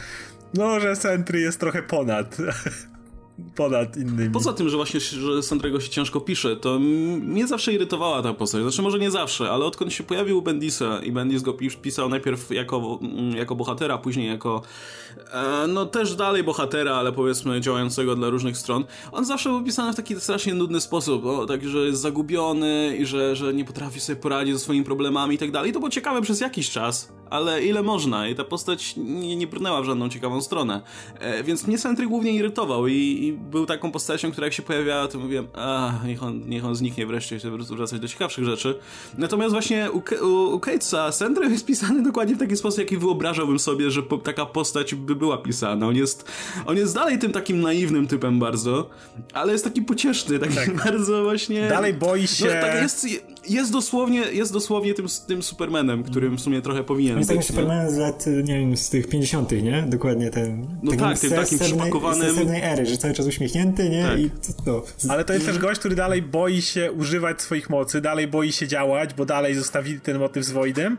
no, 0.55 0.81
że 0.81 0.97
Sentry 0.97 1.41
jest 1.41 1.61
trochę 1.61 1.83
ponad. 1.83 2.37
ponad 3.57 3.97
innymi. 3.97 4.31
Poza 4.31 4.53
tym, 4.53 4.69
że 4.69 4.77
właśnie 4.77 5.01
że 5.01 5.43
Sandrego 5.43 5.81
się 5.81 5.89
ciężko 5.89 6.21
pisze, 6.21 6.57
to 6.57 6.79
mnie 6.79 7.47
zawsze 7.47 7.73
irytowała 7.73 8.23
ta 8.23 8.35
postać. 8.35 8.63
Znaczy 8.63 8.83
może 8.83 8.99
nie 8.99 9.11
zawsze, 9.11 9.51
ale 9.51 9.65
odkąd 9.65 9.93
się 9.93 10.05
pojawił 10.05 10.43
Bendisa 10.43 11.01
i 11.03 11.13
Bendis 11.13 11.43
go 11.43 11.55
pisał 11.83 12.09
najpierw 12.09 12.51
jako, 12.51 12.99
mm, 13.03 13.37
jako 13.37 13.55
bohatera, 13.55 13.99
później 13.99 14.29
jako 14.29 14.63
e, 15.33 15.67
no 15.69 15.87
też 15.87 16.17
dalej 16.17 16.45
bohatera, 16.45 16.95
ale 16.95 17.13
powiedzmy 17.13 17.61
działającego 17.61 18.17
dla 18.17 18.29
różnych 18.29 18.57
stron, 18.57 18.85
on 19.13 19.25
zawsze 19.25 19.49
był 19.49 19.65
pisany 19.65 19.93
w 19.93 19.97
taki 19.97 20.21
strasznie 20.21 20.55
nudny 20.55 20.81
sposób, 20.81 21.27
o, 21.27 21.47
tak, 21.47 21.69
że 21.69 21.79
jest 21.79 22.01
zagubiony 22.01 22.97
i 22.99 23.07
że, 23.07 23.37
że 23.37 23.55
nie 23.55 23.65
potrafi 23.65 24.01
sobie 24.01 24.17
poradzić 24.17 24.55
ze 24.55 24.61
swoimi 24.61 24.85
problemami 24.85 25.35
i 25.35 25.39
tak 25.39 25.51
dalej. 25.51 25.73
To 25.73 25.79
było 25.79 25.91
ciekawe 25.91 26.23
przez 26.23 26.41
jakiś 26.41 26.71
czas, 26.71 27.13
ale 27.31 27.65
ile 27.65 27.83
można 27.83 28.29
i 28.29 28.35
ta 28.35 28.45
postać 28.45 28.97
nie, 28.97 29.37
nie 29.37 29.47
brnęła 29.47 29.83
w 29.83 29.85
żadną 29.85 30.09
ciekawą 30.09 30.41
stronę. 30.41 30.81
E, 31.19 31.45
więc 31.45 31.67
mnie 31.67 31.79
Sentry 31.79 32.07
głównie 32.07 32.33
irytował 32.33 32.87
i, 32.87 32.95
i 32.95 33.30
był 33.33 33.67
taką 33.67 33.93
postacią, 33.93 34.33
która 34.33 34.47
jak 34.47 34.55
się 34.55 34.63
pojawiała, 34.63 35.09
to 35.09 35.19
mówiłem, 35.19 35.49
a 35.55 35.93
niech 36.07 36.23
on, 36.23 36.49
niech 36.49 36.65
on 36.65 36.75
zniknie 36.75 37.07
wreszcie, 37.07 37.39
chcę 37.39 37.51
wracać 37.51 38.01
do 38.01 38.09
ciekawszych 38.09 38.45
rzeczy. 38.45 38.79
Natomiast 39.19 39.53
właśnie 39.53 39.91
u, 39.91 40.03
u, 40.25 40.55
u 40.55 40.61
Catesa 40.61 41.13
Sandra 41.13 41.49
jest 41.49 41.67
pisany 41.67 42.03
dokładnie 42.03 42.35
w 42.35 42.39
taki 42.39 42.57
sposób, 42.57 42.79
jaki 42.79 42.97
wyobrażałbym 42.97 43.59
sobie, 43.59 43.91
że 43.91 44.03
po, 44.03 44.19
taka 44.19 44.47
postać 44.47 44.95
by 44.95 45.15
była 45.15 45.39
pisana. 45.39 45.87
On 45.87 45.97
jest, 45.97 46.31
on 46.67 46.77
jest 46.77 46.95
dalej 46.95 47.19
tym 47.19 47.33
takim 47.33 47.61
naiwnym 47.61 48.07
typem 48.07 48.39
bardzo, 48.39 48.91
ale 49.33 49.53
jest 49.53 49.65
taki 49.65 49.83
pocieszny, 49.83 50.39
taki 50.39 50.55
tak. 50.55 50.77
bardzo 50.85 51.23
właśnie... 51.23 51.69
Dalej 51.69 51.95
boi 51.95 52.27
się... 52.27 52.45
No, 52.45 52.51
tak 52.51 52.83
jest, 52.83 53.07
jest 53.51 53.73
dosłownie, 53.73 54.21
jest 54.21 54.53
dosłownie 54.53 54.95
tym, 54.95 55.07
tym 55.27 55.43
Supermanem, 55.43 56.03
którym 56.03 56.37
w 56.37 56.41
sumie 56.41 56.63
trochę 56.63 56.85
powinien 56.85 57.19
jest 57.19 57.31
być. 57.31 57.37
Jest 57.37 57.49
Supermanem 57.49 57.91
z 57.91 57.97
lat, 57.97 58.27
nie 58.27 58.61
wiem, 58.61 58.77
z 58.77 58.91
tych 58.91 59.09
50 59.09 59.53
nie? 59.53 59.85
Dokładnie 59.89 60.31
ten... 60.31 60.67
No 60.83 60.93
tak, 60.97 61.19
tym 61.19 61.31
takim 61.31 61.59
przypakowanym... 61.59 62.35
Z 62.35 62.51
ery, 62.51 62.87
że 62.87 62.97
cały 62.97 63.15
czas 63.15 63.27
uśmiechnięty, 63.27 63.91
nie? 63.91 64.03
Tak. 64.03 64.19
I 64.19 64.31
to, 64.65 64.85
Ale 65.09 65.25
to 65.25 65.33
jest 65.33 65.47
też 65.47 65.59
gość, 65.59 65.81
który 65.81 65.95
dalej 65.95 66.23
boi 66.23 66.63
się 66.63 66.93
używać 66.93 67.43
swoich 67.43 67.71
mocy, 67.71 68.01
dalej 68.01 68.29
boi 68.29 68.53
się 68.53 68.69
działać, 68.69 69.15
bo 69.15 69.27
dalej 69.27 69.55
zostawili 69.55 70.01
ten 70.01 70.19
motyw 70.19 70.45
z 70.45 70.51
Voidem, 70.51 70.99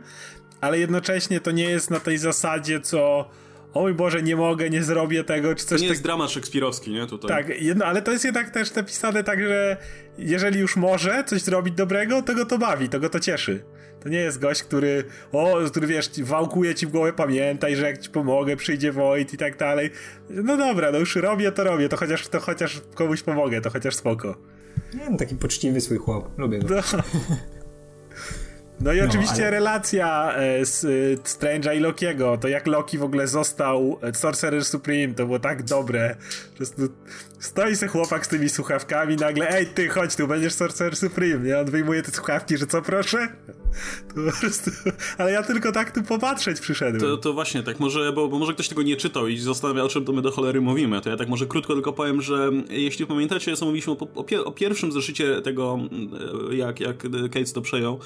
ale 0.61 0.79
jednocześnie 0.79 1.39
to 1.39 1.51
nie 1.51 1.63
jest 1.63 1.89
na 1.89 1.99
tej 1.99 2.17
zasadzie, 2.17 2.81
co 2.81 3.29
o 3.73 3.81
mój 3.81 3.93
Boże, 3.93 4.21
nie 4.23 4.35
mogę, 4.35 4.69
nie 4.69 4.83
zrobię 4.83 5.23
tego, 5.23 5.55
czy 5.55 5.65
coś 5.65 5.69
To 5.69 5.75
nie 5.75 5.81
tak... 5.81 5.89
jest 5.89 6.03
dramat 6.03 6.31
szekspirowski, 6.31 6.91
nie? 6.91 7.07
Tutaj. 7.07 7.29
Tak, 7.45 7.61
jedno, 7.61 7.85
ale 7.85 8.01
to 8.01 8.11
jest 8.11 8.25
jednak 8.25 8.49
też 8.49 8.75
napisane 8.75 9.23
tak, 9.23 9.39
że 9.39 9.77
jeżeli 10.17 10.59
już 10.59 10.75
może 10.75 11.23
coś 11.27 11.41
zrobić 11.41 11.75
dobrego, 11.75 12.21
to 12.21 12.35
go 12.35 12.45
to 12.45 12.57
bawi, 12.57 12.89
to 12.89 12.99
go 12.99 13.09
to 13.09 13.19
cieszy. 13.19 13.63
To 14.03 14.09
nie 14.09 14.17
jest 14.17 14.39
gość, 14.39 14.63
który, 14.63 15.03
o, 15.31 15.57
który 15.71 15.87
wiesz, 15.87 16.09
wałkuje 16.23 16.75
ci 16.75 16.87
w 16.87 16.89
głowę, 16.89 17.13
pamiętaj, 17.13 17.75
że 17.75 17.85
jak 17.85 17.97
ci 17.97 18.09
pomogę, 18.09 18.55
przyjdzie 18.55 18.91
Wojt 18.91 19.33
i 19.33 19.37
tak 19.37 19.57
dalej. 19.57 19.89
No 20.29 20.57
dobra, 20.57 20.91
no 20.91 20.99
już 20.99 21.15
robię, 21.15 21.51
to 21.51 21.63
robię, 21.63 21.89
to 21.89 21.97
chociaż, 21.97 22.27
to 22.27 22.39
chociaż 22.39 22.81
komuś 22.95 23.21
pomogę, 23.21 23.61
to 23.61 23.69
chociaż 23.69 23.95
spoko. 23.95 24.37
Nie, 24.93 25.09
no 25.09 25.17
taki 25.17 25.35
poczciwy 25.35 25.81
swój 25.81 25.97
chłop, 25.97 26.39
lubię 26.39 26.59
go. 26.59 26.75
No. 26.75 26.81
No 28.83 28.93
i 28.93 28.97
no, 28.97 29.05
oczywiście 29.05 29.41
ale... 29.41 29.51
relacja 29.51 30.33
e, 30.35 30.65
z 30.65 30.85
e, 30.85 30.87
Strange'a 31.23 31.75
i 31.75 31.79
Lokiego, 31.79 32.37
to 32.37 32.47
jak 32.47 32.67
Loki 32.67 32.97
w 32.97 33.03
ogóle 33.03 33.27
został 33.27 33.99
e, 34.01 34.13
Sorcerer 34.13 34.65
Supreme, 34.65 35.13
to 35.13 35.25
było 35.25 35.39
tak 35.39 35.63
dobre. 35.63 36.15
Po 36.51 36.57
prostu 36.57 36.81
stoi 37.39 37.75
se 37.75 37.87
chłopak 37.87 38.25
z 38.25 38.29
tymi 38.29 38.49
słuchawkami, 38.49 39.15
nagle, 39.15 39.49
ej 39.49 39.65
ty, 39.65 39.89
chodź 39.89 40.15
tu, 40.15 40.27
będziesz 40.27 40.53
Sorcerer 40.53 40.95
Supreme, 40.95 41.47
nie? 41.47 41.59
On 41.59 41.65
wyjmuje 41.65 42.03
te 42.03 42.11
słuchawki, 42.11 42.57
że 42.57 42.67
co 42.67 42.81
proszę? 42.81 43.27
To 44.07 44.31
po 44.31 44.39
prostu... 44.39 44.71
Ale 45.17 45.31
ja 45.31 45.43
tylko 45.43 45.71
tak 45.71 45.91
tu 45.91 46.03
popatrzeć 46.03 46.59
przyszedłem. 46.59 47.01
To, 47.01 47.17
to 47.17 47.33
właśnie 47.33 47.63
tak, 47.63 47.79
może, 47.79 48.13
bo, 48.13 48.27
bo, 48.27 48.39
może 48.39 48.53
ktoś 48.53 48.67
tego 48.67 48.81
nie 48.81 48.95
czytał 48.95 49.27
i 49.27 49.37
zastanawia, 49.37 49.83
o 49.83 49.87
czym 49.87 50.05
to 50.05 50.13
my 50.13 50.21
do 50.21 50.31
cholery 50.31 50.61
mówimy, 50.61 51.01
to 51.01 51.09
ja 51.09 51.17
tak 51.17 51.29
może 51.29 51.45
krótko 51.45 51.73
tylko 51.73 51.93
powiem, 51.93 52.21
że 52.21 52.51
jeśli 52.69 53.05
pamiętacie, 53.07 53.55
co 53.55 53.65
mówiliśmy 53.65 53.93
o, 53.93 53.97
o, 54.15 54.43
o 54.45 54.51
pierwszym 54.51 54.91
zeszycie 54.91 55.41
tego, 55.41 55.79
jak, 56.51 56.79
jak 56.79 56.97
Kate 57.31 57.53
to 57.53 57.61
przejął, 57.61 57.99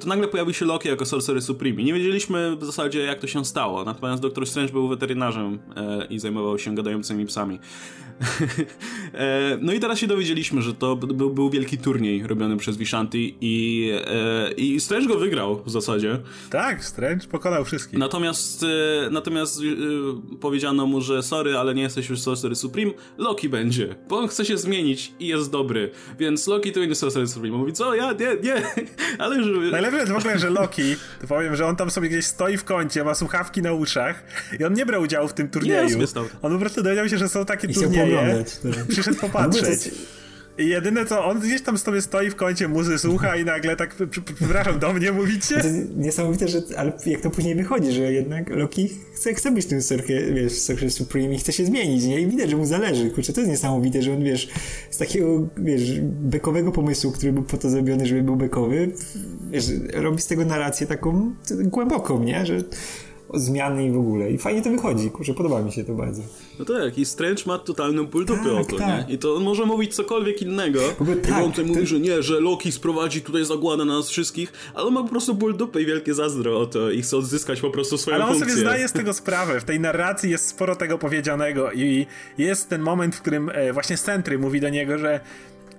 to 0.00 0.08
nagle 0.08 0.28
pojawił 0.28 0.54
się 0.54 0.64
Loki 0.64 0.88
jako 0.88 1.06
Sorcerer 1.06 1.42
Supreme. 1.42 1.82
Nie 1.82 1.94
wiedzieliśmy 1.94 2.56
w 2.56 2.64
zasadzie, 2.64 3.00
jak 3.00 3.18
to 3.18 3.26
się 3.26 3.44
stało. 3.44 3.84
Natomiast 3.84 4.22
Doktor 4.22 4.46
Strange 4.46 4.72
był 4.72 4.88
weterynarzem 4.88 5.58
e, 5.76 6.06
i 6.10 6.18
zajmował 6.18 6.58
się 6.58 6.74
gadającymi 6.74 7.26
psami. 7.26 7.58
e, 9.14 9.58
no 9.60 9.72
i 9.72 9.80
teraz 9.80 9.98
się 9.98 10.06
dowiedzieliśmy, 10.06 10.62
że 10.62 10.74
to 10.74 10.96
był, 10.96 11.30
był 11.30 11.50
wielki 11.50 11.78
turniej 11.78 12.26
robiony 12.26 12.56
przez 12.56 12.76
Vishanti 12.76 13.36
i, 13.40 13.90
e, 14.06 14.52
i 14.52 14.80
Strange 14.82 15.08
go 15.08 15.18
wygrał 15.18 15.62
w 15.64 15.70
zasadzie. 15.70 16.18
Tak, 16.50 16.84
Strange 16.84 17.26
pokonał 17.26 17.64
wszystkich. 17.64 17.98
Natomiast, 17.98 18.62
e, 18.62 19.10
natomiast 19.10 19.60
e, 19.60 20.38
powiedziano 20.40 20.86
mu, 20.86 21.00
że 21.00 21.22
sorry, 21.22 21.56
ale 21.56 21.74
nie 21.74 21.82
jesteś 21.82 22.08
już 22.08 22.20
Sorcerer 22.20 22.56
Supreme, 22.56 22.92
Loki 23.18 23.48
będzie, 23.48 23.94
bo 24.08 24.18
on 24.18 24.28
chce 24.28 24.44
się 24.44 24.58
zmienić 24.58 25.12
i 25.20 25.26
jest 25.26 25.50
dobry, 25.50 25.90
więc 26.18 26.46
Loki 26.46 26.72
to 26.72 26.80
będzie 26.80 26.94
Sorcerer 26.94 27.28
Supreme. 27.28 27.56
Mówi, 27.56 27.72
co, 27.72 27.94
ja, 27.94 28.12
nie, 28.12 28.36
nie, 28.42 28.54
ale 29.22 29.36
już... 29.36 29.72
Najlepiej 29.72 30.00
jest 30.00 30.12
w 30.12 30.16
ogóle, 30.16 30.38
że 30.38 30.50
Loki, 30.50 30.96
to 31.20 31.26
powiem, 31.26 31.56
że 31.56 31.66
on 31.66 31.76
tam 31.76 31.90
sobie 31.90 32.08
gdzieś 32.08 32.26
stoi 32.26 32.56
w 32.56 32.64
kącie, 32.64 33.04
ma 33.04 33.14
słuchawki 33.14 33.62
na 33.62 33.72
uszach 33.72 34.24
i 34.60 34.64
on 34.64 34.74
nie 34.74 34.86
brał 34.86 35.02
udziału 35.02 35.28
w 35.28 35.32
tym 35.32 35.48
turnieju. 35.48 35.98
Nie, 35.98 36.06
on 36.42 36.52
po 36.52 36.58
prostu 36.58 36.82
dowiedział 36.82 37.08
się, 37.08 37.18
że 37.18 37.28
są 37.28 37.44
takie 37.44 37.68
I 37.68 37.74
turnieje. 37.74 38.44
Przyszedł 38.88 39.20
popatrzeć. 39.20 39.90
Jedyne 40.68 41.06
co, 41.06 41.24
on 41.24 41.40
gdzieś 41.40 41.62
tam 41.62 41.78
sobie 41.78 42.02
stoi 42.02 42.30
w 42.30 42.36
kącie, 42.36 42.68
muzy 42.68 42.98
słucha 42.98 43.36
i 43.36 43.44
nagle 43.44 43.76
tak, 43.76 43.96
przepraszam, 44.38 44.78
do 44.78 44.92
mnie 44.92 45.12
mówicie? 45.12 45.60
To 45.60 45.68
niesamowite, 45.96 46.48
że, 46.48 46.62
ale 46.76 46.92
jak 47.06 47.20
to 47.20 47.30
później 47.30 47.54
wychodzi, 47.54 47.92
że 47.92 48.12
jednak 48.12 48.50
Loki 48.50 48.90
chce, 49.14 49.34
chce 49.34 49.50
być 49.50 49.66
tym 49.66 49.82
Sorcerer, 49.82 50.34
wiesz, 50.34 50.52
Sorcerer 50.52 50.92
Supreme 50.92 51.34
i 51.34 51.38
chce 51.38 51.52
się 51.52 51.64
zmienić, 51.64 52.04
nie? 52.04 52.20
I 52.20 52.26
widać, 52.26 52.50
że 52.50 52.56
mu 52.56 52.66
zależy, 52.66 53.10
kurczę, 53.10 53.32
to 53.32 53.40
jest 53.40 53.50
niesamowite, 53.50 54.02
że 54.02 54.12
on, 54.12 54.24
wiesz, 54.24 54.48
z 54.90 54.98
takiego, 54.98 55.48
wiesz, 55.56 56.00
bekowego 56.02 56.72
pomysłu, 56.72 57.12
który 57.12 57.32
był 57.32 57.42
po 57.42 57.56
to 57.56 57.70
zrobiony, 57.70 58.06
żeby 58.06 58.22
był 58.22 58.36
bekowy, 58.36 58.92
wiesz, 59.50 59.66
robi 59.94 60.22
z 60.22 60.26
tego 60.26 60.44
narrację 60.44 60.86
taką 60.86 61.34
głęboką, 61.50 62.24
nie? 62.24 62.46
Że 62.46 62.64
zmiany 63.34 63.86
i 63.86 63.90
w 63.90 63.98
ogóle. 63.98 64.30
I 64.30 64.38
fajnie 64.38 64.62
to 64.62 64.70
wychodzi, 64.70 65.10
kurczę, 65.10 65.34
podoba 65.34 65.62
mi 65.62 65.72
się 65.72 65.84
to 65.84 65.94
bardzo. 65.94 66.22
No 66.58 66.64
tak, 66.64 66.98
i 66.98 67.04
Strange 67.04 67.42
ma 67.46 67.58
totalną 67.58 68.06
pultupę 68.06 68.42
tak, 68.42 68.52
o 68.52 68.64
to, 68.64 68.76
tak. 68.76 69.08
nie? 69.08 69.14
I 69.14 69.18
to 69.18 69.34
on 69.34 69.42
może 69.42 69.66
mówić 69.66 69.94
cokolwiek 69.94 70.42
innego. 70.42 70.80
ogóle, 71.00 71.16
tak, 71.16 71.44
on 71.44 71.50
tutaj 71.50 71.64
mówi, 71.64 71.86
że 71.86 72.00
nie, 72.00 72.22
że 72.22 72.40
Loki 72.40 72.72
sprowadzi 72.72 73.22
tutaj 73.22 73.44
zagładę 73.44 73.84
na 73.84 73.96
nas 73.96 74.08
wszystkich, 74.08 74.52
ale 74.74 74.86
on 74.86 74.94
ma 74.94 75.02
po 75.02 75.08
prostu 75.08 75.34
ból 75.34 75.56
dupy 75.56 75.82
i 75.82 75.86
wielkie 75.86 76.14
zazdro 76.14 76.60
o 76.60 76.66
to 76.66 76.90
i 76.90 77.02
chce 77.02 77.16
odzyskać 77.16 77.60
po 77.60 77.70
prostu 77.70 77.98
swoją 77.98 78.16
ale 78.16 78.26
funkcję. 78.26 78.44
Ale 78.44 78.52
on 78.52 78.58
sobie 78.58 78.68
zdaje 78.70 78.88
z 78.88 78.92
tego 78.92 79.12
sprawę. 79.12 79.60
W 79.60 79.64
tej 79.64 79.80
narracji 79.80 80.30
jest 80.30 80.48
sporo 80.48 80.76
tego 80.76 80.98
powiedzianego 80.98 81.72
i 81.72 82.06
jest 82.38 82.68
ten 82.68 82.82
moment, 82.82 83.16
w 83.16 83.20
którym 83.20 83.50
e, 83.54 83.72
właśnie 83.72 83.96
Sentry 83.96 84.38
mówi 84.38 84.60
do 84.60 84.68
niego, 84.68 84.98
że 84.98 85.20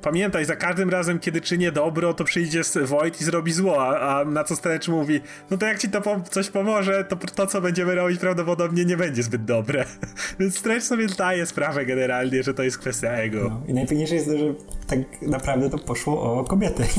pamiętaj, 0.04 0.46
za 0.46 0.56
każdym 0.56 0.90
razem, 0.90 1.20
kiedy 1.20 1.42
czynię 1.42 1.72
dobro, 1.72 2.14
to 2.14 2.24
przyjdzie 2.24 2.62
Wojt 2.86 3.22
i 3.22 3.24
zrobi 3.24 3.54
zło, 3.54 3.84
a, 3.84 4.20
a 4.20 4.26
na 4.26 4.44
co 4.44 4.56
Stenecz 4.56 4.88
mówi, 4.88 5.22
no 5.52 5.58
to 5.58 5.66
jak 5.66 5.80
ci 5.80 5.90
to 5.90 6.02
po 6.02 6.22
coś 6.22 6.50
pomoże, 6.50 7.04
to 7.04 7.16
to, 7.16 7.48
co 7.48 7.62
będziemy 7.62 7.96
robić, 7.96 8.20
prawdopodobnie 8.20 8.86
nie 8.86 8.98
będzie 8.98 9.24
zbyt 9.24 9.46
dobre. 9.46 9.86
Więc 10.40 10.58
Stretch 10.58 10.86
sobie 10.86 11.08
daje 11.08 11.46
sprawę 11.46 11.86
generalnie, 11.86 12.44
że 12.44 12.54
to 12.54 12.64
jest 12.64 12.78
kwestia 12.78 13.10
ego. 13.10 13.50
No, 13.50 13.62
I 13.68 13.74
najpiękniejsze 13.74 14.16
jest 14.16 14.28
to, 14.28 14.38
że 14.38 14.54
tak 14.88 15.00
naprawdę 15.22 15.70
to 15.70 15.78
poszło 15.78 16.40
o 16.40 16.44
kobietę. 16.44 16.84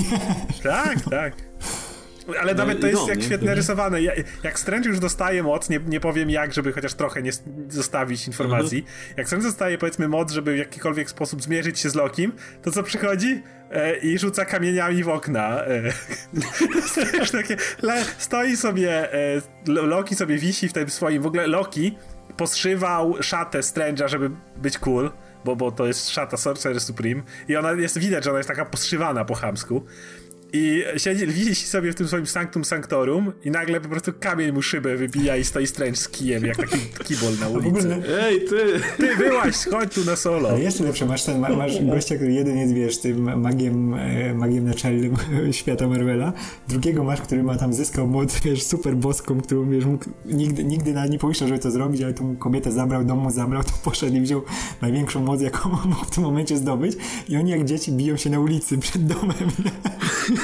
Tak, 0.62 1.00
tak. 1.10 1.53
Ale 2.40 2.54
no 2.54 2.58
nawet 2.58 2.80
to 2.80 2.86
jest 2.86 3.08
jak 3.08 3.22
świetnie 3.22 3.54
rysowane. 3.54 3.98
Jak 4.42 4.58
Strange 4.58 4.88
już 4.88 4.98
dostaje 4.98 5.42
moc, 5.42 5.68
nie, 5.68 5.80
nie 5.86 6.00
powiem 6.00 6.30
jak, 6.30 6.54
żeby 6.54 6.72
chociaż 6.72 6.94
trochę 6.94 7.22
nie 7.22 7.30
zostawić 7.68 8.26
informacji. 8.26 8.78
Mhm. 8.78 8.96
Jak 9.16 9.26
Strange 9.26 9.46
dostaje 9.46 9.78
powiedzmy 9.78 10.08
moc, 10.08 10.32
żeby 10.32 10.54
w 10.54 10.56
jakikolwiek 10.56 11.10
sposób 11.10 11.42
zmierzyć 11.42 11.80
się 11.80 11.90
z 11.90 11.94
Lokim, 11.94 12.32
to 12.62 12.70
co 12.70 12.82
przychodzi? 12.82 13.42
E, 13.70 13.96
I 13.96 14.18
rzuca 14.18 14.44
kamieniami 14.44 15.04
w 15.04 15.08
okna. 15.08 15.64
E, 15.64 15.82
takie, 17.32 17.56
le, 17.82 18.04
stoi 18.18 18.56
sobie, 18.56 19.12
e, 19.12 19.40
Loki 19.66 20.14
sobie 20.14 20.38
wisi 20.38 20.68
w 20.68 20.72
tym 20.72 20.90
swoim, 20.90 21.22
w 21.22 21.26
ogóle 21.26 21.46
Loki 21.46 21.96
poszywał 22.36 23.22
szatę 23.22 23.60
Strange'a, 23.60 24.08
żeby 24.08 24.30
być 24.56 24.78
cool 24.78 25.10
bo, 25.44 25.56
bo 25.56 25.72
to 25.72 25.86
jest 25.86 26.10
szata 26.10 26.36
Sorcerer 26.36 26.80
Supreme 26.80 27.22
i 27.48 27.56
ona 27.56 27.72
jest, 27.72 27.98
widać, 27.98 28.24
że 28.24 28.30
ona 28.30 28.38
jest 28.38 28.48
taka 28.48 28.64
poszywana 28.64 29.24
po 29.24 29.34
chamsku 29.34 29.84
i 30.56 30.84
siedzi, 30.96 31.26
widzi 31.26 31.54
sobie 31.54 31.92
w 31.92 31.94
tym 31.94 32.08
swoim 32.08 32.26
sanctum 32.26 32.64
sanctorum 32.64 33.32
i 33.44 33.50
nagle 33.50 33.80
po 33.80 33.88
prostu 33.88 34.12
kamień 34.20 34.52
mu 34.52 34.62
szybę 34.62 34.96
wybija 34.96 35.36
i 35.36 35.44
stoi 35.44 35.66
Strange 35.66 35.96
z 35.96 36.08
kijem, 36.08 36.44
jak 36.44 36.56
taki 36.56 36.78
kibol 37.04 37.32
na 37.40 37.48
ulicy. 37.48 38.02
Ej, 38.20 38.40
ty! 38.40 38.80
Ty 38.96 39.16
wyłaź, 39.16 39.56
chodź 39.70 39.94
tu 39.94 40.04
na 40.04 40.16
solo. 40.16 40.48
Ale 40.48 40.60
jeszcze 40.60 40.84
lepsze, 40.84 41.06
masz 41.06 41.24
ten, 41.24 41.40
masz 41.40 41.84
gościa, 41.84 42.16
który 42.16 42.32
jeden 42.32 42.58
jest, 42.58 42.74
wiesz, 42.74 42.98
tym 42.98 43.40
magiem, 43.40 43.94
e, 43.94 44.34
magiem 44.34 44.64
naczelnym 44.64 45.16
świata 45.52 45.88
Marvela, 45.88 46.32
drugiego 46.68 47.04
masz, 47.04 47.20
który 47.20 47.42
ma 47.42 47.56
tam 47.56 47.74
zyskał 47.74 48.06
moc, 48.06 48.40
wiesz, 48.40 48.62
super 48.62 48.96
boską, 48.96 49.40
którą, 49.40 49.70
wiesz, 49.70 49.84
mógł, 49.84 50.04
nigdy, 50.26 50.64
nigdy 50.64 50.92
na 50.92 51.06
nie 51.06 51.18
pomyślał, 51.18 51.48
żeby 51.48 51.60
to 51.60 51.70
zrobić, 51.70 52.02
ale 52.02 52.14
tą 52.14 52.36
kobietę 52.36 52.72
zabrał, 52.72 53.04
domu 53.04 53.30
zabrał, 53.30 53.64
to 53.64 53.72
poszedł 53.84 54.16
i 54.16 54.20
wziął 54.20 54.42
największą 54.82 55.20
moc, 55.20 55.40
jaką 55.40 55.68
mógł 55.90 56.04
w 56.04 56.10
tym 56.10 56.24
momencie 56.24 56.56
zdobyć 56.56 56.96
i 57.28 57.36
oni 57.36 57.50
jak 57.50 57.64
dzieci 57.64 57.92
biją 57.92 58.16
się 58.16 58.30
na 58.30 58.40
ulicy 58.40 58.78
przed 58.78 59.06
domem. 59.06 59.34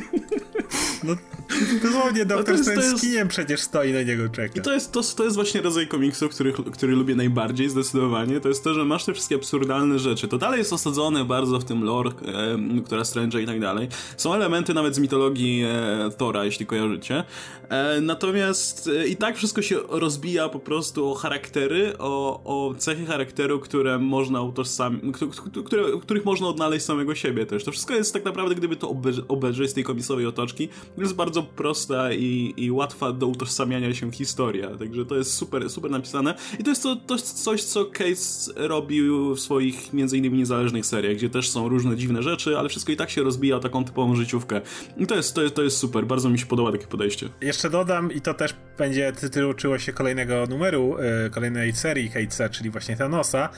No, 1.03 1.15
dosłownie 1.83 2.25
doktor 2.25 2.57
no 2.57 2.63
z 2.63 3.03
jest... 3.03 3.27
przecież 3.27 3.61
stoi 3.61 3.93
na 3.93 4.01
niego 4.01 4.29
czeka. 4.29 4.59
I 4.59 4.61
to 4.61 4.73
jest, 4.73 4.91
to, 4.91 5.01
to 5.15 5.23
jest 5.23 5.35
właśnie 5.35 5.61
rodzaj 5.61 5.87
komiksu, 5.87 6.29
który, 6.29 6.53
który 6.53 6.95
lubię 6.95 7.15
najbardziej 7.15 7.69
zdecydowanie. 7.69 8.39
To 8.39 8.49
jest 8.49 8.63
to, 8.63 8.73
że 8.73 8.85
masz 8.85 9.05
te 9.05 9.13
wszystkie 9.13 9.35
absurdalne 9.35 9.99
rzeczy. 9.99 10.27
To 10.27 10.37
dalej 10.37 10.57
jest 10.57 10.73
osadzone 10.73 11.25
bardzo 11.25 11.59
w 11.59 11.63
tym 11.63 11.83
lore, 11.83 12.09
e, 12.09 12.81
która 12.85 13.03
Strange 13.03 13.41
i 13.41 13.45
tak 13.45 13.59
dalej. 13.59 13.87
Są 14.17 14.33
elementy 14.33 14.73
nawet 14.73 14.95
z 14.95 14.99
mitologii 14.99 15.63
e, 15.63 16.09
Thora, 16.17 16.45
jeśli 16.45 16.65
kojarzycie. 16.65 17.23
E, 17.69 18.01
natomiast 18.01 18.87
e, 18.87 19.07
i 19.07 19.15
tak 19.15 19.37
wszystko 19.37 19.61
się 19.61 19.79
rozbija 19.89 20.49
po 20.49 20.59
prostu 20.59 21.09
o 21.09 21.15
charaktery, 21.15 21.97
o, 21.97 22.41
o 22.43 22.75
cechy 22.75 23.05
charakteru, 23.05 23.59
które 23.59 23.99
można 23.99 24.41
utożsamić, 24.41 25.01
które, 25.65 25.83
których 26.01 26.25
można 26.25 26.47
odnaleźć 26.47 26.85
samego 26.85 27.15
siebie 27.15 27.45
też. 27.45 27.63
To 27.63 27.71
wszystko 27.71 27.93
jest 27.93 28.13
tak 28.13 28.25
naprawdę, 28.25 28.55
gdyby 28.55 28.75
to 28.75 28.95
obejrzeć 29.27 29.69
z 29.69 29.73
tej 29.73 29.83
komisowej 29.83 30.25
otoczki, 30.25 30.69
jest 30.97 31.13
bardzo 31.13 31.43
prosta 31.43 32.13
i, 32.13 32.53
i 32.57 32.71
łatwa 32.71 33.11
do 33.11 33.27
utożsamiania 33.27 33.93
się 33.93 34.11
historia. 34.11 34.77
Także 34.77 35.05
to 35.05 35.15
jest 35.15 35.33
super, 35.33 35.69
super 35.69 35.91
napisane. 35.91 36.35
I 36.59 36.63
to 36.63 36.69
jest 36.69 36.83
to, 36.83 36.95
to 36.95 37.17
coś, 37.17 37.63
co 37.63 37.85
Case 37.85 38.53
robił 38.55 39.35
w 39.35 39.39
swoich 39.39 39.93
między 39.93 40.17
innymi 40.17 40.37
niezależnych 40.37 40.85
seriach, 40.85 41.15
gdzie 41.15 41.29
też 41.29 41.49
są 41.49 41.69
różne 41.69 41.95
dziwne 41.95 42.23
rzeczy, 42.23 42.57
ale 42.57 42.69
wszystko 42.69 42.91
i 42.91 42.95
tak 42.95 43.09
się 43.09 43.23
rozbija 43.23 43.55
o 43.55 43.59
taką 43.59 43.83
typową 43.83 44.15
życiówkę. 44.15 44.61
I 44.97 45.07
to 45.07 45.15
jest, 45.15 45.35
to 45.35 45.41
jest, 45.41 45.55
to 45.55 45.63
jest 45.63 45.77
super. 45.77 46.05
Bardzo 46.05 46.29
mi 46.29 46.39
się 46.39 46.45
podoba 46.45 46.71
takie 46.71 46.87
podejście. 46.87 47.29
Jeszcze 47.41 47.69
dodam, 47.69 48.11
i 48.11 48.21
to 48.21 48.33
też 48.33 48.55
będzie 48.77 49.11
tytułoczyło 49.11 49.79
się 49.79 49.93
kolejnego 49.93 50.45
numeru, 50.49 50.95
yy, 51.23 51.29
kolejnej 51.29 51.73
serii 51.73 52.09
Cage'a, 52.09 52.49
czyli 52.49 52.69
właśnie 52.69 52.95
Thanosa, 52.95 53.49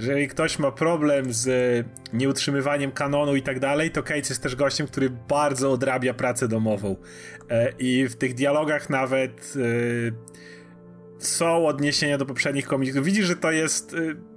jeżeli 0.00 0.28
ktoś 0.28 0.58
ma 0.58 0.72
problem 0.72 1.32
z 1.32 1.86
nieutrzymywaniem 2.12 2.92
kanonu 2.92 3.36
i 3.36 3.42
tak 3.42 3.60
dalej, 3.60 3.90
to 3.90 4.02
Cage 4.02 4.28
jest 4.28 4.42
też 4.42 4.56
gościem, 4.56 4.86
który 4.86 5.10
bardzo 5.10 5.72
odrabia 5.72 6.14
pracę 6.14 6.48
domową. 6.48 6.96
E, 7.50 7.72
I 7.78 8.08
w 8.08 8.16
tych 8.16 8.34
dialogach 8.34 8.90
nawet 8.90 9.54
e, 9.56 11.24
są 11.24 11.66
odniesienia 11.66 12.18
do 12.18 12.26
poprzednich 12.26 12.66
komiksów. 12.66 13.04
Widzisz, 13.04 13.26
że 13.26 13.36
to 13.36 13.50
jest 13.52 13.94
e, 13.94 14.30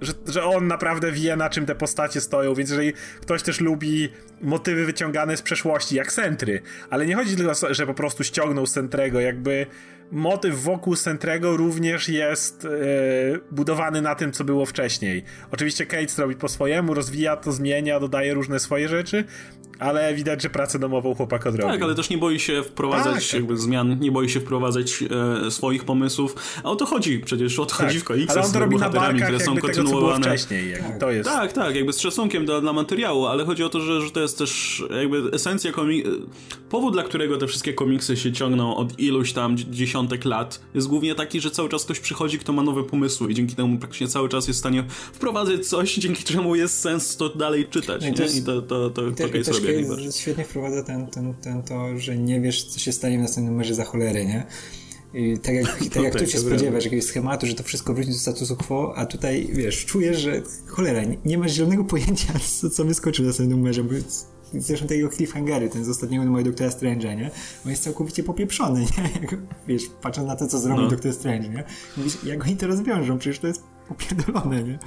że, 0.00 0.12
że 0.26 0.44
on 0.44 0.66
naprawdę 0.66 1.12
wie, 1.12 1.36
na 1.36 1.50
czym 1.50 1.66
te 1.66 1.74
postacie 1.74 2.20
stoją, 2.20 2.54
więc 2.54 2.70
jeżeli 2.70 2.92
ktoś 3.20 3.42
też 3.42 3.60
lubi 3.60 4.08
motywy 4.40 4.84
wyciągane 4.84 5.36
z 5.36 5.42
przeszłości, 5.42 5.96
jak 5.96 6.12
Sentry, 6.12 6.62
ale 6.90 7.06
nie 7.06 7.14
chodzi 7.14 7.36
tylko, 7.36 7.52
że 7.70 7.86
po 7.86 7.94
prostu 7.94 8.24
ściągnął 8.24 8.66
Sentrego, 8.66 9.20
jakby 9.20 9.66
motyw 10.14 10.62
wokół 10.62 10.96
Sentrego 10.96 11.56
również 11.56 12.08
jest 12.08 12.64
yy, 12.64 13.40
budowany 13.50 14.02
na 14.02 14.14
tym, 14.14 14.32
co 14.32 14.44
było 14.44 14.66
wcześniej. 14.66 15.24
Oczywiście 15.50 15.86
Kate 15.86 16.22
robi 16.22 16.36
po 16.36 16.48
swojemu, 16.48 16.94
rozwija 16.94 17.36
to, 17.36 17.52
zmienia, 17.52 18.00
dodaje 18.00 18.34
różne 18.34 18.60
swoje 18.60 18.88
rzeczy, 18.88 19.24
ale 19.84 20.14
widać, 20.14 20.42
że 20.42 20.50
pracę 20.50 20.78
domową 20.78 21.14
chłopak 21.14 21.46
odrobił. 21.46 21.72
Tak, 21.72 21.82
ale 21.82 21.94
też 21.94 22.10
nie 22.10 22.18
boi 22.18 22.40
się 22.40 22.62
wprowadzać 22.62 23.30
tak, 23.30 23.40
jakby 23.40 23.56
zmian, 23.56 24.00
nie 24.00 24.12
boi 24.12 24.28
się 24.28 24.40
wprowadzać 24.40 25.04
e, 25.46 25.50
swoich 25.50 25.84
pomysłów. 25.84 26.36
A 26.64 26.70
o 26.70 26.76
to 26.76 26.86
chodzi 26.86 27.18
przecież, 27.18 27.58
o 27.58 27.66
to 27.66 27.76
tak, 27.76 27.86
chodzi 27.86 28.00
w 28.00 28.04
komiksach 28.04 28.36
ale 28.36 28.46
on 28.46 28.54
robi 28.54 28.76
na 28.76 28.90
barkach 28.90 29.22
które 29.22 29.40
są 29.40 29.56
kontynuowane. 29.56 30.24
Tego, 30.24 30.36
wcześniej, 30.36 30.74
tak. 30.78 30.98
to 30.98 31.10
jest. 31.10 31.30
Tak, 31.30 31.52
tak, 31.52 31.76
jakby 31.76 31.92
z 31.92 32.00
szacunkiem 32.00 32.46
dla, 32.46 32.60
dla 32.60 32.72
materiału, 32.72 33.26
ale 33.26 33.44
chodzi 33.44 33.64
o 33.64 33.68
to, 33.68 33.80
że, 33.80 34.00
że 34.00 34.10
to 34.10 34.20
jest 34.20 34.38
też 34.38 34.82
jakby 35.00 35.30
esencja 35.32 35.72
komiksu. 35.72 36.10
Powód, 36.70 36.92
dla 36.92 37.02
którego 37.02 37.36
te 37.36 37.46
wszystkie 37.46 37.72
komiksy 37.72 38.16
się 38.16 38.32
ciągną 38.32 38.76
od 38.76 38.98
iluś 38.98 39.32
tam 39.32 39.56
dziesiątek 39.56 40.24
lat, 40.24 40.60
jest 40.74 40.86
głównie 40.86 41.14
taki, 41.14 41.40
że 41.40 41.50
cały 41.50 41.68
czas 41.68 41.84
ktoś 41.84 42.00
przychodzi, 42.00 42.38
kto 42.38 42.52
ma 42.52 42.62
nowe 42.62 42.84
pomysły 42.84 43.30
i 43.30 43.34
dzięki 43.34 43.54
temu 43.54 43.78
praktycznie 43.78 44.08
cały 44.08 44.28
czas 44.28 44.48
jest 44.48 44.58
w 44.58 44.60
stanie 44.60 44.84
wprowadzać 45.12 45.66
coś, 45.66 45.94
dzięki 46.04 46.24
czemu 46.24 46.54
jest 46.54 46.80
sens 46.80 47.16
to 47.16 47.28
dalej 47.28 47.66
czytać. 47.66 48.02
No 48.02 48.08
i 48.08 48.14
to, 48.14 48.22
jest, 48.22 48.36
I 48.36 48.42
to, 48.42 48.62
to, 48.62 48.90
to, 48.90 49.10
to, 49.10 49.10
to, 49.10 49.28
to 49.44 49.73
świetnie 50.10 50.44
wprowadza 50.44 50.82
ten, 50.82 51.06
ten, 51.06 51.34
ten 51.34 51.62
to, 51.62 51.98
że 51.98 52.16
nie 52.16 52.40
wiesz, 52.40 52.64
co 52.64 52.78
się 52.78 52.92
stanie 52.92 53.18
w 53.18 53.20
następnym 53.20 53.52
numerze 53.52 53.74
za 53.74 53.84
cholerę, 53.84 54.24
nie? 54.24 54.46
I 55.14 55.38
tak 55.38 55.54
jak, 55.54 55.78
tak 55.94 56.02
jak 56.02 56.14
tu 56.14 56.26
się 56.26 56.38
spodziewasz, 56.38 56.84
jakiegoś 56.84 57.04
schematu, 57.04 57.46
że 57.46 57.54
to 57.54 57.62
wszystko 57.62 57.94
wróci 57.94 58.10
do 58.10 58.18
statusu 58.18 58.56
quo, 58.56 58.92
a 58.96 59.06
tutaj, 59.06 59.48
wiesz, 59.52 59.84
czujesz, 59.84 60.20
że 60.20 60.42
cholera, 60.66 61.04
nie, 61.04 61.16
nie 61.24 61.38
masz 61.38 61.52
zielonego 61.52 61.84
pojęcia, 61.84 62.32
co, 62.60 62.70
co 62.70 62.84
wyskoczy 62.84 63.22
w 63.22 63.26
następnym 63.26 63.58
numerze, 63.58 63.84
bo 63.84 63.94
zresztą 64.54 64.86
tego 64.86 65.08
cliffhangery, 65.08 65.68
ten 65.68 65.84
z 65.84 65.88
ostatniego 65.88 66.24
numeru 66.24 66.44
Doktora 66.44 66.70
Strange'a, 66.70 67.16
nie? 67.16 67.30
On 67.64 67.70
jest 67.70 67.82
całkowicie 67.82 68.22
popieprzony, 68.22 68.80
nie? 68.98 69.20
Jak, 69.20 69.36
wiesz, 69.68 69.82
patrząc 70.02 70.28
na 70.28 70.36
to, 70.36 70.46
co 70.46 70.58
zrobił 70.58 70.84
no. 70.84 70.90
Doktor 70.90 71.12
Strange, 71.12 71.48
nie? 71.48 71.64
Mówisz, 71.96 72.24
jak 72.24 72.44
oni 72.44 72.56
to 72.56 72.66
rozwiążą? 72.66 73.18
Przecież 73.18 73.38
to 73.38 73.46
jest 73.46 73.62
popierdolone, 73.88 74.62
nie? 74.62 74.78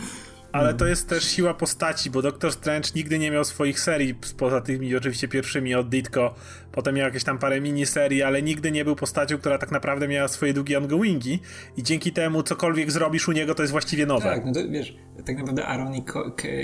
Ale 0.58 0.74
to 0.74 0.88
jest 0.88 1.10
też 1.10 1.24
siła 1.24 1.54
postaci, 1.54 2.10
bo 2.10 2.22
Doctor 2.22 2.52
Strange 2.52 2.90
nigdy 2.96 3.20
nie 3.20 3.32
miał 3.32 3.46
swoich 3.46 3.80
serii, 3.80 4.16
poza 4.38 4.62
tymi 4.62 4.96
oczywiście 4.96 5.28
pierwszymi 5.28 5.76
od 5.76 5.90
Ditko, 5.90 6.36
potem 6.72 6.96
miał 6.96 7.06
jakieś 7.06 7.24
tam 7.24 7.38
parę 7.38 7.62
miniserii, 7.62 8.24
ale 8.24 8.42
nigdy 8.42 8.72
nie 8.72 8.86
był 8.86 8.96
postacią, 8.96 9.38
która 9.38 9.58
tak 9.58 9.72
naprawdę 9.72 10.08
miała 10.08 10.28
swoje 10.28 10.54
długie 10.54 10.78
ongoingi 10.78 11.40
i 11.78 11.84
dzięki 11.84 12.12
temu 12.12 12.44
cokolwiek 12.44 12.92
zrobisz 12.92 13.28
u 13.28 13.32
niego 13.32 13.56
to 13.56 13.64
jest 13.64 13.72
właściwie 13.72 14.06
nowe. 14.06 14.26
Tak, 14.26 14.46
no 14.46 14.54
to 14.54 14.60
wiesz, 14.70 14.96
tak 15.26 15.38
naprawdę 15.38 15.66
Aaron 15.66 15.96
i 15.96 16.04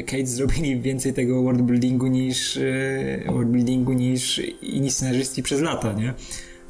Kate 0.06 0.26
zrobili 0.26 0.82
więcej 0.82 1.14
tego 1.14 1.44
worldbuildingu 1.44 2.08
niż, 2.08 2.58
e, 2.58 3.32
worldbuildingu 3.32 3.94
niż 3.94 4.42
inni 4.62 4.92
scenarzyści 4.92 5.44
przez 5.44 5.62
lata, 5.62 5.94
nie? 5.94 6.14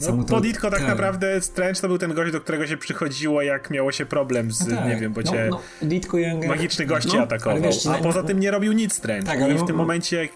No, 0.01 0.23
to 0.23 0.41
Ditko 0.41 0.71
tak, 0.71 0.87
naprawdę 0.87 1.41
Strange 1.41 1.81
to 1.81 1.87
był 1.87 1.97
ten 1.97 2.13
gość, 2.13 2.31
do 2.31 2.41
którego 2.41 2.67
się 2.67 2.77
przychodziło, 2.77 3.41
jak 3.41 3.69
miało 3.71 3.91
się 3.91 4.05
problem 4.05 4.51
z, 4.51 4.67
no 4.67 4.75
tak. 4.75 4.87
nie 4.87 4.95
wiem, 4.95 5.13
bo 5.13 5.21
no, 5.21 5.31
cię 5.31 5.47
no, 5.51 5.61
Ditko 5.81 6.17
Younger... 6.17 6.49
magiczny 6.49 6.85
gość 6.85 7.13
no, 7.13 7.21
atakował. 7.21 7.61
Wiesz, 7.61 7.87
a 7.87 7.93
poza 7.93 8.23
tym 8.23 8.39
nie 8.39 8.51
robił 8.51 8.73
nic 8.73 8.93
Strange. 8.93 9.25
Tak, 9.25 9.49
I 9.49 9.53
w 9.53 9.65
tym 9.65 9.75
momencie 9.75 10.29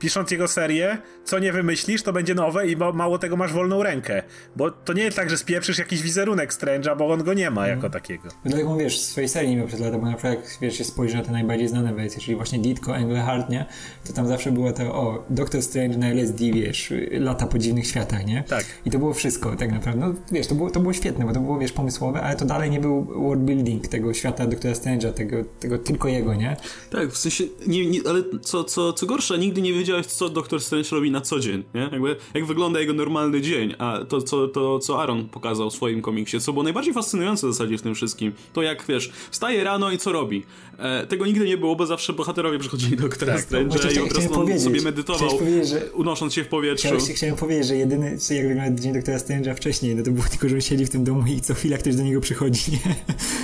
pisząc 0.00 0.30
jego 0.30 0.48
serię, 0.48 0.98
co 1.24 1.38
nie 1.38 1.52
wymyślisz, 1.52 2.02
to 2.02 2.12
będzie 2.12 2.34
nowe 2.34 2.66
i 2.66 2.76
mało 2.76 3.18
tego 3.18 3.36
masz 3.36 3.52
wolną 3.52 3.82
rękę. 3.82 4.22
Bo 4.56 4.70
to 4.70 4.92
nie 4.92 5.02
jest 5.02 5.16
tak, 5.16 5.30
że 5.30 5.38
spieprzysz 5.38 5.78
jakiś 5.78 6.02
wizerunek 6.02 6.52
Strange'a, 6.52 6.96
bo 6.96 7.08
on 7.08 7.24
go 7.24 7.34
nie 7.34 7.50
ma 7.50 7.68
jako 7.68 7.90
takiego. 7.90 8.28
No 8.44 8.56
tak 8.56 8.78
wiesz, 8.78 9.00
w 9.00 9.02
swojej 9.02 9.28
serii 9.28 9.50
nie 9.50 9.56
miał 9.56 9.66
przez 9.66 9.80
lata, 9.80 9.98
bo 9.98 10.06
na 10.06 10.12
przykład 10.12 10.34
jak 10.34 10.58
wiesz, 10.60 10.78
się 10.78 10.84
spojrzy 10.84 11.16
na 11.16 11.22
te 11.22 11.32
najbardziej 11.32 11.68
znane 11.68 11.94
wersje, 11.94 12.20
czyli 12.20 12.36
właśnie 12.36 12.58
Ditko, 12.58 12.96
Englehart, 12.96 13.50
nie? 13.50 13.66
To 14.06 14.12
tam 14.12 14.26
zawsze 14.26 14.52
było 14.52 14.72
to, 14.72 14.94
o, 14.94 15.24
Doctor 15.30 15.62
Strange 15.62 15.98
na 15.98 16.06
LSD, 16.08 16.44
wiesz, 16.52 16.92
lata 17.10 17.46
po 17.46 17.58
dziwnych 17.58 17.86
światach, 17.86 18.26
nie? 18.26 18.44
Tak. 18.48 18.64
I 18.84 18.90
to 18.90 18.98
było 18.98 19.14
wszystko, 19.14 19.56
tak 19.56 19.72
naprawdę. 19.72 20.06
No 20.06 20.14
wiesz, 20.32 20.46
to 20.46 20.54
było, 20.54 20.70
to 20.70 20.80
było 20.80 20.92
świetne, 20.92 21.24
bo 21.24 21.32
to 21.32 21.40
było, 21.40 21.58
wiesz, 21.58 21.72
pomysłowe, 21.72 22.20
ale 22.22 22.36
to 22.36 22.44
dalej 22.44 22.70
nie 22.70 22.80
był 22.80 23.04
world 23.04 23.42
building 23.42 23.88
tego 23.88 24.14
świata 24.14 24.46
Doktora 24.46 24.74
Strange'a, 24.74 25.12
tego, 25.12 25.36
tego 25.60 25.78
tylko 25.78 26.08
jego, 26.08 26.34
nie? 26.34 26.56
Tak, 26.90 27.10
w 27.10 27.16
sensie, 27.16 27.44
nie, 27.66 27.86
nie, 27.86 28.00
ale 28.08 28.22
co, 28.42 28.64
co, 28.64 28.92
co 28.92 29.06
gorsza, 29.06 29.36
nigdy 29.36 29.62
nie 29.62 29.72
wiedziałeś, 29.90 30.06
co 30.06 30.28
Doktor 30.28 30.62
Strange 30.62 30.88
robi 30.92 31.10
na 31.10 31.20
co 31.20 31.40
dzień, 31.40 31.64
nie? 31.74 31.80
Jakby, 31.92 32.16
jak 32.34 32.46
wygląda 32.46 32.80
jego 32.80 32.92
normalny 32.92 33.40
dzień, 33.40 33.74
a 33.78 33.98
to, 34.08 34.22
co, 34.22 34.48
to, 34.48 34.78
co 34.78 35.02
Aaron 35.02 35.28
pokazał 35.28 35.70
w 35.70 35.74
swoim 35.74 36.02
komiksie, 36.02 36.40
co 36.40 36.52
było 36.52 36.62
najbardziej 36.62 36.94
fascynujące 36.94 37.48
w 37.48 37.52
zasadzie 37.52 37.78
w 37.78 37.82
tym 37.82 37.94
wszystkim, 37.94 38.32
to 38.52 38.62
jak, 38.62 38.84
wiesz, 38.88 39.12
wstaje 39.30 39.64
rano 39.64 39.90
i 39.90 39.98
co 39.98 40.12
robi. 40.12 40.42
E, 40.78 41.06
tego 41.06 41.26
nigdy 41.26 41.44
nie 41.44 41.58
było, 41.58 41.76
bo 41.76 41.86
zawsze 41.86 42.12
bohaterowie 42.12 42.58
przychodzili 42.58 42.96
do 42.96 43.02
Doktora 43.02 43.34
tak, 43.34 43.44
Strange'a 43.44 43.96
i 43.96 43.98
on 43.98 44.08
prostu 44.08 44.58
sobie 44.58 44.82
medytował, 44.82 45.30
że... 45.64 45.92
unosząc 45.92 46.34
się 46.34 46.44
w 46.44 46.48
powietrzu. 46.48 46.88
Chciałem, 46.88 47.16
chciałem 47.16 47.36
powiedzieć, 47.36 47.66
że 47.66 47.76
jedyny, 47.76 48.18
jak 48.30 48.48
wygląda 48.48 48.82
dzień 48.82 48.92
Doktora 48.92 49.18
Strange'a 49.18 49.54
wcześniej, 49.54 49.96
no 49.96 50.02
to 50.02 50.10
było 50.10 50.26
tylko, 50.30 50.48
że 50.48 50.62
siedzi 50.62 50.86
w 50.86 50.90
tym 50.90 51.04
domu 51.04 51.24
i 51.26 51.40
co 51.40 51.54
chwila 51.54 51.78
ktoś 51.78 51.96
do 51.96 52.02
niego 52.02 52.20
przychodzi, 52.20 52.72
nie? 52.72 52.78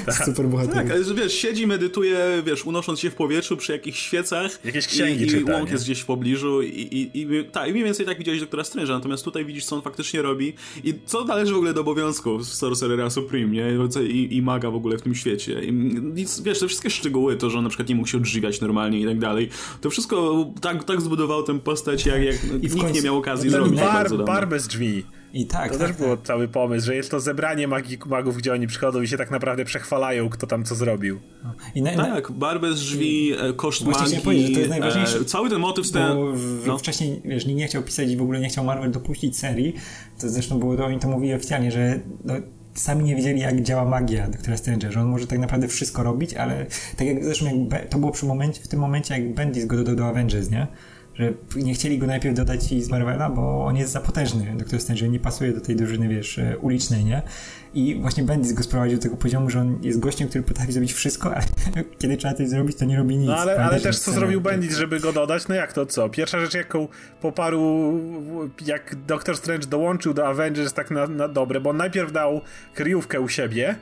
Tak. 0.06 0.24
Super 0.24 0.46
bohater. 0.46 0.74
Tak, 0.74 0.90
ale 0.90 1.04
że 1.04 1.14
wiesz, 1.14 1.34
siedzi, 1.34 1.66
medytuje, 1.66 2.42
wiesz, 2.46 2.66
unosząc 2.66 3.00
się 3.00 3.10
w 3.10 3.14
powietrzu 3.14 3.56
przy 3.56 3.72
jakichś 3.72 3.98
świecach. 4.00 4.64
Jakieś 4.64 4.86
księgi 4.86 5.24
i, 5.24 5.32
i 5.32 5.44
łąk 5.44 5.70
jest 5.70 5.84
gdzieś 5.84 6.00
w 6.00 6.06
pobliżu 6.06 6.35
i, 6.62 6.66
i, 6.66 7.20
i, 7.20 7.44
tak, 7.52 7.68
i 7.68 7.72
mniej 7.72 7.84
więcej 7.84 8.06
tak 8.06 8.18
widziałeś 8.18 8.40
Doktora 8.40 8.62
Strange'a, 8.62 8.88
natomiast 8.88 9.24
tutaj 9.24 9.44
widzisz, 9.44 9.64
co 9.64 9.76
on 9.76 9.82
faktycznie 9.82 10.22
robi 10.22 10.52
i 10.84 10.94
co 11.06 11.24
należy 11.24 11.52
w 11.52 11.56
ogóle 11.56 11.74
do 11.74 11.80
obowiązków 11.80 12.44
Sorcerera 12.44 13.10
Supreme, 13.10 13.48
nie? 13.48 13.78
I, 14.08 14.36
i 14.36 14.42
maga 14.42 14.70
w 14.70 14.74
ogóle 14.74 14.98
w 14.98 15.02
tym 15.02 15.14
świecie. 15.14 15.64
I, 15.64 15.72
wiesz, 16.42 16.58
te 16.58 16.68
wszystkie 16.68 16.90
szczegóły, 16.90 17.36
to, 17.36 17.50
że 17.50 17.58
on 17.58 17.64
na 17.64 17.70
przykład 17.70 17.88
nie 17.88 17.94
mógł 17.94 18.08
się 18.08 18.18
odżywiać 18.18 18.60
normalnie 18.60 19.00
i 19.00 19.04
tak 19.04 19.18
dalej, 19.18 19.48
to 19.80 19.90
wszystko 19.90 20.46
tak, 20.60 20.84
tak 20.84 21.00
zbudowało 21.00 21.42
tę 21.42 21.60
postać, 21.60 22.06
jak, 22.06 22.22
jak 22.22 22.44
I 22.44 22.48
nikt 22.62 22.80
końcu, 22.80 22.94
nie 22.94 23.02
miał 23.02 23.16
okazji 23.16 23.50
zrobić. 23.50 23.80
Bar, 23.80 24.24
bar 24.24 24.48
bez 24.48 24.68
drzwi. 24.68 25.04
I 25.32 25.46
tak, 25.46 25.72
to 25.72 25.78
tak, 25.78 25.88
też 25.88 25.96
tak. 25.96 26.06
był 26.06 26.16
cały 26.16 26.48
pomysł, 26.48 26.86
że 26.86 26.96
jest 26.96 27.10
to 27.10 27.20
zebranie 27.20 27.68
magik, 27.68 28.06
magów, 28.06 28.36
gdzie 28.36 28.52
oni 28.52 28.66
przychodzą 28.66 29.02
i 29.02 29.08
się 29.08 29.16
tak 29.16 29.30
naprawdę 29.30 29.64
przechwalają, 29.64 30.28
kto 30.28 30.46
tam 30.46 30.64
co 30.64 30.74
zrobił. 30.74 31.20
Na, 31.76 31.96
tak, 31.96 32.32
bar 32.32 32.60
bez 32.60 32.80
drzwi, 32.80 33.32
e, 33.32 33.52
koszt 33.52 33.84
magii, 33.84 34.20
to 34.54 34.58
jest 34.58 34.70
najważniejsze. 34.70 35.18
E, 35.18 35.24
cały 35.24 35.50
ten 35.50 35.58
motyw 35.58 35.86
z 35.86 35.92
tym... 35.92 36.02
No. 36.66 36.78
Wcześniej, 36.78 37.22
wiesz, 37.24 37.46
nie 37.46 37.66
chciał 37.66 37.82
pisać 37.82 38.08
i 38.10 38.16
w 38.16 38.22
ogóle 38.22 38.40
nie 38.40 38.48
chciał 38.48 38.64
Marvel 38.64 38.90
dopuścić 38.90 39.38
serii, 39.38 39.74
to 40.20 40.28
zresztą 40.28 40.58
było, 40.58 40.76
to 40.76 40.84
oni 40.84 40.98
to 40.98 41.08
mówili 41.08 41.34
oficjalnie, 41.34 41.72
że 41.72 42.00
no, 42.24 42.34
sami 42.74 43.04
nie 43.04 43.16
wiedzieli, 43.16 43.40
jak 43.40 43.62
działa 43.62 43.84
magia 43.84 44.28
doktora 44.28 44.56
Strange'a, 44.56 44.90
że 44.90 45.00
on 45.00 45.06
może 45.06 45.26
tak 45.26 45.38
naprawdę 45.38 45.68
wszystko 45.68 46.02
robić, 46.02 46.34
ale 46.34 46.66
tak 46.96 47.06
jak 47.08 47.24
zresztą 47.24 47.68
jak 47.72 47.88
to 47.88 47.98
było 47.98 48.12
przy 48.12 48.26
momencie, 48.26 48.62
w 48.62 48.68
tym 48.68 48.80
momencie, 48.80 49.14
jak 49.14 49.34
Bendis 49.34 49.66
go 49.66 49.76
dodał 49.76 49.96
do 49.96 50.06
Avengers, 50.06 50.50
nie? 50.50 50.66
Że 51.18 51.32
nie 51.56 51.74
chcieli 51.74 51.98
go 51.98 52.06
najpierw 52.06 52.36
dodać 52.36 52.62
z 52.62 52.90
Marvela, 52.90 53.30
bo 53.30 53.64
on 53.64 53.76
jest 53.76 53.92
za 53.92 54.00
potężny. 54.00 54.54
Doktor 54.58 54.80
Strange 54.80 55.08
nie 55.08 55.20
pasuje 55.20 55.52
do 55.52 55.60
tej 55.60 55.76
drużyny, 55.76 56.08
wiesz, 56.08 56.38
e, 56.38 56.58
ulicznej, 56.58 57.04
nie? 57.04 57.22
I 57.74 57.94
właśnie 58.00 58.22
Bendis 58.22 58.52
go 58.52 58.62
sprowadził 58.62 58.96
do 58.96 59.02
tego 59.02 59.16
poziomu, 59.16 59.50
że 59.50 59.60
on 59.60 59.78
jest 59.82 60.00
gościem, 60.00 60.28
który 60.28 60.44
potrafi 60.44 60.72
zrobić 60.72 60.92
wszystko, 60.92 61.34
ale 61.34 61.44
kiedy 61.98 62.16
trzeba 62.16 62.34
coś 62.34 62.48
zrobić, 62.48 62.76
to 62.76 62.84
nie 62.84 62.96
robi 62.96 63.16
nic. 63.16 63.28
No 63.28 63.36
ale, 63.36 63.64
ale 63.64 63.80
też 63.80 63.98
co 63.98 64.12
zrobił 64.12 64.40
Bendis, 64.40 64.76
żeby 64.76 65.00
go 65.00 65.12
dodać? 65.12 65.48
No 65.48 65.54
jak 65.54 65.72
to 65.72 65.86
co? 65.86 66.08
Pierwsza 66.08 66.40
rzecz, 66.40 66.54
jaką 66.54 66.88
po 67.20 67.32
paru, 67.32 68.00
jak 68.66 68.96
Doctor 69.06 69.36
Strange 69.36 69.66
dołączył 69.66 70.14
do 70.14 70.26
Avengers 70.28 70.72
tak 70.72 70.90
na, 70.90 71.06
na 71.06 71.28
dobre, 71.28 71.60
bo 71.60 71.70
on 71.70 71.76
najpierw 71.76 72.12
dał 72.12 72.40
kryjówkę 72.74 73.20
u 73.20 73.28
siebie, 73.28 73.76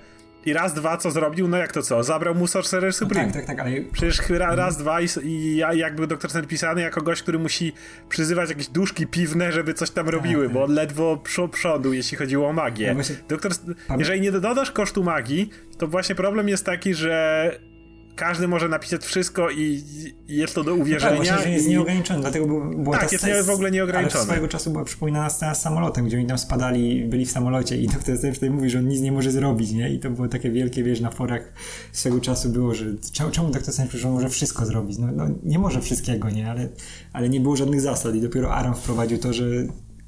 i 0.46 0.52
raz, 0.52 0.74
dwa, 0.74 0.96
co 0.96 1.10
zrobił? 1.10 1.48
No 1.48 1.56
jak 1.56 1.72
to 1.72 1.82
co? 1.82 2.02
Zabrał 2.02 2.34
mu 2.34 2.46
Sorcerer 2.46 2.92
Supreme. 2.92 3.26
No 3.26 3.32
tak, 3.32 3.46
tak, 3.46 3.56
tak, 3.56 3.66
ale... 3.66 3.80
Przecież 3.92 4.28
ra, 4.28 4.54
raz, 4.54 4.76
dwa 4.76 5.00
i, 5.00 5.06
i 5.22 5.56
jakby 5.56 6.06
doktor 6.06 6.30
Strange 6.30 6.48
pisany 6.48 6.80
jako 6.80 7.02
gość, 7.02 7.22
który 7.22 7.38
musi 7.38 7.72
przyzywać 8.08 8.48
jakieś 8.48 8.68
duszki 8.68 9.06
piwne, 9.06 9.52
żeby 9.52 9.74
coś 9.74 9.90
tam 9.90 10.08
robiły, 10.08 10.44
tak, 10.44 10.54
bo 10.54 10.62
on 10.62 10.68
tak. 10.68 10.76
ledwo 10.76 11.16
przy, 11.16 11.48
przodu, 11.48 11.92
jeśli 11.92 12.16
chodziło 12.16 12.48
o 12.48 12.52
magię. 12.52 12.94
No. 12.94 13.02
Doktor, 13.28 13.52
jeżeli 13.98 14.20
nie 14.20 14.32
dodasz 14.32 14.70
kosztu 14.70 15.04
magii, 15.04 15.50
to 15.78 15.86
właśnie 15.86 16.14
problem 16.14 16.48
jest 16.48 16.66
taki, 16.66 16.94
że 16.94 17.73
każdy 18.16 18.48
może 18.48 18.68
napisać 18.68 19.04
wszystko 19.04 19.50
i 19.50 19.82
jest 20.28 20.54
to 20.54 20.64
do 20.64 20.74
uwierzenia. 20.74 21.12
No 21.12 21.18
tak, 21.18 21.26
właśnie, 21.26 21.44
że 21.44 21.50
jest 21.50 21.66
i... 21.66 21.70
nieograniczony, 21.70 22.20
dlatego 22.20 22.46
była 22.76 22.98
Tak, 22.98 23.12
jest 23.12 23.46
w 23.46 23.50
ogóle 23.50 23.70
nieograniczony. 23.70 24.16
Ale 24.16 24.24
swojego 24.24 24.48
czasu 24.48 24.70
była 24.70 24.84
przypominana 24.84 25.30
scena 25.30 25.54
z 25.54 25.62
samolotem, 25.62 26.06
gdzie 26.06 26.16
oni 26.16 26.26
tam 26.26 26.38
spadali, 26.38 27.04
byli 27.04 27.26
w 27.26 27.30
samolocie 27.30 27.76
i 27.76 27.88
doktor 27.88 28.16
Strange 28.16 28.34
tutaj 28.34 28.50
mówi, 28.50 28.70
że 28.70 28.78
on 28.78 28.88
nic 28.88 29.00
nie 29.00 29.12
może 29.12 29.32
zrobić, 29.32 29.72
nie? 29.72 29.94
I 29.94 29.98
to 29.98 30.10
było 30.10 30.28
takie 30.28 30.50
wielkie, 30.50 30.82
wiesz, 30.82 31.00
na 31.00 31.10
forach 31.10 31.52
swego 31.92 32.20
czasu 32.20 32.48
było, 32.48 32.74
że 32.74 32.86
czemu, 33.12 33.30
czemu 33.30 33.50
doktor 33.50 33.74
Strange 33.74 33.98
że 33.98 34.08
on 34.08 34.14
może 34.14 34.28
wszystko 34.28 34.66
zrobić? 34.66 34.98
No, 34.98 35.06
no, 35.12 35.28
nie 35.42 35.58
może 35.58 35.80
wszystkiego, 35.80 36.30
nie? 36.30 36.50
Ale, 36.50 36.68
ale 37.12 37.28
nie 37.28 37.40
było 37.40 37.56
żadnych 37.56 37.80
zasad 37.80 38.14
i 38.14 38.20
dopiero 38.20 38.54
Aaron 38.54 38.74
wprowadził 38.74 39.18
to, 39.18 39.32
że 39.32 39.44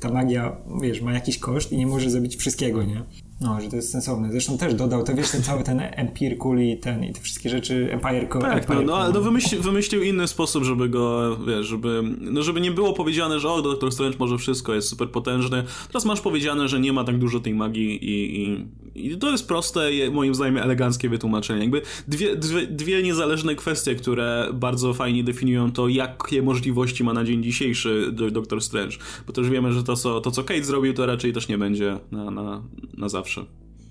ta 0.01 0.11
magia, 0.11 0.57
wiesz, 0.83 1.01
ma 1.01 1.13
jakiś 1.13 1.39
koszt 1.39 1.73
i 1.73 1.77
nie 1.77 1.87
może 1.87 2.11
zrobić 2.11 2.37
wszystkiego, 2.37 2.83
nie? 2.83 3.03
No, 3.41 3.61
że 3.61 3.68
to 3.68 3.76
jest 3.76 3.91
sensowne. 3.91 4.30
Zresztą 4.32 4.59
też 4.59 4.74
dodał, 4.74 5.05
to 5.05 5.14
wiesz, 5.14 5.30
ten 5.30 5.43
cały 5.43 5.62
ten 5.62 5.80
Empire 5.80 6.39
Cool 6.39 6.61
i 6.61 6.76
ten, 6.76 7.05
i 7.05 7.12
te 7.12 7.20
wszystkie 7.20 7.51
rzeczy 7.51 7.89
Empire 7.93 8.28
Cool. 8.28 8.43
Tak, 8.43 8.59
Empire 8.59 8.87
no, 8.87 8.99
no, 8.99 9.12
no 9.12 9.20
wymyślił, 9.20 9.62
wymyślił 9.62 10.03
inny 10.03 10.28
sposób, 10.28 10.64
żeby 10.64 10.89
go, 10.89 11.37
wiesz, 11.47 11.66
żeby, 11.66 12.03
no 12.20 12.43
żeby 12.43 12.61
nie 12.61 12.70
było 12.70 12.93
powiedziane, 12.93 13.41
że 13.41 13.51
o, 13.51 13.62
Doktor 13.62 13.93
Strange 13.93 14.18
może 14.18 14.39
wszystko, 14.39 14.74
jest 14.74 14.89
super 14.89 15.11
potężny. 15.11 15.64
Teraz 15.89 16.05
masz 16.05 16.20
powiedziane, 16.20 16.68
że 16.68 16.80
nie 16.80 16.93
ma 16.93 17.05
tak 17.05 17.18
dużo 17.18 17.41
tej 17.41 17.55
magii 17.55 18.05
i, 18.05 18.43
i, 18.43 18.66
I 18.97 19.18
to 19.18 19.30
jest 19.30 19.49
proste, 19.49 19.90
moim 20.12 20.34
zdaniem 20.34 20.57
eleganckie 20.57 21.09
wytłumaczenie. 21.09 21.61
Jakby 21.61 21.82
dwie, 22.09 22.36
dwie, 22.36 22.66
dwie 22.66 23.03
niezależne 23.03 23.55
kwestie, 23.55 23.94
które 23.94 24.49
bardzo 24.55 24.94
fajnie 24.94 25.24
definiują 25.24 25.72
to, 25.72 25.88
jakie 25.88 26.42
możliwości 26.42 27.05
ma 27.05 27.12
na 27.12 27.24
dzień 27.24 27.42
dzisiejszy 27.42 28.12
Doctor 28.32 28.62
Strange. 28.62 28.97
Bo 29.26 29.32
też 29.32 29.51
wiemy, 29.51 29.72
że 29.72 29.82
to, 29.82 29.97
co, 29.97 30.20
to, 30.20 30.30
co 30.30 30.44
Kate 30.44 30.64
zrobił, 30.64 30.94
to 30.94 31.07
raczej 31.07 31.32
też 31.32 31.49
nie 31.49 31.59
będzie 31.59 31.99
na, 32.12 32.30
na, 32.30 32.62
na 32.97 33.09
zawsze. 33.09 33.44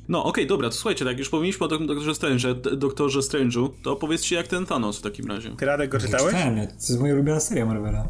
No, 0.08 0.20
okej, 0.20 0.30
okay, 0.30 0.46
dobra, 0.46 0.70
to 0.70 0.76
słuchajcie, 0.76 1.06
tak 1.06 1.20
już 1.20 1.30
powinniśmy 1.30 1.66
o 1.66 1.70
doktorze 1.70 2.16
Strange, 2.16 2.56
doktorze 2.56 3.20
Strange'u, 3.20 3.70
to 3.84 3.96
powiedzcie 3.96 4.36
jak 4.36 4.48
ten 4.48 4.66
Thanos 4.66 5.00
w 5.00 5.02
takim 5.02 5.26
razie. 5.26 5.56
Ty 5.58 5.66
Radek 5.66 5.92
go 5.92 6.00
czytałeś? 6.00 6.36
Czytałem, 6.36 6.68
to 6.68 6.74
jest 6.74 7.00
moja 7.00 7.14
ulubiona 7.14 7.40
seria 7.40 7.66
Marvela. 7.66 8.08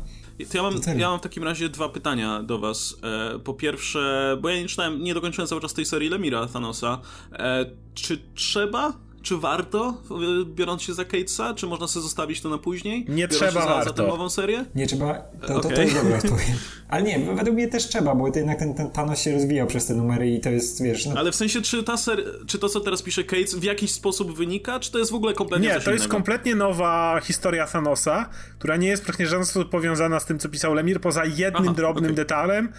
To 0.52 0.58
ja 0.58 0.64
mam, 0.64 0.74
ja 0.98 1.10
mam 1.10 1.20
w 1.20 1.22
takim 1.22 1.44
razie 1.44 1.70
dwa 1.70 1.90
pytania 1.90 2.44
do 2.44 2.60
was. 2.60 2.98
E, 3.04 3.40
po 3.40 3.54
pierwsze, 3.54 4.38
bo 4.42 4.50
ja 4.50 4.62
nie 4.62 4.68
czytałem, 4.68 5.04
nie 5.04 5.14
dokończyłem 5.14 5.48
cały 5.48 5.62
czas 5.62 5.74
tej 5.74 5.86
serii 5.86 6.10
Lemira 6.10 6.48
Thanosa. 6.48 7.02
E, 7.32 7.66
czy 7.94 8.22
trzeba 8.36 8.94
czy 9.26 9.38
warto, 9.38 10.02
biorąc 10.46 10.82
się 10.82 10.94
za 10.94 11.06
Catesa? 11.06 11.54
Czy 11.54 11.68
można 11.68 11.88
sobie 11.88 12.04
zostawić 12.04 12.42
to 12.42 12.50
na 12.50 12.58
później? 12.58 13.06
Nie 13.10 13.28
trzeba, 13.28 13.52
za, 13.52 13.60
warto. 13.60 13.90
Za 13.90 13.96
tę 13.96 14.08
nową 14.08 14.30
serię? 14.30 14.66
Nie 14.76 14.88
trzeba, 14.88 15.14
to, 15.42 15.48
to, 15.48 15.56
okay. 15.56 15.72
to 15.76 15.82
jest 15.82 15.96
dobra 15.96 16.18
odpowiedź. 16.24 16.48
Ale 16.90 17.04
nie, 17.04 17.20
według 17.20 17.56
mnie 17.56 17.68
też 17.68 17.88
trzeba, 17.88 18.16
bo 18.16 18.32
to 18.32 18.38
jednak 18.38 18.60
ten, 18.60 18.74
ten 18.74 18.90
Thanos 18.90 19.22
się 19.22 19.34
rozwijał 19.34 19.68
przez 19.68 19.86
te 19.86 19.96
numery 19.96 20.30
i 20.30 20.40
to 20.40 20.50
jest, 20.50 20.84
wiesz... 20.84 21.06
No... 21.06 21.14
Ale 21.18 21.32
w 21.32 21.36
sensie, 21.36 21.62
czy, 21.62 21.84
ta 21.84 21.98
ser... 21.98 22.24
czy 22.48 22.60
to, 22.60 22.70
co 22.70 22.80
teraz 22.80 23.02
pisze 23.02 23.24
Cates, 23.24 23.56
w 23.56 23.64
jakiś 23.64 23.92
sposób 23.92 24.38
wynika, 24.38 24.80
czy 24.80 24.92
to 24.92 25.00
jest 25.00 25.12
w 25.12 25.16
ogóle 25.16 25.34
kompletnie 25.34 25.68
Nie, 25.68 25.80
to 25.80 25.92
jest 25.92 26.08
kompletnie 26.08 26.56
nowa 26.56 27.22
historia 27.24 27.68
Thanosa, 27.68 28.30
która 28.60 28.78
nie 28.78 28.88
jest 28.88 29.04
praktycznie 29.04 29.26
w 29.26 29.30
żaden 29.30 29.46
sposób 29.46 29.70
powiązana 29.70 30.20
z 30.20 30.26
tym, 30.26 30.40
co 30.40 30.50
pisał 30.50 30.74
Lemir, 30.74 31.02
poza 31.02 31.26
jednym 31.26 31.64
Aha, 31.64 31.74
drobnym 31.74 32.06
okay. 32.12 32.16
detalem, 32.16 32.70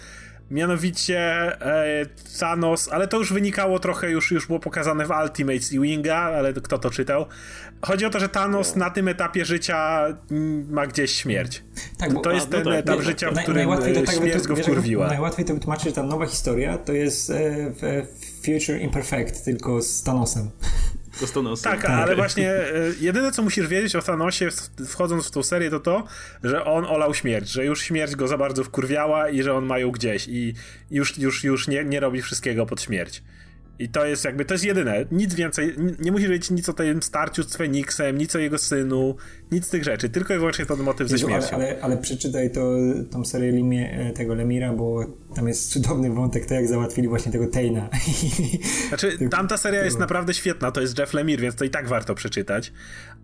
Mianowicie 0.51 1.19
e, 1.19 2.05
Thanos, 2.39 2.89
ale 2.91 3.07
to 3.07 3.17
już 3.17 3.33
wynikało 3.33 3.79
trochę, 3.79 4.11
już, 4.11 4.31
już 4.31 4.47
było 4.47 4.59
pokazane 4.59 5.05
w 5.05 5.11
Ultimates 5.23 5.73
i 5.73 5.79
Winga, 5.79 6.17
ale 6.17 6.53
kto 6.53 6.77
to 6.77 6.89
czytał. 6.89 7.25
Chodzi 7.81 8.05
o 8.05 8.09
to, 8.09 8.19
że 8.19 8.29
Thanos 8.29 8.75
na 8.75 8.89
tym 8.89 9.07
etapie 9.07 9.45
życia 9.45 10.07
mm, 10.31 10.67
ma 10.69 10.87
gdzieś 10.87 11.11
śmierć. 11.11 11.63
Tak, 11.97 12.13
bo, 12.13 12.19
to 12.19 12.31
jest 12.31 12.53
a, 12.53 12.57
no 12.57 12.63
ten 12.63 12.73
tak, 12.73 12.79
etap 12.79 13.01
życia, 13.01 13.31
w 13.31 13.43
którym 13.43 13.69
naj, 13.69 13.93
to 13.93 14.01
tak, 14.01 14.15
śmierć 14.15 14.43
to, 14.43 14.49
go 14.49 14.55
wkurwiła. 14.55 15.07
Najłatwiej 15.07 15.45
to 15.45 15.53
wytłumaczyć, 15.53 15.85
że 15.85 15.93
ta 15.93 16.03
nowa 16.03 16.25
historia 16.25 16.77
to 16.77 16.93
jest 16.93 17.29
e, 17.29 17.73
Future 18.45 18.81
Imperfect, 18.81 19.45
tylko 19.45 19.81
z 19.81 20.03
Thanosem. 20.03 20.49
Tak, 21.63 21.85
ale 21.85 22.15
właśnie 22.15 22.51
e, 22.51 22.65
jedyne 22.99 23.31
co 23.31 23.41
musisz 23.41 23.67
wiedzieć 23.67 23.95
o 23.95 24.01
Thanosie 24.01 24.49
wchodząc 24.87 25.27
w 25.27 25.31
tą 25.31 25.43
serię 25.43 25.69
to 25.69 25.79
to, 25.79 26.03
że 26.43 26.65
on 26.65 26.85
olał 26.85 27.13
śmierć, 27.13 27.49
że 27.49 27.65
już 27.65 27.81
śmierć 27.81 28.15
go 28.15 28.27
za 28.27 28.37
bardzo 28.37 28.63
wkurwiała 28.63 29.29
i 29.29 29.43
że 29.43 29.53
on 29.53 29.65
ma 29.65 29.79
ją 29.79 29.91
gdzieś 29.91 30.27
i 30.27 30.53
już, 30.91 31.17
już, 31.17 31.43
już 31.43 31.67
nie, 31.67 31.85
nie 31.85 31.99
robi 31.99 32.21
wszystkiego 32.21 32.65
pod 32.65 32.81
śmierć. 32.81 33.23
I 33.79 33.89
to 33.89 34.05
jest 34.05 34.25
jakby, 34.25 34.45
to 34.45 34.53
jest 34.53 34.63
jedyne. 34.63 35.05
Nic 35.11 35.33
więcej, 35.33 35.75
nie 35.99 36.11
musisz 36.11 36.29
wiedzieć 36.29 36.51
nic 36.51 36.69
o 36.69 36.73
tym 36.73 37.03
starciu 37.03 37.43
z 37.43 37.57
Feniksem, 37.57 38.17
nic 38.17 38.35
o 38.35 38.39
jego 38.39 38.57
synu, 38.57 39.15
nic 39.51 39.65
z 39.65 39.69
tych 39.69 39.83
rzeczy, 39.83 40.09
tylko 40.09 40.33
i 40.33 40.37
wyłącznie 40.37 40.65
ten 40.65 40.79
motyw 40.79 41.11
Jezu, 41.11 41.17
ze 41.17 41.31
śmiercią. 41.31 41.55
Ale, 41.55 41.69
ale, 41.69 41.81
ale 41.81 41.97
przeczytaj 41.97 42.51
to, 42.51 42.71
tą 43.11 43.25
serię 43.25 43.51
Limie, 43.51 43.91
e, 43.91 44.13
tego 44.13 44.33
Lemira, 44.33 44.73
bo 44.73 45.05
tam 45.35 45.47
jest 45.47 45.71
cudowny 45.71 46.09
wątek, 46.09 46.45
to 46.45 46.53
jak 46.53 46.67
załatwili 46.67 47.07
właśnie 47.07 47.31
tego 47.31 47.47
Taina. 47.47 47.89
Znaczy, 48.89 49.17
tamta 49.31 49.57
seria 49.57 49.85
jest 49.85 49.99
naprawdę 49.99 50.33
świetna, 50.33 50.71
to 50.71 50.81
jest 50.81 50.99
Jeff 50.99 51.13
Lemire, 51.13 51.41
więc 51.41 51.55
to 51.55 51.65
i 51.65 51.69
tak 51.69 51.87
warto 51.87 52.15
przeczytać, 52.15 52.73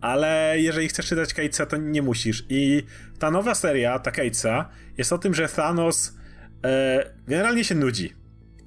ale 0.01 0.55
jeżeli 0.57 0.87
chcesz 0.87 1.05
czytać 1.05 1.33
Catesa, 1.33 1.65
to 1.65 1.77
nie 1.77 2.01
musisz. 2.01 2.45
I 2.49 2.83
ta 3.19 3.31
nowa 3.31 3.55
seria, 3.55 3.99
ta 3.99 4.11
Catesa, 4.11 4.69
jest 4.97 5.13
o 5.13 5.17
tym, 5.17 5.33
że 5.33 5.47
Thanos 5.47 6.13
e, 6.65 7.05
generalnie 7.27 7.63
się 7.63 7.75
nudzi 7.75 8.22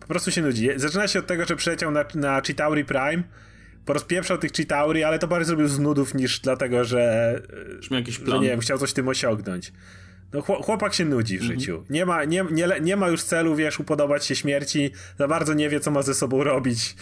po 0.06 0.14
prostu 0.14 0.30
się 0.30 0.42
nudzi. 0.42 0.68
Zaczyna 0.76 1.08
się 1.08 1.18
od 1.18 1.26
tego, 1.26 1.44
że 1.44 1.56
przyleciał 1.56 1.90
na, 1.90 2.04
na 2.14 2.42
Chitauri 2.42 2.84
Prime, 2.84 3.22
porozpieprzał 3.84 4.38
tych 4.38 4.52
Chitauri, 4.52 5.04
ale 5.04 5.18
to 5.18 5.28
bardziej 5.28 5.46
zrobił 5.46 5.68
z 5.68 5.78
nudów 5.78 6.14
niż 6.14 6.40
dlatego, 6.40 6.84
że, 6.84 7.42
że, 7.80 7.96
jakiś 7.96 8.18
plan. 8.18 8.36
że 8.36 8.42
nie 8.42 8.48
wiem, 8.48 8.60
chciał 8.60 8.78
coś 8.78 8.92
tym 8.92 9.08
osiągnąć. 9.08 9.72
No, 10.32 10.42
chłopak 10.42 10.94
się 10.94 11.04
nudzi 11.04 11.38
w 11.38 11.42
mhm. 11.42 11.60
życiu. 11.60 11.84
Nie 11.90 12.06
ma, 12.06 12.24
nie, 12.24 12.44
nie, 12.50 12.68
nie 12.82 12.96
ma 12.96 13.08
już 13.08 13.22
celu, 13.22 13.56
wiesz, 13.56 13.80
upodobać 13.80 14.26
się 14.26 14.36
śmierci, 14.36 14.90
za 15.18 15.28
bardzo 15.28 15.54
nie 15.54 15.68
wie, 15.68 15.80
co 15.80 15.90
ma 15.90 16.02
ze 16.02 16.14
sobą 16.14 16.44
robić. 16.44 16.96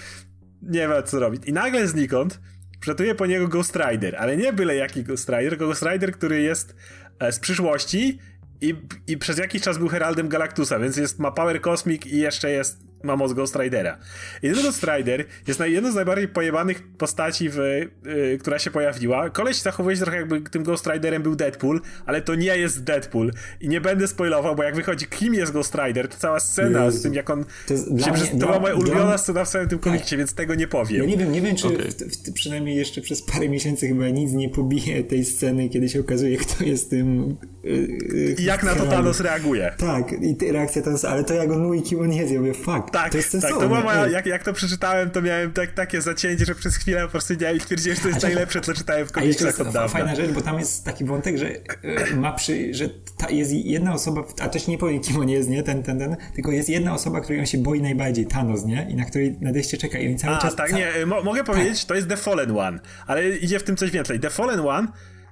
Nie 0.62 0.88
wie, 0.88 1.02
co 1.02 1.20
robić. 1.20 1.42
I 1.46 1.52
nagle 1.52 1.88
znikąd 1.88 2.40
przetuje 2.80 3.14
po 3.14 3.26
niego 3.26 3.48
Ghost 3.48 3.76
Rider, 3.76 4.16
ale 4.16 4.36
nie 4.36 4.52
byle 4.52 4.76
jaki 4.76 5.04
Ghost 5.04 5.28
Rider, 5.28 5.48
tylko 5.48 5.66
Ghost 5.66 5.82
Rider, 5.82 6.12
który 6.12 6.42
jest 6.42 6.76
e, 7.18 7.32
z 7.32 7.38
przyszłości 7.38 8.18
i, 8.60 8.74
i 9.06 9.18
przez 9.18 9.38
jakiś 9.38 9.62
czas 9.62 9.78
był 9.78 9.88
Heraldem 9.88 10.28
Galactusa, 10.28 10.78
więc 10.78 10.96
jest, 10.96 11.18
ma 11.18 11.30
Power 11.30 11.60
Cosmic 11.60 12.06
i 12.06 12.18
jeszcze 12.18 12.50
jest 12.50 12.93
ma 13.04 13.16
moc 13.16 13.32
Ghost 13.32 13.56
Ridera. 13.56 13.98
I 14.42 14.50
ten 14.50 14.62
Ghost 14.62 14.84
Rider 14.84 15.24
jest 15.48 15.60
jedną 15.60 15.92
z 15.92 15.94
najbardziej 15.94 16.28
pojebanych 16.28 16.82
postaci, 16.98 17.50
w, 17.50 17.56
yy, 17.56 18.38
która 18.38 18.58
się 18.58 18.70
pojawiła. 18.70 19.30
Koleś 19.30 19.56
zachowuje 19.56 19.96
się 19.96 20.02
trochę 20.02 20.18
jakby 20.18 20.40
tym 20.40 20.62
Ghost 20.62 20.86
Riderem 20.86 21.22
był 21.22 21.36
Deadpool, 21.36 21.80
ale 22.06 22.22
to 22.22 22.34
nie 22.34 22.56
jest 22.56 22.84
Deadpool. 22.84 23.32
I 23.60 23.68
nie 23.68 23.80
będę 23.80 24.08
spoilował, 24.08 24.56
bo 24.56 24.62
jak 24.62 24.76
wychodzi 24.76 25.06
kim 25.06 25.34
jest 25.34 25.52
Ghost 25.52 25.74
Rider, 25.74 26.08
to 26.08 26.16
cała 26.18 26.40
scena 26.40 26.84
Jezu. 26.84 26.98
z 26.98 27.02
tym 27.02 27.14
jak 27.14 27.30
on 27.30 27.44
to, 27.66 27.74
jest, 27.74 27.86
się 27.86 28.12
mnie, 28.12 28.26
to 28.40 28.46
była 28.46 28.60
moja 28.60 28.74
ulubiona 28.74 29.04
dla... 29.04 29.18
scena 29.18 29.44
w 29.44 29.48
całym 29.48 29.68
tym 29.68 29.78
komikcie, 29.78 30.10
tak. 30.10 30.18
więc 30.18 30.34
tego 30.34 30.54
nie 30.54 30.66
powiem. 30.66 31.00
Ja 31.02 31.08
nie 31.08 31.16
wiem, 31.16 31.32
nie 31.32 31.40
wiem 31.40 31.56
czy 31.56 31.66
okay. 31.66 31.90
w, 31.90 31.94
w, 31.94 32.32
przynajmniej 32.32 32.76
jeszcze 32.76 33.00
przez 33.00 33.22
parę 33.22 33.48
miesięcy 33.48 33.88
chyba 33.88 34.08
nic 34.08 34.32
nie 34.32 34.48
pobije 34.48 35.04
tej 35.04 35.24
sceny, 35.24 35.68
kiedy 35.68 35.88
się 35.88 36.00
okazuje, 36.00 36.36
kto 36.36 36.64
jest 36.64 36.90
tym... 36.90 37.36
Yy, 37.64 38.36
I 38.38 38.44
jak 38.44 38.62
na 38.62 38.74
to 38.74 38.86
Thanos 38.86 39.20
reaguje. 39.20 39.72
Tak, 39.78 40.12
i 40.12 40.52
reakcja 40.52 40.82
Thanos, 40.82 41.04
ale 41.04 41.24
to 41.24 41.34
jak 41.34 41.50
on 41.50 41.62
mówi, 41.62 41.82
kim 41.82 42.00
on 42.00 42.12
jest, 42.12 42.32
ja 42.32 42.40
mówię, 42.40 42.54
fuck, 42.54 42.90
tak, 42.94 43.12
to 43.12 43.16
jest 43.16 43.36
Tak, 43.40 43.50
to 43.50 43.68
moja, 43.68 44.08
jak, 44.08 44.26
jak 44.26 44.42
to 44.44 44.52
przeczytałem, 44.52 45.10
to 45.10 45.22
miałem 45.22 45.52
tak, 45.52 45.72
takie 45.72 46.02
zacięcie, 46.02 46.44
że 46.44 46.54
przez 46.54 46.76
chwilę 46.76 47.02
po 47.02 47.08
prostu 47.08 47.34
nie, 47.34 47.60
stwierdziłem, 47.60 47.96
że 47.96 48.02
to 48.02 48.08
jest 48.08 48.20
znaczy, 48.20 48.34
najlepsze, 48.34 48.60
co 48.60 48.74
czytałem 48.74 49.06
w 49.06 49.12
komiksach 49.12 49.60
od 49.60 49.66
dawna. 49.66 49.88
fajna 49.88 50.14
rzecz, 50.14 50.30
bo 50.30 50.40
tam 50.40 50.58
jest 50.58 50.84
taki 50.84 51.04
wątek, 51.04 51.38
że 51.38 51.46
e, 51.82 52.16
ma 52.16 52.32
przy, 52.32 52.74
że 52.74 52.88
jest 53.30 53.52
jedna 53.52 53.94
osoba, 53.94 54.24
a 54.40 54.48
też 54.48 54.66
nie 54.66 54.78
powiem 54.78 55.00
kim 55.00 55.20
on 55.20 55.28
jest, 55.28 55.48
nie, 55.48 55.62
ten, 55.62 55.82
ten, 55.82 55.98
ten, 55.98 56.16
tylko 56.34 56.52
jest 56.52 56.68
jedna 56.68 56.94
osoba, 56.94 57.20
której 57.20 57.40
on 57.40 57.46
się 57.46 57.58
boi 57.58 57.82
najbardziej, 57.82 58.26
Thanos, 58.26 58.64
nie, 58.64 58.86
i 58.90 58.94
na 58.94 59.04
której 59.04 59.36
nadejście 59.40 59.76
czeka 59.76 59.98
i 59.98 60.12
on 60.12 60.18
cały 60.18 60.36
a, 60.36 60.38
czas... 60.38 60.56
tak, 60.56 60.72
nie, 60.72 61.06
mo 61.06 61.22
mogę 61.22 61.44
powiedzieć, 61.44 61.80
tak. 61.80 61.88
to 61.88 61.94
jest 61.94 62.08
The 62.08 62.16
Fallen 62.16 62.58
One, 62.58 62.78
ale 63.06 63.28
idzie 63.28 63.58
w 63.58 63.62
tym 63.62 63.76
coś 63.76 63.90
więcej. 63.90 64.20
The 64.20 64.30
Fallen 64.30 64.60
One 64.60 64.88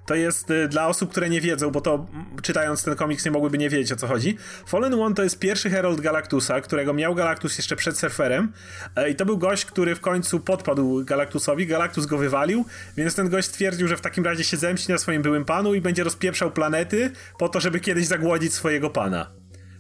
to 0.07 0.15
jest 0.15 0.51
y, 0.51 0.69
dla 0.69 0.87
osób, 0.87 1.11
które 1.11 1.29
nie 1.29 1.41
wiedzą, 1.41 1.71
bo 1.71 1.81
to 1.81 2.07
czytając 2.43 2.83
ten 2.83 2.97
komiks 2.97 3.25
nie 3.25 3.31
mogłyby 3.31 3.59
nie 3.59 3.71
wiedzieć 3.71 3.93
o 3.93 3.97
co 3.97 4.07
chodzi. 4.07 4.37
Fallen 4.67 4.95
One 4.95 5.15
to 5.15 5.23
jest 5.23 5.39
pierwszy 5.39 5.71
Herald 5.71 6.01
Galactusa, 6.01 6.61
którego 6.61 6.95
miał 6.95 7.15
Galactus 7.15 7.59
jeszcze 7.59 7.77
przed 7.77 7.99
surferem 7.99 8.53
e, 8.97 9.11
i 9.11 9.15
to 9.15 9.27
był 9.27 9.39
gość, 9.39 9.65
który 9.65 9.95
w 9.95 10.01
końcu 10.01 10.41
podpadł 10.41 11.05
Galactusowi, 11.05 11.67
Galactus 11.67 12.07
go 12.07 12.19
wywalił, 12.19 12.65
więc 12.97 13.15
ten 13.15 13.29
gość 13.29 13.49
stwierdził, 13.49 13.89
że 13.89 13.97
w 13.97 14.01
takim 14.01 14.25
razie 14.25 14.45
się 14.45 14.57
zemści 14.57 14.93
na 14.93 14.99
swoim 14.99 15.23
byłym 15.23 15.45
panu 15.45 15.75
i 15.75 15.81
będzie 15.81 16.05
rozpieprzał 16.05 16.51
planety 16.51 17.11
po 17.39 17.49
to, 17.49 17.61
żeby 17.61 17.81
kiedyś 17.81 18.07
zagłodzić 18.07 18.55
swojego 18.55 18.91
pana. 18.91 19.31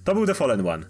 To 0.05 0.14
był 0.14 0.27
The 0.27 0.35
Fallen 0.35 0.66
One. 0.66 0.87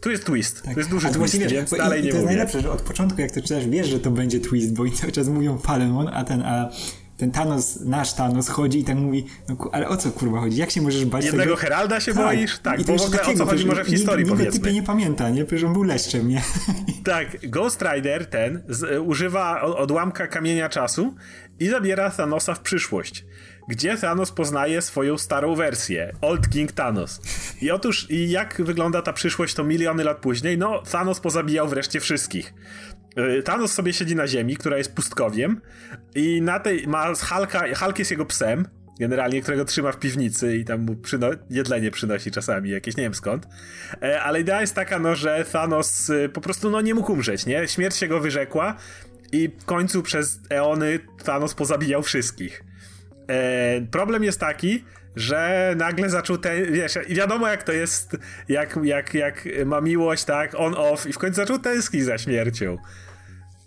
Tu 0.00 0.10
jest 0.10 0.24
twist. 0.24 0.62
Tak. 0.62 0.74
Tu 0.74 0.80
jest 0.80 0.90
duży 0.90 1.08
twist, 1.08 1.38
wiesz, 1.38 1.52
więc 1.52 1.70
dalej 1.70 2.02
nie 2.02 2.10
to 2.10 2.16
mówię. 2.16 2.26
To 2.26 2.32
jest 2.32 2.36
najlepsze, 2.36 2.60
że 2.60 2.70
od 2.70 2.82
początku 2.82 3.20
jak 3.20 3.30
to 3.30 3.42
czytasz, 3.42 3.66
wiesz, 3.66 3.86
że 3.86 4.00
to 4.00 4.10
będzie 4.10 4.40
twist, 4.40 4.74
bo 4.74 4.82
oni 4.82 4.92
cały 4.92 5.12
czas 5.12 5.28
mówią 5.28 5.58
Fallen 5.58 5.96
One, 5.96 6.12
a 6.12 6.24
ten, 6.24 6.42
a 6.42 6.70
ten 7.16 7.30
Thanos, 7.30 7.80
nasz 7.80 8.14
Thanos 8.14 8.48
chodzi 8.48 8.78
i 8.78 8.84
tak 8.84 8.96
mówi, 8.96 9.26
no 9.48 9.56
ale 9.72 9.88
o 9.88 9.96
co 9.96 10.10
kurwa 10.10 10.40
chodzi? 10.40 10.56
Jak 10.56 10.70
się 10.70 10.82
możesz 10.82 11.04
bać 11.04 11.24
Jednego 11.24 11.44
tego? 11.44 11.56
Heralda 11.56 12.00
się 12.00 12.14
tak. 12.14 12.24
boisz? 12.24 12.58
Tak, 12.58 12.80
I 12.80 12.84
bo 12.84 12.98
w 12.98 13.02
ogóle 13.02 13.18
takiego, 13.18 13.42
o 13.42 13.46
co 13.46 13.52
chodzi 13.52 13.66
może 13.66 13.84
w 13.84 13.88
historii 13.88 14.24
nikt, 14.24 14.36
powiedzmy. 14.38 14.72
nie 14.72 14.82
pamięta, 14.82 15.30
nie? 15.30 15.44
Przecież 15.44 15.64
on 15.64 15.72
był 15.72 15.82
leszczem, 15.82 16.28
nie? 16.28 16.42
Tak, 17.04 17.50
Ghost 17.50 17.82
Rider 17.82 18.26
ten 18.26 18.62
z, 18.68 19.00
używa 19.06 19.60
odłamka 19.62 20.26
kamienia 20.26 20.68
czasu 20.68 21.14
i 21.60 21.68
zabiera 21.68 22.10
Thanosa 22.10 22.54
w 22.54 22.60
przyszłość 22.60 23.24
gdzie 23.68 23.96
Thanos 23.96 24.32
poznaje 24.32 24.82
swoją 24.82 25.18
starą 25.18 25.54
wersję, 25.54 26.12
Old 26.20 26.48
King 26.48 26.72
Thanos. 26.72 27.20
I 27.62 27.70
otóż, 27.70 28.10
i 28.10 28.30
jak 28.30 28.62
wygląda 28.64 29.02
ta 29.02 29.12
przyszłość 29.12 29.54
to 29.54 29.64
miliony 29.64 30.04
lat 30.04 30.18
później? 30.18 30.58
No, 30.58 30.82
Thanos 30.90 31.20
pozabijał 31.20 31.68
wreszcie 31.68 32.00
wszystkich. 32.00 32.54
Y, 33.18 33.42
Thanos 33.42 33.72
sobie 33.72 33.92
siedzi 33.92 34.16
na 34.16 34.26
ziemi, 34.26 34.56
która 34.56 34.78
jest 34.78 34.94
pustkowiem 34.94 35.60
i 36.14 36.42
na 36.42 36.60
tej 36.60 36.86
ma 36.86 37.14
Halka, 37.14 37.64
Hulk 37.74 37.98
jest 37.98 38.10
jego 38.10 38.26
psem, 38.26 38.66
generalnie, 39.00 39.42
którego 39.42 39.64
trzyma 39.64 39.92
w 39.92 39.98
piwnicy 39.98 40.56
i 40.56 40.64
tam 40.64 40.80
mu 40.80 40.94
przyno- 40.94 41.36
jedlenie 41.50 41.90
przynosi 41.90 42.30
czasami, 42.30 42.70
jakieś 42.70 42.96
nie 42.96 43.02
wiem 43.02 43.14
skąd. 43.14 43.46
E, 44.02 44.22
ale 44.22 44.40
idea 44.40 44.60
jest 44.60 44.74
taka, 44.74 44.98
no, 44.98 45.14
że 45.14 45.44
Thanos 45.52 46.10
y, 46.10 46.28
po 46.28 46.40
prostu 46.40 46.70
no, 46.70 46.80
nie 46.80 46.94
mógł 46.94 47.12
umrzeć, 47.12 47.46
nie? 47.46 47.68
Śmierć 47.68 47.96
się 47.96 48.08
go 48.08 48.20
wyrzekła 48.20 48.76
i 49.32 49.48
w 49.58 49.64
końcu 49.64 50.02
przez 50.02 50.40
eony 50.50 50.98
Thanos 51.24 51.54
pozabijał 51.54 52.02
wszystkich. 52.02 52.64
E, 53.28 53.80
problem 53.80 54.24
jest 54.24 54.40
taki, 54.40 54.84
że 55.16 55.74
nagle 55.76 56.10
zaczął 56.10 56.38
ten, 56.38 56.72
wiesz, 56.72 56.98
wiadomo 57.08 57.48
jak 57.48 57.62
to 57.62 57.72
jest, 57.72 58.16
jak, 58.48 58.78
jak, 58.82 59.14
jak 59.14 59.48
ma 59.66 59.80
miłość, 59.80 60.24
tak, 60.24 60.54
on-off 60.54 61.06
i 61.06 61.12
w 61.12 61.18
końcu 61.18 61.36
zaczął 61.36 61.58
tęsknić 61.58 62.04
za 62.04 62.18
śmiercią. 62.18 62.76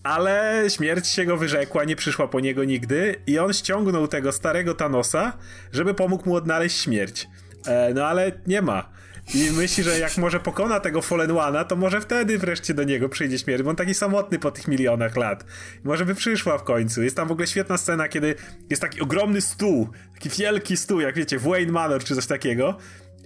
Ale 0.07 0.63
śmierć 0.69 1.07
się 1.07 1.25
go 1.25 1.37
wyrzekła, 1.37 1.83
nie 1.83 1.95
przyszła 1.95 2.27
po 2.27 2.39
niego 2.39 2.63
nigdy 2.63 3.15
i 3.27 3.39
on 3.39 3.53
ściągnął 3.53 4.07
tego 4.07 4.31
starego 4.31 4.73
Thanosa, 4.73 5.37
żeby 5.71 5.93
pomógł 5.93 6.29
mu 6.29 6.35
odnaleźć 6.35 6.81
śmierć. 6.81 7.27
E, 7.65 7.93
no 7.93 8.05
ale 8.05 8.31
nie 8.47 8.61
ma. 8.61 8.89
i 9.33 9.51
myśli, 9.51 9.83
że 9.83 9.99
jak 9.99 10.17
może 10.17 10.39
pokona 10.39 10.79
tego 10.79 11.01
Fallen 11.01 11.29
One'a, 11.29 11.65
to 11.65 11.75
może 11.75 12.01
wtedy 12.01 12.37
wreszcie 12.37 12.73
do 12.73 12.83
niego 12.83 13.09
przyjdzie 13.09 13.39
śmierć, 13.39 13.63
bo 13.63 13.69
on 13.69 13.75
taki 13.75 13.93
samotny 13.93 14.39
po 14.39 14.51
tych 14.51 14.67
milionach 14.67 15.15
lat. 15.15 15.45
Może 15.83 16.05
by 16.05 16.15
przyszła 16.15 16.57
w 16.57 16.63
końcu. 16.63 17.03
Jest 17.03 17.15
tam 17.15 17.27
w 17.27 17.31
ogóle 17.31 17.47
świetna 17.47 17.77
scena, 17.77 18.07
kiedy 18.07 18.35
jest 18.69 18.81
taki 18.81 19.01
ogromny 19.01 19.41
stół, 19.41 19.89
taki 20.13 20.29
wielki 20.29 20.77
stół, 20.77 20.99
jak 20.99 21.15
wiecie, 21.15 21.39
w 21.39 21.43
Wayne 21.43 21.71
Manor 21.71 22.03
czy 22.03 22.15
coś 22.15 22.25
takiego 22.27 22.77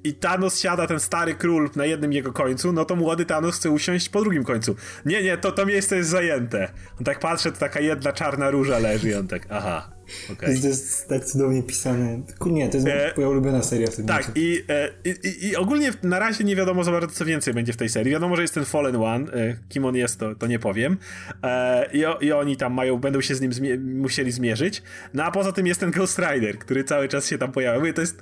i 0.04 0.14
Thanos 0.14 0.60
siada, 0.60 0.88
ten 0.88 1.00
stary 1.00 1.36
król, 1.36 1.70
na 1.76 1.86
jednym 1.86 2.14
jego 2.14 2.34
końcu, 2.34 2.74
no 2.74 2.86
to 2.86 2.96
młody 2.96 3.26
Thanos 3.26 3.56
chce 3.56 3.70
usiąść 3.70 4.10
po 4.10 4.22
drugim 4.22 4.44
końcu. 4.44 4.76
Nie, 5.06 5.24
nie, 5.24 5.38
to, 5.38 5.52
to 5.52 5.66
miejsce 5.66 5.98
jest 5.98 6.10
zajęte. 6.10 6.72
On 7.00 7.06
tak 7.06 7.20
patrzy, 7.20 7.52
to 7.52 7.58
taka 7.58 7.80
jedna 7.80 8.14
czarna 8.14 8.52
róża 8.52 8.80
leży 8.80 9.10
i 9.10 9.16
on 9.16 9.28
tak, 9.28 9.48
aha. 9.50 9.92
Okay. 10.32 10.60
To 10.62 10.68
jest 10.68 11.10
tak 11.10 11.26
cudownie 11.26 11.64
pisane. 11.64 12.22
Nie, 12.46 12.70
to 12.70 12.78
jest 12.78 12.88
e, 12.88 13.14
moja 13.18 13.30
ulubiona 13.30 13.64
seria 13.64 13.88
w 13.88 13.96
tym 13.96 14.06
Tak, 14.06 14.32
i, 14.36 14.64
e, 14.70 14.90
i, 15.06 15.48
i, 15.48 15.56
ogólnie 15.56 15.94
na 16.04 16.20
razie 16.20 16.44
nie 16.44 16.56
wiadomo 16.56 16.84
za 16.84 16.92
bardzo 16.92 17.16
co 17.16 17.26
więcej 17.26 17.54
będzie 17.54 17.74
w 17.74 17.78
tej 17.78 17.90
serii. 17.90 18.12
Wiadomo, 18.12 18.36
że 18.36 18.42
jest 18.42 18.54
ten 18.54 18.66
Fallen 18.66 18.96
One. 18.96 19.34
E, 19.34 19.58
kim 19.70 19.86
on 19.86 19.96
jest, 19.96 20.20
to, 20.20 20.36
to 20.36 20.48
nie 20.48 20.60
powiem. 20.60 20.98
E, 21.44 21.90
i, 21.94 22.26
I 22.26 22.32
oni 22.32 22.58
tam 22.58 22.74
mają, 22.74 22.98
będą 22.98 23.22
się 23.22 23.36
z 23.36 23.42
nim 23.42 23.54
zmie 23.54 23.78
musieli 23.78 24.32
zmierzyć. 24.32 24.84
No 25.14 25.24
a 25.24 25.32
poza 25.32 25.52
tym 25.52 25.68
jest 25.68 25.80
ten 25.80 25.92
Ghost 25.92 26.20
Rider, 26.20 26.60
który 26.60 26.84
cały 26.84 27.08
czas 27.08 27.28
się 27.28 27.38
tam 27.38 27.52
pojawia. 27.52 27.80
Mówię, 27.80 27.94
to 27.94 28.02
jest 28.02 28.22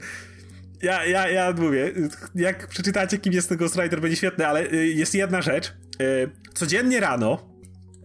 ja, 0.81 1.05
ja, 1.05 1.29
ja 1.29 1.53
mówię, 1.57 1.93
jak 2.35 2.67
przeczytacie, 2.67 3.17
kim 3.17 3.33
jest 3.33 3.49
ten 3.49 3.57
Ghost 3.57 3.75
Rider, 3.75 4.01
będzie 4.01 4.17
świetne, 4.17 4.47
ale 4.47 4.71
y, 4.71 4.87
jest 4.87 5.15
jedna 5.15 5.41
rzecz. 5.41 5.73
Y, 6.01 6.29
codziennie 6.53 6.99
rano 6.99 7.49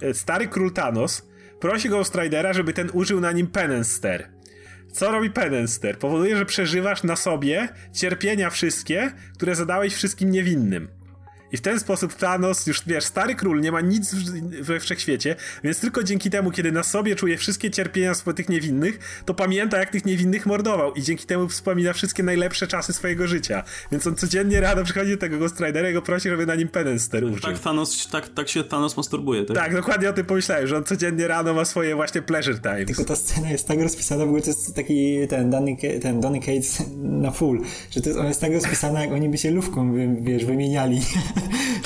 y, 0.02 0.14
stary 0.14 0.48
król 0.48 0.72
Thanos 0.72 1.28
prosi 1.60 1.88
Ghost 1.88 2.14
Ridera, 2.14 2.52
żeby 2.52 2.72
ten 2.72 2.90
użył 2.92 3.20
na 3.20 3.32
nim 3.32 3.46
Penance 3.46 4.24
Co 4.92 5.12
robi 5.12 5.30
Penance 5.30 5.94
Powoduje, 5.94 6.36
że 6.36 6.46
przeżywasz 6.46 7.02
na 7.02 7.16
sobie 7.16 7.68
cierpienia 7.92 8.50
wszystkie, 8.50 9.12
które 9.34 9.54
zadałeś 9.54 9.94
wszystkim 9.94 10.30
niewinnym. 10.30 10.88
I 11.54 11.56
w 11.56 11.60
ten 11.60 11.80
sposób 11.80 12.14
Thanos, 12.14 12.66
już 12.66 12.82
wiesz, 12.86 13.04
stary 13.04 13.34
król 13.34 13.60
nie 13.60 13.72
ma 13.72 13.80
nic 13.80 14.14
we 14.60 14.80
wszechświecie, 14.80 15.36
więc 15.64 15.80
tylko 15.80 16.02
dzięki 16.02 16.30
temu, 16.30 16.50
kiedy 16.50 16.72
na 16.72 16.82
sobie 16.82 17.16
czuje 17.16 17.38
wszystkie 17.38 17.70
cierpienia 17.70 18.12
tych 18.36 18.48
niewinnych, 18.48 19.22
to 19.24 19.34
pamięta, 19.34 19.78
jak 19.78 19.90
tych 19.90 20.04
niewinnych 20.04 20.46
mordował 20.46 20.94
i 20.94 21.02
dzięki 21.02 21.26
temu 21.26 21.48
wspomina 21.48 21.92
wszystkie 21.92 22.22
najlepsze 22.22 22.66
czasy 22.66 22.92
swojego 22.92 23.26
życia. 23.26 23.62
Więc 23.92 24.06
on 24.06 24.14
codziennie 24.14 24.60
rano 24.60 24.84
przychodzi 24.84 25.10
do 25.10 25.16
tego 25.16 25.38
Ghost 25.38 25.60
Ridera 25.60 25.90
i 25.90 25.92
go 25.92 26.02
prosi, 26.02 26.28
żeby 26.28 26.46
na 26.46 26.54
nim 26.54 26.68
Penance 26.68 27.24
użył. 27.24 27.40
Tak, 27.40 27.58
Thanos, 27.58 28.08
tak, 28.08 28.28
tak 28.28 28.48
się 28.48 28.64
Thanos 28.64 28.96
masturbuje, 28.96 29.44
tak? 29.44 29.56
Tak, 29.56 29.74
dokładnie 29.74 30.10
o 30.10 30.12
tym 30.12 30.26
pomyślałem, 30.26 30.66
że 30.66 30.76
on 30.76 30.84
codziennie 30.84 31.28
rano 31.28 31.54
ma 31.54 31.64
swoje 31.64 31.94
właśnie 31.94 32.22
pleasure 32.22 32.58
times. 32.58 32.86
Tylko 32.86 33.04
ta 33.04 33.16
scena 33.16 33.50
jest 33.50 33.68
tak 33.68 33.80
rozpisana, 33.80 34.24
w 34.24 34.28
ogóle 34.28 34.42
to 34.42 34.50
jest 34.50 34.74
taki 34.74 35.28
ten 35.28 35.50
Danny, 35.50 35.76
ten 36.02 36.20
Donny 36.20 36.40
Cates 36.40 36.82
na 36.96 37.30
full, 37.30 37.60
że 37.90 38.00
to 38.00 38.08
jest, 38.08 38.18
ona 38.18 38.28
jest 38.28 38.40
tak 38.40 38.52
rozpisana, 38.52 39.00
jak 39.00 39.12
oni 39.12 39.28
by 39.28 39.38
się 39.38 39.50
lówką, 39.50 39.94
wiesz, 40.22 40.44
wymieniali. 40.44 41.00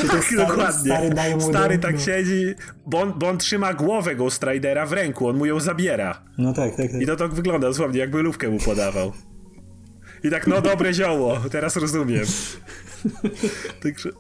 Tak, 0.07 0.25
stary, 0.25 0.37
dokładnie. 0.37 0.93
Stary, 0.93 1.11
daje 1.11 1.35
mu 1.35 1.41
stary 1.41 1.79
tak 1.79 1.95
no. 1.95 2.01
siedzi, 2.01 2.55
bo 2.87 3.01
on, 3.01 3.13
bo 3.17 3.29
on 3.29 3.39
trzyma 3.39 3.75
głowę 3.75 4.15
Ghost 4.15 4.43
Ridera 4.43 4.87
w 4.87 4.93
ręku, 4.93 5.29
on 5.29 5.37
mu 5.37 5.47
ją 5.47 5.61
zabiera. 5.61 6.23
No 6.39 6.53
tak, 6.53 6.77
tak, 6.77 6.93
tak. 6.93 7.01
I 7.01 7.07
to 7.07 7.17
tak 7.17 7.35
wygląda 7.35 7.69
dosłownie, 7.69 8.01
jakby 8.01 8.23
lówkę 8.23 8.49
mu 8.49 8.59
podawał. 8.59 9.13
I 10.25 10.31
tak, 10.31 10.47
no 10.47 10.61
dobre 10.61 10.95
zioło, 10.95 11.41
teraz 11.51 11.77
rozumiem. 11.77 12.25
Także, 13.83 14.11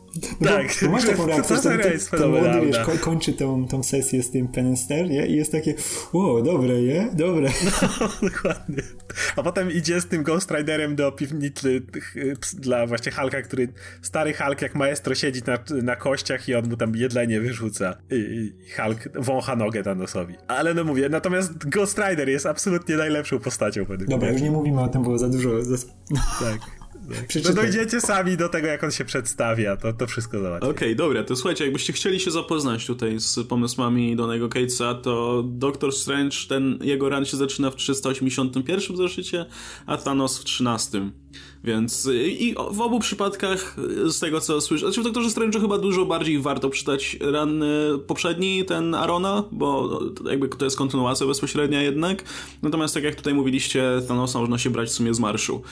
no 0.40 0.48
tak. 0.48 0.66
Bo, 0.80 0.86
bo 0.86 0.92
masz 0.92 1.06
taką 1.06 1.26
reakcję, 1.26 1.56
to, 1.56 1.62
ten, 1.62 1.80
ten, 1.80 1.98
ten 2.10 2.30
młody, 2.30 2.66
wiesz, 2.66 2.78
ko 2.78 2.92
kończy 3.00 3.32
tą, 3.32 3.68
tą 3.68 3.82
sesję 3.82 4.22
z 4.22 4.30
tym 4.30 4.48
Penester, 4.48 5.10
nie? 5.10 5.26
I 5.26 5.36
jest 5.36 5.52
takie, 5.52 5.74
o, 6.12 6.42
dobre, 6.42 6.82
nie? 6.82 7.08
Dobre. 7.12 7.48
No, 8.00 8.28
dokładnie. 8.28 8.82
A 9.36 9.42
potem 9.42 9.72
idzie 9.72 10.00
z 10.00 10.06
tym 10.06 10.22
Ghost 10.22 10.50
Riderem 10.50 10.96
do 10.96 11.12
piwnicy 11.12 11.82
dla 12.54 12.86
właśnie 12.86 13.12
Halka, 13.12 13.42
który, 13.42 13.68
stary 14.02 14.34
Hulk 14.34 14.62
jak 14.62 14.74
maestro 14.74 15.14
siedzi 15.14 15.40
na, 15.46 15.58
na 15.82 15.96
kościach 15.96 16.48
i 16.48 16.54
on 16.54 16.68
mu 16.68 16.76
tam 16.76 16.96
jedlenie 16.96 17.40
wyrzuca. 17.40 17.96
I, 18.10 18.14
i 18.14 18.52
Hulk 18.76 19.08
wącha 19.14 19.56
nogę 19.56 19.82
Thanosowi. 19.82 20.34
Ale 20.48 20.74
no 20.74 20.84
mówię, 20.84 21.08
natomiast 21.08 21.68
Ghost 21.68 21.98
Rider 21.98 22.28
jest 22.28 22.46
absolutnie 22.46 22.96
najlepszą 22.96 23.38
postacią 23.38 23.84
Dobra, 24.08 24.30
już 24.30 24.42
nie 24.42 24.50
mówimy 24.50 24.80
o 24.80 24.88
tym, 24.88 25.02
było 25.02 25.18
za 25.18 25.28
dużo. 25.28 25.62
Za... 25.62 25.76
Tak. 26.40 26.78
No 27.44 27.54
dojdziecie 27.54 28.00
sami 28.00 28.36
do 28.36 28.48
tego, 28.48 28.66
jak 28.66 28.84
on 28.84 28.90
się 28.90 29.04
przedstawia, 29.04 29.76
to, 29.76 29.92
to 29.92 30.06
wszystko 30.06 30.38
zobaczycie. 30.38 30.70
Okej, 30.70 30.88
okay, 30.88 30.94
dobra, 30.94 31.24
to 31.24 31.36
słuchajcie, 31.36 31.64
jakbyście 31.64 31.92
chcieli 31.92 32.20
się 32.20 32.30
zapoznać 32.30 32.86
tutaj 32.86 33.20
z 33.20 33.46
pomysłami 33.48 34.16
Donego 34.16 34.48
Catesa, 34.48 34.94
to 34.94 35.44
Doctor 35.46 35.92
Strange, 35.92 36.36
ten 36.48 36.78
jego 36.82 37.08
run 37.08 37.24
się 37.24 37.36
zaczyna 37.36 37.70
w 37.70 37.76
381 37.76 38.96
zeszycie, 38.96 39.46
a 39.86 39.96
Thanos 39.96 40.38
w 40.38 40.44
13. 40.44 41.10
Więc 41.64 42.08
i 42.14 42.54
w 42.70 42.80
obu 42.80 43.00
przypadkach 43.00 43.76
z 44.06 44.20
tego 44.20 44.40
co 44.40 44.60
słyszę, 44.60 44.86
znaczy 44.86 45.00
w 45.00 45.04
Doktorze 45.04 45.30
Strange 45.30 45.60
chyba 45.60 45.78
dużo 45.78 46.06
bardziej 46.06 46.40
warto 46.40 46.70
czytać 46.70 47.16
ran 47.20 47.64
poprzedni, 48.06 48.64
ten 48.64 48.94
Arona, 48.94 49.44
bo 49.52 50.00
jakby 50.30 50.48
to 50.48 50.64
jest 50.64 50.76
kontynuacja 50.76 51.26
bezpośrednia 51.26 51.82
jednak. 51.82 52.24
Natomiast 52.62 52.94
tak 52.94 53.04
jak 53.04 53.14
tutaj 53.14 53.34
mówiliście, 53.34 53.84
Thanosa 54.08 54.38
można 54.38 54.58
się 54.58 54.70
brać 54.70 54.88
w 54.88 54.92
sumie 54.92 55.14
z 55.14 55.20
marszu. 55.20 55.62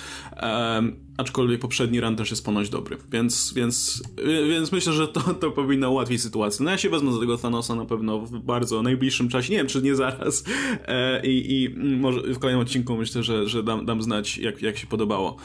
Um, 0.43 1.06
aczkolwiek 1.17 1.61
poprzedni 1.61 2.01
run 2.01 2.17
też 2.17 2.31
jest 2.31 2.45
ponoć 2.45 2.71
dobry, 2.71 2.97
więc, 3.13 3.53
więc, 3.55 4.03
więc 4.49 4.73
myślę, 4.73 4.93
że 4.93 5.09
to, 5.09 5.21
to 5.21 5.51
powinno 5.51 5.91
ułatwić 5.91 6.23
sytuację. 6.23 6.65
No 6.65 6.71
ja 6.71 6.79
się 6.79 6.91
wezmę 6.91 7.13
za 7.13 7.21
tego 7.21 7.39
Thanosa 7.39 7.75
na 7.75 7.85
pewno 7.85 8.19
w 8.19 8.31
bardzo 8.31 8.83
najbliższym 8.83 9.29
czasie, 9.29 9.53
nie 9.53 9.59
wiem 9.59 9.67
czy 9.67 9.83
nie 9.83 9.95
zaraz 9.95 10.45
e, 10.85 11.27
i, 11.27 11.63
i 11.63 11.71
może 11.79 12.21
w 12.21 12.39
kolejnym 12.39 12.63
odcinku 12.63 12.97
myślę, 12.97 13.23
że, 13.23 13.49
że 13.49 13.63
dam, 13.63 13.87
dam 13.87 14.03
znać 14.03 14.39
jak, 14.39 14.63
jak 14.63 14.79
się 14.79 14.87
podobało. 14.87 15.37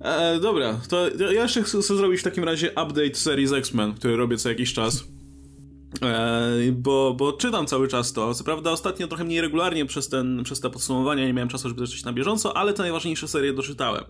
E, 0.00 0.40
dobra, 0.40 0.80
to 0.88 1.08
ja 1.32 1.42
jeszcze 1.42 1.62
chcę, 1.62 1.80
chcę 1.80 1.96
zrobić 1.96 2.20
w 2.20 2.24
takim 2.24 2.44
razie 2.44 2.70
update 2.70 3.14
serii 3.14 3.46
z 3.46 3.52
X-Men, 3.52 3.92
który 3.92 4.16
robię 4.16 4.36
co 4.36 4.48
jakiś 4.48 4.72
czas. 4.72 5.04
E, 6.02 6.72
bo, 6.72 7.14
bo 7.14 7.32
czytam 7.32 7.66
cały 7.66 7.88
czas 7.88 8.12
to. 8.12 8.34
Co 8.34 8.44
prawda 8.44 8.70
ostatnio 8.70 9.08
trochę 9.08 9.24
mniej 9.24 9.40
regularnie 9.40 9.86
przez, 9.86 10.08
ten, 10.08 10.44
przez 10.44 10.60
te 10.60 10.70
podsumowania 10.70 11.26
nie 11.26 11.32
miałem 11.32 11.48
czasu, 11.48 11.68
żeby 11.68 11.86
coś 11.86 12.04
na 12.04 12.12
bieżąco, 12.12 12.56
ale 12.56 12.72
te 12.72 12.82
najważniejsze 12.82 13.28
serie 13.28 13.52
doczytałem. 13.52 14.04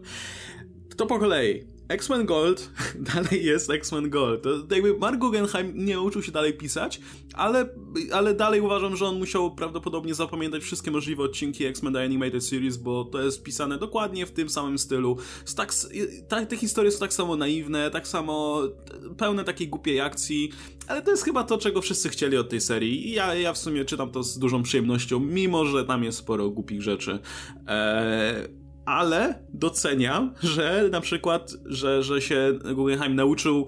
To 0.96 1.06
po 1.06 1.18
kolei. 1.18 1.76
X-Men 1.88 2.26
Gold 2.26 2.70
dalej 3.14 3.44
jest 3.44 3.70
X-Men 3.70 4.10
Gold. 4.10 4.44
Jakby 4.70 4.98
Mark 4.98 5.18
Guggenheim 5.18 5.84
nie 5.84 5.94
nauczył 5.94 6.22
się 6.22 6.32
dalej 6.32 6.54
pisać, 6.54 7.00
ale, 7.34 7.68
ale 8.12 8.34
dalej 8.34 8.60
uważam, 8.60 8.96
że 8.96 9.06
on 9.06 9.18
musiał 9.18 9.54
prawdopodobnie 9.54 10.14
zapamiętać 10.14 10.62
wszystkie 10.62 10.90
możliwe 10.90 11.22
odcinki 11.22 11.64
X-Men 11.64 11.92
The 11.92 12.02
Animated 12.02 12.44
Series, 12.44 12.76
bo 12.76 13.04
to 13.04 13.22
jest 13.22 13.42
pisane 13.42 13.78
dokładnie 13.78 14.26
w 14.26 14.32
tym 14.32 14.48
samym 14.48 14.78
stylu. 14.78 15.16
Tak, 15.56 15.72
ta, 16.28 16.46
te 16.46 16.56
historie 16.56 16.90
są 16.90 16.98
tak 16.98 17.12
samo 17.12 17.36
naiwne, 17.36 17.90
tak 17.90 18.08
samo 18.08 18.62
pełne 19.16 19.44
takiej 19.44 19.68
głupiej 19.68 20.00
akcji, 20.00 20.50
ale 20.86 21.02
to 21.02 21.10
jest 21.10 21.24
chyba 21.24 21.44
to, 21.44 21.58
czego 21.58 21.82
wszyscy 21.82 22.08
chcieli 22.08 22.36
od 22.36 22.48
tej 22.48 22.60
serii. 22.60 23.08
I 23.08 23.12
ja, 23.12 23.34
ja 23.34 23.52
w 23.52 23.58
sumie 23.58 23.84
czytam 23.84 24.10
to 24.10 24.22
z 24.22 24.38
dużą 24.38 24.62
przyjemnością, 24.62 25.20
mimo 25.20 25.64
że 25.64 25.84
tam 25.84 26.04
jest 26.04 26.18
sporo 26.18 26.50
głupich 26.50 26.82
rzeczy. 26.82 27.18
Eee 27.66 28.65
ale 28.86 29.34
doceniam, 29.48 30.34
że 30.42 30.88
na 30.90 31.00
przykład, 31.00 31.52
że, 31.64 32.02
że 32.02 32.20
się 32.20 32.58
Guggenheim 32.74 33.14
nauczył 33.14 33.66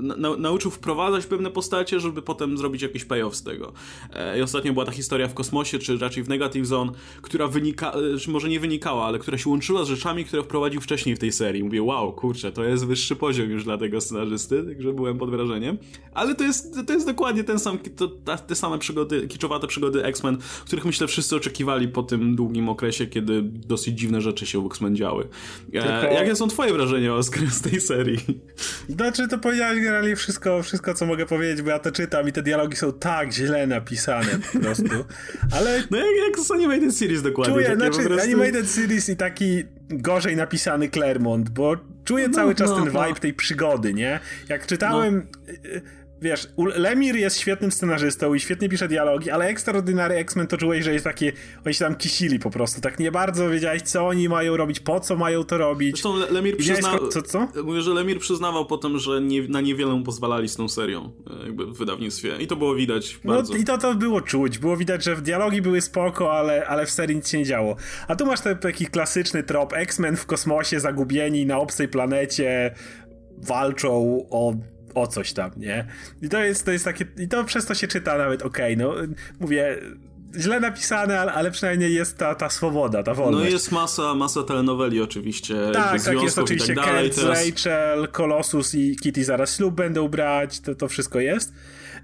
na, 0.00 0.36
nauczył 0.36 0.70
wprowadzać 0.70 1.26
pewne 1.26 1.50
postacie, 1.50 2.00
żeby 2.00 2.22
potem 2.22 2.58
zrobić 2.58 2.82
jakiś 2.82 3.04
payoff 3.04 3.36
z 3.36 3.42
tego. 3.42 3.72
E, 4.14 4.38
I 4.38 4.42
ostatnio 4.42 4.72
była 4.72 4.84
ta 4.84 4.92
historia 4.92 5.28
w 5.28 5.34
kosmosie, 5.34 5.78
czy 5.78 5.98
raczej 5.98 6.22
w 6.22 6.28
Negative 6.28 6.66
Zone, 6.66 6.92
która 7.22 7.48
wynika, 7.48 7.92
e, 7.92 8.18
czy 8.18 8.30
może 8.30 8.48
nie 8.48 8.60
wynikała, 8.60 9.04
ale 9.04 9.18
która 9.18 9.38
się 9.38 9.50
łączyła 9.50 9.84
z 9.84 9.88
rzeczami, 9.88 10.24
które 10.24 10.42
wprowadził 10.42 10.80
wcześniej 10.80 11.16
w 11.16 11.18
tej 11.18 11.32
serii. 11.32 11.64
Mówię, 11.64 11.82
wow, 11.82 12.12
kurczę, 12.12 12.52
to 12.52 12.64
jest 12.64 12.86
wyższy 12.86 13.16
poziom 13.16 13.50
już 13.50 13.64
dla 13.64 13.78
tego 13.78 14.00
scenarzysty, 14.00 14.64
także 14.64 14.92
byłem 14.92 15.18
pod 15.18 15.30
wrażeniem. 15.30 15.78
Ale 16.14 16.34
to 16.34 16.44
jest, 16.44 16.78
to 16.86 16.92
jest 16.92 17.06
dokładnie 17.06 17.44
ten 17.44 17.58
sam, 17.58 17.78
to, 17.96 18.08
te 18.46 18.54
same 18.54 18.78
przygody, 18.78 19.28
kiczowate 19.28 19.66
przygody 19.66 20.04
X-Men, 20.04 20.38
których 20.64 20.84
myślę 20.84 21.06
wszyscy 21.06 21.36
oczekiwali 21.36 21.88
po 21.88 22.02
tym 22.02 22.36
długim 22.36 22.68
okresie, 22.68 23.06
kiedy 23.06 23.42
dosyć 23.42 23.98
dziwne 23.98 24.20
rzeczy 24.20 24.46
się 24.46 24.58
u 24.58 24.66
X-Men 24.66 24.96
działy. 24.96 25.28
E, 25.74 26.14
Jakie 26.14 26.36
są 26.36 26.48
twoje 26.48 26.72
wrażenia 26.72 27.14
o 27.14 27.22
z 27.22 27.60
tej 27.62 27.80
serii? 27.80 28.18
Znaczy, 28.88 29.27
to 29.28 29.38
powiedziałeś 29.38 29.80
generalnie 29.80 30.16
wszystko, 30.16 30.62
wszystko, 30.62 30.94
co 30.94 31.06
mogę 31.06 31.26
powiedzieć, 31.26 31.62
bo 31.62 31.70
ja 31.70 31.78
to 31.78 31.92
czytam 31.92 32.28
i 32.28 32.32
te 32.32 32.42
dialogi 32.42 32.76
są 32.76 32.92
tak 32.92 33.32
źle 33.32 33.66
napisane 33.66 34.38
po 34.52 34.58
prostu. 34.58 35.04
Ale... 35.56 35.82
No 35.90 35.98
jak, 35.98 36.06
jak 36.26 36.38
z 36.46 36.50
Animated 36.50 36.96
Series 36.96 37.22
dokładnie. 37.22 37.54
Czuję, 37.54 37.76
znaczy 37.76 38.02
prostu... 38.04 38.22
Animated 38.22 38.70
Series 38.70 39.08
i 39.08 39.16
taki 39.16 39.64
gorzej 39.88 40.36
napisany 40.36 40.88
Claremont, 40.88 41.50
bo 41.50 41.76
czuję 42.04 42.28
no, 42.28 42.34
cały 42.34 42.54
czas 42.54 42.70
no, 42.70 42.76
ten 42.76 42.84
no. 42.84 42.90
vibe 42.90 43.08
no. 43.08 43.14
tej 43.14 43.34
przygody, 43.34 43.94
nie? 43.94 44.20
Jak 44.48 44.66
czytałem... 44.66 45.26
No 45.36 45.80
wiesz, 46.22 46.48
Lemir 46.76 47.16
jest 47.16 47.38
świetnym 47.38 47.72
scenarzystą 47.72 48.34
i 48.34 48.40
świetnie 48.40 48.68
pisze 48.68 48.88
dialogi, 48.88 49.30
ale 49.30 49.46
Extraordinary 49.46 50.14
X-Men 50.14 50.46
to 50.46 50.56
czułeś, 50.56 50.84
że 50.84 50.92
jest 50.92 51.04
takie, 51.04 51.32
oni 51.66 51.74
się 51.74 51.84
tam 51.84 51.96
kisili 51.96 52.38
po 52.38 52.50
prostu, 52.50 52.80
tak 52.80 52.98
nie 52.98 53.12
bardzo 53.12 53.50
wiedziałeś, 53.50 53.82
co 53.82 54.06
oni 54.06 54.28
mają 54.28 54.56
robić, 54.56 54.80
po 54.80 55.00
co 55.00 55.16
mają 55.16 55.44
to 55.44 55.58
robić. 55.58 55.90
Zresztą 55.90 56.32
Lemir 56.32 56.56
przyznawał, 56.56 57.08
co, 57.08 57.22
co? 57.22 57.48
Mówię, 57.64 57.82
że 57.82 57.94
Lemir 57.94 58.18
przyznawał 58.18 58.66
potem, 58.66 58.98
że 58.98 59.20
nie, 59.20 59.48
na 59.48 59.60
niewiele 59.60 60.02
pozwalali 60.04 60.48
z 60.48 60.56
tą 60.56 60.68
serią, 60.68 61.12
e, 61.42 61.44
jakby 61.44 61.66
w 61.66 61.78
wydawnictwie 61.78 62.36
i 62.40 62.46
to 62.46 62.56
było 62.56 62.74
widać 62.74 63.20
no 63.24 63.34
bardzo. 63.34 63.52
No 63.52 63.58
i 63.58 63.64
to, 63.64 63.78
to 63.78 63.94
było 63.94 64.20
czuć, 64.20 64.58
było 64.58 64.76
widać, 64.76 65.04
że 65.04 65.16
w 65.16 65.22
dialogi 65.22 65.62
były 65.62 65.80
spoko, 65.80 66.32
ale, 66.32 66.66
ale 66.66 66.86
w 66.86 66.90
serii 66.90 67.16
nic 67.16 67.28
się 67.28 67.38
nie 67.38 67.44
działo. 67.44 67.76
A 68.08 68.16
tu 68.16 68.26
masz 68.26 68.40
taki 68.60 68.86
klasyczny 68.86 69.42
trop, 69.42 69.72
X-Men 69.72 70.16
w 70.16 70.26
kosmosie, 70.26 70.80
zagubieni 70.80 71.46
na 71.46 71.58
obcej 71.58 71.88
planecie, 71.88 72.74
walczą 73.36 74.26
o 74.30 74.54
o 75.02 75.06
coś 75.06 75.32
tam, 75.32 75.50
nie? 75.56 75.86
I 76.22 76.28
to 76.28 76.38
jest, 76.44 76.64
to 76.64 76.72
jest 76.72 76.84
takie, 76.84 77.06
i 77.18 77.28
to 77.28 77.44
przez 77.44 77.66
to 77.66 77.74
się 77.74 77.88
czyta 77.88 78.18
nawet 78.18 78.42
okej, 78.42 78.74
okay, 78.74 78.86
no 78.86 79.14
mówię, 79.40 79.78
źle 80.36 80.60
napisane, 80.60 81.20
ale, 81.20 81.50
przynajmniej 81.50 81.94
jest 81.94 82.18
ta, 82.18 82.34
ta 82.34 82.50
swoboda, 82.50 83.02
ta 83.02 83.14
wolność. 83.14 83.44
No 83.44 83.50
jest 83.50 83.72
masa, 83.72 84.14
masa 84.14 84.42
telenoweli 84.42 85.00
oczywiście. 85.00 85.54
Tak, 85.72 86.02
tak, 86.02 86.22
jest 86.22 86.38
oczywiście 86.38 86.74
tak 86.74 86.86
dalej, 86.86 87.10
teraz... 87.10 87.46
Rachel, 87.46 88.08
Colossus 88.08 88.74
i 88.74 88.96
Kitty 88.96 89.24
zaraz 89.24 89.56
ślub 89.56 89.74
będą 89.74 90.08
brać, 90.08 90.60
to, 90.60 90.74
to 90.74 90.88
wszystko 90.88 91.20
jest. 91.20 91.52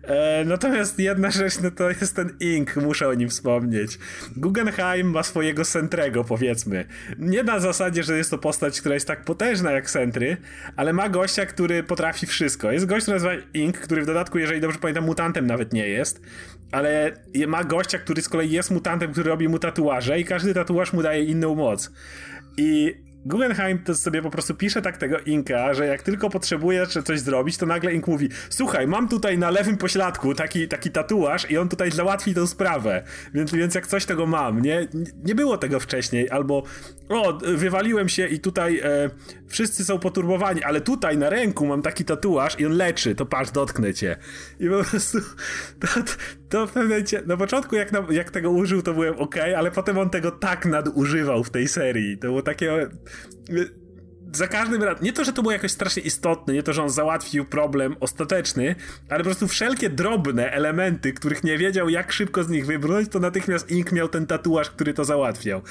E, 0.06 0.44
natomiast 0.44 0.98
jedna 0.98 1.30
rzecz, 1.30 1.60
no 1.60 1.70
to 1.70 1.90
jest 1.90 2.16
ten 2.16 2.36
Ink, 2.40 2.76
muszę 2.76 3.08
o 3.08 3.14
nim 3.14 3.28
wspomnieć. 3.28 3.98
Guggenheim 4.36 5.10
ma 5.10 5.22
swojego 5.22 5.64
Sentrego, 5.64 6.24
powiedzmy. 6.24 6.84
Nie 7.18 7.42
na 7.42 7.60
zasadzie, 7.60 8.02
że 8.02 8.16
jest 8.16 8.30
to 8.30 8.38
postać, 8.38 8.80
która 8.80 8.94
jest 8.94 9.06
tak 9.06 9.24
potężna 9.24 9.72
jak 9.72 9.90
Sentry, 9.90 10.36
ale 10.76 10.92
ma 10.92 11.08
gościa, 11.08 11.46
który 11.46 11.82
potrafi 11.82 12.26
wszystko. 12.26 12.72
Jest 12.72 12.86
gość, 12.86 13.02
który 13.02 13.14
nazywa 13.14 13.32
Ink, 13.54 13.78
który 13.78 14.02
w 14.02 14.06
dodatku, 14.06 14.38
jeżeli 14.38 14.60
dobrze 14.60 14.78
pamiętam, 14.78 15.04
mutantem 15.04 15.46
nawet 15.46 15.72
nie 15.72 15.88
jest, 15.88 16.20
ale 16.72 17.12
ma 17.46 17.64
gościa, 17.64 17.98
który 17.98 18.22
z 18.22 18.28
kolei 18.28 18.50
jest 18.50 18.70
mutantem, 18.70 19.12
który 19.12 19.30
robi 19.30 19.48
mu 19.48 19.58
tatuaże 19.58 20.20
i 20.20 20.24
każdy 20.24 20.54
tatuaż 20.54 20.92
mu 20.92 21.02
daje 21.02 21.24
inną 21.24 21.54
moc. 21.54 21.92
I 22.56 22.94
Guggenheim 23.24 23.78
to 23.78 23.94
sobie 23.94 24.22
po 24.22 24.30
prostu 24.30 24.54
pisze 24.54 24.82
tak 24.82 24.96
tego 24.96 25.18
Inka, 25.18 25.74
że 25.74 25.86
jak 25.86 26.02
tylko 26.02 26.30
potrzebuje 26.30 26.86
coś 26.86 27.20
zrobić, 27.20 27.56
to 27.56 27.66
nagle 27.66 27.94
Ink 27.94 28.06
mówi 28.06 28.28
słuchaj, 28.50 28.86
mam 28.86 29.08
tutaj 29.08 29.38
na 29.38 29.50
lewym 29.50 29.76
pośladku 29.76 30.34
taki, 30.34 30.68
taki 30.68 30.90
tatuaż 30.90 31.50
i 31.50 31.58
on 31.58 31.68
tutaj 31.68 31.90
załatwi 31.90 32.34
tę 32.34 32.46
sprawę, 32.46 33.04
więc, 33.34 33.52
więc 33.52 33.74
jak 33.74 33.86
coś 33.86 34.04
tego 34.04 34.26
mam, 34.26 34.62
nie? 34.62 34.88
Nie 35.24 35.34
było 35.34 35.58
tego 35.58 35.80
wcześniej, 35.80 36.30
albo 36.30 36.62
o, 37.08 37.38
wywaliłem 37.56 38.08
się 38.08 38.26
i 38.26 38.40
tutaj 38.40 38.78
e, 38.78 39.10
wszyscy 39.48 39.84
są 39.84 39.98
poturbowani, 39.98 40.62
ale 40.62 40.80
tutaj 40.80 41.18
na 41.18 41.30
ręku 41.30 41.66
mam 41.66 41.82
taki 41.82 42.04
tatuaż 42.04 42.60
i 42.60 42.66
on 42.66 42.72
leczy, 42.72 43.14
to 43.14 43.26
patrz, 43.26 43.50
dotknę 43.50 43.94
cię. 43.94 44.16
I 44.60 44.68
po 44.68 44.84
prostu 44.84 45.18
to, 46.48 46.66
w 46.66 46.72
pewnym 46.72 46.88
momencie, 46.88 47.22
na 47.26 47.36
początku 47.36 47.76
jak, 47.76 47.92
jak 48.10 48.30
tego 48.30 48.50
użył, 48.50 48.82
to 48.82 48.94
byłem 48.94 49.14
ok, 49.18 49.36
ale 49.56 49.70
potem 49.70 49.98
on 49.98 50.10
tego 50.10 50.30
tak 50.30 50.66
nadużywał 50.66 51.44
w 51.44 51.50
tej 51.50 51.68
serii. 51.68 52.18
To 52.18 52.26
było 52.26 52.42
takie 52.42 52.88
za 54.36 54.48
każdym 54.48 54.82
razem, 54.82 55.04
nie 55.04 55.12
to, 55.12 55.24
że 55.24 55.32
to 55.32 55.42
było 55.42 55.52
jakoś 55.52 55.70
strasznie 55.70 56.02
istotne, 56.02 56.54
nie 56.54 56.62
to, 56.62 56.72
że 56.72 56.82
on 56.82 56.90
załatwił 56.90 57.44
problem 57.44 57.96
ostateczny, 58.00 58.74
ale 59.08 59.18
po 59.18 59.24
prostu 59.24 59.48
wszelkie 59.48 59.90
drobne 59.90 60.52
elementy, 60.52 61.12
których 61.12 61.44
nie 61.44 61.58
wiedział, 61.58 61.88
jak 61.88 62.12
szybko 62.12 62.44
z 62.44 62.48
nich 62.48 62.66
wybrnąć, 62.66 63.08
to 63.08 63.18
natychmiast 63.18 63.70
Ink 63.70 63.92
miał 63.92 64.08
ten 64.08 64.26
tatuaż, 64.26 64.70
który 64.70 64.94
to 64.94 65.04
załatwiał. 65.04 65.62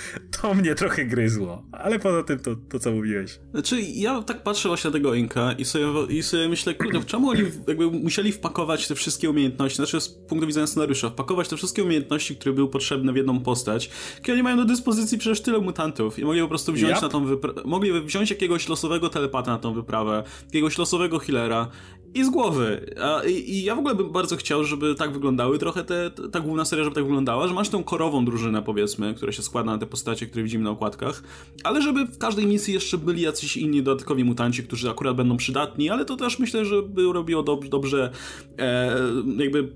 To 0.41 0.53
mnie 0.53 0.75
trochę 0.75 1.05
gryzło, 1.05 1.63
ale 1.71 1.99
poza 1.99 2.23
tym 2.23 2.39
to, 2.39 2.55
to 2.55 2.79
co 2.79 2.91
mówiłeś. 2.91 3.39
Znaczy, 3.51 3.81
ja 3.81 4.21
tak 4.21 4.43
patrzę 4.43 4.69
właśnie 4.69 4.87
na 4.89 4.93
tego 4.93 5.13
Inka 5.13 5.51
i 5.51 5.65
sobie, 5.65 5.85
i 6.09 6.23
sobie 6.23 6.49
myślę, 6.49 6.73
kurde, 6.73 7.03
czemu 7.03 7.29
oni 7.29 7.41
jakby 7.67 7.91
musieli 7.91 8.31
wpakować 8.31 8.87
te 8.87 8.95
wszystkie 8.95 9.29
umiejętności, 9.29 9.75
znaczy 9.75 10.01
z 10.01 10.09
punktu 10.09 10.47
widzenia 10.47 10.67
scenariusza, 10.67 11.09
wpakować 11.09 11.47
te 11.47 11.57
wszystkie 11.57 11.83
umiejętności, 11.83 12.35
które 12.35 12.55
były 12.55 12.69
potrzebne 12.69 13.13
w 13.13 13.15
jedną 13.15 13.39
postać, 13.39 13.89
kiedy 14.15 14.33
oni 14.33 14.43
mają 14.43 14.57
do 14.57 14.65
dyspozycji 14.65 15.17
przecież 15.17 15.41
tyle 15.41 15.59
mutantów 15.59 16.19
i 16.19 16.25
mogli 16.25 16.41
po 16.41 16.47
prostu 16.47 16.73
wziąć 16.73 16.93
yep. 16.93 17.01
na 17.01 17.09
tą 17.09 17.25
wyprawę, 17.25 17.61
mogli 17.65 18.01
wziąć 18.01 18.29
jakiegoś 18.29 18.52
jakiegoś 18.53 18.69
losowego 18.69 19.09
telepata 19.09 19.51
na 19.51 19.57
tą 19.57 19.73
wyprawę, 19.73 20.23
jakiegoś 20.45 20.77
losowego 20.77 21.19
healera 21.19 21.67
i 22.13 22.23
z 22.23 22.29
głowy. 22.29 22.95
A, 23.01 23.23
i, 23.23 23.31
i, 23.31 23.63
ja 23.63 23.75
w 23.75 23.79
ogóle 23.79 23.95
bym 23.95 24.11
bardzo 24.11 24.35
chciał, 24.35 24.63
żeby 24.63 24.95
tak 24.95 25.11
wyglądały 25.11 25.59
trochę 25.59 25.83
te, 25.83 26.11
ta 26.31 26.39
główna 26.39 26.65
seria, 26.65 26.83
żeby 26.83 26.95
tak 26.95 27.03
wyglądała, 27.03 27.47
że 27.47 27.53
masz 27.53 27.69
tą 27.69 27.83
korową 27.83 28.25
drużynę, 28.25 28.61
powiedzmy, 28.61 29.13
która 29.13 29.31
się 29.31 29.41
składa 29.41 29.71
na 29.71 29.77
te 29.77 29.85
postacie, 29.85 30.25
które 30.25 30.43
widzimy 30.43 30.63
na 30.63 30.69
okładkach, 30.69 31.23
ale 31.63 31.81
żeby 31.81 32.05
w 32.05 32.17
każdej 32.17 32.47
misji 32.47 32.73
jeszcze 32.73 32.97
byli 32.97 33.21
jacyś 33.21 33.57
inni 33.57 33.83
dodatkowi 33.83 34.23
mutanci, 34.23 34.63
którzy 34.63 34.89
akurat 34.89 35.15
będą 35.15 35.37
przydatni, 35.37 35.89
ale 35.89 36.05
to 36.05 36.15
też 36.15 36.39
myślę, 36.39 36.65
że 36.65 36.81
by 36.81 37.13
robiło 37.13 37.43
dobrze, 37.43 37.69
dobrze 37.69 38.11
e, 38.59 38.97
jakby 39.37 39.69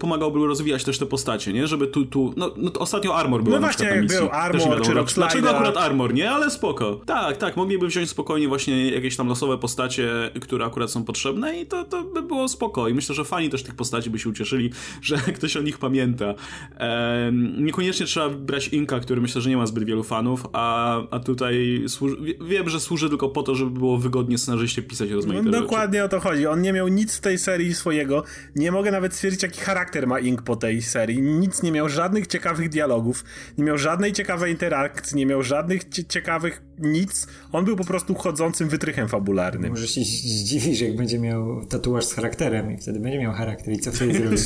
pomagałby 0.00 0.46
rozwijać 0.46 0.84
też 0.84 0.98
te 0.98 1.06
postacie, 1.06 1.52
nie? 1.52 1.66
Żeby 1.66 1.86
tu, 1.86 2.06
tu, 2.06 2.34
no, 2.36 2.50
no 2.56 2.70
ostatnio 2.78 3.16
Armor 3.16 3.42
był 3.42 3.52
no 3.52 3.60
na 3.60 3.66
właśnie, 3.66 4.00
misji. 4.02 4.18
był 4.18 4.28
Armor, 4.32 4.80
czy 5.06 5.14
Dlaczego 5.14 5.50
akurat 5.50 5.76
Armor, 5.76 6.14
nie? 6.14 6.30
Ale 6.30 6.50
spoko. 6.50 7.00
Tak, 7.06 7.36
tak, 7.36 7.56
mogliby 7.56 7.86
wziąć 7.86 8.10
spokojnie 8.10 8.48
właśnie 8.48 8.90
jakieś 8.90 9.16
tam 9.16 9.28
losowe 9.28 9.58
postacie, 9.58 10.30
które 10.40 10.64
akurat 10.64 10.90
są 10.90 11.04
potrzebne 11.04 11.60
i 11.60 11.66
to 11.66 11.83
to, 11.84 12.04
by 12.04 12.22
było 12.22 12.48
spoko. 12.48 12.88
I 12.88 12.94
myślę, 12.94 13.14
że 13.14 13.24
fani 13.24 13.50
też 13.50 13.62
tych 13.62 13.74
postaci 13.74 14.10
by 14.10 14.18
się 14.18 14.28
ucieszyli, 14.28 14.70
że 15.02 15.16
ktoś 15.36 15.56
o 15.56 15.62
nich 15.62 15.78
pamięta. 15.78 16.34
Ehm, 16.78 17.64
niekoniecznie 17.64 18.06
trzeba 18.06 18.28
brać 18.28 18.68
Inka, 18.68 19.00
który 19.00 19.20
myślę, 19.20 19.40
że 19.40 19.50
nie 19.50 19.56
ma 19.56 19.66
zbyt 19.66 19.84
wielu 19.84 20.02
fanów, 20.02 20.46
a, 20.52 21.00
a 21.10 21.20
tutaj 21.20 21.84
służy, 21.88 22.16
wiem, 22.48 22.68
że 22.68 22.80
służy 22.80 23.08
tylko 23.08 23.28
po 23.28 23.42
to, 23.42 23.54
żeby 23.54 23.70
było 23.70 23.98
wygodnie 23.98 24.38
scenarzyście 24.38 24.82
pisać 24.82 25.10
rozmaite 25.10 25.42
no, 25.42 25.60
Dokładnie 25.60 25.98
rzeczy. 25.98 26.16
o 26.16 26.20
to 26.20 26.28
chodzi. 26.28 26.46
On 26.46 26.62
nie 26.62 26.72
miał 26.72 26.88
nic 26.88 27.16
w 27.16 27.20
tej 27.20 27.38
serii 27.38 27.74
swojego. 27.74 28.24
Nie 28.56 28.72
mogę 28.72 28.90
nawet 28.90 29.14
stwierdzić, 29.14 29.42
jaki 29.42 29.60
charakter 29.60 30.06
ma 30.06 30.20
Ink 30.20 30.42
po 30.42 30.56
tej 30.56 30.82
serii. 30.82 31.22
Nic 31.22 31.62
nie 31.62 31.72
miał, 31.72 31.88
żadnych 31.88 32.26
ciekawych 32.26 32.68
dialogów, 32.68 33.24
nie 33.58 33.64
miał 33.64 33.78
żadnej 33.78 34.12
ciekawej 34.12 34.52
interakcji, 34.52 35.16
nie 35.16 35.26
miał 35.26 35.42
żadnych 35.42 35.88
ciekawych 36.08 36.62
nic. 36.78 37.26
On 37.52 37.64
był 37.64 37.76
po 37.76 37.84
prostu 37.84 38.14
chodzącym 38.14 38.68
wytrychem 38.68 39.08
fabularnym. 39.08 39.70
Może 39.70 39.88
się 39.88 40.00
zdziwisz, 40.00 40.80
jak 40.80 40.96
będzie 40.96 41.18
miał 41.18 41.66
tatuaż 41.66 42.04
z 42.04 42.12
charakterem 42.14 42.72
i 42.72 42.78
wtedy 42.78 43.00
będzie 43.00 43.18
miał 43.18 43.32
charakter 43.32 43.74
i 43.74 43.78
co 43.78 43.92
wtedy 43.92 44.14
zrobić? 44.18 44.42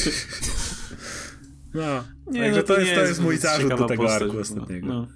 No, 1.75 2.05
nie, 2.31 2.51
no 2.51 2.57
to, 2.57 2.63
to, 2.63 2.81
jest, 2.81 2.95
to 2.95 3.01
jest 3.01 3.21
mój 3.21 3.37
zarzut 3.37 3.69
do 3.71 3.87
tego 3.87 4.03
postać, 4.03 4.23
arku 4.23 4.35
no, 4.35 4.41
ostatniego. 4.41 4.87
No. 4.87 5.07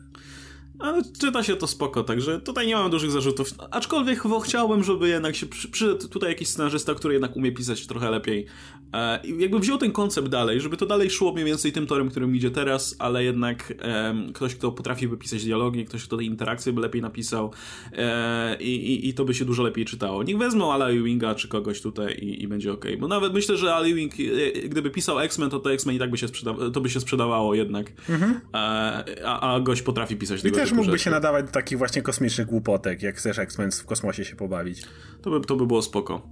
Ale 0.83 1.03
czyta 1.21 1.43
się 1.43 1.57
to 1.57 1.67
spoko, 1.67 2.05
także 2.05 2.41
tutaj 2.41 2.67
nie 2.67 2.75
mam 2.75 2.91
dużych 2.91 3.11
zarzutów. 3.11 3.49
Aczkolwiek 3.71 4.23
chciałbym, 4.45 4.85
żeby 4.85 5.09
jednak 5.09 5.37
się 5.37 5.47
przyszedł 5.47 6.09
tutaj 6.09 6.29
jakiś 6.29 6.49
scenarzysta, 6.49 6.95
który 6.95 7.15
jednak 7.15 7.37
umie 7.37 7.53
pisać 7.53 7.87
trochę 7.87 8.11
lepiej. 8.11 8.47
E, 8.95 9.27
jakby 9.39 9.59
wziął 9.59 9.79
ten 9.79 9.93
koncept 9.93 10.29
dalej, 10.29 10.61
żeby 10.61 10.77
to 10.77 10.87
dalej 10.87 11.11
szło 11.11 11.33
mniej 11.33 11.45
więcej 11.45 11.73
tym 11.73 11.87
torem, 11.87 12.11
którym 12.11 12.37
idzie 12.37 12.51
teraz, 12.51 12.97
ale 12.99 13.25
jednak 13.25 13.75
e, 13.83 14.15
ktoś, 14.35 14.55
kto 14.55 14.73
potrafi 14.73 15.09
wypisać 15.09 15.45
dialogi, 15.45 15.85
ktoś, 15.85 16.05
kto 16.05 16.17
te 16.17 16.25
interakcje 16.25 16.73
by 16.73 16.81
lepiej 16.81 17.03
napisał 17.03 17.53
e, 17.93 18.57
i, 18.61 19.09
i, 19.09 19.15
to 19.15 19.25
by 19.25 19.35
się 19.35 19.45
dużo 19.45 19.63
lepiej 19.63 19.85
czytało. 19.85 20.23
Niech 20.23 20.39
wezmą 20.39 20.73
Ala 20.73 20.89
Ewinga 20.89 21.35
czy 21.35 21.49
kogoś 21.49 21.81
tutaj 21.81 22.15
i, 22.15 22.43
i 22.43 22.49
będzie 22.49 22.73
ok. 22.73 22.85
Bo 22.99 23.09
nawet 23.09 23.35
myślę, 23.35 23.57
że 23.57 23.75
Ala 23.75 23.87
Ewing, 23.87 24.13
e, 24.15 24.69
gdyby 24.69 24.91
pisał 24.91 25.21
X-Men, 25.21 25.51
to 25.51 25.59
to 25.59 25.73
X-Men 25.73 25.97
i 25.97 25.99
tak 25.99 26.11
by 26.11 26.19
się, 26.19 26.27
sprzeda- 26.27 26.71
to 26.71 26.81
by 26.81 26.91
się 26.91 27.01
sprzedawało 27.01 27.55
jednak. 27.55 27.93
Mhm. 28.09 28.41
E, 28.55 29.27
a, 29.27 29.55
a 29.55 29.61
gość 29.61 29.83
potrafi 29.83 30.17
pisać 30.17 30.43
tego 30.43 30.57
też 30.57 30.72
mógłby 30.73 30.99
się 30.99 31.11
nadawać 31.11 31.47
do 31.47 31.53
takich 31.53 31.79
właśnie 31.79 32.03
kosmicznych 32.03 32.47
głupotek, 32.47 33.03
jak 33.03 33.17
chcesz 33.17 33.39
X-Men 33.39 33.71
w 33.71 33.85
kosmosie 33.85 34.25
się 34.25 34.37
pobawić. 34.37 34.83
To 35.23 35.31
by, 35.31 35.47
to 35.47 35.57
by 35.57 35.67
było 35.67 35.83
spoko. 35.83 36.23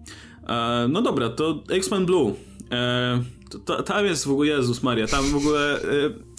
E, 0.49 0.87
no 0.91 1.03
dobra, 1.03 1.29
to 1.29 1.62
X-Men 1.71 2.07
Blue. 2.07 2.35
E, 2.73 3.23
to, 3.51 3.59
to, 3.59 3.83
tam 3.83 4.07
jest 4.07 4.27
w 4.27 4.31
ogóle, 4.31 4.49
Jezus 4.49 4.83
Maria, 4.83 5.07
tam 5.07 5.25
w 5.25 5.37
ogóle... 5.37 5.83
E, 5.83 6.30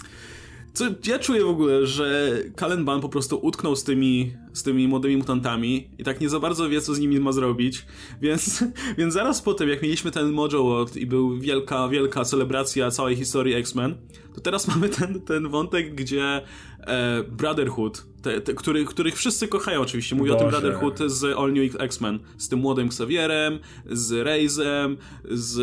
co, 0.74 0.84
ja 1.06 1.18
czuję 1.18 1.44
w 1.44 1.48
ogóle, 1.48 1.86
że 1.86 2.38
Kalen 2.56 2.84
Ban 2.84 3.00
po 3.00 3.08
prostu 3.08 3.38
utknął 3.42 3.76
z 3.76 3.84
tymi, 3.84 4.32
z 4.52 4.62
tymi 4.62 4.88
młodymi 4.88 5.16
mutantami 5.16 5.90
i 5.98 6.04
tak 6.04 6.20
nie 6.20 6.28
za 6.28 6.40
bardzo 6.40 6.68
wie, 6.68 6.80
co 6.80 6.94
z 6.94 6.98
nimi 6.98 7.20
ma 7.20 7.32
zrobić, 7.32 7.86
więc, 8.20 8.64
więc 8.98 9.14
zaraz 9.14 9.42
po 9.42 9.54
tym, 9.54 9.68
jak 9.68 9.82
mieliśmy 9.82 10.10
ten 10.10 10.32
Mojo 10.32 10.64
World 10.64 10.96
i 10.96 11.06
był 11.06 11.38
wielka, 11.38 11.88
wielka 11.88 12.24
celebracja 12.24 12.90
całej 12.90 13.16
historii 13.16 13.54
X-Men, 13.54 13.94
to 14.34 14.40
teraz 14.40 14.68
mamy 14.74 14.88
ten, 14.88 15.20
ten 15.20 15.48
wątek, 15.48 15.94
gdzie 15.94 16.42
e, 16.80 17.22
Brotherhood, 17.22 18.06
te, 18.22 18.40
te, 18.40 18.54
który, 18.54 18.84
których 18.84 19.16
wszyscy 19.16 19.48
kochają 19.48 19.80
oczywiście, 19.80 20.16
mówię 20.16 20.32
Boże. 20.32 20.46
o 20.46 20.50
tym 20.50 20.60
Brotherhood 20.60 20.98
z 21.12 21.38
All 21.38 21.52
New 21.52 21.80
X-Men, 21.80 22.18
z 22.38 22.48
tym 22.48 22.58
młodym 22.58 22.86
Xavierem, 22.86 23.58
z 23.86 24.26
Razem, 24.26 24.96
z... 25.30 25.60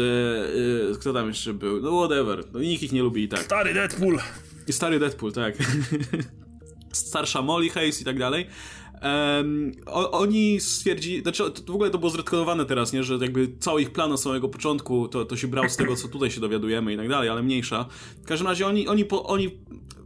E, 0.95 0.99
kto 0.99 1.13
tam 1.13 1.27
jeszcze 1.27 1.53
był? 1.53 1.81
No 1.81 1.91
whatever, 1.91 2.43
no, 2.53 2.59
nikt 2.59 2.83
ich 2.83 2.91
nie 2.91 3.03
lubi 3.03 3.23
i 3.23 3.27
tak. 3.27 3.39
Stary 3.39 3.73
Deadpool! 3.73 4.19
I 4.69 4.73
stary 4.73 4.99
Deadpool, 4.99 5.31
tak. 5.31 5.55
Starsza 6.93 7.41
Molly 7.41 7.69
Hayes 7.69 8.01
i 8.01 8.05
tak 8.05 8.19
dalej. 8.19 8.47
Um, 9.01 9.71
oni 10.11 10.59
stwierdzi, 10.59 11.21
znaczy 11.21 11.43
w 11.67 11.71
ogóle 11.71 11.89
to 11.89 11.97
było 11.97 12.11
zredkodowane 12.11 12.65
teraz, 12.65 12.93
nie, 12.93 13.03
że 13.03 13.13
jakby 13.13 13.47
cały 13.59 13.81
ich 13.81 13.91
plan 13.91 14.11
od 14.11 14.21
samego 14.21 14.49
początku 14.49 15.07
to, 15.07 15.25
to 15.25 15.37
się 15.37 15.47
brał 15.47 15.69
z 15.69 15.75
tego, 15.75 15.95
co 15.95 16.07
tutaj 16.07 16.31
się 16.31 16.41
dowiadujemy 16.41 16.93
i 16.93 16.97
tak 16.97 17.09
dalej, 17.09 17.29
ale 17.29 17.43
mniejsza. 17.43 17.85
W 18.23 18.25
każdym 18.25 18.47
razie 18.47 18.67
oni, 18.67 18.87
oni, 18.87 19.05
po, 19.05 19.23
oni 19.23 19.49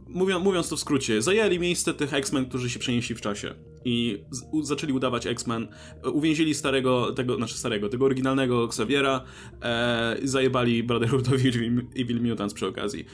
mówiąc, 0.08 0.44
mówiąc 0.44 0.68
to 0.68 0.76
w 0.76 0.80
skrócie, 0.80 1.22
zajęli 1.22 1.58
miejsce 1.58 1.94
tych 1.94 2.14
X-Men, 2.14 2.46
którzy 2.46 2.70
się 2.70 2.78
przenieśli 2.78 3.14
w 3.14 3.20
czasie 3.20 3.54
i 3.84 4.24
z, 4.30 4.66
zaczęli 4.66 4.92
udawać 4.92 5.26
X-Men, 5.26 5.68
uwięzili 6.12 6.54
starego, 6.54 7.12
tego, 7.12 7.36
znaczy 7.36 7.54
starego, 7.54 7.88
tego 7.88 8.04
oryginalnego 8.04 8.64
Xaviera 8.64 9.24
e, 9.62 10.16
zajebali 10.22 10.82
Brotherhoodowi 10.82 11.48
Evil 11.96 12.22
Mutants 12.22 12.54
przy 12.54 12.66
okazji. 12.66 13.04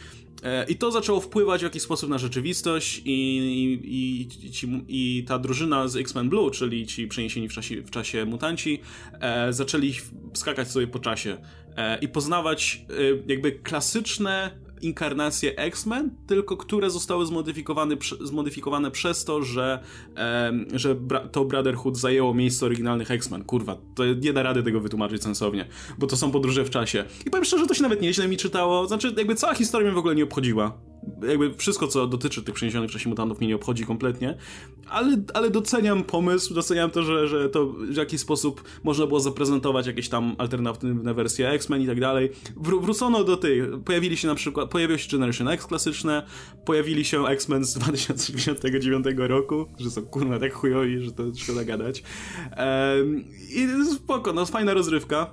E, 0.43 0.67
I 0.69 0.77
to 0.77 0.91
zaczęło 0.91 1.21
wpływać 1.21 1.61
w 1.61 1.65
jakiś 1.65 1.83
sposób 1.83 2.11
na 2.11 2.19
rzeczywistość 2.19 3.03
i, 3.05 3.37
i, 3.85 4.47
i, 4.47 4.51
ci, 4.51 4.85
i 4.89 5.25
ta 5.29 5.39
drużyna 5.39 5.89
z 5.89 5.97
X-Men 5.97 6.29
Blue, 6.29 6.51
czyli 6.51 6.87
ci 6.87 7.09
przeniesieni 7.09 7.49
w 7.49 7.53
czasie, 7.53 7.83
w 7.83 7.91
czasie 7.91 8.25
mutanci, 8.25 8.81
e, 9.21 9.53
zaczęli 9.53 9.95
skakać 10.35 10.71
sobie 10.71 10.87
po 10.87 10.99
czasie 10.99 11.37
e, 11.77 11.99
i 11.99 12.09
poznawać 12.09 12.85
e, 12.91 12.93
jakby 13.27 13.53
klasyczne 13.53 14.51
inkarnacje 14.83 15.57
X-Men, 15.57 16.11
tylko 16.27 16.57
które 16.57 16.91
zostały 16.91 17.27
zmodyfikowane, 17.27 17.97
zmodyfikowane 18.21 18.91
przez 18.91 19.25
to, 19.25 19.43
że, 19.43 19.83
że 20.73 20.97
to 21.33 21.45
Brotherhood 21.45 21.97
zajęło 21.97 22.35
miejsce 22.35 22.67
oryginalnych 22.67 23.11
X-Men. 23.11 23.45
Kurwa, 23.45 23.77
to 23.95 24.05
nie 24.07 24.33
da 24.33 24.43
rady 24.43 24.63
tego 24.63 24.81
wytłumaczyć 24.81 25.23
sensownie, 25.23 25.67
bo 25.99 26.07
to 26.07 26.17
są 26.17 26.31
podróże 26.31 26.65
w 26.65 26.71
czasie. 26.71 27.05
I 27.27 27.31
powiem 27.31 27.45
szczerze, 27.45 27.67
to 27.67 27.75
się 27.75 27.83
nawet 27.83 28.03
nieźle 28.03 28.29
mi 28.29 28.37
czytało, 28.37 28.87
znaczy 28.87 29.15
jakby 29.17 29.35
cała 29.35 29.55
historia 29.55 29.87
mnie 29.87 29.95
w 29.95 29.99
ogóle 29.99 30.15
nie 30.15 30.25
obchodziła 30.25 30.90
jakby 31.29 31.55
wszystko, 31.55 31.87
co 31.87 32.07
dotyczy 32.07 32.43
tych 32.43 32.55
przeniesionych 32.55 32.91
w 32.91 32.93
czasie 32.93 33.09
mutantów 33.09 33.39
mnie 33.39 33.49
nie 33.49 33.57
obchodzi 33.57 33.87
kompletnie, 33.87 34.37
ale, 34.89 35.23
ale 35.35 35.51
doceniam 35.51 36.05
pomysł, 36.05 36.55
doceniam 36.55 36.91
to, 36.91 37.03
że, 37.03 37.29
że 37.29 37.49
to 37.49 37.67
w 37.67 37.97
jakiś 37.97 38.21
sposób 38.21 38.65
można 38.85 39.07
było 39.07 39.21
zaprezentować 39.21 39.87
jakieś 39.87 40.09
tam 40.09 40.35
alternatywne 40.39 41.15
wersje 41.15 41.51
X-Men 41.51 41.83
i 41.83 41.87
tak 41.87 42.01
dalej. 42.01 42.31
Wró 42.57 42.81
wrócono 42.81 43.25
do 43.25 43.37
tych, 43.37 43.65
pojawili 43.85 44.17
się 44.17 44.29
na 44.29 44.35
przykład, 44.35 44.71
pojawiło 44.71 44.99
się 44.99 45.11
Generation 45.11 45.49
X 45.49 45.67
klasyczne, 45.67 46.27
pojawili 46.65 47.05
się 47.05 47.27
X-Men 47.27 47.65
z 47.65 47.75
2099 47.75 49.07
roku, 49.17 49.67
że 49.79 49.91
są 49.91 50.03
kurwa 50.03 50.39
tak 50.39 50.53
chujowi, 50.53 51.01
że 51.01 51.13
to 51.13 51.23
szkoda 51.37 51.65
gadać. 51.65 52.03
Um, 52.57 53.25
I 53.55 53.69
spoko, 53.95 54.33
no 54.33 54.47
fajna 54.47 54.75
rozrywka 54.75 55.31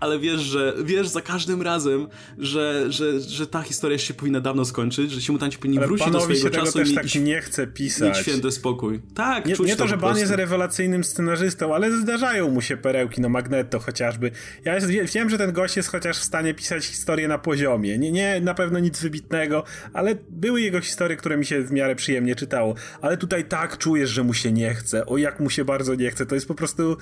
ale 0.00 0.18
wiesz, 0.18 0.40
że 0.40 0.74
wiesz 0.84 1.08
za 1.08 1.20
każdym 1.20 1.62
razem, 1.62 2.08
że, 2.38 2.84
że, 2.88 3.20
że 3.20 3.46
ta 3.46 3.62
historia 3.62 3.98
się 3.98 4.14
powinna 4.14 4.40
dawno 4.40 4.64
skończyć, 4.64 5.10
że 5.10 5.20
ci 5.20 5.32
mutanci 5.32 5.58
powinni 5.58 5.78
ale 5.78 5.86
wrócić 5.86 6.10
do 6.10 6.20
swojego 6.20 6.48
się 6.48 6.50
czasu 6.50 6.72
tego 6.72 6.84
też 6.84 6.94
tak 6.94 7.22
nie 7.22 7.40
chce 7.40 7.66
pisać. 7.66 8.08
Mieć 8.08 8.18
święty 8.18 8.50
spokój. 8.50 9.02
Tak, 9.14 9.46
Nie, 9.46 9.54
nie 9.64 9.76
to, 9.76 9.88
że 9.88 9.96
Ban 9.96 10.18
jest 10.18 10.32
rewelacyjnym 10.32 11.04
scenarzystą, 11.04 11.74
ale 11.74 11.92
zdarzają 11.92 12.50
mu 12.50 12.60
się 12.60 12.76
perełki, 12.76 13.20
no 13.20 13.28
Magneto 13.28 13.78
chociażby. 13.78 14.30
Ja 14.64 14.74
jest, 14.74 14.86
wiem, 15.14 15.30
że 15.30 15.38
ten 15.38 15.52
gość 15.52 15.76
jest 15.76 15.88
chociaż 15.88 16.18
w 16.18 16.24
stanie 16.24 16.54
pisać 16.54 16.84
historię 16.84 17.28
na 17.28 17.38
poziomie. 17.38 17.98
Nie, 17.98 18.12
nie 18.12 18.40
na 18.40 18.54
pewno 18.54 18.78
nic 18.78 19.00
wybitnego, 19.00 19.64
ale 19.92 20.14
były 20.30 20.60
jego 20.60 20.80
historie, 20.80 21.16
które 21.16 21.36
mi 21.36 21.46
się 21.46 21.62
w 21.62 21.72
miarę 21.72 21.94
przyjemnie 21.94 22.34
czytało. 22.34 22.74
Ale 23.00 23.16
tutaj 23.16 23.44
tak 23.44 23.78
czujesz, 23.78 24.10
że 24.10 24.24
mu 24.24 24.34
się 24.34 24.52
nie 24.52 24.74
chce. 24.74 25.06
O 25.06 25.16
jak 25.16 25.40
mu 25.40 25.50
się 25.50 25.64
bardzo 25.64 25.94
nie 25.94 26.10
chce. 26.10 26.26
To 26.26 26.34
jest 26.34 26.48
po 26.48 26.54
prostu 26.54 26.96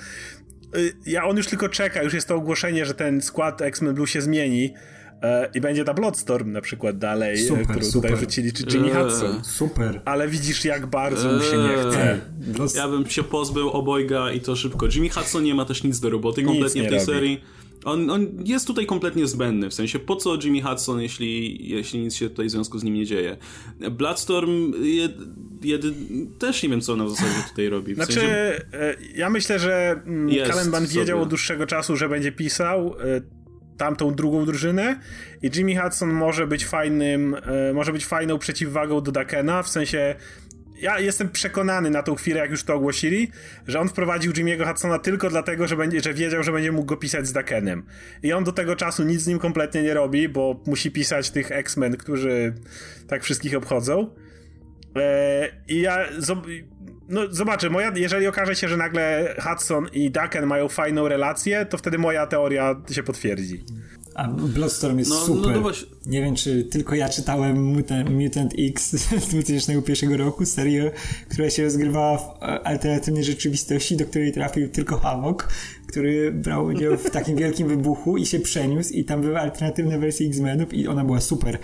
ja 1.07 1.25
on 1.25 1.37
już 1.37 1.47
tylko 1.47 1.69
czeka, 1.69 2.03
już 2.03 2.15
jest 2.15 2.29
to 2.29 2.35
ogłoszenie, 2.35 2.87
że 2.87 2.95
ten 2.95 3.23
skład 3.23 3.63
X-Men 3.63 3.95
Blue 3.95 4.07
się 4.07 4.21
zmieni 4.21 4.75
e, 5.23 5.49
i 5.55 5.61
będzie 5.61 5.85
ta 5.85 5.95
Bloodstorm 5.95 6.53
na 6.53 6.61
przykład 6.61 6.99
dalej, 6.99 7.35
e, 7.35 7.49
super, 7.49 7.65
którą 7.65 7.85
super. 7.85 8.11
tutaj 8.11 8.27
rzucili, 8.27 8.53
czy 8.53 8.65
Jimmy 8.73 8.89
eee, 8.89 8.95
Hudson. 8.95 9.45
Super. 9.45 10.01
Ale 10.05 10.29
widzisz, 10.29 10.65
jak 10.65 10.87
bardzo 10.87 11.33
mu 11.33 11.41
się 11.41 11.57
nie 11.57 11.91
chce. 11.91 12.21
Ja 12.77 12.89
bym 12.89 13.07
się 13.07 13.23
pozbył 13.23 13.71
obojga 13.71 14.33
i 14.33 14.41
to 14.41 14.57
szybko. 14.57 14.87
Jimmy 14.95 15.09
Hudson 15.09 15.45
nie 15.45 15.55
ma 15.55 15.65
też 15.65 15.85
nic 15.85 16.01
do 16.01 16.11
roboty 16.11 16.43
kompletnie 16.43 16.83
w 16.83 16.89
tej 16.89 16.99
robi. 16.99 17.07
serii. 17.07 17.45
On, 17.85 18.11
on, 18.11 18.27
jest 18.45 18.67
tutaj 18.67 18.87
kompletnie 18.87 19.27
zbędny, 19.27 19.71
w 19.71 19.75
sensie 19.75 19.99
po 19.99 20.17
co 20.17 20.39
Jimmy 20.43 20.63
Hudson, 20.63 21.01
jeśli, 21.01 21.59
jeśli 21.69 22.01
nic 22.01 22.15
się 22.15 22.31
tutaj 22.31 22.47
w 22.47 22.51
związku 22.51 22.79
z 22.79 22.85
nim 22.85 22.95
nie 22.95 23.07
dzieje. 23.07 23.37
Bloodstorm 23.91 24.73
jed, 24.83 25.13
jed, 25.63 25.83
też 26.39 26.63
nie 26.63 26.69
wiem, 26.69 26.81
co 26.81 26.93
ona 26.93 27.05
w 27.05 27.11
zasadzie 27.11 27.49
tutaj 27.49 27.69
robi. 27.69 27.93
W 27.93 27.97
znaczy, 27.97 28.13
sensie... 28.13 28.31
E, 28.73 28.95
ja 29.15 29.31
myślę, 29.31 29.59
że 29.59 30.03
Kalenban 30.49 30.87
wiedział 30.87 31.07
sobie. 31.07 31.23
od 31.23 31.29
dłuższego 31.29 31.67
czasu, 31.67 31.97
że 31.97 32.09
będzie 32.09 32.33
pisał 32.33 32.95
e, 33.01 33.21
tamtą 33.77 34.15
drugą 34.15 34.45
drużynę 34.45 35.01
i 35.43 35.51
Jimmy 35.55 35.77
Hudson 35.77 36.11
może 36.11 36.47
być 36.47 36.67
fajnym, 36.67 37.35
e, 37.35 37.73
może 37.73 37.93
być 37.93 38.07
fajną 38.07 38.39
przeciwwagą 38.39 39.01
do 39.01 39.13
Dakena, 39.13 39.63
w 39.63 39.69
sensie 39.69 40.15
ja 40.77 41.01
jestem 41.01 41.29
przekonany 41.29 41.91
na 41.91 42.03
tą 42.03 42.15
chwilę, 42.15 42.41
jak 42.41 42.51
już 42.51 42.65
to 42.65 42.75
ogłosili, 42.75 43.31
że 43.67 43.81
on 43.81 43.89
wprowadził 43.89 44.33
Jimmy'ego 44.33 44.69
Hudsona 44.69 44.99
tylko 44.99 45.31
dlatego, 45.31 45.67
że, 45.69 45.77
będzie, 45.77 46.01
że 46.01 46.15
wiedział, 46.15 46.43
że 46.43 46.53
będzie 46.53 46.73
mógł 46.73 46.87
go 46.87 46.97
pisać 46.97 47.27
z 47.27 47.33
Dakenem. 47.33 47.87
I 48.23 48.33
on 48.33 48.45
do 48.45 48.53
tego 48.53 48.77
czasu 48.77 49.05
nic 49.05 49.21
z 49.21 49.27
nim 49.27 49.39
kompletnie 49.39 49.83
nie 49.83 49.95
robi, 49.95 50.29
bo 50.29 50.61
musi 50.67 50.91
pisać 50.91 51.31
tych 51.31 51.53
X-Men, 51.53 51.97
którzy 51.97 52.55
tak 53.09 53.23
wszystkich 53.23 53.57
obchodzą. 53.57 54.15
Eee, 54.95 55.51
I 55.69 55.81
ja 55.81 55.99
no 57.09 57.21
zobaczę, 57.31 57.71
moja, 57.71 57.93
jeżeli 57.97 58.27
okaże 58.27 58.55
się, 58.55 58.69
że 58.69 58.77
nagle 58.77 59.35
Hudson 59.43 59.89
i 59.93 60.11
Daken 60.11 60.47
mają 60.47 60.69
fajną 60.69 61.09
relację, 61.09 61.67
to 61.67 61.79
wtedy 61.79 61.99
moja 61.99 62.27
teoria 62.27 62.83
się 62.91 63.03
potwierdzi. 63.03 63.65
A 64.15 64.29
Bloodstorm 64.29 64.99
jest 64.99 65.11
no, 65.11 65.17
no 65.17 65.27
super. 65.27 65.57
No, 65.57 65.61
no 65.61 65.71
Nie 66.07 66.23
wiem, 66.23 66.35
czy 66.35 66.65
tylko 66.65 66.95
ja 66.95 67.09
czytałem 67.09 67.65
Mutant, 67.65 68.11
Mutant 68.11 68.55
X 68.59 68.91
z 69.25 69.29
2001 69.29 70.13
roku, 70.13 70.47
serię, 70.47 70.91
która 71.29 71.51
się 71.51 71.65
rozgrywała 71.65 72.19
w 72.19 72.31
alternatywnej 72.65 73.25
rzeczywistości, 73.25 73.97
do 73.97 74.05
której 74.05 74.33
trafił 74.33 74.69
tylko 74.69 74.97
Havok, 74.97 75.49
który 75.87 76.33
brał 76.33 76.65
udział 76.65 76.97
w 76.97 77.11
takim 77.11 77.37
wielkim 77.37 77.69
wybuchu 77.69 78.17
i 78.17 78.27
się 78.27 78.41
przeniósł 78.41 78.93
i 78.93 79.05
tam 79.05 79.21
były 79.21 79.41
alternatywne 79.41 79.99
wersje 79.99 80.29
X-Menów 80.29 80.75
i 80.75 80.89
ona 80.89 81.05
była 81.05 81.21
super. 81.21 81.59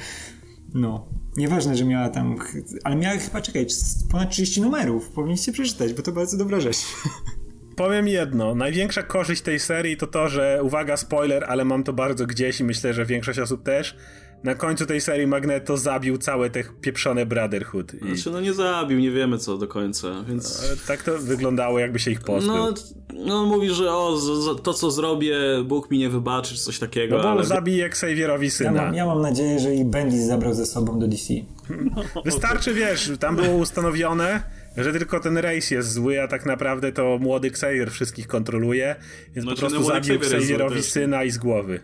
No. 0.75 1.07
Nieważne, 1.37 1.77
że 1.77 1.85
miała 1.85 2.09
tam... 2.09 2.37
Ale 2.85 2.97
miała 2.97 3.19
chyba, 3.19 3.41
czekaj, 3.41 3.67
ponad 4.11 4.31
30 4.31 4.61
numerów. 4.61 5.09
Powinniście 5.09 5.53
przeczytać, 5.53 5.93
bo 5.93 6.03
to 6.03 6.13
bardzo 6.13 6.37
dobra 6.37 6.61
rzecz. 6.61 6.77
powiem 7.81 8.09
jedno. 8.09 8.55
Największa 8.55 9.03
korzyść 9.03 9.43
tej 9.43 9.59
serii 9.59 9.97
to 9.97 10.07
to, 10.07 10.29
że 10.29 10.61
uwaga, 10.63 10.97
spoiler, 10.97 11.45
ale 11.49 11.65
mam 11.65 11.85
to 11.85 11.93
bardzo 11.93 12.27
gdzieś 12.27 12.61
i 12.61 12.65
myślę, 12.65 12.95
że 12.95 13.05
większość 13.05 13.39
osób 13.39 13.63
też. 13.63 13.97
Na 14.45 14.55
końcu 14.55 14.87
tej 14.87 15.01
serii 15.01 15.27
Magneto 15.27 15.77
zabił 15.77 16.19
całe 16.19 16.51
te 16.51 16.65
pieprzone 16.81 17.27
Brotherhood. 17.27 17.95
I... 17.95 17.99
Znaczy, 17.99 18.31
no 18.31 18.41
nie 18.41 18.53
zabił, 18.53 18.99
nie 18.99 19.11
wiemy 19.11 19.39
co 19.39 19.59
do 19.59 19.69
końca, 19.69 20.25
więc... 20.29 20.65
Tak 20.87 21.03
to 21.03 21.19
wyglądało, 21.19 21.79
jakby 21.79 21.99
się 21.99 22.11
ich 22.11 22.21
pozbył. 22.21 22.55
No, 22.55 22.75
no 23.13 23.47
mówi, 23.47 23.71
że 23.71 23.93
o, 23.93 24.19
to 24.63 24.75
co 24.75 24.91
zrobię, 24.91 25.37
Bóg 25.65 25.91
mi 25.91 25.99
nie 25.99 26.09
wybaczy, 26.09 26.55
czy 26.55 26.61
coś 26.61 26.79
takiego, 26.79 27.17
No 27.17 27.23
bo 27.23 27.31
ale... 27.31 27.45
zabije 27.45 27.87
Xavierowi 27.87 28.51
syna. 28.51 28.73
Ja 28.73 28.87
mam, 28.87 28.95
ja 28.95 29.07
mam 29.07 29.21
nadzieję, 29.21 29.59
że 29.59 29.75
i 29.75 29.85
Bendis 29.85 30.21
zabrał 30.23 30.55
ze 30.55 30.67
sobą 30.67 30.99
do 30.99 31.09
DC. 31.09 31.35
No, 31.71 32.23
Wystarczy, 32.25 32.75
wiesz, 32.75 33.11
tam 33.21 33.37
było 33.37 33.57
ustanowione 33.57 34.60
że 34.77 34.93
tylko 34.93 35.21
ten 35.21 35.39
race 35.39 35.75
jest 35.75 35.93
zły, 35.93 36.23
a 36.23 36.29
tak 36.29 36.47
naprawdę 36.47 36.93
to 36.93 37.19
młody 37.19 37.49
Xavier 37.49 37.91
wszystkich 37.91 38.27
kontroluje, 38.27 38.97
więc 39.35 39.47
no, 39.47 39.53
po 39.53 39.59
prostu 39.59 39.83
zabił 39.83 40.15
Xavierowi 40.15 40.83
syna 40.83 41.25
i 41.25 41.31
z 41.31 41.39
głowy. 41.39 41.81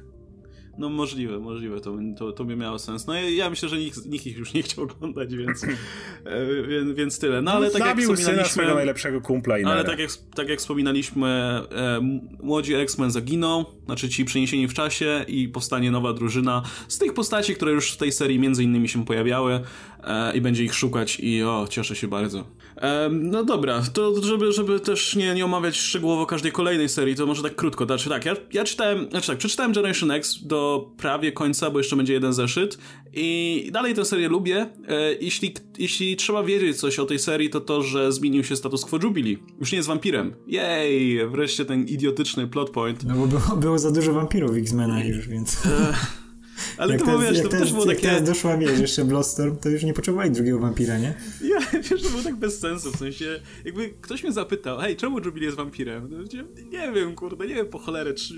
No 0.79 0.89
możliwe, 0.89 1.39
możliwe, 1.39 1.81
to, 1.81 1.99
to, 2.19 2.33
to 2.33 2.45
by 2.45 2.57
miało 2.57 2.79
sens. 2.79 3.07
No 3.07 3.15
ja, 3.15 3.31
ja 3.31 3.51
myśszę, 3.51 3.69
że 3.69 3.79
nikt, 3.79 4.07
nikt 4.07 4.27
ich 4.27 4.37
już 4.37 4.55
nie 4.55 4.63
chciał 4.63 4.85
oglądać, 4.85 5.37
więc, 5.37 5.65
e, 5.65 5.67
więc, 6.69 6.97
więc 6.97 7.19
tyle. 7.19 7.43
No 7.43 7.53
ale 7.53 7.71
tak 7.71 7.83
Zabił 7.83 8.11
jak 8.11 8.19
syna 8.19 8.45
swojego 8.45 8.75
najlepszego 8.75 9.21
kumpla 9.21 9.59
i 9.59 9.65
Ale 9.65 9.85
tak 9.85 9.99
jak, 9.99 10.11
tak 10.35 10.49
jak 10.49 10.59
wspominaliśmy, 10.59 11.29
e, 11.29 12.01
młodzi 12.43 12.75
X-Men 12.75 13.11
zaginą, 13.11 13.65
znaczy 13.85 14.09
ci 14.09 14.25
przeniesieni 14.25 14.69
w 14.69 14.75
czasie 14.75 15.25
i 15.29 15.49
powstanie 15.49 15.91
nowa 15.91 16.13
drużyna 16.13 16.63
z 16.89 16.99
tych 16.99 17.15
postaci, 17.15 17.55
które 17.55 17.73
już 17.73 17.93
w 17.93 17.97
tej 17.97 18.13
serii 18.13 18.39
między 18.39 18.65
innymi 18.65 18.89
się 18.89 19.05
pojawiały 19.05 19.61
e, 20.05 20.37
i 20.37 20.41
będzie 20.41 20.65
ich 20.65 20.75
szukać 20.75 21.21
i 21.21 21.43
o, 21.43 21.67
cieszę 21.71 21.97
się 21.97 22.09
bardzo. 22.09 22.45
No 23.11 23.45
dobra, 23.45 23.83
to 23.93 24.23
żeby, 24.23 24.53
żeby 24.53 24.81
też 24.81 25.17
nie, 25.17 25.35
nie 25.35 25.45
omawiać 25.45 25.77
szczegółowo 25.77 26.27
każdej 26.27 26.53
kolejnej 26.53 26.89
serii, 26.89 27.15
to 27.15 27.27
może 27.27 27.43
tak 27.43 27.57
krótko. 27.57 27.85
Znaczy 27.85 28.09
tak, 28.09 28.25
ja, 28.25 28.37
ja 28.53 28.65
czytałem, 28.65 29.11
znaczy 29.11 29.27
tak, 29.27 29.39
przeczytałem 29.39 29.73
Generation 29.73 30.11
X 30.11 30.39
do 30.43 30.91
prawie 30.97 31.33
końca, 31.33 31.71
bo 31.71 31.79
jeszcze 31.79 31.97
będzie 31.97 32.13
jeden 32.13 32.33
zeszyt 32.33 32.79
i 33.13 33.69
dalej 33.73 33.95
tę 33.95 34.05
serię 34.05 34.29
lubię. 34.29 34.67
E, 34.89 35.15
jeśli, 35.21 35.55
jeśli 35.79 36.17
trzeba 36.17 36.43
wiedzieć 36.43 36.77
coś 36.77 36.99
o 36.99 37.05
tej 37.07 37.19
serii, 37.19 37.51
to 37.51 37.61
to, 37.61 37.83
że 37.83 38.13
zmienił 38.13 38.45
się 38.45 38.57
status 38.57 38.85
quo 38.85 38.99
Jubilee. 39.03 39.39
Już 39.61 39.73
nie 39.73 39.77
jest 39.77 39.89
wampirem. 39.89 40.35
Jej, 40.47 41.29
wreszcie 41.29 41.65
ten 41.65 41.85
idiotyczny 41.85 42.47
plot 42.47 42.71
point. 42.71 43.05
No 43.05 43.15
bo 43.15 43.27
było, 43.27 43.57
było 43.57 43.79
za 43.79 43.91
dużo 43.91 44.13
wampirów 44.13 44.53
w 44.53 44.57
X-Menach 44.57 45.07
już, 45.07 45.29
więc... 45.29 45.67
E, 45.67 45.95
ale 46.79 46.93
jak 46.93 47.01
to 47.01 47.07
teraz, 47.07 47.23
wiesz, 47.23 47.43
to 47.43 47.49
też 47.49 47.73
było 47.73 47.87
takie... 47.87 48.07
Jak 48.07 48.17
teraz 48.17 48.29
doszła, 48.29 48.57
wiesz, 48.57 48.81
jeszcze 48.81 49.05
Bloodstorm, 49.05 49.57
to 49.57 49.69
już 49.69 49.83
nie 49.83 49.95
potrzebowali 49.95 50.31
drugiego 50.31 50.59
wampira, 50.59 50.99
nie? 50.99 51.15
Ja, 51.43 51.61
wiesz, 51.91 52.03
to 52.03 52.09
było 52.11 52.23
tak 52.23 52.37
bez 52.37 52.59
sensu, 52.59 52.93
w 52.93 52.97
sensie, 52.97 53.41
jakby 53.65 53.91
ktoś 54.01 54.23
mnie 54.23 54.33
zapytał, 54.33 54.79
hej, 54.79 54.97
czemu 54.97 55.19
Jubilee 55.19 55.45
jest 55.45 55.57
wampirem? 55.57 56.09
Nie 56.73 56.93
wiem, 56.93 57.15
kurde, 57.15 57.47
nie 57.47 57.55
wiem 57.55 57.67
po 57.67 57.79
cholerę, 57.79 58.15
czy... 58.15 58.35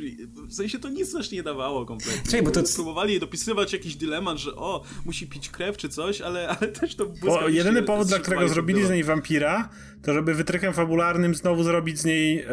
w 0.48 0.54
sensie 0.54 0.78
to 0.78 0.88
nic 0.88 1.12
też 1.12 1.30
nie 1.30 1.42
dawało 1.42 1.86
kompletnie. 1.86 2.22
Czekaj, 2.24 2.42
bo 2.42 2.50
to... 2.50 2.62
Próbowali 2.74 3.20
dopisywać 3.20 3.72
jakiś 3.72 3.96
dylemat, 3.96 4.38
że 4.38 4.54
o, 4.54 4.84
musi 5.06 5.26
pić 5.26 5.48
krew 5.48 5.76
czy 5.76 5.88
coś, 5.88 6.20
ale, 6.20 6.48
ale 6.48 6.68
też 6.68 6.94
to 6.94 7.06
było... 7.06 7.48
Jedyny 7.48 7.82
powód, 7.82 8.08
dla 8.08 8.18
którego 8.18 8.48
zrobili 8.48 8.86
z 8.86 8.90
niej 8.90 9.04
wampira, 9.04 9.68
to 10.02 10.14
żeby 10.14 10.34
wytrychem 10.34 10.72
fabularnym 10.72 11.34
znowu 11.34 11.62
zrobić 11.62 11.98
z 11.98 12.04
niej 12.04 12.40
e, 12.40 12.46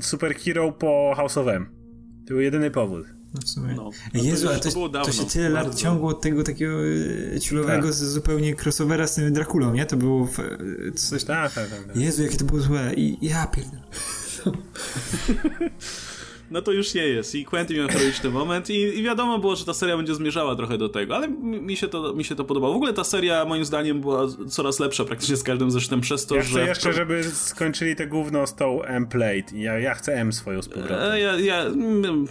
superhero 0.00 0.72
po 0.72 1.12
House 1.16 1.38
of 1.38 1.48
M. 1.48 1.66
To 2.26 2.34
był 2.34 2.40
jedyny 2.40 2.70
powód. 2.70 3.17
No 3.34 3.40
w 3.40 3.48
sumie. 3.48 3.74
No, 3.74 3.90
no 4.14 4.22
Jezu, 4.22 4.46
to, 4.46 4.50
ale 4.50 4.60
to, 4.60 4.88
to, 5.04 5.12
się 5.12 5.24
tyle 5.24 5.50
bardzo. 5.50 5.70
lat 5.70 5.78
ciągło 5.78 6.10
od 6.10 6.20
tego 6.20 6.42
takiego 6.42 6.74
e, 7.34 7.40
ciulowego 7.40 7.82
tak. 7.82 7.94
zupełnie 7.94 8.56
crossovera 8.64 9.06
z 9.06 9.14
tym 9.14 9.32
Drakulą, 9.32 9.74
nie? 9.74 9.86
To 9.86 9.96
było 9.96 10.26
w, 10.26 10.40
e, 10.40 10.58
coś... 10.94 11.24
Tak, 11.24 11.54
tak, 11.54 11.70
tak, 11.70 11.84
tak. 11.84 11.96
Jezu, 11.96 12.22
jakie 12.22 12.36
to 12.36 12.44
było 12.44 12.60
złe. 12.60 12.94
I 12.94 13.18
ja 13.26 13.46
pierdolę. 13.46 13.82
no 16.50 16.62
to 16.62 16.72
już 16.72 16.94
nie 16.94 17.06
jest. 17.06 17.34
I 17.34 17.44
Quentin 17.44 17.76
miał 17.76 17.88
heroiczny 17.88 18.30
moment 18.30 18.70
i, 18.70 18.74
i, 18.74 19.02
wiadomo 19.02 19.38
było, 19.38 19.56
że 19.56 19.64
ta 19.64 19.74
seria 19.74 19.96
będzie 19.96 20.14
zmierzała 20.14 20.56
trochę 20.56 20.78
do 20.78 20.88
tego, 20.88 21.16
ale 21.16 21.28
mi 21.42 21.76
się 21.76 21.88
to, 21.88 22.14
mi 22.14 22.24
się 22.24 22.34
to 22.34 22.44
podobało. 22.44 22.72
W 22.72 22.76
ogóle 22.76 22.92
ta 22.92 23.04
seria 23.04 23.44
moim 23.44 23.64
zdaniem 23.64 24.00
była 24.00 24.26
coraz 24.48 24.80
lepsza 24.80 25.04
praktycznie 25.04 25.36
z 25.36 25.42
każdym 25.42 25.70
zeszytem 25.70 26.00
przez 26.00 26.26
to, 26.26 26.36
ja 26.36 26.42
że... 26.42 26.48
Chcę 26.50 26.68
jeszcze, 26.68 26.92
żeby 26.92 27.24
skończyli 27.24 27.96
te 27.96 28.06
gówno 28.06 28.46
z 28.46 28.54
tą 28.54 28.82
M-Plate. 28.82 29.58
Ja, 29.58 29.78
ja 29.78 29.94
chcę 29.94 30.14
M 30.14 30.32
swoją 30.32 30.62
z 30.62 30.68
powrotem. 30.68 31.12
E, 31.12 31.20
ja, 31.20 31.38
ja, 31.38 31.64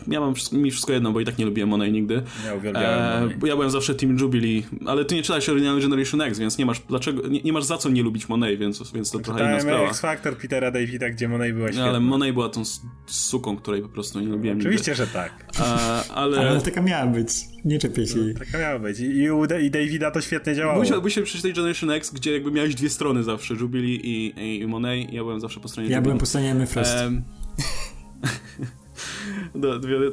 ja 0.08 0.20
mam 0.20 0.34
mi 0.52 0.72
wszystko 0.72 0.94
jedno, 0.94 1.12
bo 1.12 1.20
i 1.20 1.26
tak 1.26 1.38
nie 1.38 1.46
lubiłem 1.46 1.70
Monet 1.70 1.94
nigdy. 1.94 2.24
Ja 2.46 2.54
uwielbiałem 2.54 3.30
e, 3.44 3.48
Ja 3.48 3.56
byłem 3.56 3.70
zawsze 3.70 3.96
Team 3.96 4.18
Jubilee, 4.18 4.64
ale 4.86 5.06
ty 5.06 5.16
nie 5.16 5.22
czytałeś 5.22 5.50
oryginalny 5.50 5.82
Generation 5.82 6.22
X, 6.22 6.40
więc 6.40 6.58
nie 6.58 6.66
masz, 6.66 6.80
dlaczego, 6.80 7.28
nie, 7.28 7.42
nie 7.42 7.54
masz 7.54 7.64
za 7.64 7.78
co 7.78 7.90
nie 7.90 8.04
lubić 8.04 8.30
Monet, 8.30 8.60
więc, 8.60 8.92
więc 8.92 9.12
to 9.12 9.20
trochę 9.20 9.44
inna 9.44 9.60
sprawa. 9.60 9.90
X-Factor 9.90 10.38
Petera 10.38 10.72
Davida, 10.72 11.10
gdzie 11.10 11.30
Monet 11.30 11.56
była 11.56 11.68
świetna. 11.68 11.90
ale 11.90 12.00
Monet 12.00 12.34
była 12.34 12.50
tą 12.50 12.64
suką, 13.06 13.58
której 13.58 13.82
po 13.82 13.90
prostu 13.90 14.07
nie 14.16 14.28
lubiłem 14.28 14.58
Oczywiście, 14.58 14.92
nigdy. 14.92 15.06
że 15.06 15.12
tak. 15.12 15.46
A, 15.60 16.04
ale... 16.04 16.40
ale 16.50 16.62
taka 16.62 16.82
miała 16.82 17.06
być. 17.06 17.30
Nie 17.66 17.80
czepię 17.80 18.08
się 18.08 18.18
no, 18.18 18.40
Taka 18.40 18.58
miała 18.58 18.80
być. 18.80 19.00
I, 19.00 19.32
u 19.32 19.46
i 19.46 19.72
Davida 19.72 20.12
to 20.12 20.22
świetnie 20.22 20.56
działało. 20.56 20.80
Musiałby 20.80 21.12
się 21.12 21.22
przeczytać 21.24 21.54
Generation 21.54 21.92
X, 21.92 22.12
gdzie 22.12 22.34
jakby 22.34 22.52
miałeś 22.52 22.76
dwie 22.76 22.90
strony 22.90 23.24
zawsze, 23.24 23.54
Jubilee 23.54 23.96
i, 23.96 24.40
i, 24.40 24.60
i 24.62 24.68
Monet. 24.68 25.14
Ja 25.14 25.22
byłem 25.24 25.40
zawsze 25.40 25.60
po 25.60 25.68
stronie 25.68 25.90
Ja 25.90 25.96
Jubilee. 25.98 26.04
byłem 26.04 26.18
po 26.18 26.26
stronie 26.26 26.56
Myfrost. 26.56 26.96
Um, 27.04 27.24
No, 28.24 28.30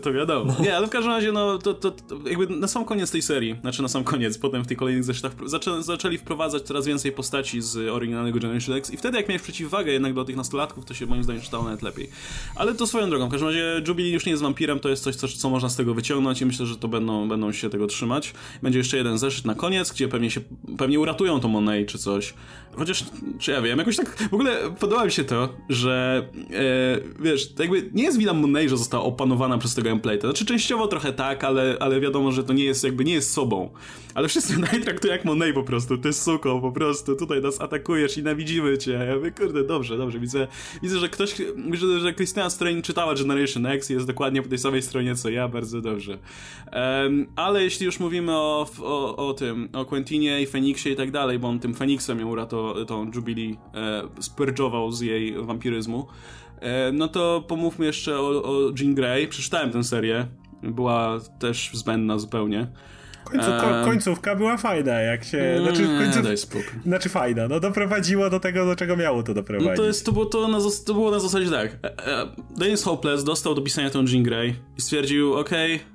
to 0.02 0.12
wiadomo. 0.12 0.54
Nie, 0.60 0.76
ale 0.76 0.86
w 0.86 0.90
każdym 0.90 1.12
razie, 1.12 1.32
no, 1.32 1.58
to, 1.58 1.74
to, 1.74 1.90
to, 1.90 2.18
jakby 2.28 2.46
na 2.46 2.68
sam 2.68 2.84
koniec 2.84 3.10
tej 3.10 3.22
serii, 3.22 3.56
znaczy 3.60 3.82
na 3.82 3.88
sam 3.88 4.04
koniec, 4.04 4.38
potem 4.38 4.64
w 4.64 4.66
tych 4.66 4.78
kolejnych 4.78 5.04
zeszytach 5.04 5.32
zaczę, 5.46 5.82
zaczęli 5.82 6.18
wprowadzać 6.18 6.62
coraz 6.62 6.86
więcej 6.86 7.12
postaci 7.12 7.62
z 7.62 7.76
oryginalnego 7.76 8.38
Generation 8.40 8.76
X 8.76 8.90
i 8.90 8.96
wtedy 8.96 9.16
jak 9.16 9.28
miałeś 9.28 9.42
przeciwwagę 9.42 9.92
jednak 9.92 10.14
do 10.14 10.24
tych 10.24 10.36
nastolatków, 10.36 10.84
to 10.84 10.94
się 10.94 11.06
moim 11.06 11.24
zdaniem 11.24 11.42
czytało 11.42 11.64
nawet 11.64 11.82
lepiej. 11.82 12.08
Ale 12.56 12.74
to 12.74 12.86
swoją 12.86 13.10
drogą, 13.10 13.28
w 13.28 13.30
każdym 13.30 13.48
razie 13.48 13.82
Jubilee 13.88 14.12
już 14.12 14.26
nie 14.26 14.30
jest 14.30 14.42
wampirem, 14.42 14.80
to 14.80 14.88
jest 14.88 15.02
coś, 15.02 15.16
co, 15.16 15.28
co 15.28 15.50
można 15.50 15.68
z 15.68 15.76
tego 15.76 15.94
wyciągnąć 15.94 16.40
i 16.40 16.46
myślę, 16.46 16.66
że 16.66 16.76
to 16.76 16.88
będą, 16.88 17.28
będą 17.28 17.52
się 17.52 17.70
tego 17.70 17.86
trzymać. 17.86 18.34
Będzie 18.62 18.78
jeszcze 18.78 18.96
jeden 18.96 19.18
zeszyt 19.18 19.44
na 19.44 19.54
koniec, 19.54 19.92
gdzie 19.92 20.08
pewnie 20.08 20.30
się, 20.30 20.40
pewnie 20.78 21.00
uratują 21.00 21.40
to 21.40 21.48
Monet 21.48 21.88
czy 21.88 21.98
coś. 21.98 22.34
Chociaż, 22.76 23.04
czy 23.38 23.50
ja 23.50 23.62
wiem, 23.62 23.78
jakoś 23.78 23.96
tak, 23.96 24.28
w 24.30 24.34
ogóle 24.34 24.56
podoba 24.80 25.04
mi 25.04 25.12
się 25.12 25.24
to, 25.24 25.48
że 25.68 26.24
e, 26.50 27.22
wiesz, 27.22 27.52
jakby 27.58 27.90
nie 27.92 28.02
jest 28.02 28.18
wina 28.18 28.32
Monet, 28.32 28.68
że 28.70 28.76
została 28.76 29.04
opanowana 29.04 29.58
przez 29.58 29.74
tego 29.74 29.88
gameplay. 29.88 30.20
Znaczy 30.20 30.46
częściowo 30.46 30.86
trochę 30.86 31.12
tak, 31.12 31.44
ale, 31.44 31.76
ale 31.80 32.00
wiadomo, 32.00 32.32
że 32.32 32.44
to 32.44 32.52
nie 32.52 32.64
jest 32.64 32.84
jakby 32.84 33.04
nie 33.04 33.12
jest 33.12 33.32
sobą. 33.32 33.70
Ale 34.14 34.28
wszyscy 34.28 34.58
naj 34.72 34.80
traktują 34.80 35.12
jak 35.12 35.24
Monet 35.24 35.54
po 35.54 35.62
prostu. 35.62 35.98
Ty 35.98 36.12
suko, 36.12 36.60
po 36.60 36.72
prostu 36.72 37.16
tutaj 37.16 37.40
nas 37.42 37.60
atakujesz 37.60 38.16
i 38.16 38.20
nienawidzimy 38.20 38.78
cię. 38.78 38.92
Ja 38.92 39.16
mówię, 39.16 39.30
kurde, 39.30 39.64
dobrze, 39.64 39.96
dobrze. 39.96 40.18
Widzę, 40.18 40.46
widzę 40.82 40.98
że 40.98 41.08
ktoś, 41.08 41.34
że, 41.72 42.00
że 42.00 42.14
Christina 42.14 42.50
Strain 42.50 42.82
czytała 42.82 43.14
Generation 43.14 43.66
X 43.66 43.90
jest 43.90 44.06
dokładnie 44.06 44.42
po 44.42 44.48
tej 44.48 44.58
samej 44.58 44.82
stronie 44.82 45.14
co 45.14 45.30
ja, 45.30 45.48
bardzo 45.48 45.80
dobrze. 45.80 46.18
Um, 46.72 47.26
ale 47.36 47.64
jeśli 47.64 47.86
już 47.86 48.00
mówimy 48.00 48.32
o, 48.32 48.66
o, 48.82 49.16
o 49.28 49.34
tym, 49.34 49.68
o 49.72 49.84
Quentinie 49.84 50.42
i 50.42 50.46
Feniksie 50.46 50.90
i 50.90 50.96
tak 50.96 51.10
dalej, 51.10 51.38
bo 51.38 51.48
on 51.48 51.60
tym 51.60 51.74
Feniksem 51.74 52.20
ją 52.20 52.28
uratował, 52.28 52.84
tą 52.84 53.10
Jubilee 53.14 53.56
e, 53.74 54.92
z 54.92 55.00
jej 55.00 55.34
wampiryzmu, 55.44 56.06
E, 56.64 56.92
no 56.92 57.08
to 57.08 57.44
pomówmy 57.48 57.86
jeszcze 57.86 58.20
o, 58.20 58.42
o 58.42 58.72
Jean 58.80 58.94
Grey. 58.94 59.28
Przeczytałem 59.28 59.70
tę 59.70 59.84
serię. 59.84 60.26
Była 60.62 61.20
też 61.38 61.70
zbędna 61.72 62.18
zupełnie. 62.18 62.66
Końcu, 63.24 63.46
ko, 63.46 63.80
e, 63.80 63.84
końcówka 63.84 64.36
była 64.36 64.56
fajna, 64.56 64.92
jak 65.00 65.24
się. 65.24 65.60
Znaczy, 65.62 65.84
końców, 65.84 66.62
znaczy 66.86 67.08
fajna, 67.08 67.48
no 67.48 67.60
doprowadziło 67.60 68.30
do 68.30 68.40
tego, 68.40 68.66
do 68.66 68.76
czego 68.76 68.96
miało 68.96 69.22
to 69.22 69.34
doprowadzić. 69.34 69.70
No 69.70 69.76
to, 69.76 69.84
jest, 69.84 70.06
to, 70.06 70.12
było, 70.12 70.26
to, 70.26 70.48
na, 70.48 70.58
to 70.86 70.94
było 70.94 71.10
na 71.10 71.20
zasadzie 71.20 71.50
tak. 71.50 71.78
E, 71.82 72.26
Dennis 72.58 72.82
Hopeless 72.82 73.24
dostał 73.24 73.54
do 73.54 73.62
pisania 73.62 73.90
tą 73.90 74.04
Jean 74.04 74.22
Grey 74.22 74.54
i 74.78 74.80
stwierdził, 74.80 75.34
okej, 75.34 75.74
okay, 75.74 75.86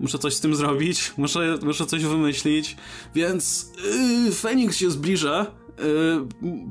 muszę 0.00 0.18
coś 0.18 0.34
z 0.34 0.40
tym 0.40 0.54
zrobić, 0.54 1.12
muszę, 1.16 1.58
muszę 1.62 1.86
coś 1.86 2.04
wymyślić, 2.04 2.76
więc 3.14 3.72
yy, 4.26 4.32
Feniks 4.32 4.76
się 4.76 4.90
zbliża 4.90 5.46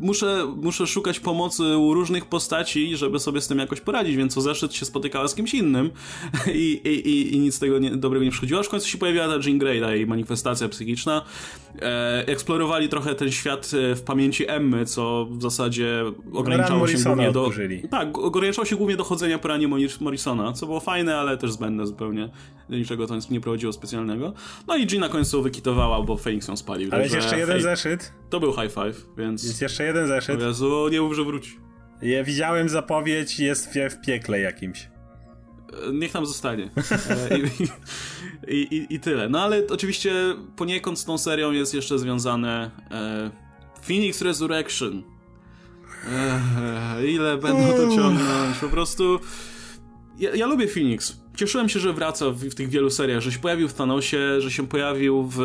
muszę, 0.01 0.53
muszę 0.55 0.88
szukać 0.88 1.19
pomocy 1.19 1.77
u 1.77 1.93
różnych 1.93 2.25
postaci, 2.25 2.97
żeby 2.97 3.19
sobie 3.19 3.41
z 3.41 3.47
tym 3.47 3.59
jakoś 3.59 3.81
poradzić, 3.81 4.15
więc 4.15 4.34
co 4.34 4.41
zeszedł 4.41 4.73
się 4.73 4.85
spotykała 4.85 5.27
z 5.27 5.35
kimś 5.35 5.53
innym 5.53 5.91
i, 6.53 6.81
i, 6.84 7.35
i 7.35 7.39
nic 7.39 7.55
z 7.55 7.59
tego 7.59 7.80
nie, 7.80 7.91
dobrego 7.91 8.25
nie 8.25 8.31
przychodziło, 8.31 8.59
aż 8.59 8.67
w 8.67 8.69
końcu 8.69 8.88
się 8.88 8.97
pojawiła 8.97 9.27
ta 9.27 9.47
Jean 9.47 9.57
Grey, 9.57 9.81
ta 9.81 9.95
jej 9.95 10.07
manifestacja 10.07 10.69
psychiczna. 10.69 11.21
E, 11.81 12.27
eksplorowali 12.27 12.89
trochę 12.89 13.15
ten 13.15 13.31
świat 13.31 13.71
e, 13.91 13.95
w 13.95 14.01
pamięci 14.01 14.49
Emmy, 14.49 14.85
co 14.85 15.27
w 15.31 15.41
zasadzie 15.41 16.03
ograniczało 16.34 16.88
się 16.88 16.97
głównie 16.97 17.31
do... 17.31 17.41
Odkurzyli. 17.41 17.89
Tak, 17.89 18.17
ograniczało 18.17 18.65
się 18.65 18.75
głównie 18.75 18.95
do 18.95 19.03
chodzenia 19.03 19.39
po 19.39 19.47
ranie 19.47 19.67
Morrisona, 19.99 20.53
co 20.53 20.65
było 20.65 20.80
fajne, 20.80 21.17
ale 21.17 21.38
też 21.38 21.51
zbędne 21.51 21.88
zupełnie. 21.88 22.30
Niczego 22.69 23.07
to 23.07 23.15
nie 23.30 23.41
prowadziło 23.41 23.73
specjalnego. 23.73 24.34
No 24.67 24.77
i 24.77 24.88
Jean 24.91 24.99
na 24.99 25.09
końcu 25.09 25.41
wykitowała, 25.41 26.01
bo 26.01 26.17
Phoenix 26.17 26.47
ją 26.47 26.57
spalił. 26.57 26.89
Ale 26.91 27.03
jest 27.03 27.15
jeszcze 27.15 27.39
jeden 27.39 27.61
zeszyt. 27.61 28.13
To 28.30 28.39
był 28.39 28.53
high 28.53 28.73
five, 28.73 28.93
więc... 29.18 29.44
Jest 29.44 29.61
jeszcze 29.61 29.84
jeden 29.84 30.07
zeszyt. 30.07 30.41
O 30.41 30.48
Jezu, 30.48 30.90
nie 30.91 31.02
mów, 31.02 31.14
że 31.14 31.24
wróci. 31.24 31.57
Ja 32.02 32.24
widziałem 32.24 32.70
zapowiedź, 32.70 33.40
jest 33.40 33.70
w, 33.74 33.94
w 33.94 34.02
piekle 34.06 34.40
jakimś. 34.40 34.90
E, 35.88 35.94
niech 35.94 36.11
tam 36.11 36.26
zostanie. 36.26 36.70
E, 38.48 38.52
I, 38.52 38.76
i, 38.76 38.95
I, 38.95 38.99
tyle. 38.99 39.30
No 39.30 39.41
ale 39.41 39.68
oczywiście 39.70 40.14
poniekąd 40.56 40.99
z 40.99 41.06
tą 41.06 41.18
serią 41.18 41.52
jest 41.52 41.74
jeszcze 41.74 41.99
związane 41.99 42.72
e, 42.91 43.32
Phoenix 43.88 44.22
Resurrection. 44.22 45.03
Ile 47.07 47.38
będą 47.38 47.74
to 47.74 47.95
ciągnąć? 47.95 48.57
Po 48.61 48.70
prostu... 48.70 49.20
Ja, 50.20 50.36
ja 50.36 50.45
lubię 50.48 50.68
Phoenix 50.68 51.22
cieszyłem 51.35 51.69
się, 51.69 51.80
że 51.80 51.93
wraca 51.93 52.30
w, 52.30 52.38
w, 52.38 52.55
tych 52.55 52.69
wielu 52.69 52.89
seriach, 52.89 53.22
że 53.22 53.31
się 53.31 53.39
pojawił 53.39 53.68
w 53.68 53.73
Thanosie, 53.73 54.41
że 54.41 54.51
się 54.51 54.68
pojawił 54.68 55.30
w 55.31 55.39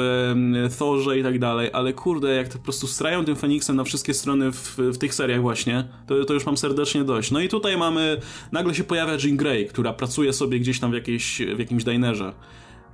Thorze 0.78 1.18
i 1.18 1.22
tak 1.22 1.38
dalej, 1.38 1.70
ale 1.72 1.92
kurde, 1.92 2.34
jak 2.34 2.48
to 2.48 2.58
po 2.58 2.64
prostu 2.64 2.86
strają 2.86 3.24
tym 3.24 3.36
Feniksem 3.36 3.76
na 3.76 3.84
wszystkie 3.84 4.14
strony 4.14 4.52
w, 4.52 4.78
w 4.78 4.98
tych 4.98 5.14
seriach 5.14 5.40
właśnie, 5.40 5.84
to, 6.06 6.24
to 6.24 6.34
już 6.34 6.46
mam 6.46 6.56
serdecznie 6.56 7.04
dość. 7.04 7.30
No 7.30 7.40
i 7.40 7.48
tutaj 7.48 7.76
mamy, 7.76 8.20
nagle 8.52 8.74
się 8.74 8.84
pojawia 8.84 9.16
Jean 9.24 9.36
Grey, 9.36 9.66
która 9.66 9.92
pracuje 9.92 10.32
sobie 10.32 10.60
gdzieś 10.60 10.80
tam 10.80 10.90
w, 10.90 10.94
jakiejś, 10.94 11.42
w 11.56 11.58
jakimś 11.58 11.84
dinerze 11.84 12.32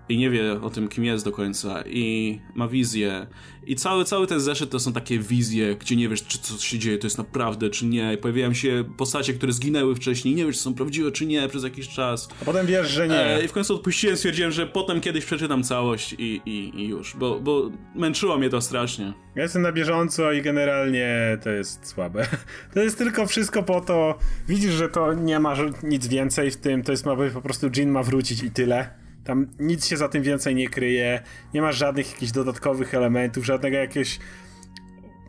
i 0.08 0.16
nie 0.18 0.30
wie 0.30 0.60
o 0.62 0.70
tym, 0.70 0.88
kim 0.88 1.04
jest 1.04 1.24
do 1.24 1.32
końca 1.32 1.82
i 1.86 2.40
ma 2.54 2.68
wizję. 2.68 3.26
I 3.66 3.76
cały, 3.76 4.04
cały 4.04 4.26
ten 4.26 4.40
zeszyt 4.40 4.70
to 4.70 4.80
są 4.80 4.92
takie 4.92 5.18
wizje, 5.18 5.76
gdzie 5.76 5.96
nie 5.96 6.08
wiesz, 6.08 6.26
czy 6.26 6.38
co 6.38 6.58
się 6.58 6.78
dzieje, 6.78 6.98
to 6.98 7.06
jest 7.06 7.18
naprawdę, 7.18 7.70
czy 7.70 7.86
nie. 7.86 8.18
Pojawiają 8.18 8.54
się 8.54 8.84
postacie, 8.96 9.34
które 9.34 9.52
zginęły 9.52 9.94
wcześniej, 9.94 10.34
nie 10.34 10.46
wiesz, 10.46 10.56
czy 10.56 10.62
są 10.62 10.74
prawdziwe, 10.74 11.12
czy 11.12 11.26
nie, 11.26 11.48
przez 11.48 11.64
jakiś 11.64 11.88
czas. 11.88 12.28
A 12.42 12.44
potem 12.44 12.66
wiesz, 12.66 12.90
że 12.90 13.08
nie. 13.08 13.36
E, 13.36 13.44
I 13.44 13.48
w 13.48 13.52
końcu 13.52 13.74
odpuściłem, 13.74 14.16
stwierdziłem, 14.16 14.52
że 14.52 14.66
potem 14.66 15.00
kiedyś 15.00 15.24
przeczytam 15.24 15.62
całość 15.62 16.12
i, 16.18 16.42
i, 16.46 16.80
i 16.80 16.88
już, 16.88 17.16
bo, 17.16 17.40
bo 17.40 17.70
męczyło 17.94 18.38
mnie 18.38 18.50
to 18.50 18.60
strasznie. 18.60 19.12
Ja 19.34 19.42
jestem 19.42 19.62
na 19.62 19.72
bieżąco 19.72 20.32
i 20.32 20.42
generalnie 20.42 21.38
to 21.44 21.50
jest 21.50 21.86
słabe. 21.86 22.26
To 22.74 22.80
jest 22.80 22.98
tylko 22.98 23.26
wszystko 23.26 23.62
po 23.62 23.80
to, 23.80 24.18
widzisz, 24.48 24.72
że 24.72 24.88
to 24.88 25.14
nie 25.14 25.40
ma 25.40 25.54
nic 25.82 26.06
więcej 26.06 26.50
w 26.50 26.56
tym, 26.56 26.82
to 26.82 26.92
jest 26.92 27.06
ma 27.06 27.16
po 27.34 27.42
prostu 27.42 27.70
Jean 27.76 27.90
ma 27.90 28.02
wrócić 28.02 28.42
i 28.42 28.50
tyle 28.50 29.03
tam 29.24 29.46
nic 29.58 29.86
się 29.86 29.96
za 29.96 30.08
tym 30.08 30.22
więcej 30.22 30.54
nie 30.54 30.68
kryje, 30.68 31.22
nie 31.54 31.62
masz 31.62 31.76
żadnych 31.76 32.12
jakichś 32.12 32.32
dodatkowych 32.32 32.94
elementów, 32.94 33.44
żadnego 33.44 33.76
jakiegoś 33.76 34.18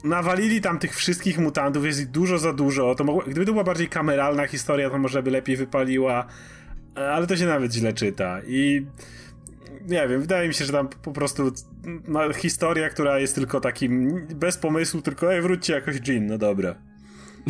nawalili 0.04 0.62
tam 0.62 0.80
tych 0.80 0.96
wszystkich 0.96 1.40
mutantów, 1.40 1.86
jest 1.86 2.00
ich 2.00 2.08
dużo 2.08 2.38
za 2.38 2.54
dużo. 2.54 2.96
To 2.96 3.04
mogło, 3.04 3.22
gdyby 3.22 3.46
to 3.46 3.52
była 3.52 3.64
bardziej 3.64 3.90
kameralna 3.90 4.48
historia, 4.48 4.90
to 4.90 4.98
może 4.98 5.24
by 5.24 5.32
lepiej 5.32 5.58
wypaliła, 5.58 6.26
ale 6.96 7.28
to 7.28 7.38
się 7.38 7.46
nawet 7.46 7.74
źle 7.74 7.94
czyta. 7.94 8.42
I 8.48 8.86
nie 9.88 10.08
wiem, 10.08 10.22
wydaje 10.22 10.48
mi 10.48 10.54
się, 10.54 10.66
że 10.66 10.72
tam 10.74 10.88
po 10.88 11.12
prostu 11.12 11.52
ma 12.08 12.34
historia, 12.34 12.90
która 12.90 13.20
jest 13.20 13.36
tylko 13.36 13.62
takim 13.62 14.12
bez 14.28 14.58
pomysłu, 14.58 15.02
tylko 15.02 15.34
ej, 15.34 15.42
wróćcie 15.42 15.74
jakoś 15.74 16.08
Jean, 16.08 16.28
no 16.28 16.38
dobra. 16.38 16.76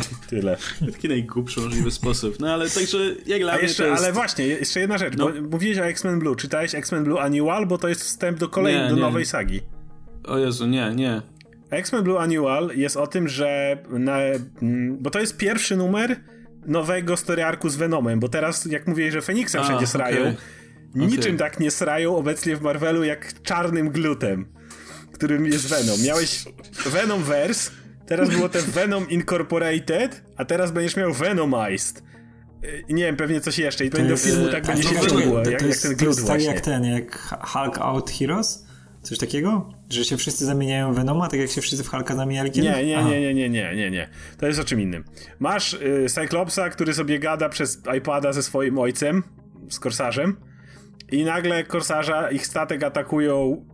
Tyle. 0.30 0.56
Taki 0.92 1.08
najgłupszy 1.08 1.60
możliwy 1.60 1.90
sposób. 1.90 2.40
No 2.40 2.52
ale 2.52 2.70
także 2.70 2.98
jak 3.26 3.40
dla 3.40 3.54
mnie 3.54 3.62
jeszcze, 3.62 3.88
jest... 3.88 4.02
Ale 4.02 4.12
właśnie, 4.12 4.46
jeszcze 4.46 4.80
jedna 4.80 4.98
rzecz, 4.98 5.14
no. 5.16 5.28
bo 5.28 5.40
mówiłeś 5.50 5.78
o 5.78 5.86
X-Men 5.86 6.18
Blue. 6.18 6.36
Czytałeś 6.36 6.74
X-Men 6.74 7.04
Blue 7.04 7.20
Annual, 7.20 7.66
bo 7.66 7.78
to 7.78 7.88
jest 7.88 8.00
wstęp 8.00 8.38
do 8.38 8.48
kolejnej, 8.48 8.82
nie, 8.82 8.88
do 8.88 8.96
nie. 8.96 9.02
nowej 9.02 9.26
sagi. 9.26 9.60
O 10.24 10.38
Jezu, 10.38 10.66
nie, 10.66 10.92
nie. 10.94 11.22
X-Men 11.70 12.02
Blue 12.02 12.20
Annual 12.20 12.70
jest 12.74 12.96
o 12.96 13.06
tym, 13.06 13.28
że 13.28 13.78
na, 13.90 14.18
mm, 14.62 14.98
bo 15.00 15.10
to 15.10 15.20
jest 15.20 15.36
pierwszy 15.36 15.76
numer 15.76 16.16
nowego 16.66 17.16
story 17.16 17.44
arku 17.44 17.68
z 17.68 17.76
Venomem, 17.76 18.20
bo 18.20 18.28
teraz 18.28 18.64
jak 18.64 18.86
mówię, 18.86 19.12
że 19.12 19.22
Feniksa 19.22 19.62
wszędzie 19.62 19.86
srają, 19.86 20.20
okay. 20.20 20.36
niczym 20.94 21.34
okay. 21.34 21.50
tak 21.50 21.60
nie 21.60 21.70
srają 21.70 22.16
obecnie 22.16 22.56
w 22.56 22.62
Marvelu 22.62 23.04
jak 23.04 23.42
czarnym 23.42 23.90
glutem, 23.90 24.46
którym 25.12 25.46
jest 25.46 25.68
Venom. 25.68 26.02
Miałeś 26.02 26.44
Venomverse, 26.92 27.70
Teraz 28.06 28.30
było 28.30 28.48
te 28.48 28.62
Venom 28.62 29.10
Incorporated, 29.10 30.22
a 30.36 30.44
teraz 30.44 30.70
będziesz 30.70 30.96
miał 30.96 31.12
Venomized. 31.12 32.02
I 32.88 32.94
nie 32.94 33.04
wiem, 33.04 33.16
pewnie 33.16 33.40
coś 33.40 33.58
jeszcze. 33.58 33.84
I 33.84 33.90
pewnie 33.90 34.08
do 34.08 34.16
filmu 34.16 34.48
tak 34.48 34.66
będzie 34.66 34.82
się 34.82 35.00
ciągło, 35.00 35.38
jak, 35.38 35.62
jak 35.62 35.78
ten 35.78 35.96
glut 35.96 36.26
tak 36.26 36.42
jak 36.42 36.60
ten, 36.60 36.84
jak 36.84 37.36
Hulk 37.40 37.78
Out 37.78 38.10
Heroes? 38.10 38.66
Coś 39.02 39.18
takiego? 39.18 39.72
Że 39.90 40.04
się 40.04 40.16
wszyscy 40.16 40.46
zamieniają 40.46 40.92
w 40.92 40.96
Venoma, 40.96 41.28
tak 41.28 41.40
jak 41.40 41.50
się 41.50 41.60
wszyscy 41.60 41.84
w 41.84 41.88
Hulka 41.88 42.16
zamieniali 42.16 42.50
kiedyś? 42.50 42.70
Nie, 42.70 42.86
nie, 42.86 43.04
nie, 43.04 43.20
nie, 43.20 43.34
nie, 43.34 43.48
nie, 43.48 43.76
nie, 43.76 43.90
nie. 43.90 44.08
To 44.38 44.46
jest 44.46 44.60
o 44.60 44.64
czym 44.64 44.80
innym. 44.80 45.04
Masz 45.38 45.74
y, 45.74 46.06
Cyclopsa, 46.08 46.70
który 46.70 46.94
sobie 46.94 47.18
gada 47.18 47.48
przez 47.48 47.82
iPada 47.98 48.32
ze 48.32 48.42
swoim 48.42 48.78
ojcem, 48.78 49.22
z 49.70 49.78
korsarzem 49.78 50.36
i 51.12 51.24
nagle 51.24 51.64
korsarza, 51.64 52.30
ich 52.30 52.46
statek 52.46 52.82
atakują 52.82 53.64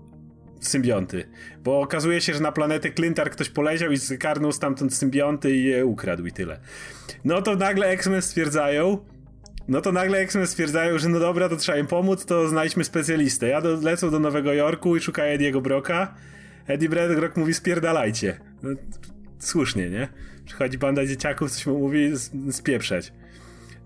symbionty. 0.62 1.24
Bo 1.64 1.80
okazuje 1.80 2.20
się, 2.20 2.34
że 2.34 2.40
na 2.40 2.52
planetę 2.52 2.90
Clintar 2.90 3.30
ktoś 3.30 3.48
poleciał 3.48 3.92
i 3.92 3.98
zkarnął 3.98 4.52
stamtąd 4.52 4.94
symbionty 4.94 5.56
i 5.56 5.64
je 5.64 5.86
ukradł 5.86 6.26
i 6.26 6.32
tyle. 6.32 6.60
No 7.24 7.42
to 7.42 7.56
nagle 7.56 7.86
X-Men 7.86 8.22
stwierdzają, 8.22 8.98
no 9.68 9.80
to 9.80 9.92
nagle 9.92 10.18
X-Men 10.18 10.46
stwierdzają, 10.46 10.98
że 10.98 11.08
no 11.08 11.20
dobra, 11.20 11.48
to 11.48 11.56
trzeba 11.56 11.78
im 11.78 11.86
pomóc, 11.86 12.26
to 12.26 12.48
znajdźmy 12.48 12.84
specjalistę. 12.84 13.48
Ja 13.48 13.60
do, 13.60 13.80
lecą 13.80 14.10
do 14.10 14.20
Nowego 14.20 14.52
Jorku 14.52 14.96
i 14.96 15.00
szukają 15.00 15.34
Ediego 15.34 15.60
Broka. 15.60 16.14
Eddie 16.66 16.88
Brock 16.88 17.36
mówi 17.36 17.54
spierdalajcie. 17.54 18.40
No, 18.62 18.70
słusznie, 19.38 19.90
nie? 19.90 20.08
Przychodzi 20.44 20.78
banda 20.78 21.06
dzieciaków, 21.06 21.50
coś 21.50 21.66
mu 21.66 21.78
mówi, 21.78 22.12
spieprzeć. 22.50 23.12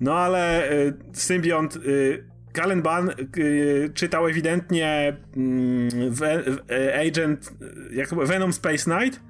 No 0.01 0.15
ale 0.15 0.73
y, 0.73 0.95
symbiont... 1.13 1.77
Y, 1.77 2.36
Kalen 2.57 2.83
Ban 2.83 3.11
y, 3.39 3.91
czytał 3.95 4.29
ewidentnie 4.29 5.17
y, 6.71 7.09
Agent, 7.09 7.53
jak 7.93 8.15
Venom 8.15 8.53
Space 8.53 8.85
Knight 8.85 9.21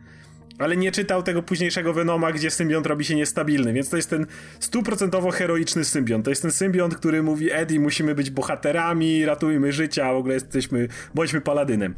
ale 0.58 0.76
nie 0.76 0.92
czytał 0.92 1.22
tego 1.22 1.42
późniejszego 1.42 1.92
Venoma, 1.92 2.32
gdzie 2.32 2.50
symbiont 2.50 2.86
robi 2.86 3.04
się 3.04 3.14
niestabilny, 3.14 3.72
więc 3.72 3.88
to 3.88 3.96
jest 3.96 4.10
ten 4.10 4.26
stuprocentowo 4.60 5.30
heroiczny 5.30 5.84
symbiont. 5.84 6.24
To 6.24 6.30
jest 6.30 6.42
ten 6.42 6.50
symbiont, 6.50 6.94
który 6.94 7.22
mówi 7.22 7.52
Eddie, 7.52 7.80
musimy 7.80 8.14
być 8.14 8.30
bohaterami, 8.30 9.24
ratujmy 9.24 9.72
życia, 9.72 10.12
w 10.12 10.16
ogóle 10.16 10.34
jesteśmy, 10.34 10.88
bądźmy 11.14 11.40
paladynem. 11.40 11.94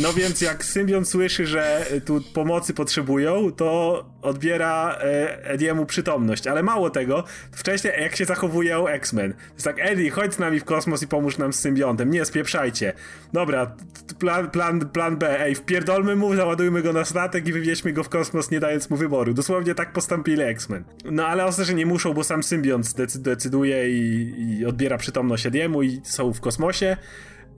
No 0.00 0.12
więc 0.12 0.40
jak 0.40 0.64
symbiont 0.64 1.08
słyszy, 1.08 1.46
że 1.46 1.86
tu 2.04 2.20
pomocy 2.34 2.74
potrzebują, 2.74 3.52
to 3.52 4.04
odbiera 4.22 4.98
e, 5.00 5.44
Ediemu 5.44 5.86
przytomność. 5.86 6.46
Ale 6.46 6.62
mało 6.62 6.90
tego, 6.90 7.24
wcześniej 7.52 7.92
jak 8.00 8.16
się 8.16 8.24
zachowują 8.24 8.88
X-Men. 8.88 9.34
Jest 9.52 9.64
tak, 9.64 9.76
Eddie, 9.78 10.10
chodź 10.10 10.34
z 10.34 10.38
nami 10.38 10.60
w 10.60 10.64
kosmos 10.64 11.02
i 11.02 11.08
pomóż 11.08 11.38
nam 11.38 11.52
z 11.52 11.60
symbiontem. 11.60 12.10
Nie, 12.10 12.24
spieprzajcie. 12.24 12.92
Dobra, 13.32 13.76
plan, 14.18 14.50
plan, 14.50 14.88
plan 14.88 15.16
B. 15.16 15.40
Ej, 15.40 15.54
wpierdolmy 15.54 16.16
mu, 16.16 16.36
załadujmy 16.36 16.82
go 16.82 16.92
na 16.92 17.04
statek 17.04 17.48
i 17.48 17.52
wywieźmy 17.52 17.92
go 17.92 18.04
w 18.04 18.08
kosmos, 18.08 18.50
nie 18.50 18.60
dając 18.60 18.90
mu 18.90 18.96
wyboru. 18.96 19.34
Dosłownie 19.34 19.74
tak 19.74 19.92
postąpili 19.92 20.42
X-Men. 20.42 20.84
No 21.04 21.26
ale 21.26 21.44
ostatecznie 21.44 21.74
nie 21.74 21.86
muszą, 21.86 22.14
bo 22.14 22.24
sam 22.24 22.42
symbiont 22.42 22.94
decyduje 23.18 23.90
i, 23.90 24.34
i 24.58 24.66
odbiera 24.66 24.98
przytomność 24.98 25.46
Ediemu 25.46 25.82
i 25.82 26.00
są 26.04 26.32
w 26.32 26.40
kosmosie. 26.40 26.96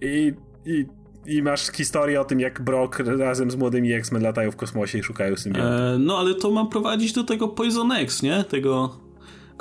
I, 0.01 0.35
i 0.65 0.86
i 1.26 1.42
masz 1.42 1.72
historię 1.72 2.20
o 2.20 2.24
tym, 2.24 2.40
jak 2.40 2.62
Brock 2.62 2.98
razem 2.98 3.51
z 3.51 3.56
młodymi 3.56 3.92
X-Men 3.92 4.22
latają 4.22 4.51
w 4.51 4.56
kosmosie 4.56 4.98
i 4.98 5.02
szukają 5.02 5.36
symbiontów. 5.36 5.80
E, 5.80 5.98
no 5.98 6.18
ale 6.18 6.34
to 6.34 6.51
ma 6.51 6.66
prowadzić 6.66 7.12
do 7.12 7.24
tego 7.24 7.48
Poison 7.48 7.92
X, 7.92 8.22
nie? 8.22 8.44
Tego 8.44 9.01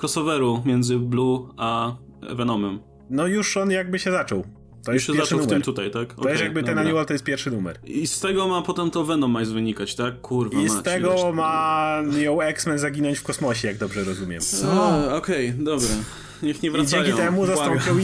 crossoveru 0.01 0.61
między 0.65 0.99
Blue 0.99 1.49
a 1.57 1.95
Venomem. 2.35 2.79
No 3.09 3.27
już 3.27 3.57
on 3.57 3.71
jakby 3.71 3.99
się 3.99 4.11
zaczął. 4.11 4.43
To 4.85 4.93
już 4.93 5.07
jest 5.07 5.19
się 5.19 5.23
zaczął 5.23 5.39
numer. 5.39 5.49
w 5.49 5.53
tym 5.53 5.61
tutaj, 5.61 5.91
tak? 5.91 6.13
To 6.13 6.29
jest 6.29 6.41
jakby 6.41 6.61
dobra. 6.61 6.75
ten 6.75 6.87
annual 6.87 7.05
to 7.05 7.13
jest 7.13 7.25
pierwszy 7.25 7.51
numer. 7.51 7.79
I 7.83 8.07
z 8.07 8.19
tego 8.19 8.47
ma 8.47 8.61
potem 8.61 8.91
to 8.91 9.03
Venom 9.03 9.31
ma 9.31 9.45
wynikać, 9.45 9.95
tak? 9.95 10.21
Kurwa 10.21 10.61
I 10.61 10.69
z 10.69 10.83
tego 10.83 11.31
ma 11.33 12.01
ją 12.17 12.41
X-Men 12.41 12.79
zaginąć 12.79 13.17
w 13.17 13.23
kosmosie, 13.23 13.67
jak 13.67 13.77
dobrze 13.77 14.03
rozumiem. 14.03 14.41
Co? 14.41 15.15
Okej, 15.17 15.49
okay, 15.49 15.63
dobra. 15.63 15.87
Niech 16.43 16.63
nie 16.63 16.71
wracają. 16.71 17.03
I 17.03 17.05
dzięki 17.05 17.21
temu 17.21 17.45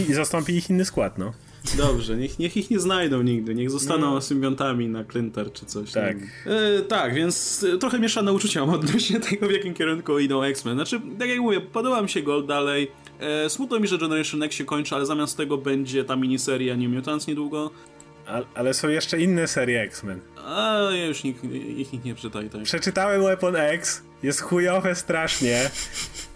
zastąpi 0.10 0.56
ich 0.56 0.70
inny 0.70 0.86
skład, 0.86 1.18
no. 1.18 1.34
Dobrze, 1.78 2.18
niech, 2.18 2.40
niech 2.40 2.58
ich 2.58 2.72
nie 2.72 2.80
znajdą 2.80 3.22
nigdy, 3.22 3.56
niech 3.56 3.70
zostaną 3.72 4.14
no. 4.14 4.22
symbiontami 4.22 4.88
na 4.88 5.04
Clintar 5.04 5.54
czy 5.54 5.66
coś. 5.66 5.92
Tak. 5.92 6.18
E, 6.46 6.82
tak, 6.82 7.14
więc 7.14 7.66
e, 7.74 7.78
trochę 7.78 8.00
mieszane 8.00 8.34
uczucia 8.34 8.66
mam 8.66 8.76
odnośnie 8.76 9.20
tego, 9.30 9.48
w 9.48 9.52
jakim 9.52 9.74
kierunku 9.74 10.20
idą 10.20 10.44
X-Men. 10.44 10.76
Znaczy, 10.76 11.02
tak 11.20 11.30
jak 11.30 11.40
mówię, 11.40 11.62
podoba 11.62 12.02
mi 12.02 12.10
się 12.10 12.22
Gold 12.22 12.46
dalej. 12.46 12.92
E, 13.20 13.50
smutno 13.50 13.80
mi, 13.80 13.88
że 13.88 13.98
Generation 13.98 14.44
X 14.44 14.56
się 14.56 14.66
kończy, 14.66 14.96
ale 14.96 15.06
zamiast 15.06 15.38
tego 15.38 15.58
będzie 15.58 16.04
ta 16.04 16.16
miniseria 16.16 16.76
New 16.76 16.92
Mutants 16.92 17.28
niedługo. 17.28 17.72
ale 18.56 18.74
są 18.74 18.90
jeszcze 18.90 19.22
inne 19.22 19.48
serie 19.48 19.82
X-Men. 19.82 20.20
A 20.46 20.90
ja 20.92 21.06
już 21.06 21.24
nikt, 21.24 21.44
ich 21.78 21.94
nikt 21.94 22.06
nie 22.06 22.16
czytaj. 22.16 22.50
Tak. 22.50 22.64
Przeczytałem 22.64 23.22
Weapon 23.22 23.56
X, 23.56 24.04
jest 24.24 24.42
chujowe 24.42 24.96
strasznie. 24.96 25.70